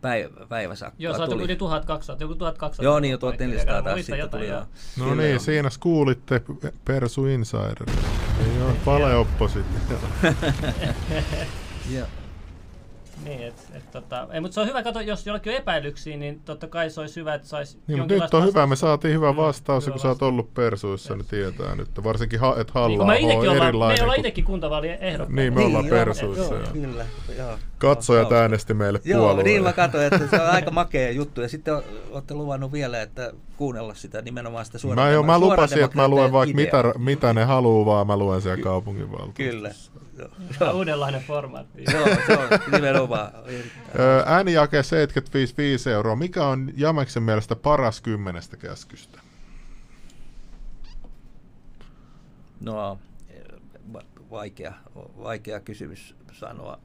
päivä, 0.00 0.46
päiväsakkoa 0.48 0.96
Joo, 0.98 1.16
sä 1.16 1.24
yli 1.24 1.56
1200, 1.56 2.16
joku 2.20 2.34
1200. 2.34 2.84
Joo, 2.84 3.00
niin 3.00 3.12
jo 3.12 3.18
1400 3.18 3.82
taas 3.82 4.06
sitten 4.06 4.30
tuli. 4.30 4.48
Jo. 4.48 4.66
No 4.98 5.14
niin, 5.14 5.40
siinä 5.40 5.68
kuulitte 5.80 6.42
Persu 6.84 7.26
Insider. 7.26 7.90
Ei 8.40 8.62
ole 8.62 8.74
valeoppositio. 8.86 9.98
Joo. 11.94 12.06
Niin, 13.24 13.42
et, 13.42 13.54
et, 13.74 13.90
tota, 13.90 14.28
ei, 14.32 14.40
mutta 14.40 14.54
se 14.54 14.60
on 14.60 14.66
hyvä, 14.66 14.82
kato, 14.82 15.00
jos 15.00 15.26
jollakin 15.26 15.52
on 15.52 15.58
epäilyksiä, 15.58 16.16
niin 16.16 16.40
totta 16.40 16.66
kai 16.66 16.90
se 16.90 17.00
olisi 17.00 17.20
hyvä, 17.20 17.34
että 17.34 17.48
saisi 17.48 17.78
niin, 17.86 17.98
mutta 17.98 18.14
nyt 18.14 18.34
on 18.34 18.44
hyvä, 18.44 18.66
me 18.66 18.76
saatiin 18.76 19.14
hyvä 19.14 19.36
vastaus, 19.36 19.86
mm, 19.86 19.92
kun 19.92 20.00
sä 20.00 20.08
oot 20.08 20.22
ollut 20.22 20.54
persuissa, 20.54 21.16
niin 21.16 21.26
tietää 21.26 21.74
nyt, 21.74 21.88
varsinkin 22.04 22.40
ha, 22.40 22.54
että 22.58 22.72
halla 22.74 23.14
niin, 23.14 23.30
on 23.30 23.38
ollaan, 23.38 23.68
erilainen. 23.68 23.98
Me 23.98 24.02
ollaan 24.02 24.18
itsekin 24.18 24.44
kuntavaalien 24.44 24.98
ehdokkaita. 25.00 25.40
Niin, 25.40 25.54
me 25.54 25.60
niin, 25.60 25.66
ollaan 25.66 25.86
persuissa. 25.86 26.54
Joo, 26.54 26.62
kyllä, 26.72 27.06
joo. 27.38 27.58
Katsojat 27.78 28.30
joo, 28.30 28.40
äänesti 28.40 28.74
meille 28.74 28.98
puolueen. 28.98 29.36
Joo, 29.36 29.42
niin 29.42 29.62
mä 29.62 29.72
katsoin, 29.72 30.04
että 30.04 30.28
se 30.30 30.42
on 30.42 30.50
aika 30.50 30.70
makea 30.80 31.10
juttu. 31.10 31.40
Ja 31.40 31.48
sitten 31.48 31.74
olette 32.10 32.34
luvannut 32.34 32.72
vielä, 32.72 33.02
että 33.02 33.32
kuunnella 33.56 33.94
sitä 33.94 34.22
nimenomaan 34.22 34.64
sitä 34.64 34.78
suoraan. 34.78 35.08
Mä, 35.08 35.12
jo, 35.12 35.22
mä 35.22 35.38
lupasin, 35.38 35.84
että 35.84 35.96
mä 35.96 36.08
luen 36.08 36.32
vaikka 36.32 36.56
mitä, 36.56 36.84
mitä 36.98 37.32
ne 37.32 37.44
haluaa, 37.44 37.86
vaan 37.86 38.06
mä 38.06 38.16
luen 38.16 38.42
siellä 38.42 38.62
kaupunginvaltuustossa. 38.62 39.50
Kyllä. 39.50 39.70
Joo. 40.18 40.72
Uudenlainen 40.72 41.22
formaatti. 41.22 41.84
Joo, 41.92 42.06
se 42.26 42.32
on 42.32 42.72
nimenomaan. 42.72 43.32
Äänijake 44.26 44.82
75 44.82 45.90
euroa. 45.90 46.16
Mikä 46.16 46.46
on 46.46 46.70
Jameksen 46.76 47.22
mielestä 47.22 47.56
paras 47.56 48.00
kymmenestä 48.00 48.56
käskystä? 48.56 49.20
No, 52.60 52.98
vaikea, 54.30 54.72
vaikea 55.22 55.60
kysymys 55.60 56.16
sanoa. 56.32 56.78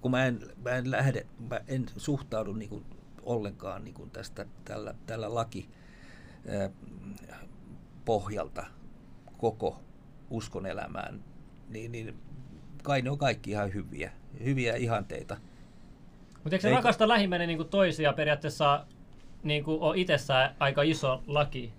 Kun 0.00 0.10
mä 0.10 0.26
en, 0.26 0.40
mä 0.64 0.70
en 0.70 0.90
lähde, 0.90 1.26
mä 1.50 1.60
en 1.68 1.86
suhtaudu 1.96 2.52
niin 2.52 2.68
kuin 2.68 2.84
ollenkaan 3.22 3.84
niin 3.84 3.94
kuin 3.94 4.10
tästä 4.10 4.46
tällä, 4.64 4.94
tällä 5.06 5.34
laki 5.34 5.68
pohjalta 8.04 8.66
koko 9.38 9.80
uskon 10.30 10.66
elämään, 10.66 11.24
niin, 11.68 11.92
niin 11.92 12.18
kai 12.84 13.02
ne 13.02 13.10
on 13.10 13.18
kaikki 13.18 13.50
ihan 13.50 13.74
hyviä, 13.74 14.12
hyviä 14.44 14.76
ihanteita. 14.76 15.36
Mutta 16.34 16.56
eikö 16.56 16.62
se 16.62 16.68
Eikö? 16.68 16.76
rakasta 16.76 17.08
lähimmäinen 17.08 17.48
niin 17.48 17.68
toisia 17.68 18.12
periaatteessa 18.12 18.86
niin 19.42 19.64
kuin 19.64 19.80
on 19.80 19.96
itsessään 19.96 20.56
aika 20.60 20.82
iso 20.82 21.22
laki? 21.26 21.72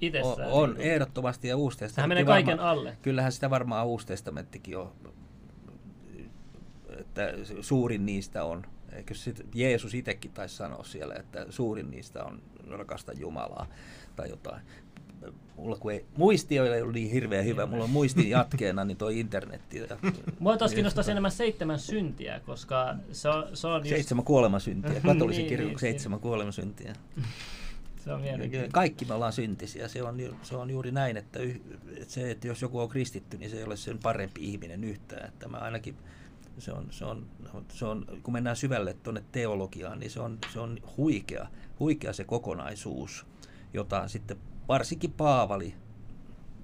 Itsessään, 0.00 0.48
on, 0.48 0.62
on 0.62 0.74
niin 0.74 0.90
ehdottomasti 0.90 1.48
ja 1.48 1.56
uusi 1.56 1.78
testamentti. 1.78 2.08
menee 2.08 2.24
kaiken 2.24 2.58
varma, 2.58 2.70
alle. 2.70 2.96
Kyllähän 3.02 3.32
sitä 3.32 3.50
varmaan 3.50 3.86
uusi 3.86 4.06
testamenttikin 4.06 4.78
on, 4.78 4.92
että 6.90 7.32
suurin 7.60 8.06
niistä 8.06 8.44
on. 8.44 8.66
Eikö 8.92 9.14
sit 9.14 9.46
Jeesus 9.54 9.94
itsekin 9.94 10.30
taisi 10.30 10.56
sanoa 10.56 10.84
siellä, 10.84 11.14
että 11.14 11.46
suurin 11.50 11.90
niistä 11.90 12.24
on 12.24 12.42
rakasta 12.70 13.12
Jumalaa 13.12 13.66
tai 14.16 14.28
jotain. 14.28 14.62
Mulla 15.58 15.76
kun 15.76 15.92
ei, 15.92 16.04
muisti 16.16 16.58
ei 16.58 16.82
ole 16.82 16.92
niin 16.92 17.10
hirveän 17.10 17.44
hyvä, 17.44 17.66
mulla 17.66 17.84
on 17.84 17.90
muistin 17.90 18.30
jatkeena 18.30 18.84
niin 18.84 18.96
toi 18.96 19.20
internetti. 19.20 19.78
Ja, 19.78 19.86
Mua 20.38 20.56
taas 20.56 20.74
kiinnostaa 20.74 21.04
enemmän 21.08 21.30
seitsemän 21.30 21.78
syntiä, 21.78 22.40
koska 22.46 22.94
se 23.12 23.28
on, 23.28 23.44
se 23.56 23.66
on 23.66 23.80
just, 23.80 23.88
seitsemän 23.90 24.24
kuolemasyntiä, 24.24 25.00
katolisen 25.06 25.40
Niin, 25.42 25.48
kirkon 25.48 25.68
niin, 25.68 25.78
seitsemän 25.78 26.20
kuolemasyntiä. 26.20 26.94
se 28.04 28.12
on. 28.12 28.22
Kaikki 28.72 29.04
me 29.04 29.14
ollaan 29.14 29.32
syntisiä, 29.32 29.88
se 29.88 30.02
on, 30.02 30.16
se 30.42 30.56
on 30.56 30.70
juuri 30.70 30.90
näin, 30.92 31.16
että, 31.16 31.38
yh, 31.38 31.60
että 31.96 32.14
se, 32.14 32.30
että 32.30 32.46
jos 32.46 32.62
joku 32.62 32.80
on 32.80 32.88
kristitty, 32.88 33.38
niin 33.38 33.50
se 33.50 33.56
ei 33.56 33.64
ole 33.64 33.76
sen 33.76 33.98
parempi 33.98 34.40
ihminen 34.44 34.84
yhtään. 34.84 35.28
Että 35.28 35.48
mä 35.48 35.56
ainakin, 35.56 35.94
se 36.58 36.72
on, 36.72 36.86
se 36.90 37.04
on, 37.04 37.26
se 37.72 37.84
on, 37.84 38.06
kun 38.22 38.32
mennään 38.32 38.56
syvälle 38.56 38.94
tuonne 39.02 39.22
teologiaan, 39.32 39.98
niin 40.00 40.10
se 40.10 40.20
on, 40.20 40.38
se 40.52 40.60
on 40.60 40.78
huikea, 40.96 41.48
huikea 41.80 42.12
se 42.12 42.24
kokonaisuus, 42.24 43.26
jota 43.74 44.08
sitten 44.08 44.36
varsinkin 44.68 45.12
Paavali, 45.12 45.74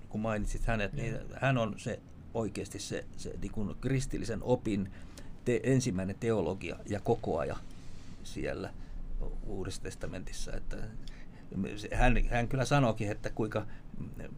kun 0.09 0.21
mainitsit 0.21 0.65
hänet, 0.65 0.93
niin 0.93 1.19
hän 1.35 1.59
on 1.59 1.75
se 1.77 2.01
oikeasti 2.35 2.79
se, 2.79 3.05
se 3.17 3.35
niin 3.43 3.53
kuin 3.53 3.77
kristillisen 3.81 4.43
opin 4.43 4.91
te, 5.45 5.61
ensimmäinen 5.63 6.17
teologia 6.21 6.77
ja 6.87 7.01
kokoaja 7.01 7.57
siellä 8.25 8.71
Uudessa 9.47 9.83
testamentissa. 9.83 10.53
Että 10.57 10.77
hän, 11.93 12.15
hän 12.31 12.49
kyllä 12.49 12.65
sanoikin, 12.65 13.11
että 13.11 13.31
kuinka 13.31 13.67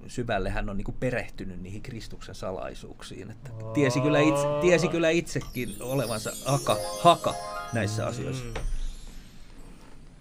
syvälle 0.06 0.50
hän 0.50 0.68
on 0.68 0.76
niin 0.76 0.84
kuin 0.84 0.96
perehtynyt 1.00 1.62
niihin 1.62 1.82
Kristuksen 1.82 2.34
salaisuuksiin. 2.34 3.30
Että 3.30 3.50
tiesi, 3.74 4.00
kyllä 4.00 4.20
itse, 4.20 4.42
tiesi 4.60 4.88
kyllä 4.88 5.10
itsekin 5.10 5.76
olevansa 5.80 6.32
haka, 6.44 6.76
haka 7.02 7.34
näissä 7.72 8.06
asioissa. 8.06 8.44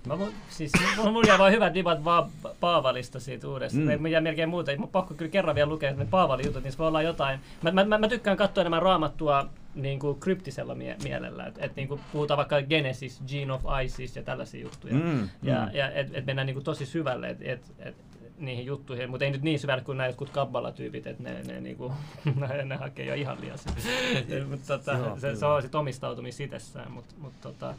Mä, 0.05 0.17
siis, 0.49 0.71
mulla, 0.97 1.11
mulla 1.11 1.27
jää 1.27 1.37
vaan 1.37 1.51
hyvät 1.51 1.73
divat 1.73 2.03
vaan 2.03 2.29
Paavalista 2.59 3.19
siitä 3.19 3.47
uudesta. 3.47 3.79
Mm. 3.79 4.01
Mä 4.01 4.09
jää 4.09 4.21
melkein 4.21 4.49
muuta. 4.49 4.77
Mun 4.77 4.89
pakko 4.89 5.13
kyllä 5.13 5.31
kerran 5.31 5.55
vielä 5.55 5.69
lukea 5.69 5.93
ne 5.93 6.05
Paavalin 6.05 6.45
jutut, 6.45 6.63
niin 6.63 6.71
se 6.71 6.77
voi 6.77 6.87
olla 6.87 7.01
jotain. 7.01 7.39
Mä, 7.61 7.71
mä, 7.71 7.83
mä, 7.83 7.97
mä 7.97 8.07
tykkään 8.07 8.37
katsoa 8.37 8.61
enemmän 8.61 8.81
raamattua 8.81 9.49
niin 9.75 9.99
kuin 9.99 10.19
kryptisellä 10.19 10.75
mie- 10.75 10.97
mielellä. 11.03 11.45
Että 11.45 11.65
et, 11.65 11.75
niin 11.75 11.87
kuin 11.87 12.01
puhutaan 12.11 12.37
vaikka 12.37 12.61
Genesis, 12.61 13.21
Gene 13.27 13.53
of 13.53 13.61
Isis 13.83 14.15
ja 14.15 14.23
tällaisia 14.23 14.61
juttuja. 14.61 14.93
Mm, 14.93 15.29
Ja, 15.43 15.65
mm. 15.65 15.69
ja 15.73 15.91
et, 15.91 16.07
et 16.13 16.25
mennään 16.25 16.45
niin 16.45 16.55
kuin 16.55 16.63
tosi 16.63 16.85
syvälle 16.85 17.29
et, 17.29 17.41
et, 17.41 17.61
et, 17.79 17.95
niihin 18.37 18.65
juttuihin, 18.65 19.09
mutta 19.09 19.25
ei 19.25 19.31
nyt 19.31 19.41
niin 19.41 19.59
syvälle 19.59 19.83
kuin 19.83 19.97
nämä 19.97 20.07
jotkut 20.07 20.29
kabbala-tyypit, 20.29 21.07
että 21.07 21.23
ne, 21.23 21.43
ne, 21.43 21.61
niinku, 21.61 21.93
ne, 22.35 22.63
ne 22.65 22.75
hakee 22.75 23.05
jo 23.05 23.13
ihan 23.13 23.37
liian. 23.41 23.57
Mutta 24.49 24.77
tota, 24.77 25.19
se, 25.19 25.35
se 25.35 25.45
on 25.45 25.61
sit 25.61 25.75
omistautumista 25.75 26.43
itsessään, 26.43 26.91
mutta 26.91 27.15
mut, 27.17 27.33
tota, 27.41 27.73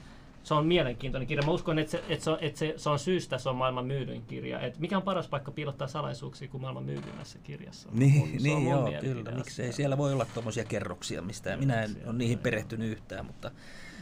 se 0.46 0.54
on 0.54 0.66
mielenkiintoinen 0.66 1.26
kirja. 1.26 1.46
Mä 1.46 1.52
uskon, 1.52 1.78
että 1.78 1.90
se, 1.90 2.04
että 2.08 2.24
se, 2.24 2.30
on, 2.30 2.38
että 2.40 2.58
se, 2.58 2.74
se 2.76 2.90
on 2.90 2.98
syystä 2.98 3.38
se 3.38 3.48
on 3.48 3.56
maailman 3.56 3.86
myydyin 3.86 4.22
kirja. 4.22 4.60
Et 4.60 4.78
mikä 4.78 4.96
on 4.96 5.02
paras 5.02 5.28
paikka 5.28 5.50
piilottaa 5.50 5.88
salaisuuksia 5.88 6.48
kuin 6.48 6.60
maailman 6.60 6.84
myydymmässä 6.84 7.38
kirjassa? 7.38 7.88
Niin, 7.92 8.22
on 8.22 8.42
niin 8.42 8.68
joo, 8.68 8.92
kyllä. 9.00 9.30
Miksei 9.30 9.72
siellä 9.72 9.98
voi 9.98 10.12
olla 10.12 10.26
tuommoisia 10.34 10.64
kerroksia 10.64 11.22
mistä 11.22 11.56
Minä 11.56 11.82
en 11.82 11.96
ole 12.06 12.12
niihin 12.12 12.38
perehtynyt 12.38 12.90
yhtään, 12.90 13.26
mutta 13.26 13.50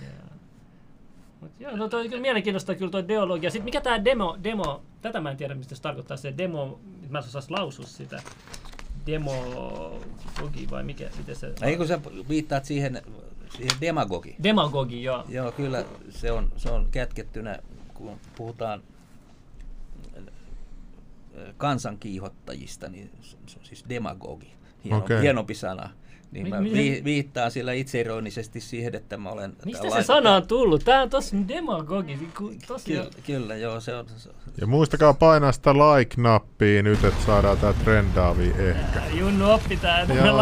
Joo. 0.02 0.12
Mut 1.40 1.50
joo, 1.60 1.76
no 1.76 1.88
toi 1.88 2.08
mielenkiintoista 2.20 2.74
kyllä 2.74 2.90
tuo 2.90 3.08
deologia. 3.08 3.50
Sitten 3.50 3.64
mikä 3.64 3.80
tämä 3.80 4.04
demo, 4.04 4.38
demo, 4.44 4.82
tätä 5.02 5.20
mä 5.20 5.30
en 5.30 5.36
tiedä 5.36 5.54
mistä 5.54 5.74
se 5.74 5.82
tarkoittaa 5.82 6.16
se 6.16 6.34
demo, 6.38 6.80
mä 7.08 7.18
en 7.18 7.24
osaisi 7.24 7.50
lausua 7.50 7.86
sitä. 7.86 8.22
Demogogi 9.06 10.70
vai 10.70 10.82
mikä, 10.82 11.08
miten 11.18 11.36
se 11.36 11.52
ei 11.62 11.76
kun 11.76 11.86
sä 11.86 12.00
viittaat 12.28 12.64
siihen 12.64 13.02
demagogi. 13.80 14.36
Demagogi, 14.42 15.02
joo. 15.02 15.24
Joo, 15.28 15.52
kyllä 15.52 15.84
se 16.10 16.32
on, 16.32 16.52
se 16.56 16.70
on 16.70 16.88
kätkettynä, 16.90 17.58
kun 17.94 18.20
puhutaan 18.36 18.82
äh, 20.16 21.54
kansankiihottajista, 21.56 22.88
niin 22.88 23.10
se 23.20 23.36
se 23.46 23.58
on 23.58 23.64
siis 23.64 23.84
demagogi. 23.88 24.52
Hieno, 24.84 24.98
Okei. 24.98 25.22
Hienompi 25.22 25.54
sana. 25.54 25.90
Niin 26.32 26.48
mä 26.48 26.62
vi, 26.62 27.02
viittaan 27.04 27.50
sillä 27.50 27.72
itseironisesti 27.72 28.60
siihen, 28.60 28.94
että 28.94 29.16
mä 29.16 29.30
olen... 29.30 29.56
Mistä 29.64 29.90
se 29.90 30.02
sana 30.02 30.34
on 30.36 30.46
tullut? 30.46 30.84
Tää 30.84 31.02
on 31.02 31.10
tosi 31.10 31.36
demagogi. 31.48 32.28
ku- 32.38 32.54
Tosi 32.66 32.92
Kyllä, 32.92 33.10
kyllä, 33.26 33.56
joo, 33.56 33.80
se 33.80 33.94
on... 33.94 34.06
Se, 34.16 34.30
Ja 34.60 34.66
muistakaa 34.66 35.14
painaa 35.14 35.52
sitä 35.52 35.72
like-nappia 35.72 36.82
nyt, 36.82 37.04
että 37.04 37.24
saadaan 37.26 37.58
tää 37.58 37.72
trendaavi 37.72 38.52
ehkä. 38.58 39.02
Junnu 39.14 39.50
oppi 39.50 39.76
tää 39.76 40.00
Joo. 40.00 40.36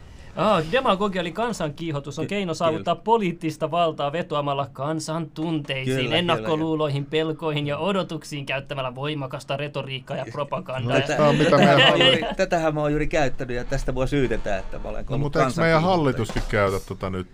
laini. 0.36 0.66
Oh, 0.66 0.72
demagogi 0.72 1.18
eli 1.18 1.32
kansankiihotus 1.32 2.18
on 2.18 2.26
keino 2.26 2.54
saavuttaa 2.54 2.94
poliittista 2.96 3.70
valtaa 3.70 4.12
vetoamalla 4.12 4.66
kansan 4.72 5.30
tunteisiin, 5.30 5.96
Kyllä, 6.04 6.16
ennakkoluuloihin, 6.16 7.04
pelkoihin 7.06 7.66
ja 7.66 7.78
odotuksiin 7.78 8.46
käyttämällä 8.46 8.94
voimakasta 8.94 9.56
retoriikkaa 9.56 10.16
ja 10.16 10.26
propagandaa. 10.32 10.98
No, 10.98 11.06
Tää 11.06 11.28
on 11.28 11.36
mitä 11.36 11.56
meidän 11.56 11.76
tätähän, 11.76 11.78
mä 11.78 11.90
oon 11.90 12.00
halli- 12.00 12.04
juuri, 12.20 12.34
tätähän 12.36 12.74
mä 12.74 12.80
oon 12.80 12.90
juuri 12.90 13.06
käyttänyt 13.08 13.56
ja 13.56 13.64
tästä 13.64 13.94
voi 13.94 14.08
syytetään, 14.08 14.58
että 14.60 14.78
mä 14.78 14.88
olen 14.88 15.04
No, 15.04 15.06
ollut 15.08 15.20
mutta 15.20 15.46
eikö 15.46 15.60
meidän 15.60 15.82
hallituskin 15.82 16.42
käytä 16.48 16.76
tota 16.88 17.10
nyt? 17.10 17.26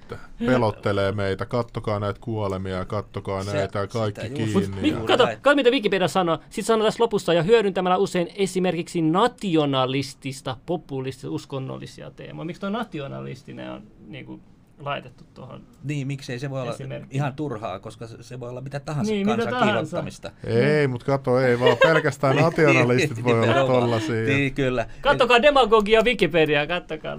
Pelottelee 0.46 1.12
meitä, 1.12 1.46
kattokaa 1.46 2.00
näitä 2.00 2.20
kuolemia, 2.20 2.84
kattokaa 2.84 3.44
Se- 3.44 3.52
näitä 3.52 3.78
ja 3.78 3.86
kaikki 3.86 4.20
sitä 4.20 4.34
kiinni. 4.34 4.52
Mut, 4.92 5.00
ja- 5.00 5.06
kato, 5.06 5.28
kato, 5.42 5.56
mitä 5.56 5.70
Wikipedia 5.70 6.08
sanoo. 6.08 6.38
Sitten 6.50 6.64
sanoo 6.64 6.86
tässä 6.86 7.02
lopussa, 7.04 7.32
ja 7.34 7.42
hyödyntämällä 7.42 7.96
usein 7.96 8.28
esimerkiksi 8.36 9.02
nationalistista, 9.02 10.56
populistista, 10.66 11.30
uskonnollisia 11.30 12.10
teemoja. 12.10 12.44
Miksi 12.46 12.60
tuo 12.60 12.70
nationalistinen 12.86 13.70
on 13.70 13.82
niin 14.06 14.26
kuin, 14.26 14.42
laitettu 14.78 15.24
tuohon? 15.34 15.62
Niin, 15.84 16.06
miksei 16.06 16.38
se 16.38 16.50
voi 16.50 16.62
olla 16.62 16.74
ihan 17.10 17.34
turhaa, 17.34 17.78
koska 17.78 18.06
se, 18.20 18.40
voi 18.40 18.50
olla 18.50 18.60
mitä 18.60 18.80
tahansa 18.80 19.12
Niin, 19.12 19.26
mitä 19.26 19.36
kansan 19.36 19.52
tahansa. 19.52 19.74
kiihottamista. 19.74 20.30
Ei, 20.44 20.88
mutta 20.88 21.06
kato, 21.06 21.40
ei 21.40 21.60
vaan 21.60 21.76
pelkästään 21.82 22.36
nationalistit 22.42 23.24
voi 23.24 23.40
olla 23.40 23.66
tollasia. 23.66 24.14
Niin, 24.26 24.54
kyllä. 24.54 24.86
Kattokaa 25.00 25.42
demagogia 25.42 26.02
Wikipedia, 26.02 26.66
kattokaa. 26.66 27.18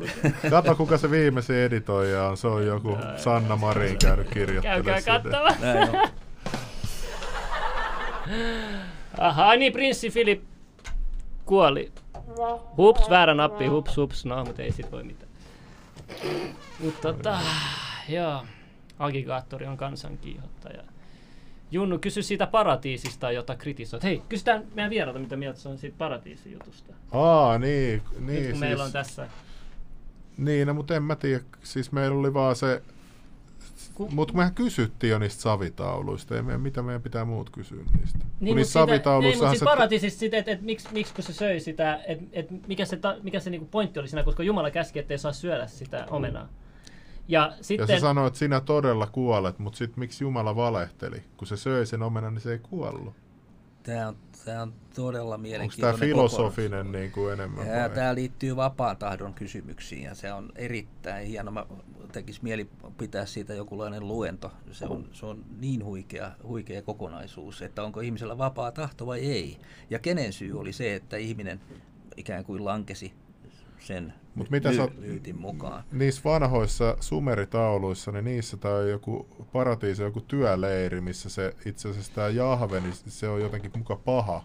Kato, 0.49 0.75
kuka 0.75 0.97
se 0.97 1.11
viimeisin 1.11 1.55
editoija 1.55 2.23
on. 2.23 2.37
Se 2.37 2.47
on 2.47 2.65
joku 2.65 2.97
Sanna 3.15 3.55
Marin 3.55 3.97
käynyt 4.01 4.29
kirjoittelemaan 4.29 5.03
Käykää 5.03 5.41
on. 5.41 6.09
Aha, 9.17 9.55
niin 9.55 9.73
prinssi 9.73 10.09
Filip 10.09 10.43
kuoli. 11.45 11.91
Hups, 12.77 13.09
väärä 13.09 13.33
nappi, 13.33 13.65
hups, 13.67 13.97
hups. 13.97 14.25
No, 14.25 14.45
mutta 14.45 14.61
ei 14.61 14.71
sit 14.71 14.91
voi 14.91 15.03
mitään. 15.03 15.26
Mutta 16.79 17.13
tota, 17.13 17.39
joo. 18.09 18.45
Agigaattori 18.99 19.65
on 19.65 19.77
kansankiihottaja. 19.77 20.83
Junnu, 21.71 21.99
kysy 21.99 22.23
siitä 22.23 22.47
paratiisista, 22.47 23.31
jota 23.31 23.55
kritisoit. 23.55 24.03
Hei, 24.03 24.21
kysytään 24.29 24.63
meidän 24.75 24.89
vieralta, 24.89 25.19
mitä 25.19 25.35
mieltä 25.35 25.59
se 25.59 25.69
on 25.69 25.77
siitä 25.77 25.97
paratiisijutusta. 25.97 26.93
Aa, 27.11 27.59
niin. 27.59 28.01
Nyt 28.11 28.25
niin 28.25 28.37
kun 28.37 28.45
siis, 28.45 28.59
meillä 28.59 28.83
on 28.83 28.91
tässä. 28.91 29.27
Niin, 30.37 30.67
no, 30.67 30.73
mutta 30.73 30.95
en 30.95 31.03
mä 31.03 31.15
tiedä. 31.15 31.43
Siis 31.63 31.91
meillä 31.91 32.17
oli 32.17 32.33
vaan 32.33 32.55
se... 32.55 32.81
Ku- 33.97 34.09
Mutta 34.11 34.33
mehän 34.33 34.53
kysyttiin 34.55 35.11
jo 35.11 35.19
niistä 35.19 35.41
savitauluista. 35.41 36.35
Ei 36.35 36.41
meidän, 36.41 36.61
mitä 36.61 36.81
meidän 36.81 37.01
pitää 37.01 37.25
muut 37.25 37.49
kysyä 37.49 37.83
niistä? 37.97 38.19
Niin, 38.39 38.55
niissä 38.55 38.79
niin, 38.79 38.87
savitauluissahan 38.87 39.51
siis 39.53 39.59
se... 39.59 39.65
paratiisista 39.65 40.19
sitä, 40.19 40.37
että 40.37 40.51
et, 40.51 40.61
miksi, 40.61 40.87
miksi 40.91 41.13
kun 41.13 41.23
se 41.23 41.33
söi 41.33 41.59
sitä, 41.59 41.99
että 42.07 42.25
et, 42.33 42.67
mikä 42.67 42.85
se, 42.85 42.97
ta, 42.97 43.15
mikä 43.23 43.39
se 43.39 43.49
niinku 43.49 43.67
pointti 43.71 43.99
oli 43.99 44.07
siinä, 44.07 44.23
koska 44.23 44.43
Jumala 44.43 44.71
käski, 44.71 44.99
ettei 44.99 45.17
saa 45.17 45.33
syödä 45.33 45.67
sitä 45.67 46.05
omenaa. 46.09 46.49
Ja 47.27 47.41
Ja 47.41 47.53
sitten, 47.61 47.87
se 47.87 47.99
sanoi, 47.99 48.27
että 48.27 48.39
sinä 48.39 48.61
todella 48.61 49.07
kuolet, 49.07 49.59
mutta 49.59 49.77
sitten 49.77 49.99
miksi 49.99 50.23
Jumala 50.23 50.55
valehteli? 50.55 51.23
Kun 51.37 51.47
se 51.47 51.57
söi 51.57 51.85
sen 51.85 52.03
omenan, 52.03 52.33
niin 52.33 52.41
se 52.41 52.51
ei 52.51 52.59
kuollut. 52.59 53.13
Tämä 53.87 54.07
on, 54.07 54.15
tämä 54.45 54.61
on 54.61 54.73
todella 54.95 55.35
Onko 55.35 55.37
tämä 55.37 55.41
mielenkiintoinen 55.41 55.99
filosofinen 55.99 56.91
niin 56.91 57.11
kuin 57.11 57.33
enemmän 57.33 57.67
Ja 57.67 57.79
vai? 57.79 57.89
tämä 57.89 58.15
liittyy 58.15 58.55
vapaan 58.55 58.97
tahdon 58.97 59.33
kysymyksiin 59.33 60.03
ja 60.03 60.15
se 60.15 60.33
on 60.33 60.49
erittäin 60.55 61.27
hieno. 61.27 61.51
Mä 61.51 61.65
tekisi 62.11 62.39
mieli 62.43 62.69
pitää 62.97 63.25
siitä 63.25 63.53
jokinlainen 63.53 64.07
luento. 64.07 64.51
Se 64.71 64.85
on, 64.85 65.09
se 65.11 65.25
on 65.25 65.45
niin 65.59 65.85
huikea, 65.85 66.31
huikea 66.43 66.81
kokonaisuus, 66.81 67.61
että 67.61 67.83
onko 67.83 67.99
ihmisellä 67.99 68.37
vapaa 68.37 68.71
tahto 68.71 69.07
vai 69.07 69.19
ei. 69.19 69.57
Ja 69.89 69.99
kenen 69.99 70.33
syy 70.33 70.59
oli 70.59 70.73
se, 70.73 70.95
että 70.95 71.17
ihminen 71.17 71.61
ikään 72.17 72.45
kuin 72.45 72.65
lankesi 72.65 73.13
sen 73.79 74.13
Mut 74.37 74.49
mitä 74.49 74.73
sä 74.73 74.87
mukaan. 75.33 75.83
Niissä 75.91 76.21
vanhoissa 76.25 76.97
sumeritauluissa, 76.99 78.11
niin 78.11 78.25
niissä 78.25 78.57
tämä 78.57 78.75
on 78.75 78.89
joku 78.89 79.27
paratiisi, 79.53 80.03
joku 80.03 80.21
työleiri, 80.21 81.01
missä 81.01 81.29
se 81.29 81.53
itse 81.65 81.89
asiassa 81.89 82.13
tämä 82.15 82.29
Jahve, 82.29 82.79
niin 82.79 82.93
se 82.93 83.27
on 83.29 83.41
jotenkin 83.41 83.71
muka 83.77 83.95
paha. 83.95 84.43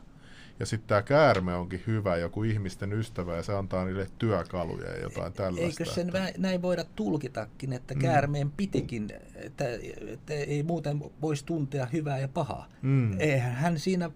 Ja 0.60 0.66
sitten 0.66 0.88
tämä 0.88 1.02
käärme 1.02 1.54
onkin 1.54 1.82
hyvä, 1.86 2.16
joku 2.16 2.42
ihmisten 2.42 2.92
ystävä, 2.92 3.36
ja 3.36 3.42
se 3.42 3.54
antaa 3.54 3.84
niille 3.84 4.06
työkaluja 4.18 4.90
ja 4.90 5.02
jotain 5.02 5.32
tällaista. 5.32 5.82
Eikö 5.82 5.94
sen 5.94 6.08
että- 6.08 6.32
näin 6.38 6.62
voida 6.62 6.84
tulkitakin, 6.96 7.72
että 7.72 7.94
käärmeen 7.94 8.50
pitikin, 8.50 9.08
että, 9.34 9.64
että 10.06 10.34
ei 10.34 10.62
muuten 10.62 11.00
voisi 11.22 11.44
tuntea 11.44 11.86
hyvää 11.92 12.18
ja 12.18 12.28
pahaa. 12.28 12.68
Mm. 12.82 13.20
Eihän 13.20 13.52
hän 13.52 13.78
siinä 13.78 14.10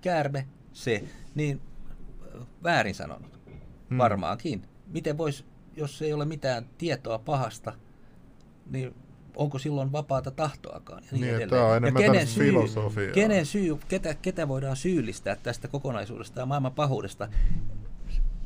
käärme 0.00 0.46
se, 0.72 1.04
niin 1.34 1.60
väärin 2.62 2.94
sanonut. 2.94 3.38
Mm. 3.90 3.98
Varmaankin. 3.98 4.62
Miten 4.88 5.18
voisi, 5.18 5.44
jos 5.76 6.02
ei 6.02 6.12
ole 6.12 6.24
mitään 6.24 6.66
tietoa 6.78 7.18
pahasta, 7.18 7.72
niin 8.70 8.94
onko 9.36 9.58
silloin 9.58 9.92
vapaata 9.92 10.30
tahtoakaan 10.30 11.02
ja 11.04 11.08
niin, 11.12 11.20
Niin, 11.20 11.30
edelleen. 11.34 11.50
tämä 11.50 11.66
on 11.66 11.82
ja 11.84 11.92
kenen 11.92 12.26
syy, 12.26 12.44
filosofiaa. 12.46 13.12
kenen 13.12 13.46
syy 13.46 13.78
ketä, 13.88 14.14
ketä 14.14 14.48
voidaan 14.48 14.76
syyllistää 14.76 15.36
tästä 15.42 15.68
kokonaisuudesta 15.68 16.40
ja 16.40 16.46
maailman 16.46 16.72
pahuudesta? 16.72 17.28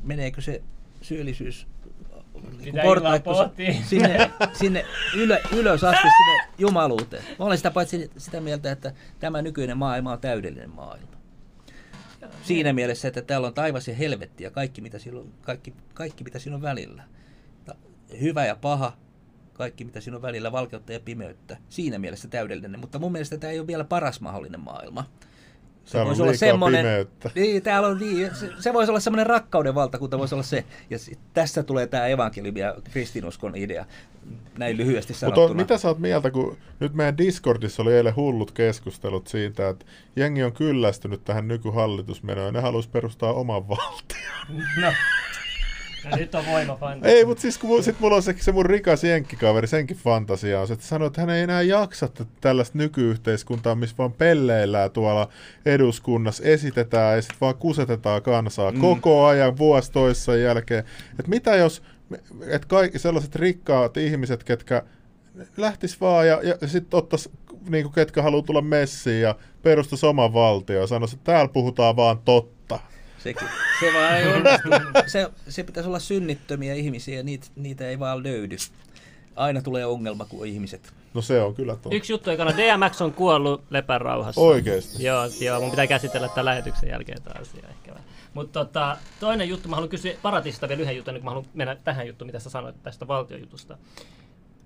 Meneekö 0.03 0.41
se 0.41 0.63
syyllisyys 1.03 1.67
Pitää 2.65 2.83
portaikko 2.83 3.35
sinne, 3.91 4.31
sinne 4.53 4.85
ylö, 5.17 5.39
ylös 5.53 5.85
asti 5.85 6.03
sinne 6.03 6.49
jumaluuteen? 6.59 7.25
Mä 7.39 7.45
olen 7.45 7.57
sitä 7.57 7.71
paitsi 7.71 8.11
sitä 8.17 8.41
mieltä, 8.41 8.73
että 8.73 8.93
tämä 9.21 9.43
nykyinen 9.43 9.79
maailma 9.79 10.13
on 10.13 10.19
täydellinen 10.21 10.71
maailma. 10.71 11.22
Siinä 12.43 12.73
mielessä, 12.73 13.09
että 13.09 13.23
täällä 13.23 13.47
on 13.47 13.55
taivas 13.55 13.89
ja 13.89 13.95
helvetti 13.95 14.45
ja 14.45 14.51
kaikki 14.51 14.81
mitä 14.81 14.99
siinä 14.99 15.19
on, 15.19 15.33
kaikki, 15.43 15.75
kaikki, 15.95 16.25
mitä 16.25 16.39
siinä 16.39 16.57
on 16.57 16.63
välillä. 16.63 17.03
Hyvä 18.21 18.47
ja 18.47 18.57
paha, 18.57 18.97
kaikki 19.53 19.85
mitä 19.85 20.01
siinä 20.01 20.17
on 20.17 20.23
välillä, 20.23 20.53
valkeutta 20.53 20.93
ja 20.93 21.01
pimeyttä. 21.01 21.57
Siinä 21.69 21.99
mielessä 21.99 22.29
täydellinen, 22.29 22.81
mutta 22.81 22.99
mun 22.99 23.13
mielestä 23.13 23.39
tämä 23.39 23.51
ei 23.51 23.59
ole 23.59 23.67
vielä 23.67 23.85
paras 23.85 24.21
mahdollinen 24.21 24.61
maailma. 24.61 25.11
Se 25.85 25.93
Täällä 25.93 26.09
voisi 26.09 26.23
olla 26.23 26.35
semmoinen, 26.35 26.81
pimeyttä. 26.81 27.31
niin, 27.35 27.63
täällä 27.63 27.89
on 27.89 27.99
niin, 27.99 28.35
se, 28.35 28.51
se 28.59 28.73
voisi 28.73 28.91
olla 28.91 29.01
semmoinen 29.01 29.27
rakkauden 29.27 29.75
valtakunta, 29.75 30.19
voisi 30.19 30.35
olla 30.35 30.45
se. 30.45 30.65
Ja 30.91 30.99
sit, 30.99 31.19
tässä 31.35 31.63
tulee 31.63 31.87
tämä 31.87 32.07
evankeliumi 32.07 32.61
ja 32.61 32.75
kristinuskon 32.91 33.57
idea, 33.57 33.85
näin 34.59 34.77
lyhyesti 34.77 35.15
sanottuna. 35.15 35.47
Mutta 35.47 35.63
mitä 35.63 35.79
sä 35.79 35.89
oot 35.89 35.99
mieltä, 35.99 36.31
kun 36.31 36.57
nyt 36.81 36.95
meidän 36.95 37.19
Discordissa 37.19 37.83
oli 37.83 37.95
eilen 37.95 38.17
hullut 38.17 38.51
keskustelut 38.51 39.27
siitä, 39.29 39.69
että 39.69 39.87
jengi 40.17 40.43
on 40.43 40.53
kyllästynyt 40.53 41.25
tähän 41.25 41.49
nykyhallitusmenoon 41.49 42.47
ja 42.47 42.53
ne 42.53 42.61
haluaisi 42.61 42.89
perustaa 42.89 43.33
oman 43.33 43.69
valtion. 43.69 44.63
No. 44.81 44.93
Ja 46.05 46.17
nyt 46.17 46.35
on 46.35 46.47
voimafanta. 46.47 47.09
Ei, 47.09 47.25
mutta 47.25 47.43
siis 47.43 47.59
kun 47.59 47.83
sit 47.83 48.01
mulla 48.01 48.17
on 48.17 48.23
se, 48.23 48.35
se 48.41 48.53
mun 48.53 48.67
rikas 48.67 49.05
jenkkikaveri, 49.05 49.67
senkin 49.67 49.97
fantasia 49.97 50.61
on 50.61 50.67
se, 50.67 50.73
että 50.73 50.87
sanoo, 50.87 51.07
että 51.07 51.21
hän 51.21 51.31
ei 51.31 51.43
enää 51.43 51.63
jaksa 51.63 52.09
tällaista 52.41 52.79
nykyyhteiskuntaa, 52.79 53.75
missä 53.75 53.97
vaan 53.99 54.13
pelleillään 54.13 54.91
tuolla 54.91 55.29
eduskunnassa, 55.67 56.45
esitetään 56.45 57.17
ja 57.17 57.23
sitten 57.23 57.41
vaan 57.41 57.55
kusetetaan 57.55 58.23
kansaa 58.23 58.71
mm. 58.71 58.81
koko 58.81 59.25
ajan 59.25 59.59
vuosi 59.59 59.93
toisessa 59.93 60.37
jälkeen. 60.37 60.85
Että 61.11 61.31
mitä 61.31 61.57
jos, 61.57 61.83
että 62.47 62.69
kaikki 62.69 62.99
sellaiset 62.99 63.37
rikkaat 63.37 63.97
ihmiset, 63.97 64.45
ketkä 64.45 64.83
lähtis 65.57 66.01
vaan 66.01 66.29
ja, 66.29 66.41
ja 66.61 66.69
sitten 66.69 66.99
ottais, 66.99 67.29
niinku, 67.69 67.93
ketkä 67.93 68.23
haluaa 68.23 68.43
tulla 68.43 68.63
messiin 68.63 69.21
ja 69.21 69.35
perustais 69.63 70.05
oman 70.05 70.35
valtion 70.35 70.81
ja 70.81 70.87
sanois, 70.87 71.13
että 71.13 71.33
täällä 71.33 71.49
puhutaan 71.49 71.97
vaan 71.97 72.19
totta. 72.19 72.62
Sekin. 73.23 73.49
Se 73.81 73.93
vaan 73.95 74.17
ei 74.17 74.27
onnistu. 74.27 74.69
Se, 75.07 75.31
se 75.49 75.63
pitäisi 75.63 75.89
olla 75.89 75.99
synnittömiä 75.99 76.75
ihmisiä 76.75 77.17
ja 77.17 77.23
niitä, 77.23 77.47
niitä 77.57 77.89
ei 77.89 77.99
vaan 77.99 78.23
löydy. 78.23 78.57
Aina 79.37 79.63
tulee 79.63 79.87
ongelma, 79.87 80.25
kun 80.25 80.41
on 80.41 80.47
ihmiset. 80.47 80.93
No 81.15 81.23
se 81.23 81.41
on 81.43 81.55
kyllä 81.55 81.73
totta. 81.73 81.97
Yksi 81.97 82.13
juttu 82.13 82.31
ekana, 82.31 82.51
DMX 82.57 83.01
on 83.01 83.13
kuollut 83.13 83.63
lepärauhassa. 83.71 84.41
Oikeesti? 84.41 85.05
Joo, 85.05 85.23
joo, 85.41 85.61
mun 85.61 85.71
pitää 85.71 85.87
käsitellä 85.87 86.29
tämän 86.29 86.45
lähetyksen 86.45 86.89
jälkeen 86.89 87.23
tämä 87.23 87.41
asia 87.41 87.69
ehkä. 87.69 87.91
vähän. 87.91 88.05
Mutta 88.35 88.65
tota, 88.65 88.97
toinen 89.21 89.49
juttu, 89.49 89.69
mä 89.69 89.77
haluan 89.77 89.89
kysyä 89.89 90.13
Paratista 90.23 90.69
vielä 90.69 90.83
yhden 90.83 90.97
jutun, 90.97 91.15
niin 91.15 91.21
kun 91.21 91.25
mä 91.25 91.31
haluan 91.31 91.47
mennä 91.55 91.77
tähän 91.77 92.07
juttuun, 92.07 92.29
mitä 92.29 92.39
sä 92.39 92.51
sanoit 92.51 92.83
tästä 92.83 93.09
valtiojutusta. 93.09 93.79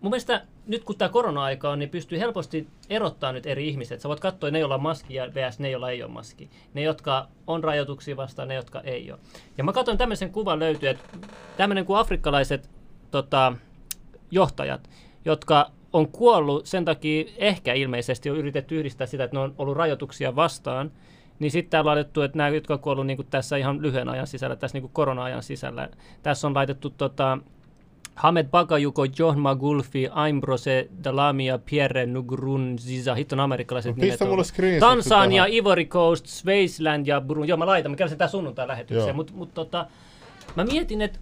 Mun 0.06 0.10
mielestä 0.10 0.42
nyt 0.66 0.84
kun 0.84 0.96
tämä 0.98 1.08
korona-aika 1.08 1.70
on, 1.70 1.78
niin 1.78 1.88
pystyy 1.88 2.18
helposti 2.18 2.66
erottaa 2.90 3.32
nyt 3.32 3.46
eri 3.46 3.68
ihmiset. 3.68 4.00
Sä 4.00 4.08
voit 4.08 4.20
katsoa 4.20 4.50
ne, 4.50 4.58
joilla 4.58 4.74
on 4.74 4.82
maski 4.82 5.14
ja 5.14 5.28
vs. 5.34 5.58
ne, 5.58 5.70
joilla 5.70 5.90
ei 5.90 6.02
ole 6.02 6.10
maski. 6.10 6.50
Ne, 6.74 6.82
jotka 6.82 7.28
on 7.46 7.64
rajoituksia 7.64 8.16
vastaan, 8.16 8.48
ne, 8.48 8.54
jotka 8.54 8.80
ei 8.80 9.12
ole. 9.12 9.20
Ja 9.58 9.64
mä 9.64 9.72
katsoin 9.72 9.98
tämmöisen 9.98 10.32
kuvan 10.32 10.58
löytyy, 10.58 10.88
että 10.88 11.04
tämmöinen 11.56 11.84
kuin 11.84 11.98
afrikkalaiset 11.98 12.70
tota, 13.10 13.52
johtajat, 14.30 14.90
jotka 15.24 15.70
on 15.92 16.08
kuollut 16.08 16.66
sen 16.66 16.84
takia, 16.84 17.24
ehkä 17.36 17.74
ilmeisesti 17.74 18.30
on 18.30 18.36
yritetty 18.36 18.78
yhdistää 18.78 19.06
sitä, 19.06 19.24
että 19.24 19.36
ne 19.36 19.40
on 19.40 19.54
ollut 19.58 19.76
rajoituksia 19.76 20.36
vastaan, 20.36 20.92
niin 21.38 21.50
sitten 21.50 21.70
täällä 21.70 21.90
on 21.90 21.96
laitettu, 21.96 22.22
että 22.22 22.38
nämä, 22.38 22.48
jotka 22.48 22.74
on 22.74 22.80
kuollut 22.80 23.06
niin 23.06 23.26
tässä 23.30 23.56
ihan 23.56 23.82
lyhyen 23.82 24.08
ajan 24.08 24.26
sisällä, 24.26 24.56
tässä 24.56 24.78
niin 24.78 24.90
korona-ajan 24.92 25.42
sisällä, 25.42 25.88
tässä 26.22 26.46
on 26.46 26.54
laitettu 26.54 26.90
tota, 26.90 27.38
Hamed 28.16 28.46
Bakayuko, 28.50 29.04
John 29.18 29.38
Magulfi, 29.38 30.08
Aimbrose, 30.08 30.88
Dalamia, 31.04 31.58
Pierre 31.58 32.06
Nkurunziza, 32.06 33.14
hitton 33.14 33.40
amerikkalaiset 33.40 33.96
No, 33.96 34.00
nimet 34.00 34.22
on. 34.22 34.28
mulle 34.28 34.80
Tansania, 34.80 35.42
tähän. 35.42 35.56
Ivory 35.56 35.84
Coast, 35.84 36.26
Swaziland 36.26 37.06
ja 37.06 37.20
Burundi. 37.20 37.48
Joo, 37.50 37.56
mä 37.56 37.66
laitan, 37.66 37.92
mä 37.92 37.96
käyn 37.96 38.18
tää 38.18 38.28
sunnuntai 38.28 38.68
lähetykseen, 38.68 39.16
mutta 39.16 39.32
mut, 39.36 39.54
tota, 39.54 39.86
mä 40.56 40.64
mietin, 40.64 41.02
että 41.02 41.18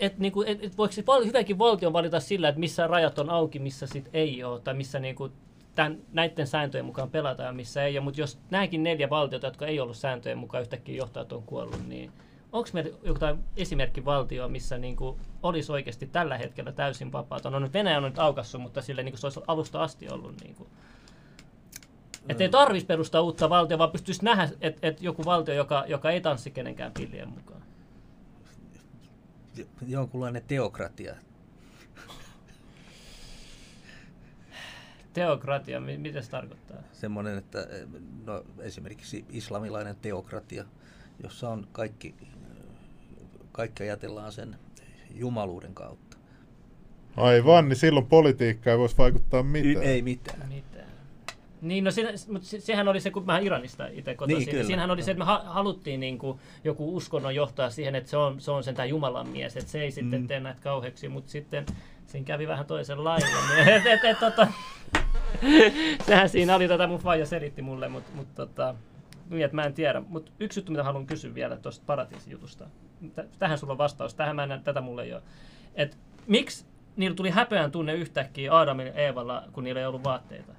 et, 0.00 0.18
niinku, 0.18 0.42
et, 0.46 0.64
et 0.64 0.78
voiko 0.78 0.92
se 0.92 1.06
val, 1.06 1.24
hyväkin 1.24 1.58
valtion 1.58 1.92
valita 1.92 2.20
sillä, 2.20 2.48
että 2.48 2.60
missä 2.60 2.86
rajat 2.86 3.18
on 3.18 3.30
auki, 3.30 3.58
missä 3.58 3.86
sit 3.86 4.08
ei 4.12 4.44
ole, 4.44 4.60
tai 4.60 4.74
missä 4.74 4.98
niinku, 4.98 5.28
tämän, 5.74 5.98
näiden 6.12 6.46
sääntöjen 6.46 6.84
mukaan 6.84 7.10
pelataan 7.10 7.46
ja 7.46 7.52
missä 7.52 7.84
ei 7.84 7.98
ole. 7.98 8.04
Mutta 8.04 8.20
jos 8.20 8.38
nämäkin 8.50 8.82
neljä 8.82 9.10
valtiota, 9.10 9.46
jotka 9.46 9.66
ei 9.66 9.80
ollut 9.80 9.96
sääntöjen 9.96 10.38
mukaan 10.38 10.62
yhtäkkiä 10.62 10.96
johtajat 10.96 11.32
on 11.32 11.42
kuollut, 11.42 11.88
niin 11.88 12.12
onko 12.52 12.68
meillä 12.72 12.98
jotain 13.02 13.38
esimerkkivaltioa, 13.56 14.48
missä 14.48 14.78
niinku 14.78 15.20
olisi 15.42 15.72
oikeasti 15.72 16.06
tällä 16.06 16.38
hetkellä 16.38 16.72
täysin 16.72 17.12
vapaata? 17.12 17.50
No 17.50 17.58
nyt 17.58 17.72
Venäjä 17.72 17.96
on 17.96 18.02
nyt 18.02 18.18
aukassu, 18.18 18.58
mutta 18.58 18.82
sille 18.82 19.02
niinku 19.02 19.18
se 19.18 19.26
olisi 19.26 19.40
alusta 19.46 19.82
asti 19.82 20.08
ollut. 20.08 20.40
Niinku. 20.40 20.68
Että 22.28 22.44
ei 22.44 22.48
tarvitsisi 22.48 22.86
perustaa 22.86 23.20
uutta 23.20 23.50
valtiota, 23.50 23.78
vaan 23.78 23.90
pystyisi 23.90 24.24
nähdä, 24.24 24.48
että 24.60 24.86
et 24.86 25.02
joku 25.02 25.24
valtio, 25.24 25.54
joka, 25.54 25.84
joka 25.88 26.10
ei 26.10 26.20
tanssi 26.20 26.50
kenenkään 26.50 26.92
pillien 26.92 27.28
mukaan. 27.28 27.62
Jonkunlainen 29.86 30.42
teokratia. 30.46 31.14
Teokratia, 35.12 35.80
mi- 35.80 35.98
mitä 35.98 36.22
se 36.22 36.30
tarkoittaa? 36.30 36.76
Semmoinen, 36.92 37.38
että 37.38 37.66
no, 38.26 38.44
esimerkiksi 38.58 39.24
islamilainen 39.28 39.96
teokratia, 39.96 40.64
jossa 41.22 41.50
on 41.50 41.66
kaikki, 41.72 42.14
kaikki 43.58 43.82
ajatellaan 43.82 44.32
sen 44.32 44.56
jumaluuden 45.14 45.74
kautta. 45.74 46.16
Aivan, 47.16 47.68
niin 47.68 47.76
silloin 47.76 48.06
politiikka 48.06 48.70
ei 48.70 48.78
voisi 48.78 48.98
vaikuttaa 48.98 49.42
mitään. 49.42 49.86
Ei 49.86 50.02
mitään. 50.02 50.48
Mitään. 50.48 50.86
Niin, 51.62 51.84
no 51.84 51.90
siinä, 51.90 52.10
mutta 52.32 52.48
se, 52.48 52.60
sehän 52.60 52.88
oli 52.88 53.00
se, 53.00 53.10
kun 53.10 53.26
mä 53.26 53.38
Iranista 53.38 53.86
itse 53.86 54.14
kotoisin, 54.14 54.38
Niin, 54.38 54.46
kyllä. 54.50 54.60
niin, 54.60 54.66
siinähän 54.66 54.90
oli 54.90 55.02
se, 55.02 55.10
että 55.10 55.18
me 55.18 55.24
ha- 55.24 55.42
haluttiin 55.46 56.00
niin 56.00 56.18
kuin, 56.18 56.38
joku 56.64 56.96
uskonnon 56.96 57.34
johtaa 57.34 57.70
siihen, 57.70 57.94
että 57.94 58.10
se 58.10 58.16
on, 58.16 58.40
se 58.40 58.50
on 58.50 58.64
sentään 58.64 58.88
Jumalan 58.88 59.28
mies, 59.28 59.56
että 59.56 59.70
se 59.70 59.80
ei 59.82 59.90
sitten 59.90 60.20
Mm. 60.20 60.26
tee 60.26 60.40
näitä 60.40 60.60
kauheaksi, 60.62 61.08
mutta 61.08 61.30
sitten 61.30 61.66
siinä 62.06 62.24
kävi 62.26 62.48
vähän 62.48 62.66
toisen 62.66 63.04
lailla. 63.04 63.26
Et, 63.76 63.86
et, 63.86 64.04
et, 64.04 64.18
tota, 64.20 64.46
sehän 66.06 66.28
siinä 66.28 66.54
oli, 66.56 66.68
tätä 66.68 66.86
mun 66.86 67.00
faija 67.00 67.26
selitti 67.26 67.62
mulle, 67.62 67.88
mutta 67.88 68.10
mut, 68.14 68.34
tota, 68.34 68.74
niin, 69.30 69.44
että 69.44 69.54
mä 69.54 69.62
en 69.62 69.74
tiedä. 69.74 70.00
Mutta 70.08 70.32
yksi 70.40 70.60
juttu, 70.60 70.72
mitä 70.72 70.84
haluan 70.84 71.06
kysyä 71.06 71.34
vielä 71.34 71.56
tuosta 71.56 71.84
paratiisin 71.86 72.32
jutusta. 72.32 72.64
Tä- 73.14 73.24
Tähän 73.38 73.58
sulla 73.58 73.72
on 73.72 73.78
vastaus, 73.78 74.14
tähän 74.14 74.36
mä 74.36 74.42
en, 74.44 74.60
tätä 74.64 74.80
mulle 74.80 75.02
ei 75.02 75.12
ole. 75.12 75.22
Et, 75.74 75.98
miksi 76.26 76.64
niillä 76.96 77.14
tuli 77.16 77.30
häpeän 77.30 77.70
tunne 77.70 77.94
yhtäkkiä 77.94 78.52
Aadamin 78.52 78.86
ja 78.86 78.92
Eevalla, 78.92 79.42
kun 79.52 79.64
niillä 79.64 79.80
ei 79.80 79.86
ollut 79.86 80.04
vaatteita? 80.04 80.52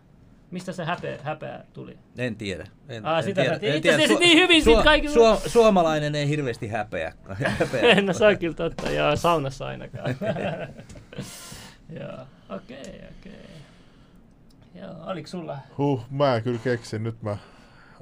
Mistä 0.51 0.71
se 0.71 0.85
häpeä, 0.85 1.17
häpeä 1.23 1.63
tuli? 1.73 1.97
En 2.17 2.35
tiedä. 2.35 2.67
En, 2.89 3.05
Aa, 3.05 3.17
en 3.17 3.23
sitä 3.23 3.41
tiedä. 3.41 3.59
En 3.61 3.75
Itse 3.75 3.89
asiassa 3.89 4.07
tiedä. 4.17 4.19
niin 4.33 4.37
hyvin 4.43 4.63
sit 4.63 4.83
kaikilla- 4.83 5.13
Suo, 5.13 5.41
suomalainen 5.47 6.15
ei 6.15 6.27
hirveästi 6.29 6.67
häpeä. 6.67 7.13
häpeä. 7.29 8.01
no 8.01 8.13
se 8.13 8.25
on 8.25 8.37
kyllä 8.37 8.53
totta, 8.55 8.91
joo, 8.91 9.15
saunassa 9.15 9.65
ainakaan. 9.67 10.09
joo, 11.99 12.25
okei, 12.49 12.77
okay, 12.79 12.89
okei. 13.19 13.31
Okay. 13.31 13.33
Joo, 14.75 14.95
oliko 15.05 15.27
sulla? 15.27 15.57
Huh, 15.77 16.01
mä 16.09 16.35
en 16.35 16.43
kyllä 16.43 16.59
keksin. 16.63 17.03
Nyt 17.03 17.21
mä 17.21 17.37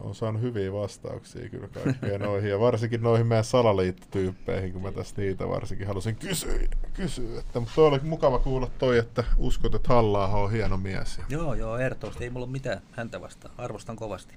oon 0.02 0.16
saanut 0.16 0.42
hyviä 0.42 0.74
vastauksia 0.74 1.50
kyllä 1.50 1.68
kaikkeen 1.68 2.22
noihin. 2.22 2.50
Ja 2.50 2.60
varsinkin 2.60 3.02
noihin 3.02 3.28
meidän 3.28 3.44
salaliittotyyppeihin, 3.44 4.74
kun 4.74 4.82
mä 4.82 4.92
tästä 4.92 5.22
niitä 5.22 5.50
varsinkin 5.50 5.88
halusin 5.88 6.16
kysyä. 6.16 6.60
kysyä 6.94 7.40
että, 7.40 7.60
mutta 7.60 7.76
toi 7.76 7.88
oli 7.88 8.00
mukava 8.04 8.40
kuulla 8.40 8.70
toi, 8.80 8.98
että 8.98 9.24
uskot, 9.38 9.76
että 9.76 9.94
halla 9.94 10.28
on 10.28 10.52
hieno 10.52 10.78
mies. 10.78 11.18
Ja 11.18 11.24
joo, 11.30 11.54
joo, 11.54 11.78
ehdottomasti. 11.78 12.24
Ei 12.24 12.30
mulla 12.30 12.46
ole 12.46 12.52
mitään 12.52 12.82
häntä 12.92 13.22
vastaan. 13.22 13.54
Arvostan 13.58 13.96
kovasti. 13.96 14.36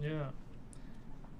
Joo. 0.00 0.26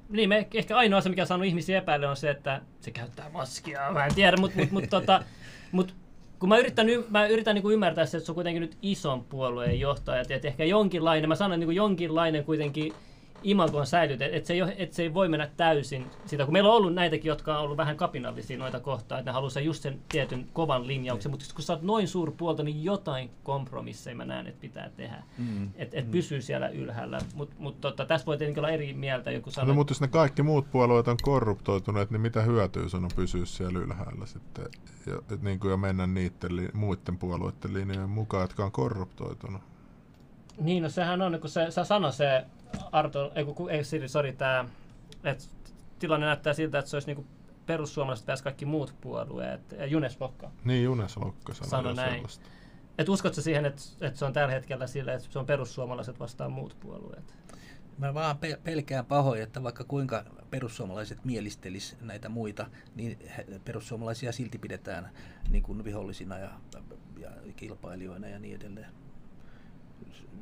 Niin, 0.09 0.29
me, 0.29 0.49
ehkä 0.55 0.77
ainoa 0.77 0.99
asia, 0.99 1.11
mikä 1.11 1.23
on 1.23 1.27
saanut 1.27 1.47
ihmisiä 1.47 1.79
epäillä, 1.79 2.11
on 2.11 2.17
se, 2.17 2.31
että 2.31 2.61
se 2.81 2.91
käyttää 2.91 3.31
maskia. 3.31 3.93
Mä 3.93 4.07
en 4.07 4.15
tiedä, 4.15 4.37
mutta 4.37 4.61
mut, 4.61 4.71
mut, 4.71 4.85
tota, 4.91 5.23
mut, 5.73 5.95
kun 6.39 6.49
mä 6.49 6.59
yritän, 6.59 6.87
mä 7.11 7.27
yritän 7.27 7.55
niin 7.55 7.73
ymmärtää 7.73 8.07
se, 8.07 8.17
että 8.17 8.27
se 8.27 8.33
on 8.33 8.35
kuitenkin 8.35 8.61
nyt 8.61 8.77
ison 8.83 9.25
puolueen 9.25 9.81
johtaja, 9.81 10.21
että 10.29 10.49
ehkä 10.49 10.65
jonkinlainen, 10.65 11.29
mä 11.29 11.35
sanon 11.35 11.61
niin 11.61 11.73
jonkinlainen 11.73 12.45
kuitenkin 12.45 12.93
imago 13.45 13.79
on 13.79 13.87
säilytetty, 13.87 14.37
että 14.37 14.47
se, 14.47 14.55
ei 14.55 14.63
ole, 14.63 14.75
että 14.79 14.97
se 14.97 15.03
ei 15.03 15.15
voi 15.15 15.29
mennä 15.29 15.51
täysin 15.57 16.07
sitä, 16.27 16.45
kun 16.45 16.53
meillä 16.53 16.71
on 16.71 16.77
ollut 16.77 16.95
näitäkin, 16.95 17.29
jotka 17.29 17.59
on 17.59 17.65
ollut 17.65 17.77
vähän 17.77 17.97
kapinallisia 17.97 18.59
noita 18.59 18.81
kohtaa, 18.81 19.19
että 19.19 19.31
ne 19.31 19.35
haluaa 19.35 19.61
just 19.61 19.83
sen 19.83 20.01
tietyn 20.09 20.47
kovan 20.53 20.87
linjauksen, 20.87 21.31
mutta 21.31 21.55
kun 21.55 21.65
sä 21.65 21.73
oot 21.73 21.83
noin 21.83 22.09
suuri 22.09 22.33
puolta, 22.33 22.63
niin 22.63 22.85
jotain 22.85 23.31
kompromisseja 23.43 24.17
mä 24.17 24.25
näen, 24.25 24.47
että 24.47 24.61
pitää 24.61 24.91
tehdä, 24.97 25.23
mm. 25.39 25.71
että 25.77 25.99
et 25.99 26.11
pysyy 26.11 26.43
siellä 26.43 26.69
ylhäällä, 26.69 27.19
mutta 27.35 27.57
mut, 27.59 27.81
tota, 27.81 28.07
tässä 28.07 28.27
voi 28.27 28.39
tietenkin 28.39 28.61
olla 28.61 28.71
eri 28.71 28.93
mieltä, 28.93 29.31
joku 29.31 29.51
sanoo. 29.51 29.69
No, 29.69 29.75
mutta 29.75 29.91
jos 29.91 30.01
ne 30.01 30.09
kaikki 30.09 30.43
muut 30.43 30.71
puolueet 30.71 31.09
on 31.09 31.17
korruptoituneet, 31.23 32.11
niin 32.11 32.21
mitä 32.21 32.43
hyötyä 32.43 32.89
sun 32.89 33.05
on 33.05 33.11
pysyä 33.17 33.45
siellä 33.45 33.79
ylhäällä 33.79 34.27
sitten 34.27 34.65
ja, 35.07 35.23
et 35.31 35.43
niin 35.43 35.61
kuin 35.61 35.71
jo 35.71 35.77
mennä 35.77 36.07
niiden 36.07 36.57
li, 36.57 36.69
muiden 36.73 37.19
puolueiden 37.19 37.75
linjojen 37.75 38.11
mukaan, 38.11 38.43
jotka 38.43 38.65
on 38.65 38.73
korruptoitunut? 38.73 39.63
Niin, 40.61 40.83
no 40.83 40.89
sehän 40.89 41.23
on, 41.23 41.41
kun 41.41 41.51
se, 41.51 41.71
sä 41.71 41.85
sano 41.85 42.13
se, 42.13 42.45
Arto, 42.93 43.33
ei, 43.35 43.45
kun, 43.45 43.71
ei 43.71 43.85
Siri, 43.85 44.09
sorry, 44.09 44.33
tämä, 44.33 44.65
että 45.25 45.45
tilanne 45.99 46.27
näyttää 46.27 46.55
siltä, 46.55 46.79
että 46.79 46.91
se 46.91 46.97
olisi 46.97 47.07
niinku 47.07 47.27
perussuomalaiset 47.67 48.27
pääsi 48.27 48.43
kaikki 48.43 48.67
muut 48.67 48.95
puolueet, 49.01 49.73
ja 49.73 49.87
Junes 49.87 50.21
Lokka. 50.21 50.51
Niin, 50.65 50.85
Junes 50.85 51.17
Lokka 51.17 51.55
sanoi 51.55 51.71
Sano 51.71 51.89
jo 51.89 51.95
näin. 51.95 52.13
sellaista. 52.13 52.45
Et 52.99 53.09
uskotko 53.09 53.41
siihen, 53.41 53.65
että, 53.67 53.83
että 54.01 54.19
se 54.19 54.25
on 54.25 54.33
tällä 54.33 54.55
hetkellä 54.55 54.87
sille, 54.87 55.15
että 55.15 55.29
se 55.31 55.39
on 55.39 55.47
perussuomalaiset 55.47 56.21
vastaan 56.21 56.53
muut 56.53 56.77
puolueet? 56.81 57.35
Mä 57.99 58.15
vaan 58.15 58.39
pe- 58.39 58.61
pelkään 58.65 59.07
pahoin, 59.07 59.43
että 59.43 59.63
vaikka 59.63 59.85
kuinka 59.85 60.25
perussuomalaiset 60.51 61.25
mielistelis 61.25 61.97
näitä 62.01 62.29
muita, 62.29 62.67
niin 62.95 63.19
perussuomalaisia 63.65 64.33
silti 64.33 64.59
pidetään 64.59 65.11
niin 65.51 65.63
kuin 65.63 65.85
vihollisina 65.85 66.39
ja, 66.39 66.51
ja 67.19 67.31
kilpailijoina 67.57 68.29
ja 68.29 68.39
niin 68.39 68.57
edelleen. 68.57 69.04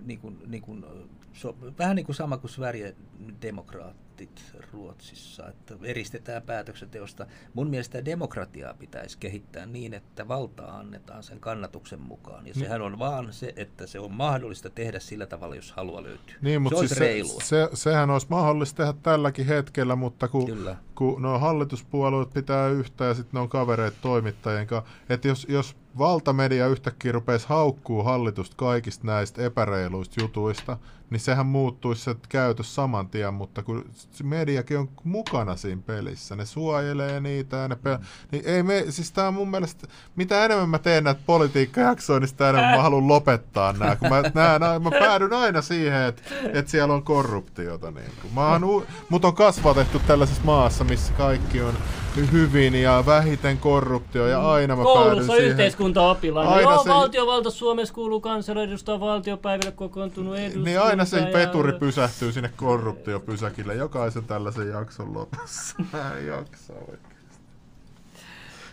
Niin 0.04 0.18
kuin, 0.18 0.38
niin 0.46 0.62
kuin, 0.62 0.84
so, 1.32 1.56
vähän 1.78 1.96
niin 1.96 2.06
kuin 2.06 2.16
sama 2.16 2.36
kuin 2.36 2.50
Sverigedemokraatit 2.50 4.54
Ruotsissa, 4.72 5.48
että 5.48 5.74
eristetään 5.82 6.42
päätöksenteosta. 6.42 7.26
Mun 7.54 7.70
mielestä 7.70 8.04
demokratiaa 8.04 8.74
pitäisi 8.74 9.18
kehittää 9.18 9.66
niin, 9.66 9.94
että 9.94 10.28
valtaa 10.28 10.78
annetaan 10.78 11.22
sen 11.22 11.40
kannatuksen 11.40 12.00
mukaan. 12.00 12.46
Ja 12.46 12.54
sehän 12.54 12.82
on 12.82 12.98
vaan 12.98 13.32
se, 13.32 13.52
että 13.56 13.86
se 13.86 13.98
on 13.98 14.12
mahdollista 14.12 14.70
tehdä 14.70 14.98
sillä 14.98 15.26
tavalla, 15.26 15.56
jos 15.56 15.72
halua 15.72 16.02
löytyy. 16.02 16.36
Niin, 16.40 16.62
mutta 16.62 16.80
se 16.80 16.88
siis 16.88 17.00
reilua. 17.00 17.40
se, 17.40 17.46
se, 17.46 17.68
sehän 17.74 18.10
olisi 18.10 18.26
mahdollista 18.30 18.76
tehdä 18.76 18.94
tälläkin 19.02 19.46
hetkellä, 19.46 19.96
mutta 19.96 20.28
kun, 20.28 20.46
Kyllä. 20.46 20.76
kun 20.94 21.22
no 21.22 21.38
hallituspuolueet 21.38 22.30
pitää 22.30 22.68
yhtä 22.68 23.04
ja 23.04 23.14
sitten 23.14 23.38
ne 23.38 23.40
on 23.40 23.48
kavereita 23.48 23.96
toimittajien 24.02 24.66
kanssa, 24.66 24.90
että 25.08 25.28
jos, 25.28 25.46
jos 25.48 25.76
valtamedia 25.98 26.66
yhtäkkiä 26.66 27.12
rupeisi 27.12 27.48
haukkuu 27.48 28.02
hallitusta 28.02 28.56
kaikista 28.56 29.06
näistä 29.06 29.42
epäreiluista 29.42 30.20
jutuista, 30.20 30.76
niin 31.10 31.20
sehän 31.20 31.46
muuttuisi 31.46 32.02
se 32.02 32.16
käytös 32.28 32.74
saman 32.74 33.08
tien, 33.08 33.34
mutta 33.34 33.62
kun 33.62 33.90
mediakin 34.22 34.78
on 34.78 34.88
mukana 35.04 35.56
siinä 35.56 35.82
pelissä, 35.86 36.36
ne 36.36 36.46
suojelee 36.46 37.20
niitä 37.20 37.56
ja 37.56 37.68
ne 37.68 37.76
pe- 37.76 37.98
niin 38.30 38.42
ei 38.46 38.62
me, 38.62 38.84
siis 38.88 39.12
tää 39.12 39.28
on 39.28 39.34
mun 39.34 39.50
mielestä, 39.50 39.86
mitä 40.16 40.44
enemmän 40.44 40.68
mä 40.68 40.78
teen 40.78 41.04
näitä 41.04 41.20
politiikkajaksoja, 41.26 42.20
niin 42.20 42.28
sitä 42.28 42.50
enemmän 42.50 42.76
mä 42.76 42.82
haluan 42.82 43.08
lopettaa 43.08 43.72
nämä, 43.72 43.96
kun 43.96 44.08
mä, 44.08 44.22
nää, 44.34 44.58
nää, 44.58 44.78
mä 44.78 44.90
päädyn 44.90 45.32
aina 45.32 45.62
siihen, 45.62 46.02
että, 46.02 46.22
että 46.52 46.70
siellä 46.70 46.94
on 46.94 47.02
korruptiota. 47.02 47.90
Niin 47.90 48.12
kuin. 48.22 48.34
Mä 48.34 48.48
oon, 48.48 48.86
mut 49.08 49.24
on 49.24 49.34
kasvatettu 49.34 49.98
tällaisessa 49.98 50.44
maassa, 50.44 50.84
missä 50.84 51.12
kaikki 51.12 51.62
on 51.62 51.74
hyvin 52.16 52.74
ja 52.74 53.02
vähiten 53.06 53.58
korruptio 53.58 54.26
ja 54.26 54.52
aina 54.52 54.76
mä 54.76 54.82
päädyn 54.84 55.02
Koulussa 55.02 55.32
siihen. 55.32 55.50
yhteiskuntaoppilaana. 55.50 56.50
Aina 56.50 56.70
Joo, 56.70 56.82
se- 56.82 56.88
valtiovalta 56.90 57.50
Suomessa 57.50 57.94
kuuluu 57.94 58.20
kansanedustaa 58.20 59.00
valtiopäiville 59.00 59.72
kokoontunut 59.72 60.36
eduskunta. 60.38 60.64
Niin 60.68 60.80
aina 60.80 61.04
se 61.04 61.18
ja- 61.20 61.26
peturi 61.26 61.72
pysähtyy 61.72 62.32
sinne 62.32 62.50
korruptiopysäkille 62.56 63.74
jokaisen 63.74 64.24
tällaisen 64.24 64.68
jakson 64.68 65.14
lopussa. 65.14 65.74
Mä 65.92 66.16
en 66.18 66.26
jaksa 66.26 66.72
oikeasti. 66.72 67.11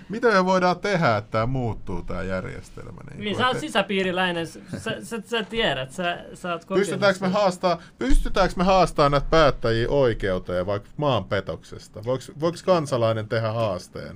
Mitä 0.09 0.27
me 0.31 0.45
voidaan 0.45 0.79
tehdä, 0.79 1.17
että 1.17 1.31
tämä 1.31 1.45
muuttuu 1.45 2.03
tämä 2.03 2.23
järjestelmä? 2.23 3.01
Niin, 3.09 3.19
Niin, 3.19 3.33
kuin, 3.35 3.37
sä 3.43 3.47
oot 3.47 3.55
että- 3.55 3.67
sisäpiiriläinen, 3.67 4.47
sä, 4.47 4.59
sä, 5.03 5.21
sä 5.25 5.43
tiedät, 5.43 5.91
sä, 5.91 6.25
sä 6.33 6.51
oot 6.53 6.65
Pystytäänkö 6.73 7.19
me, 7.21 7.27
haastaa, 7.27 7.81
pystytäänkö 7.99 8.53
me 8.57 8.63
haastaa 8.63 9.09
näitä 9.09 9.27
päättäjiä 9.29 9.89
oikeuteen 9.89 10.65
vaikka 10.65 10.89
maanpetoksesta? 10.97 12.03
Voiko, 12.03 12.23
voiko 12.39 12.57
kansalainen 12.65 13.27
tehdä 13.27 13.51
haasteen? 13.51 14.15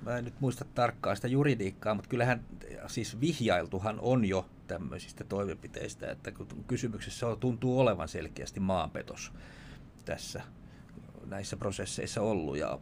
Mä 0.00 0.16
en 0.18 0.24
nyt 0.24 0.40
muista 0.40 0.64
tarkkaan 0.74 1.16
sitä 1.16 1.28
juridiikkaa, 1.28 1.94
mutta 1.94 2.10
kyllähän 2.10 2.44
siis 2.86 3.20
vihjailtuhan 3.20 3.98
on 4.02 4.24
jo 4.24 4.46
tämmöisistä 4.66 5.24
toimenpiteistä, 5.24 6.10
että 6.10 6.32
kun 6.32 6.46
kysymyksessä 6.66 7.26
on, 7.28 7.40
tuntuu 7.40 7.80
olevan 7.80 8.08
selkeästi 8.08 8.60
maanpetos 8.60 9.32
tässä 10.04 10.42
näissä 11.26 11.56
prosesseissa 11.56 12.20
ollut 12.20 12.56
ja 12.56 12.78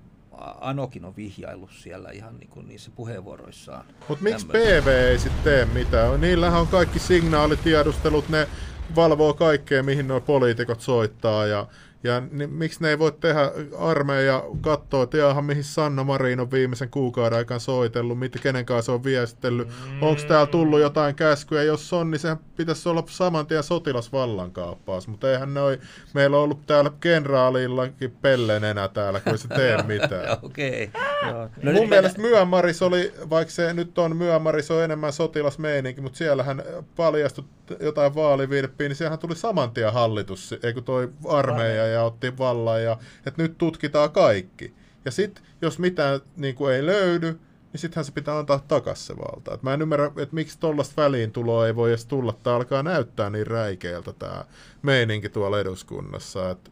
Anokin 0.60 1.04
on 1.04 1.16
vihjaillut 1.16 1.70
siellä 1.72 2.10
ihan 2.10 2.38
niin 2.38 2.48
kuin 2.48 2.68
niissä 2.68 2.90
puheenvuoroissaan. 2.94 3.84
Mutta 4.08 4.24
miksi. 4.24 4.46
PV 4.46 4.86
ei 4.86 5.18
sitten 5.18 5.42
tee 5.44 5.64
mitään? 5.64 6.20
Niillähän 6.20 6.60
on 6.60 6.66
kaikki 6.66 6.98
signaalitiedustelut, 6.98 8.28
ne 8.28 8.48
valvoo 8.94 9.34
kaikkea, 9.34 9.82
mihin 9.82 10.08
nuo 10.08 10.20
poliitikot 10.20 10.80
soittaa. 10.80 11.46
Ja, 11.46 11.66
ja 12.04 12.22
ni, 12.30 12.46
miksi 12.46 12.82
ne 12.82 12.88
ei 12.88 12.98
voi 12.98 13.12
tehdä 13.12 13.52
armeija 13.78 14.42
katsoa, 14.60 15.02
että 15.02 15.16
jaha, 15.16 15.42
mihin 15.42 15.64
Sanna 15.64 16.04
Marin 16.04 16.40
on 16.40 16.50
viimeisen 16.50 16.90
kuukauden 16.90 17.38
aikana 17.38 17.58
soitellut, 17.58 18.18
mitä, 18.18 18.38
kenen 18.38 18.66
kanssa 18.66 18.92
on 18.92 19.04
viestellyt, 19.04 19.68
mm. 19.68 20.02
onko 20.02 20.22
täällä 20.28 20.46
tullut 20.46 20.80
jotain 20.80 21.14
käskyjä, 21.14 21.62
jos 21.62 21.92
on, 21.92 22.10
niin 22.10 22.18
sehän 22.18 22.38
pitäisi 22.56 22.88
olla 22.88 23.04
saman 23.06 23.46
tien 23.46 23.62
sotilasvallankaappaus, 23.62 25.08
mutta 25.08 25.32
eihän 25.32 25.54
noi, 25.54 25.78
meillä 26.14 26.36
on 26.36 26.42
ollut 26.42 26.66
täällä 26.66 26.90
kenraalillakin 27.00 28.10
pellenenä 28.22 28.88
täällä, 28.88 29.20
kun 29.20 29.32
ei 29.32 29.38
se 29.38 29.48
tee 29.48 29.82
mitään. 29.92 30.38
Okei. 30.42 30.90
Joo. 31.22 31.48
No 31.62 31.72
No 31.72 31.72
Mun 31.72 31.80
nyt 31.80 31.90
mielestä 31.90 32.20
Myanmaris 32.20 32.82
oli, 32.82 33.14
vaikka 33.30 33.52
se 33.52 33.74
nyt 33.74 33.98
on 33.98 34.16
Myanmaris 34.16 34.70
on 34.70 34.84
enemmän 34.84 35.12
sotilasmeininki, 35.12 36.00
mutta 36.00 36.18
siellähän 36.18 36.62
paljastui 36.96 37.44
jotain 37.80 38.14
vaalivirppiä, 38.14 38.88
niin 38.88 38.96
siellähän 38.96 39.18
tuli 39.18 39.36
saman 39.36 39.70
tien 39.70 39.92
hallitus, 39.92 40.54
eikö 40.62 40.80
toi 40.80 41.12
armeija 41.28 41.86
ja 41.86 42.02
otti 42.02 42.38
vallan, 42.38 42.82
ja 42.82 42.98
että 43.26 43.42
nyt 43.42 43.58
tutkitaan 43.58 44.10
kaikki. 44.10 44.74
Ja 45.04 45.10
sitten, 45.10 45.44
jos 45.62 45.78
mitään 45.78 46.20
niin 46.36 46.54
kuin 46.54 46.74
ei 46.74 46.86
löydy, 46.86 47.38
niin 47.72 47.80
sittenhän 47.80 48.04
se 48.04 48.12
pitää 48.12 48.38
antaa 48.38 48.64
takas 48.68 49.06
se 49.06 49.16
valta. 49.16 49.54
Et 49.54 49.62
mä 49.62 49.74
en 49.74 49.82
ymmärrä, 49.82 50.06
että 50.06 50.34
miksi 50.34 50.58
tuollaista 50.58 51.02
väliintuloa 51.02 51.66
ei 51.66 51.76
voi 51.76 51.90
edes 51.90 52.06
tulla. 52.06 52.34
Tämä 52.42 52.56
alkaa 52.56 52.82
näyttää 52.82 53.30
niin 53.30 53.46
räikeältä 53.46 54.12
tämä 54.12 54.44
meininki 54.82 55.28
tuolla 55.28 55.60
eduskunnassa. 55.60 56.50
Että 56.50 56.70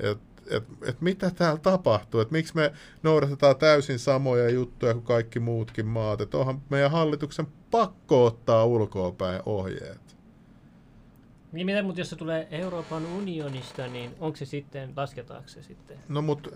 et, 0.00 0.18
et, 0.50 0.64
et 0.82 1.00
mitä 1.00 1.30
täällä 1.30 1.60
tapahtuu, 1.60 2.20
että 2.20 2.32
miksi 2.32 2.54
me 2.56 2.72
noudatetaan 3.02 3.56
täysin 3.56 3.98
samoja 3.98 4.50
juttuja 4.50 4.94
kuin 4.94 5.04
kaikki 5.04 5.40
muutkin 5.40 5.86
maat, 5.86 6.20
että 6.20 6.38
onhan 6.38 6.62
meidän 6.70 6.90
hallituksen 6.90 7.46
pakko 7.70 8.24
ottaa 8.24 8.64
ulkoapäin 8.64 9.42
ohjeet. 9.46 10.03
Niin 11.54 11.66
miten, 11.66 11.84
mutta 11.84 12.00
jos 12.00 12.10
se 12.10 12.16
tulee 12.16 12.48
Euroopan 12.50 13.06
unionista, 13.06 13.86
niin 13.86 14.10
onko 14.20 14.36
se 14.36 14.44
sitten, 14.44 14.92
lasketaanko 14.96 15.48
se 15.48 15.62
sitten? 15.62 15.98
No 16.08 16.22
mutta 16.22 16.50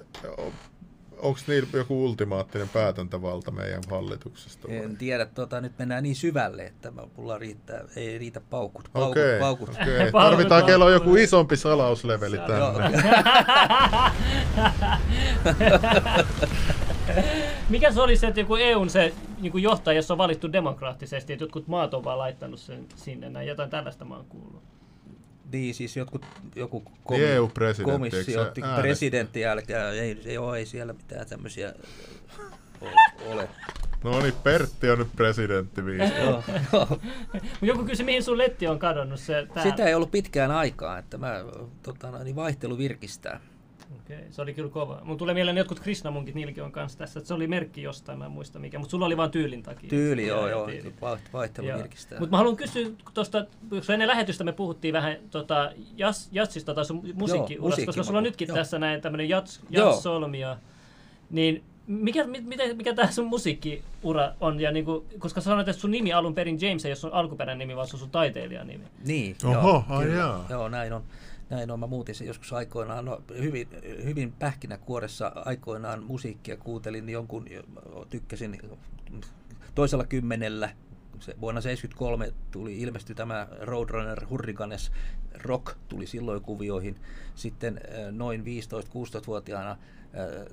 onko 1.18 1.40
niillä 1.46 1.68
joku 1.72 2.04
ultimaattinen 2.04 2.68
päätäntävalta 2.68 3.50
meidän 3.50 3.82
hallituksesta? 3.90 4.68
vai? 4.68 4.76
En 4.76 4.96
tiedä, 4.96 5.26
tota, 5.26 5.60
nyt 5.60 5.72
mennään 5.78 6.02
niin 6.02 6.16
syvälle, 6.16 6.66
että 6.66 6.92
mulla 7.16 7.38
riittää, 7.38 7.84
ei 7.96 8.18
riitä 8.18 8.40
paukut. 8.40 8.88
paukut, 8.92 9.10
Okei, 9.10 9.38
paukut. 9.40 9.70
Paukut, 9.76 10.12
Tarvitaan 10.12 10.64
kello 10.64 10.90
joku 10.90 11.16
isompi 11.16 11.56
salausleveli 11.56 12.38
tänne. 12.38 13.02
Mikä 17.68 17.92
se 17.92 18.00
olisi, 18.00 18.26
että 18.26 18.40
joku 18.40 18.56
EUn 18.56 18.90
se 18.90 19.14
niin 19.40 19.52
kuin 19.52 19.62
johtaja, 19.62 19.96
jos 19.96 20.10
on 20.10 20.18
valittu 20.18 20.52
demokraattisesti, 20.52 21.32
että 21.32 21.42
jotkut 21.44 21.68
maat 21.68 21.94
on 21.94 22.04
vaan 22.04 22.18
laittanut 22.18 22.60
sen 22.60 22.86
sinne, 22.96 23.30
näin 23.30 23.48
jotain 23.48 23.70
tällaista 23.70 24.04
mä 24.04 24.16
oon 24.16 24.26
kuullut. 24.28 24.77
Niin, 25.52 25.74
siis 25.74 25.96
jotkut, 25.96 26.26
joku 26.56 26.82
Niin 27.10 27.24
EU-presidentti, 27.24 27.92
komissio 27.92 28.42
otti 28.42 28.62
äänestä? 28.62 28.82
presidentti 28.82 29.46
älkää, 29.46 29.90
ei, 29.90 30.22
ei, 30.24 30.38
ole, 30.38 30.58
ei 30.58 30.66
siellä 30.66 30.92
mitään 30.92 31.26
tämmöisiä 31.26 31.72
ole. 32.80 32.92
ole. 33.26 33.48
No 34.04 34.20
niin, 34.20 34.34
Pertti 34.44 34.90
on 34.90 34.98
nyt 34.98 35.08
presidentti 35.16 35.84
viisi. 35.84 36.14
Joo, 36.14 36.44
joo. 36.72 36.86
Mut 37.32 37.62
joku 37.62 37.84
kysyi, 37.84 38.06
mihin 38.06 38.22
sun 38.22 38.38
letti 38.38 38.66
on 38.66 38.78
kadonnut 38.78 39.20
se 39.20 39.46
tää. 39.54 39.62
Sitä 39.62 39.84
ei 39.84 39.94
ollut 39.94 40.10
pitkään 40.10 40.50
aikaa, 40.50 40.98
että 40.98 41.18
mä, 41.18 41.44
tota, 41.82 42.24
niin 42.24 42.36
vaihtelu 42.36 42.78
virkistää. 42.78 43.40
Okei, 43.96 44.26
se 44.30 44.42
oli 44.42 44.54
kyllä 44.54 44.68
kova. 44.68 45.00
Mun 45.04 45.18
tulee 45.18 45.34
mieleen 45.34 45.56
jotkut 45.56 45.80
Krishnamunkit, 45.80 46.34
niilläkin 46.34 46.62
on 46.62 46.72
kanssa 46.72 46.98
tässä. 46.98 47.18
että 47.18 47.28
Se 47.28 47.34
oli 47.34 47.46
merkki 47.46 47.82
jostain, 47.82 48.18
mä 48.18 48.24
en 48.24 48.30
muista 48.30 48.58
mikä. 48.58 48.78
Mutta 48.78 48.90
sulla 48.90 49.06
oli 49.06 49.16
vaan 49.16 49.30
tyylin 49.30 49.62
takia. 49.62 49.90
Tyyli, 49.90 50.26
joo, 50.26 50.48
joo, 50.48 50.68
vaihtelu 51.32 51.66
virkistää. 51.66 52.18
Mutta 52.18 52.30
mä 52.30 52.36
haluan 52.36 52.56
kysyä 52.56 52.90
tuosta, 53.14 53.46
koska 53.70 53.92
ennen 53.92 54.08
lähetystä 54.08 54.44
me 54.44 54.52
puhuttiin 54.52 54.94
vähän 54.94 55.16
tota, 55.30 55.72
jas, 55.96 56.28
jatsista 56.32 56.74
tai 56.74 56.84
sun 56.84 57.08
musiikkiurasta, 57.14 57.86
koska 57.86 58.02
sulla 58.02 58.18
on 58.18 58.24
nytkin 58.24 58.48
joo. 58.48 58.56
tässä 58.56 58.78
näin 58.78 59.00
tämmöinen 59.00 59.28
jats, 59.28 59.60
Joo. 59.70 59.90
jats-solmia. 59.90 60.56
Niin 61.30 61.64
mikä, 61.88 62.26
mi, 62.26 62.40
miten, 62.40 62.76
mikä 62.76 62.94
tämä 62.94 63.10
sun 63.10 63.26
musiikkiura 63.26 64.32
on? 64.40 64.60
Ja 64.60 64.72
niinku, 64.72 65.06
koska 65.18 65.40
sanoit, 65.40 65.68
että 65.68 65.80
sun 65.80 65.90
nimi 65.90 66.12
alun 66.12 66.34
perin 66.34 66.60
James 66.60 66.84
ei 66.84 66.90
ole 66.90 66.96
sun 66.96 67.12
alkuperäinen 67.12 67.58
nimi, 67.58 67.76
vaan 67.76 67.88
se 67.88 67.96
on 67.96 68.00
sun 68.00 68.10
taiteilijan 68.10 68.66
nimi. 68.66 68.84
Niin, 69.04 69.36
Oho, 69.44 69.52
joo, 69.52 69.84
ai 69.88 70.12
jaa. 70.12 70.46
Joo, 70.50 70.68
näin 70.68 70.92
on. 70.92 71.02
Näin 71.50 71.70
on. 71.70 71.80
Mä 71.80 71.86
muutin 71.86 72.14
sen 72.14 72.26
joskus 72.26 72.52
aikoinaan, 72.52 73.04
no, 73.04 73.22
hyvin, 73.38 73.68
hyvin 74.04 74.32
pähkinäkuoressa 74.32 75.32
aikoinaan 75.34 76.02
musiikkia 76.02 76.56
kuuntelin 76.56 77.08
jonkun, 77.08 77.46
tykkäsin 78.10 78.60
toisella 79.74 80.04
kymmenellä 80.04 80.70
se, 81.20 81.34
vuonna 81.40 81.60
1973 81.60 82.32
tuli, 82.50 82.80
ilmestyi 82.80 83.14
tämä 83.14 83.48
Roadrunner 83.60 84.26
Hurricanes 84.30 84.92
Rock 85.34 85.76
tuli 85.88 86.06
silloin 86.06 86.42
kuvioihin. 86.42 86.96
Sitten 87.34 87.80
äh, 87.84 88.12
noin 88.12 88.44
15-16-vuotiaana 88.44 89.70
äh, 89.70 89.78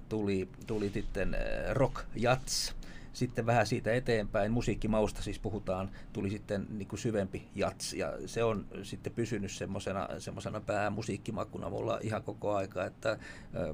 tuli, 0.10 0.50
tuli 0.68 0.90
sitten 0.90 1.34
äh, 1.34 1.42
Rock 1.74 1.96
Jats. 2.16 2.76
Sitten 3.16 3.46
vähän 3.46 3.68
siitä 3.68 3.94
eteenpäin, 3.94 4.52
musiikkimausta 4.52 5.22
siis 5.22 5.40
puhutaan, 5.40 5.92
tuli 6.14 6.30
sitten 6.30 6.68
niin 6.70 6.88
kuin 6.88 7.00
syvempi 7.00 7.48
jats. 7.56 7.94
Ja 7.94 8.14
se 8.26 8.44
on 8.44 8.66
sitten 8.84 9.14
pysynyt 9.14 9.52
semmoisena, 9.52 10.08
semmoisena 10.20 10.62
päämusiikkimakuna 10.62 11.70
mulla 11.70 12.00
ihan 12.02 12.24
koko 12.24 12.56
aika, 12.56 12.86
että 12.86 13.18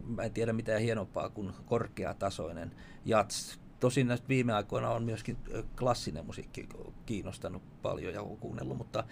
mä 0.07 0.23
en 0.23 0.34
tiedä 0.34 0.53
mitään 0.53 0.81
hienompaa 0.81 1.30
kuin 1.30 1.53
korkeatasoinen 1.65 2.72
jats 3.05 3.59
Tosin 3.81 4.07
näistä 4.07 4.27
viime 4.27 4.53
aikoina 4.53 4.89
on 4.89 5.03
myöskin 5.03 5.38
klassinen 5.80 6.26
musiikki 6.26 6.69
kiinnostanut 7.05 7.81
paljon 7.81 8.13
ja 8.13 8.23
kuunnellut, 8.39 8.77
mutta, 8.77 9.03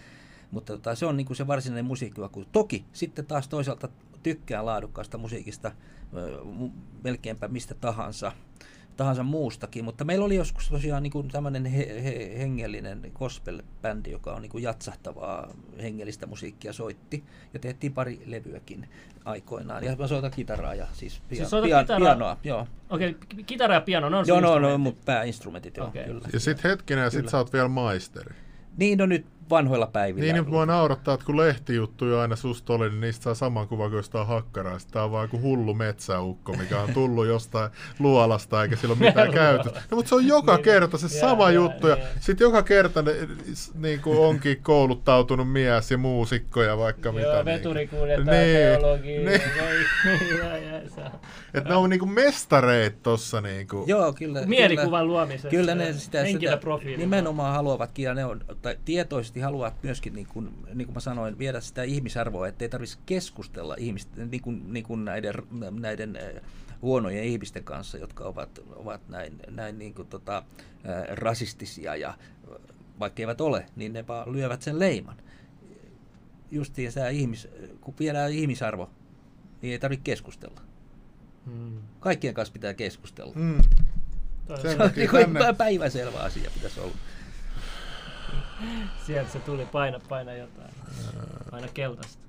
mutta 0.52 0.74
tota, 0.74 0.96
se 0.96 1.06
on 1.06 1.18
niin 1.18 1.28
kuin 1.28 1.38
se 1.38 1.48
varsinainen 1.48 1.86
musiikki. 1.86 2.22
Toki 2.52 2.86
sitten 2.94 3.26
taas 3.26 3.48
toisaalta 3.48 3.90
tykkään 4.24 4.66
laadukkaasta 4.66 5.18
musiikista 5.18 5.72
melkeinpä 7.04 7.48
mistä 7.48 7.74
tahansa 7.74 8.32
tahansa 9.00 9.24
muustakin, 9.24 9.86
mutta 9.86 10.06
meillä 10.06 10.26
oli 10.26 10.36
joskus 10.36 10.70
tosiaan 10.70 11.04
niin 11.04 11.28
tämmöinen 11.32 11.66
he, 11.66 12.02
he, 12.04 12.40
hengellinen 12.40 13.12
gospel-bändi, 13.16 14.12
joka 14.12 14.34
on 14.34 14.42
niin 14.42 14.50
kuin 14.50 14.64
jatsahtavaa 14.64 15.54
hengellistä 15.82 16.28
musiikkia 16.28 16.74
soitti, 16.74 17.24
ja 17.54 17.60
tehtiin 17.60 17.94
pari 17.94 18.22
levyäkin 18.26 18.90
aikoinaan, 19.26 19.84
ja 19.84 19.96
mä 19.96 20.08
soitan 20.08 20.32
kitaraa 20.32 20.76
ja 20.76 20.88
siis, 20.94 21.22
pia, 21.30 21.38
siis 21.38 21.64
pia, 21.64 21.82
kitaraa, 21.82 22.00
pianoa. 22.00 22.38
Joo. 22.44 22.68
Okei, 22.90 23.10
okay, 23.10 23.44
kitara 23.44 23.74
ja 23.74 23.82
piano, 23.82 24.10
ne 24.10 24.18
on 24.18 24.28
Joo, 24.28 24.40
no, 24.40 24.60
no, 24.60 24.78
mun 24.78 24.98
pääinstrumentit, 25.06 25.78
joo, 25.78 25.88
okay. 25.88 26.04
kyllä. 26.04 26.28
Ja 26.34 26.40
sitten 26.40 26.70
hetkinen, 26.70 27.04
ja 27.04 27.10
sitten 27.10 27.30
sä 27.30 27.38
oot 27.38 27.54
vielä 27.54 27.68
maisteri. 27.68 28.36
Niin, 28.78 28.98
no 28.98 29.06
nyt 29.06 29.26
vanhoilla 29.50 29.88
päivillä. 29.88 30.34
Niin, 30.34 30.44
niin 30.44 30.50
mua 30.50 30.66
naurattaa, 30.66 31.14
että 31.14 31.26
kun 31.26 31.38
lehtijuttuja 31.38 32.22
aina 32.22 32.36
susta 32.36 32.74
oli, 32.74 32.90
niin 32.90 33.02
niistä 33.02 33.24
saa 33.24 33.34
saman 33.34 33.68
kuvan 33.68 33.90
kuin 33.90 33.98
jostain 33.98 34.28
hakkaraa. 34.28 34.78
Tämä 34.92 35.06
on 35.06 35.12
vaan 35.12 35.24
joku 35.24 35.42
hullu 35.42 35.74
metsäukko, 35.74 36.54
mikä 36.54 36.82
on 36.82 36.94
tullut 36.94 37.28
jostain 37.28 37.72
luolasta, 38.00 38.64
eikä 38.64 38.76
sillä 38.76 38.96
ole 39.00 39.08
mitään 39.08 39.32
käytöstä. 39.42 39.82
No, 39.92 39.96
mutta 39.96 40.10
se 40.10 40.16
on 40.16 40.28
joka 40.28 40.56
niin, 40.56 40.64
kerta 40.64 40.98
se 40.98 41.08
niin, 41.08 41.20
sama 41.20 41.50
ja, 41.50 41.52
juttu. 41.52 41.88
Ja 41.88 41.96
niin. 41.96 42.08
sitten 42.20 42.46
joka 42.46 42.64
kerta 42.64 43.02
ne, 43.02 43.12
niin 43.74 44.02
kuin 44.02 44.20
onkin 44.20 44.64
kouluttautunut 44.64 45.52
mies 45.52 45.92
ja 45.92 45.98
muusikko 45.98 46.64
ja 46.64 46.78
vaikka 46.78 47.10
Joo, 47.10 47.14
mitä. 47.14 47.28
Joo, 47.28 47.46
veturikuljettaja, 47.46 48.42
niin, 48.42 48.58
teologia. 48.58 49.20
Niin. 49.20 49.42
Että 51.54 51.70
ne 51.70 51.76
on 51.76 51.90
niinku 51.90 52.06
mestareet 52.06 53.04
tuossa. 53.04 53.42
Niinku. 53.42 53.84
Joo, 53.88 54.14
kyllä. 54.14 54.46
Mielikuvan 54.46 55.08
luomisessa. 55.08 55.50
Kyllä 55.50 55.76
ne 55.76 55.94
sitä, 55.94 56.26
sitä 56.26 56.60
nimenomaan 56.98 57.54
haluavatkin 57.54 58.06
ja 58.06 58.14
ne 58.14 58.26
on 58.26 58.46
tai 58.62 58.78
tietoisesti 59.40 59.42
haluavat 59.42 59.84
myöskin, 59.84 60.14
niin 60.14 60.28
kuin, 60.28 60.54
niin 60.74 60.88
kuin 60.88 60.94
mä 60.94 61.00
sanoin, 61.00 61.38
viedä 61.38 61.62
sitä 61.62 61.84
ihmisarvoa, 61.84 62.48
ettei 62.48 62.70
tarvitsisi 62.70 63.00
keskustella 63.06 63.76
ihmisten, 63.78 64.32
niin 64.32 64.42
kuin, 64.42 64.74
niin 64.74 64.86
kuin 64.86 65.06
näiden, 65.06 65.34
näiden 65.80 66.16
äh, 66.16 66.42
huonojen 66.82 67.24
ihmisten 67.24 67.64
kanssa, 67.64 67.98
jotka 67.98 68.24
ovat, 68.24 68.60
ovat 68.76 69.02
näin, 69.10 69.40
näin 69.50 69.80
niin 69.80 69.94
kuin, 69.94 70.08
tota, 70.08 70.38
äh, 70.38 71.18
rasistisia 71.18 71.96
ja 71.96 72.14
vaikka 73.00 73.22
eivät 73.22 73.42
ole, 73.42 73.66
niin 73.76 73.94
ne 73.94 74.08
vaan 74.08 74.32
lyövät 74.32 74.62
sen 74.62 74.80
leiman. 74.80 75.18
Justiin 76.52 76.92
se 76.92 77.12
ihmis, 77.12 77.48
kun 77.82 77.94
viedään 78.00 78.32
ihmisarvo, 78.32 78.90
niin 79.62 79.72
ei 79.72 79.80
tarvitse 79.80 80.04
keskustella. 80.04 80.62
Hmm. 81.46 81.82
Kaikkien 82.00 82.34
kanssa 82.34 82.54
pitää 82.54 82.74
keskustella. 82.74 83.34
Hmm. 83.34 83.62
Se 84.62 84.78
on 84.80 84.92
niin 84.96 85.10
kuin 85.10 85.26
päiväselvä 85.58 86.20
asia 86.20 86.52
pitäisi 86.54 86.80
olla. 86.80 86.94
Sieltä 89.06 89.32
se 89.32 89.40
tuli, 89.40 89.66
paina, 89.66 90.00
paina 90.10 90.34
jotain. 90.34 90.74
Paina 91.52 91.68
keltaista. 91.68 92.24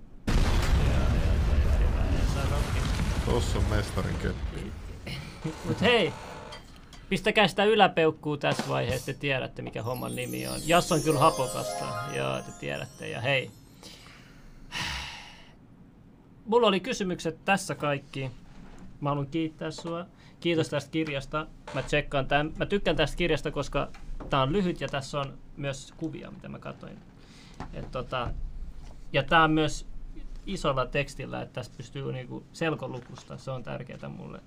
Tossa 3.27 3.59
on 3.59 3.65
mestarin 3.65 4.16
keppi. 4.16 4.73
Mut 5.65 5.81
hei, 5.81 6.12
pistäkää 7.09 7.48
sitä 7.48 7.65
yläpeukkuu 7.65 8.36
tässä 8.36 8.62
vaiheessa, 8.69 9.07
te 9.07 9.15
tiedätte 9.15 9.62
mikä 9.62 9.82
homman 9.82 10.16
nimi 10.16 10.48
on. 10.48 10.61
Jas 10.66 10.93
on 10.93 11.02
kyllä 11.02 11.20
hapokasta, 11.20 11.85
joo 12.16 12.36
te 12.36 12.52
tiedätte. 12.61 13.09
Ja 13.09 13.20
hei, 13.20 13.51
mulla 16.44 16.66
oli 16.66 16.81
kysymykset 16.81 17.44
tässä 17.44 17.74
kaikki. 17.74 18.31
Mä 19.01 19.09
haluan 19.09 19.27
kiittää 19.27 19.70
sua. 19.70 20.07
Kiitos 20.40 20.69
tästä 20.69 20.90
kirjasta. 20.90 21.47
Mä 21.74 21.82
tsekkaan 21.82 22.27
tämän. 22.27 22.52
Mä 22.57 22.66
tykkään 22.66 22.97
tästä 22.97 23.16
kirjasta, 23.16 23.51
koska 23.51 23.89
tää 24.30 24.42
on 24.42 24.52
lyhyt 24.52 24.80
ja 24.80 24.88
tässä 24.88 25.20
on 25.20 25.38
myös 25.56 25.94
kuvia, 25.97 26.30
mitä 26.30 26.48
mä 26.48 26.59
katsoin. 26.59 26.98
Et 27.72 27.90
tota, 27.90 28.30
ja 29.12 29.22
tää 29.22 29.44
on 29.44 29.51
myös 29.51 29.86
isolla 30.47 30.86
tekstillä, 30.86 31.42
että 31.42 31.52
tässä 31.55 31.72
pystyy 31.76 32.12
niinku 32.12 32.44
selkolukusta. 32.52 33.38
Se 33.38 33.51
on 33.51 33.62
tärkeää 33.62 34.09
mulle. 34.09 34.40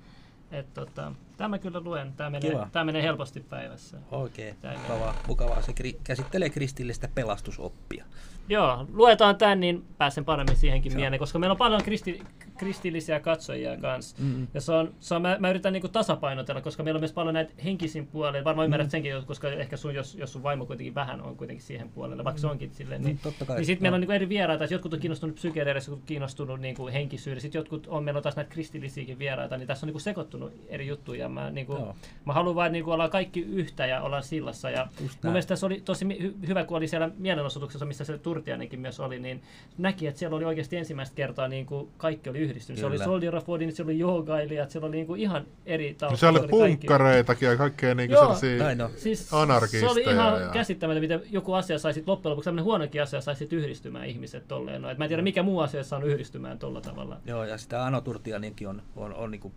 Et 0.51 0.73
tota, 0.73 1.11
tämä 1.43 1.59
kyllä 1.59 1.81
luen. 1.81 2.13
Tämä 2.13 2.29
menee, 2.29 2.67
tämä 2.71 2.85
menee 2.85 3.03
helposti 3.03 3.39
päivässä. 3.39 3.97
Oikein, 4.11 4.55
mukavaa, 4.81 5.15
mukavaa. 5.27 5.61
Se 5.61 5.71
kri- 5.71 5.99
käsittelee 6.03 6.49
kristillistä 6.49 7.09
pelastusoppia. 7.15 8.05
Joo, 8.49 8.85
luetaan 8.93 9.35
tämän, 9.35 9.59
niin 9.59 9.85
pääsen 9.97 10.25
paremmin 10.25 10.55
siihenkin 10.55 10.95
mieleen, 10.95 11.19
koska 11.19 11.39
meillä 11.39 11.51
on 11.51 11.57
paljon 11.57 11.81
kristi- 11.81 12.23
kristillisiä 12.57 13.19
katsojia 13.19 13.77
kanssa. 13.77 14.15
Mm-hmm. 14.19 14.47
Ja 14.53 14.61
se 14.61 14.71
on, 14.71 14.93
se 14.99 15.15
on, 15.15 15.21
mä, 15.21 15.37
mä 15.39 15.49
yritän 15.49 15.73
niinku 15.73 15.87
tasapainotella, 15.87 16.61
koska 16.61 16.83
meillä 16.83 16.97
on 16.97 17.01
myös 17.01 17.13
paljon 17.13 17.33
näitä 17.33 17.53
henkisin 17.63 18.07
puolia. 18.07 18.43
Varmaan 18.43 18.65
ymmärrät 18.65 18.85
mm-hmm. 18.85 18.91
senkin, 18.91 19.25
koska 19.25 19.49
ehkä 19.49 19.77
sun, 19.77 19.95
jos, 19.95 20.15
jos 20.15 20.33
sun 20.33 20.43
vaimo 20.43 20.65
kuitenkin 20.65 20.95
vähän 20.95 21.21
on 21.21 21.37
kuitenkin 21.37 21.65
siihen 21.65 21.89
puolelle, 21.89 22.23
vaikka 22.23 22.41
se 22.41 22.47
onkin 22.47 22.73
silleen. 22.73 23.01
Niin, 23.01 23.15
mm, 23.15 23.19
totta 23.23 23.45
kai. 23.45 23.55
niin 23.55 23.65
sitten 23.65 23.83
meillä 23.83 23.95
on 23.95 24.01
niinku 24.01 24.11
eri 24.11 24.29
vieraita. 24.29 24.65
Jotkut 24.65 24.93
on 24.93 24.99
kiinnostunut 24.99 25.35
psykedeerissä, 25.35 25.91
jotkut 25.91 26.07
kiinnostunut 26.07 26.59
niinku 26.59 26.87
henkisyydestä. 26.87 27.41
Sitten 27.41 27.59
jotkut 27.59 27.87
on, 27.87 28.03
meillä 28.03 28.17
on 28.17 28.23
taas 28.23 28.35
näitä 28.35 28.51
kristillisiäkin 28.51 29.19
vieraita, 29.19 29.57
niin 29.57 29.67
tässä 29.67 29.85
on 29.85 29.87
niinku 29.87 29.99
sekoittunut 29.99 30.53
eri 30.67 30.87
juttuja. 30.87 31.29
Mä, 31.33 31.49
niinku, 31.49 31.95
mä 32.25 32.33
haluan 32.33 32.55
vain 32.55 32.71
niinku 32.71 32.91
olla 32.91 33.09
kaikki 33.09 33.41
yhtä 33.41 33.85
ja 33.85 34.01
olla 34.01 34.21
sillassa. 34.21 34.69
Ja 34.69 34.87
mun 34.99 35.09
mielestä 35.23 35.49
tässä 35.49 35.65
oli 35.65 35.81
tosi 35.85 36.05
hy- 36.05 36.47
hyvä, 36.47 36.63
kun 36.63 36.77
oli 36.77 36.87
siellä 36.87 37.09
mielenosoituksessa, 37.17 37.85
missä 37.85 38.03
se 38.03 38.17
Turtianenkin 38.17 38.79
myös 38.79 38.99
oli, 38.99 39.19
niin 39.19 39.41
näki, 39.77 40.07
että 40.07 40.19
siellä 40.19 40.35
oli 40.35 40.45
oikeasti 40.45 40.77
ensimmäistä 40.77 41.15
kertaa 41.15 41.47
niin 41.47 41.65
kuin 41.65 41.89
kaikki 41.97 42.29
oli 42.29 42.39
yhdistynyt. 42.39 42.81
Kyllä. 42.81 42.97
Se 42.97 43.03
oli 43.03 43.05
Soldier 43.05 43.35
of 43.35 43.49
Odin, 43.49 43.75
se 43.75 43.83
oli 43.83 43.99
joogailijat, 43.99 44.71
siellä 44.71 44.87
oli 44.87 44.95
niin 44.95 45.07
kuin 45.07 45.21
ihan 45.21 45.45
eri 45.65 45.93
taustat. 45.93 46.11
No 46.11 46.17
siellä 46.17 46.39
oli 46.39 46.47
punkkareitakin 46.47 47.49
ja 47.49 47.57
kaikkea 47.57 47.95
niin 47.95 48.09
kuin 48.09 48.19
sellaisia 48.19 48.75
no. 48.75 48.89
siis 48.95 49.33
anarkisteja. 49.33 49.81
Se 49.81 49.91
oli 49.91 50.01
ihan 50.01 50.41
ja... 50.41 50.47
käsittämätöntä, 50.47 51.01
miten 51.01 51.21
joku 51.31 51.53
asia 51.53 51.79
sai 51.79 51.93
sitten 51.93 52.11
loppujen 52.11 52.31
lopuksi, 52.31 52.45
tämmöinen 52.45 52.65
huonokin 52.65 53.01
asia 53.01 53.21
sai 53.21 53.35
sitten 53.35 53.59
yhdistymään 53.59 54.05
ihmiset 54.05 54.47
tolleen. 54.47 54.81
No, 54.81 54.89
et 54.89 54.97
mä 54.97 55.05
en 55.05 55.09
tiedä, 55.09 55.21
mikä 55.21 55.43
muu 55.43 55.59
asia 55.59 55.83
saanut 55.83 56.09
yhdistymään 56.09 56.59
tolla 56.59 56.81
tavalla. 56.81 57.17
Joo, 57.25 57.43
ja 57.43 57.57
sitä 57.57 57.85
Ano 57.85 58.01
Turtianinkin 58.01 58.67
on, 58.67 58.81
on, 58.95 59.13
on 59.13 59.31
niin 59.31 59.41
kuin 59.41 59.53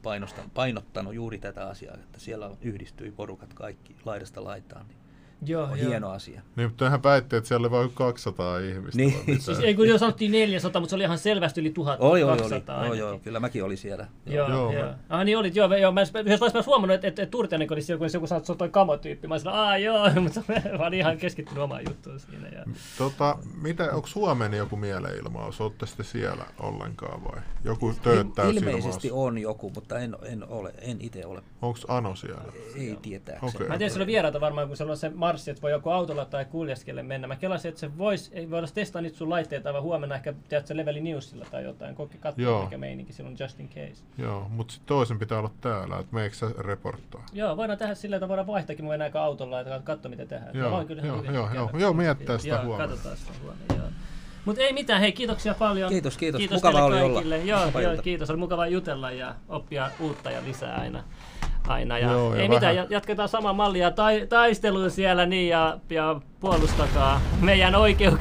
painottanut 0.54 1.14
juuri 1.14 1.38
tätä 1.38 1.55
asiaa, 1.64 1.94
että 1.94 2.20
siellä 2.20 2.50
yhdistyi 2.60 3.10
porukat 3.10 3.54
kaikki 3.54 3.96
laidasta 4.04 4.44
laitaan. 4.44 4.86
Niin 4.88 4.98
Joo, 5.42 5.64
on 5.64 5.78
joo. 5.78 5.88
hieno 5.88 6.10
asia. 6.10 6.42
Niin, 6.56 6.68
mutta 6.68 6.90
hän 6.90 7.02
väitti, 7.02 7.36
että 7.36 7.48
siellä 7.48 7.64
oli 7.64 7.70
vain 7.70 7.90
200 7.94 8.58
ihmistä. 8.58 8.96
Niin. 8.96 9.40
siis 9.40 9.58
ei 9.58 9.74
kun 9.74 9.88
jo 9.88 9.98
sanottiin 9.98 10.32
400, 10.32 10.80
mutta 10.80 10.90
se 10.90 10.96
oli 10.96 11.04
ihan 11.04 11.18
selvästi 11.18 11.60
yli 11.60 11.70
1200 11.70 12.10
oli, 12.10 12.22
oli, 12.22 12.90
oli. 12.90 12.98
Joo, 12.98 13.18
kyllä 13.18 13.40
mäkin 13.40 13.64
olin 13.64 13.78
siellä. 13.78 14.06
Joo, 14.26 14.48
joo. 14.50 14.72
joo. 14.72 14.92
Ah, 15.08 15.24
niin 15.24 15.38
olit, 15.38 15.56
joo. 15.56 15.74
joo 15.74 15.92
mä, 15.92 16.00
jos 16.00 16.42
olisin 16.42 16.66
huomannut, 16.66 16.94
että, 16.94 17.08
että, 17.08 17.22
että 17.22 17.30
Turtianen 17.30 17.72
olisi 17.72 17.92
joku, 17.92 18.04
joku 18.12 18.26
sanoo, 18.26 18.44
että 18.52 18.68
kamotyyppi. 18.68 19.28
Mä 19.28 19.34
olisin, 19.34 19.48
aah 19.48 19.80
joo, 19.80 20.10
mutta 20.22 20.42
mä 20.78 20.86
olin 20.86 20.98
ihan 20.98 21.18
keskittynyt 21.18 21.62
omaan 21.62 21.82
juttuun 21.88 22.20
siinä. 22.20 22.48
Ja... 22.48 22.64
Tota, 22.98 23.38
mitä, 23.62 23.90
onko 23.92 24.06
Suomen 24.06 24.54
joku 24.54 24.76
mieleilmaus? 24.76 25.60
Olette 25.60 25.86
sitten 25.86 26.06
siellä 26.06 26.44
ollenkaan 26.58 27.24
vai? 27.24 27.40
Joku 27.64 27.94
tööttäys 28.02 28.56
Ilmeisesti 28.56 29.10
on 29.10 29.38
joku, 29.38 29.72
mutta 29.74 29.98
en, 29.98 30.16
en, 30.22 30.48
ole, 30.48 30.74
en 30.78 30.96
itse 31.00 31.26
ole. 31.26 31.42
Onko 31.62 31.78
Ano 31.88 32.14
siellä? 32.14 32.52
Ei 32.76 32.98
tietää. 33.02 33.38
Okay. 33.42 33.68
Mä 33.68 33.74
en 33.74 33.78
tiedä, 33.78 33.94
se 33.94 34.00
on 34.00 34.06
vieraita 34.06 34.40
varmaan, 34.40 34.68
kun 34.68 34.76
se 34.76 34.84
on 34.84 34.96
se 34.96 35.12
marssi, 35.26 35.50
että 35.50 35.62
voi 35.62 35.70
joku 35.70 35.90
autolla 35.90 36.24
tai 36.24 36.44
kuljeskelle 36.44 37.02
mennä. 37.02 37.26
Mä 37.26 37.36
kelasin, 37.36 37.68
että 37.68 37.80
se 37.80 37.98
vois, 37.98 38.30
ei 38.34 38.50
voida 38.50 38.66
testaa 38.74 39.02
niitä 39.02 39.16
sun 39.16 39.30
laitteita, 39.30 39.72
vaan 39.72 39.82
huomenna 39.82 40.14
ehkä 40.14 40.34
teet 40.48 40.66
se 40.66 40.76
Leveli 40.76 41.00
Newsilla 41.00 41.44
tai 41.50 41.64
jotain. 41.64 41.94
Kokki 41.94 42.18
katsoa, 42.18 42.64
mikä 42.64 42.78
meininki 42.78 43.12
silloin 43.12 43.36
just 43.40 43.60
in 43.60 43.68
case. 43.68 44.04
Joo, 44.18 44.46
mutta 44.48 44.72
sitten 44.72 44.86
toisen 44.86 45.18
pitää 45.18 45.38
olla 45.38 45.50
täällä, 45.60 45.98
että 45.98 46.14
meikö 46.14 46.36
sä 46.36 46.46
reporttaa? 46.58 47.26
Joo, 47.32 47.56
voidaan 47.56 47.78
tehdä 47.78 47.94
sillä, 47.94 48.16
että 48.16 48.28
voidaan 48.28 48.46
vaihtakin 48.46 48.84
mun 48.84 48.94
enää 48.94 49.10
autolla 49.14 49.60
ja 49.60 49.80
katsoa, 49.80 50.10
mitä 50.10 50.26
tehdään. 50.26 50.56
Joo, 50.56 50.70
joo, 50.70 50.84
kyllä 50.84 51.02
joo, 51.02 51.22
joo, 51.22 51.48
joo, 51.54 51.70
joo, 51.78 51.92
miettää 51.92 52.38
sitä 52.38 52.62
huomenna. 52.62 52.84
Joo, 52.84 52.88
katsotaan 52.88 53.16
sitä 53.16 53.32
huomenna, 53.42 53.74
joo. 53.74 53.88
Mutta 54.44 54.62
ei 54.62 54.72
mitään, 54.72 55.00
hei 55.00 55.12
kiitoksia 55.12 55.54
paljon. 55.54 55.90
Kiitos, 55.90 56.18
kiitos. 56.18 56.38
kiitos 56.38 56.54
mukava 56.54 56.84
oli 56.84 56.98
kaikille. 56.98 57.34
olla. 57.34 57.44
Joo, 57.44 57.80
joo, 57.80 58.02
kiitos. 58.02 58.30
Oli 58.30 58.38
mukava 58.38 58.66
jutella 58.66 59.10
ja 59.10 59.34
oppia 59.48 59.90
uutta 60.00 60.30
ja 60.30 60.44
lisää 60.44 60.76
aina 60.76 61.04
aina. 61.68 61.98
Ja 61.98 62.10
Joo, 62.12 62.34
ja 62.34 62.42
ei 62.42 62.48
vähän. 62.48 62.70
mitään, 62.70 62.86
jatketaan 62.90 63.28
samaa 63.28 63.52
mallia 63.52 63.90
tai, 63.90 64.26
taistelua 64.28 64.88
siellä 64.88 65.26
niin 65.26 65.48
ja, 65.48 65.78
ja 65.90 66.20
puolustakaa 66.40 67.20
meidän 67.40 67.74
oikeuksia. 67.74 68.16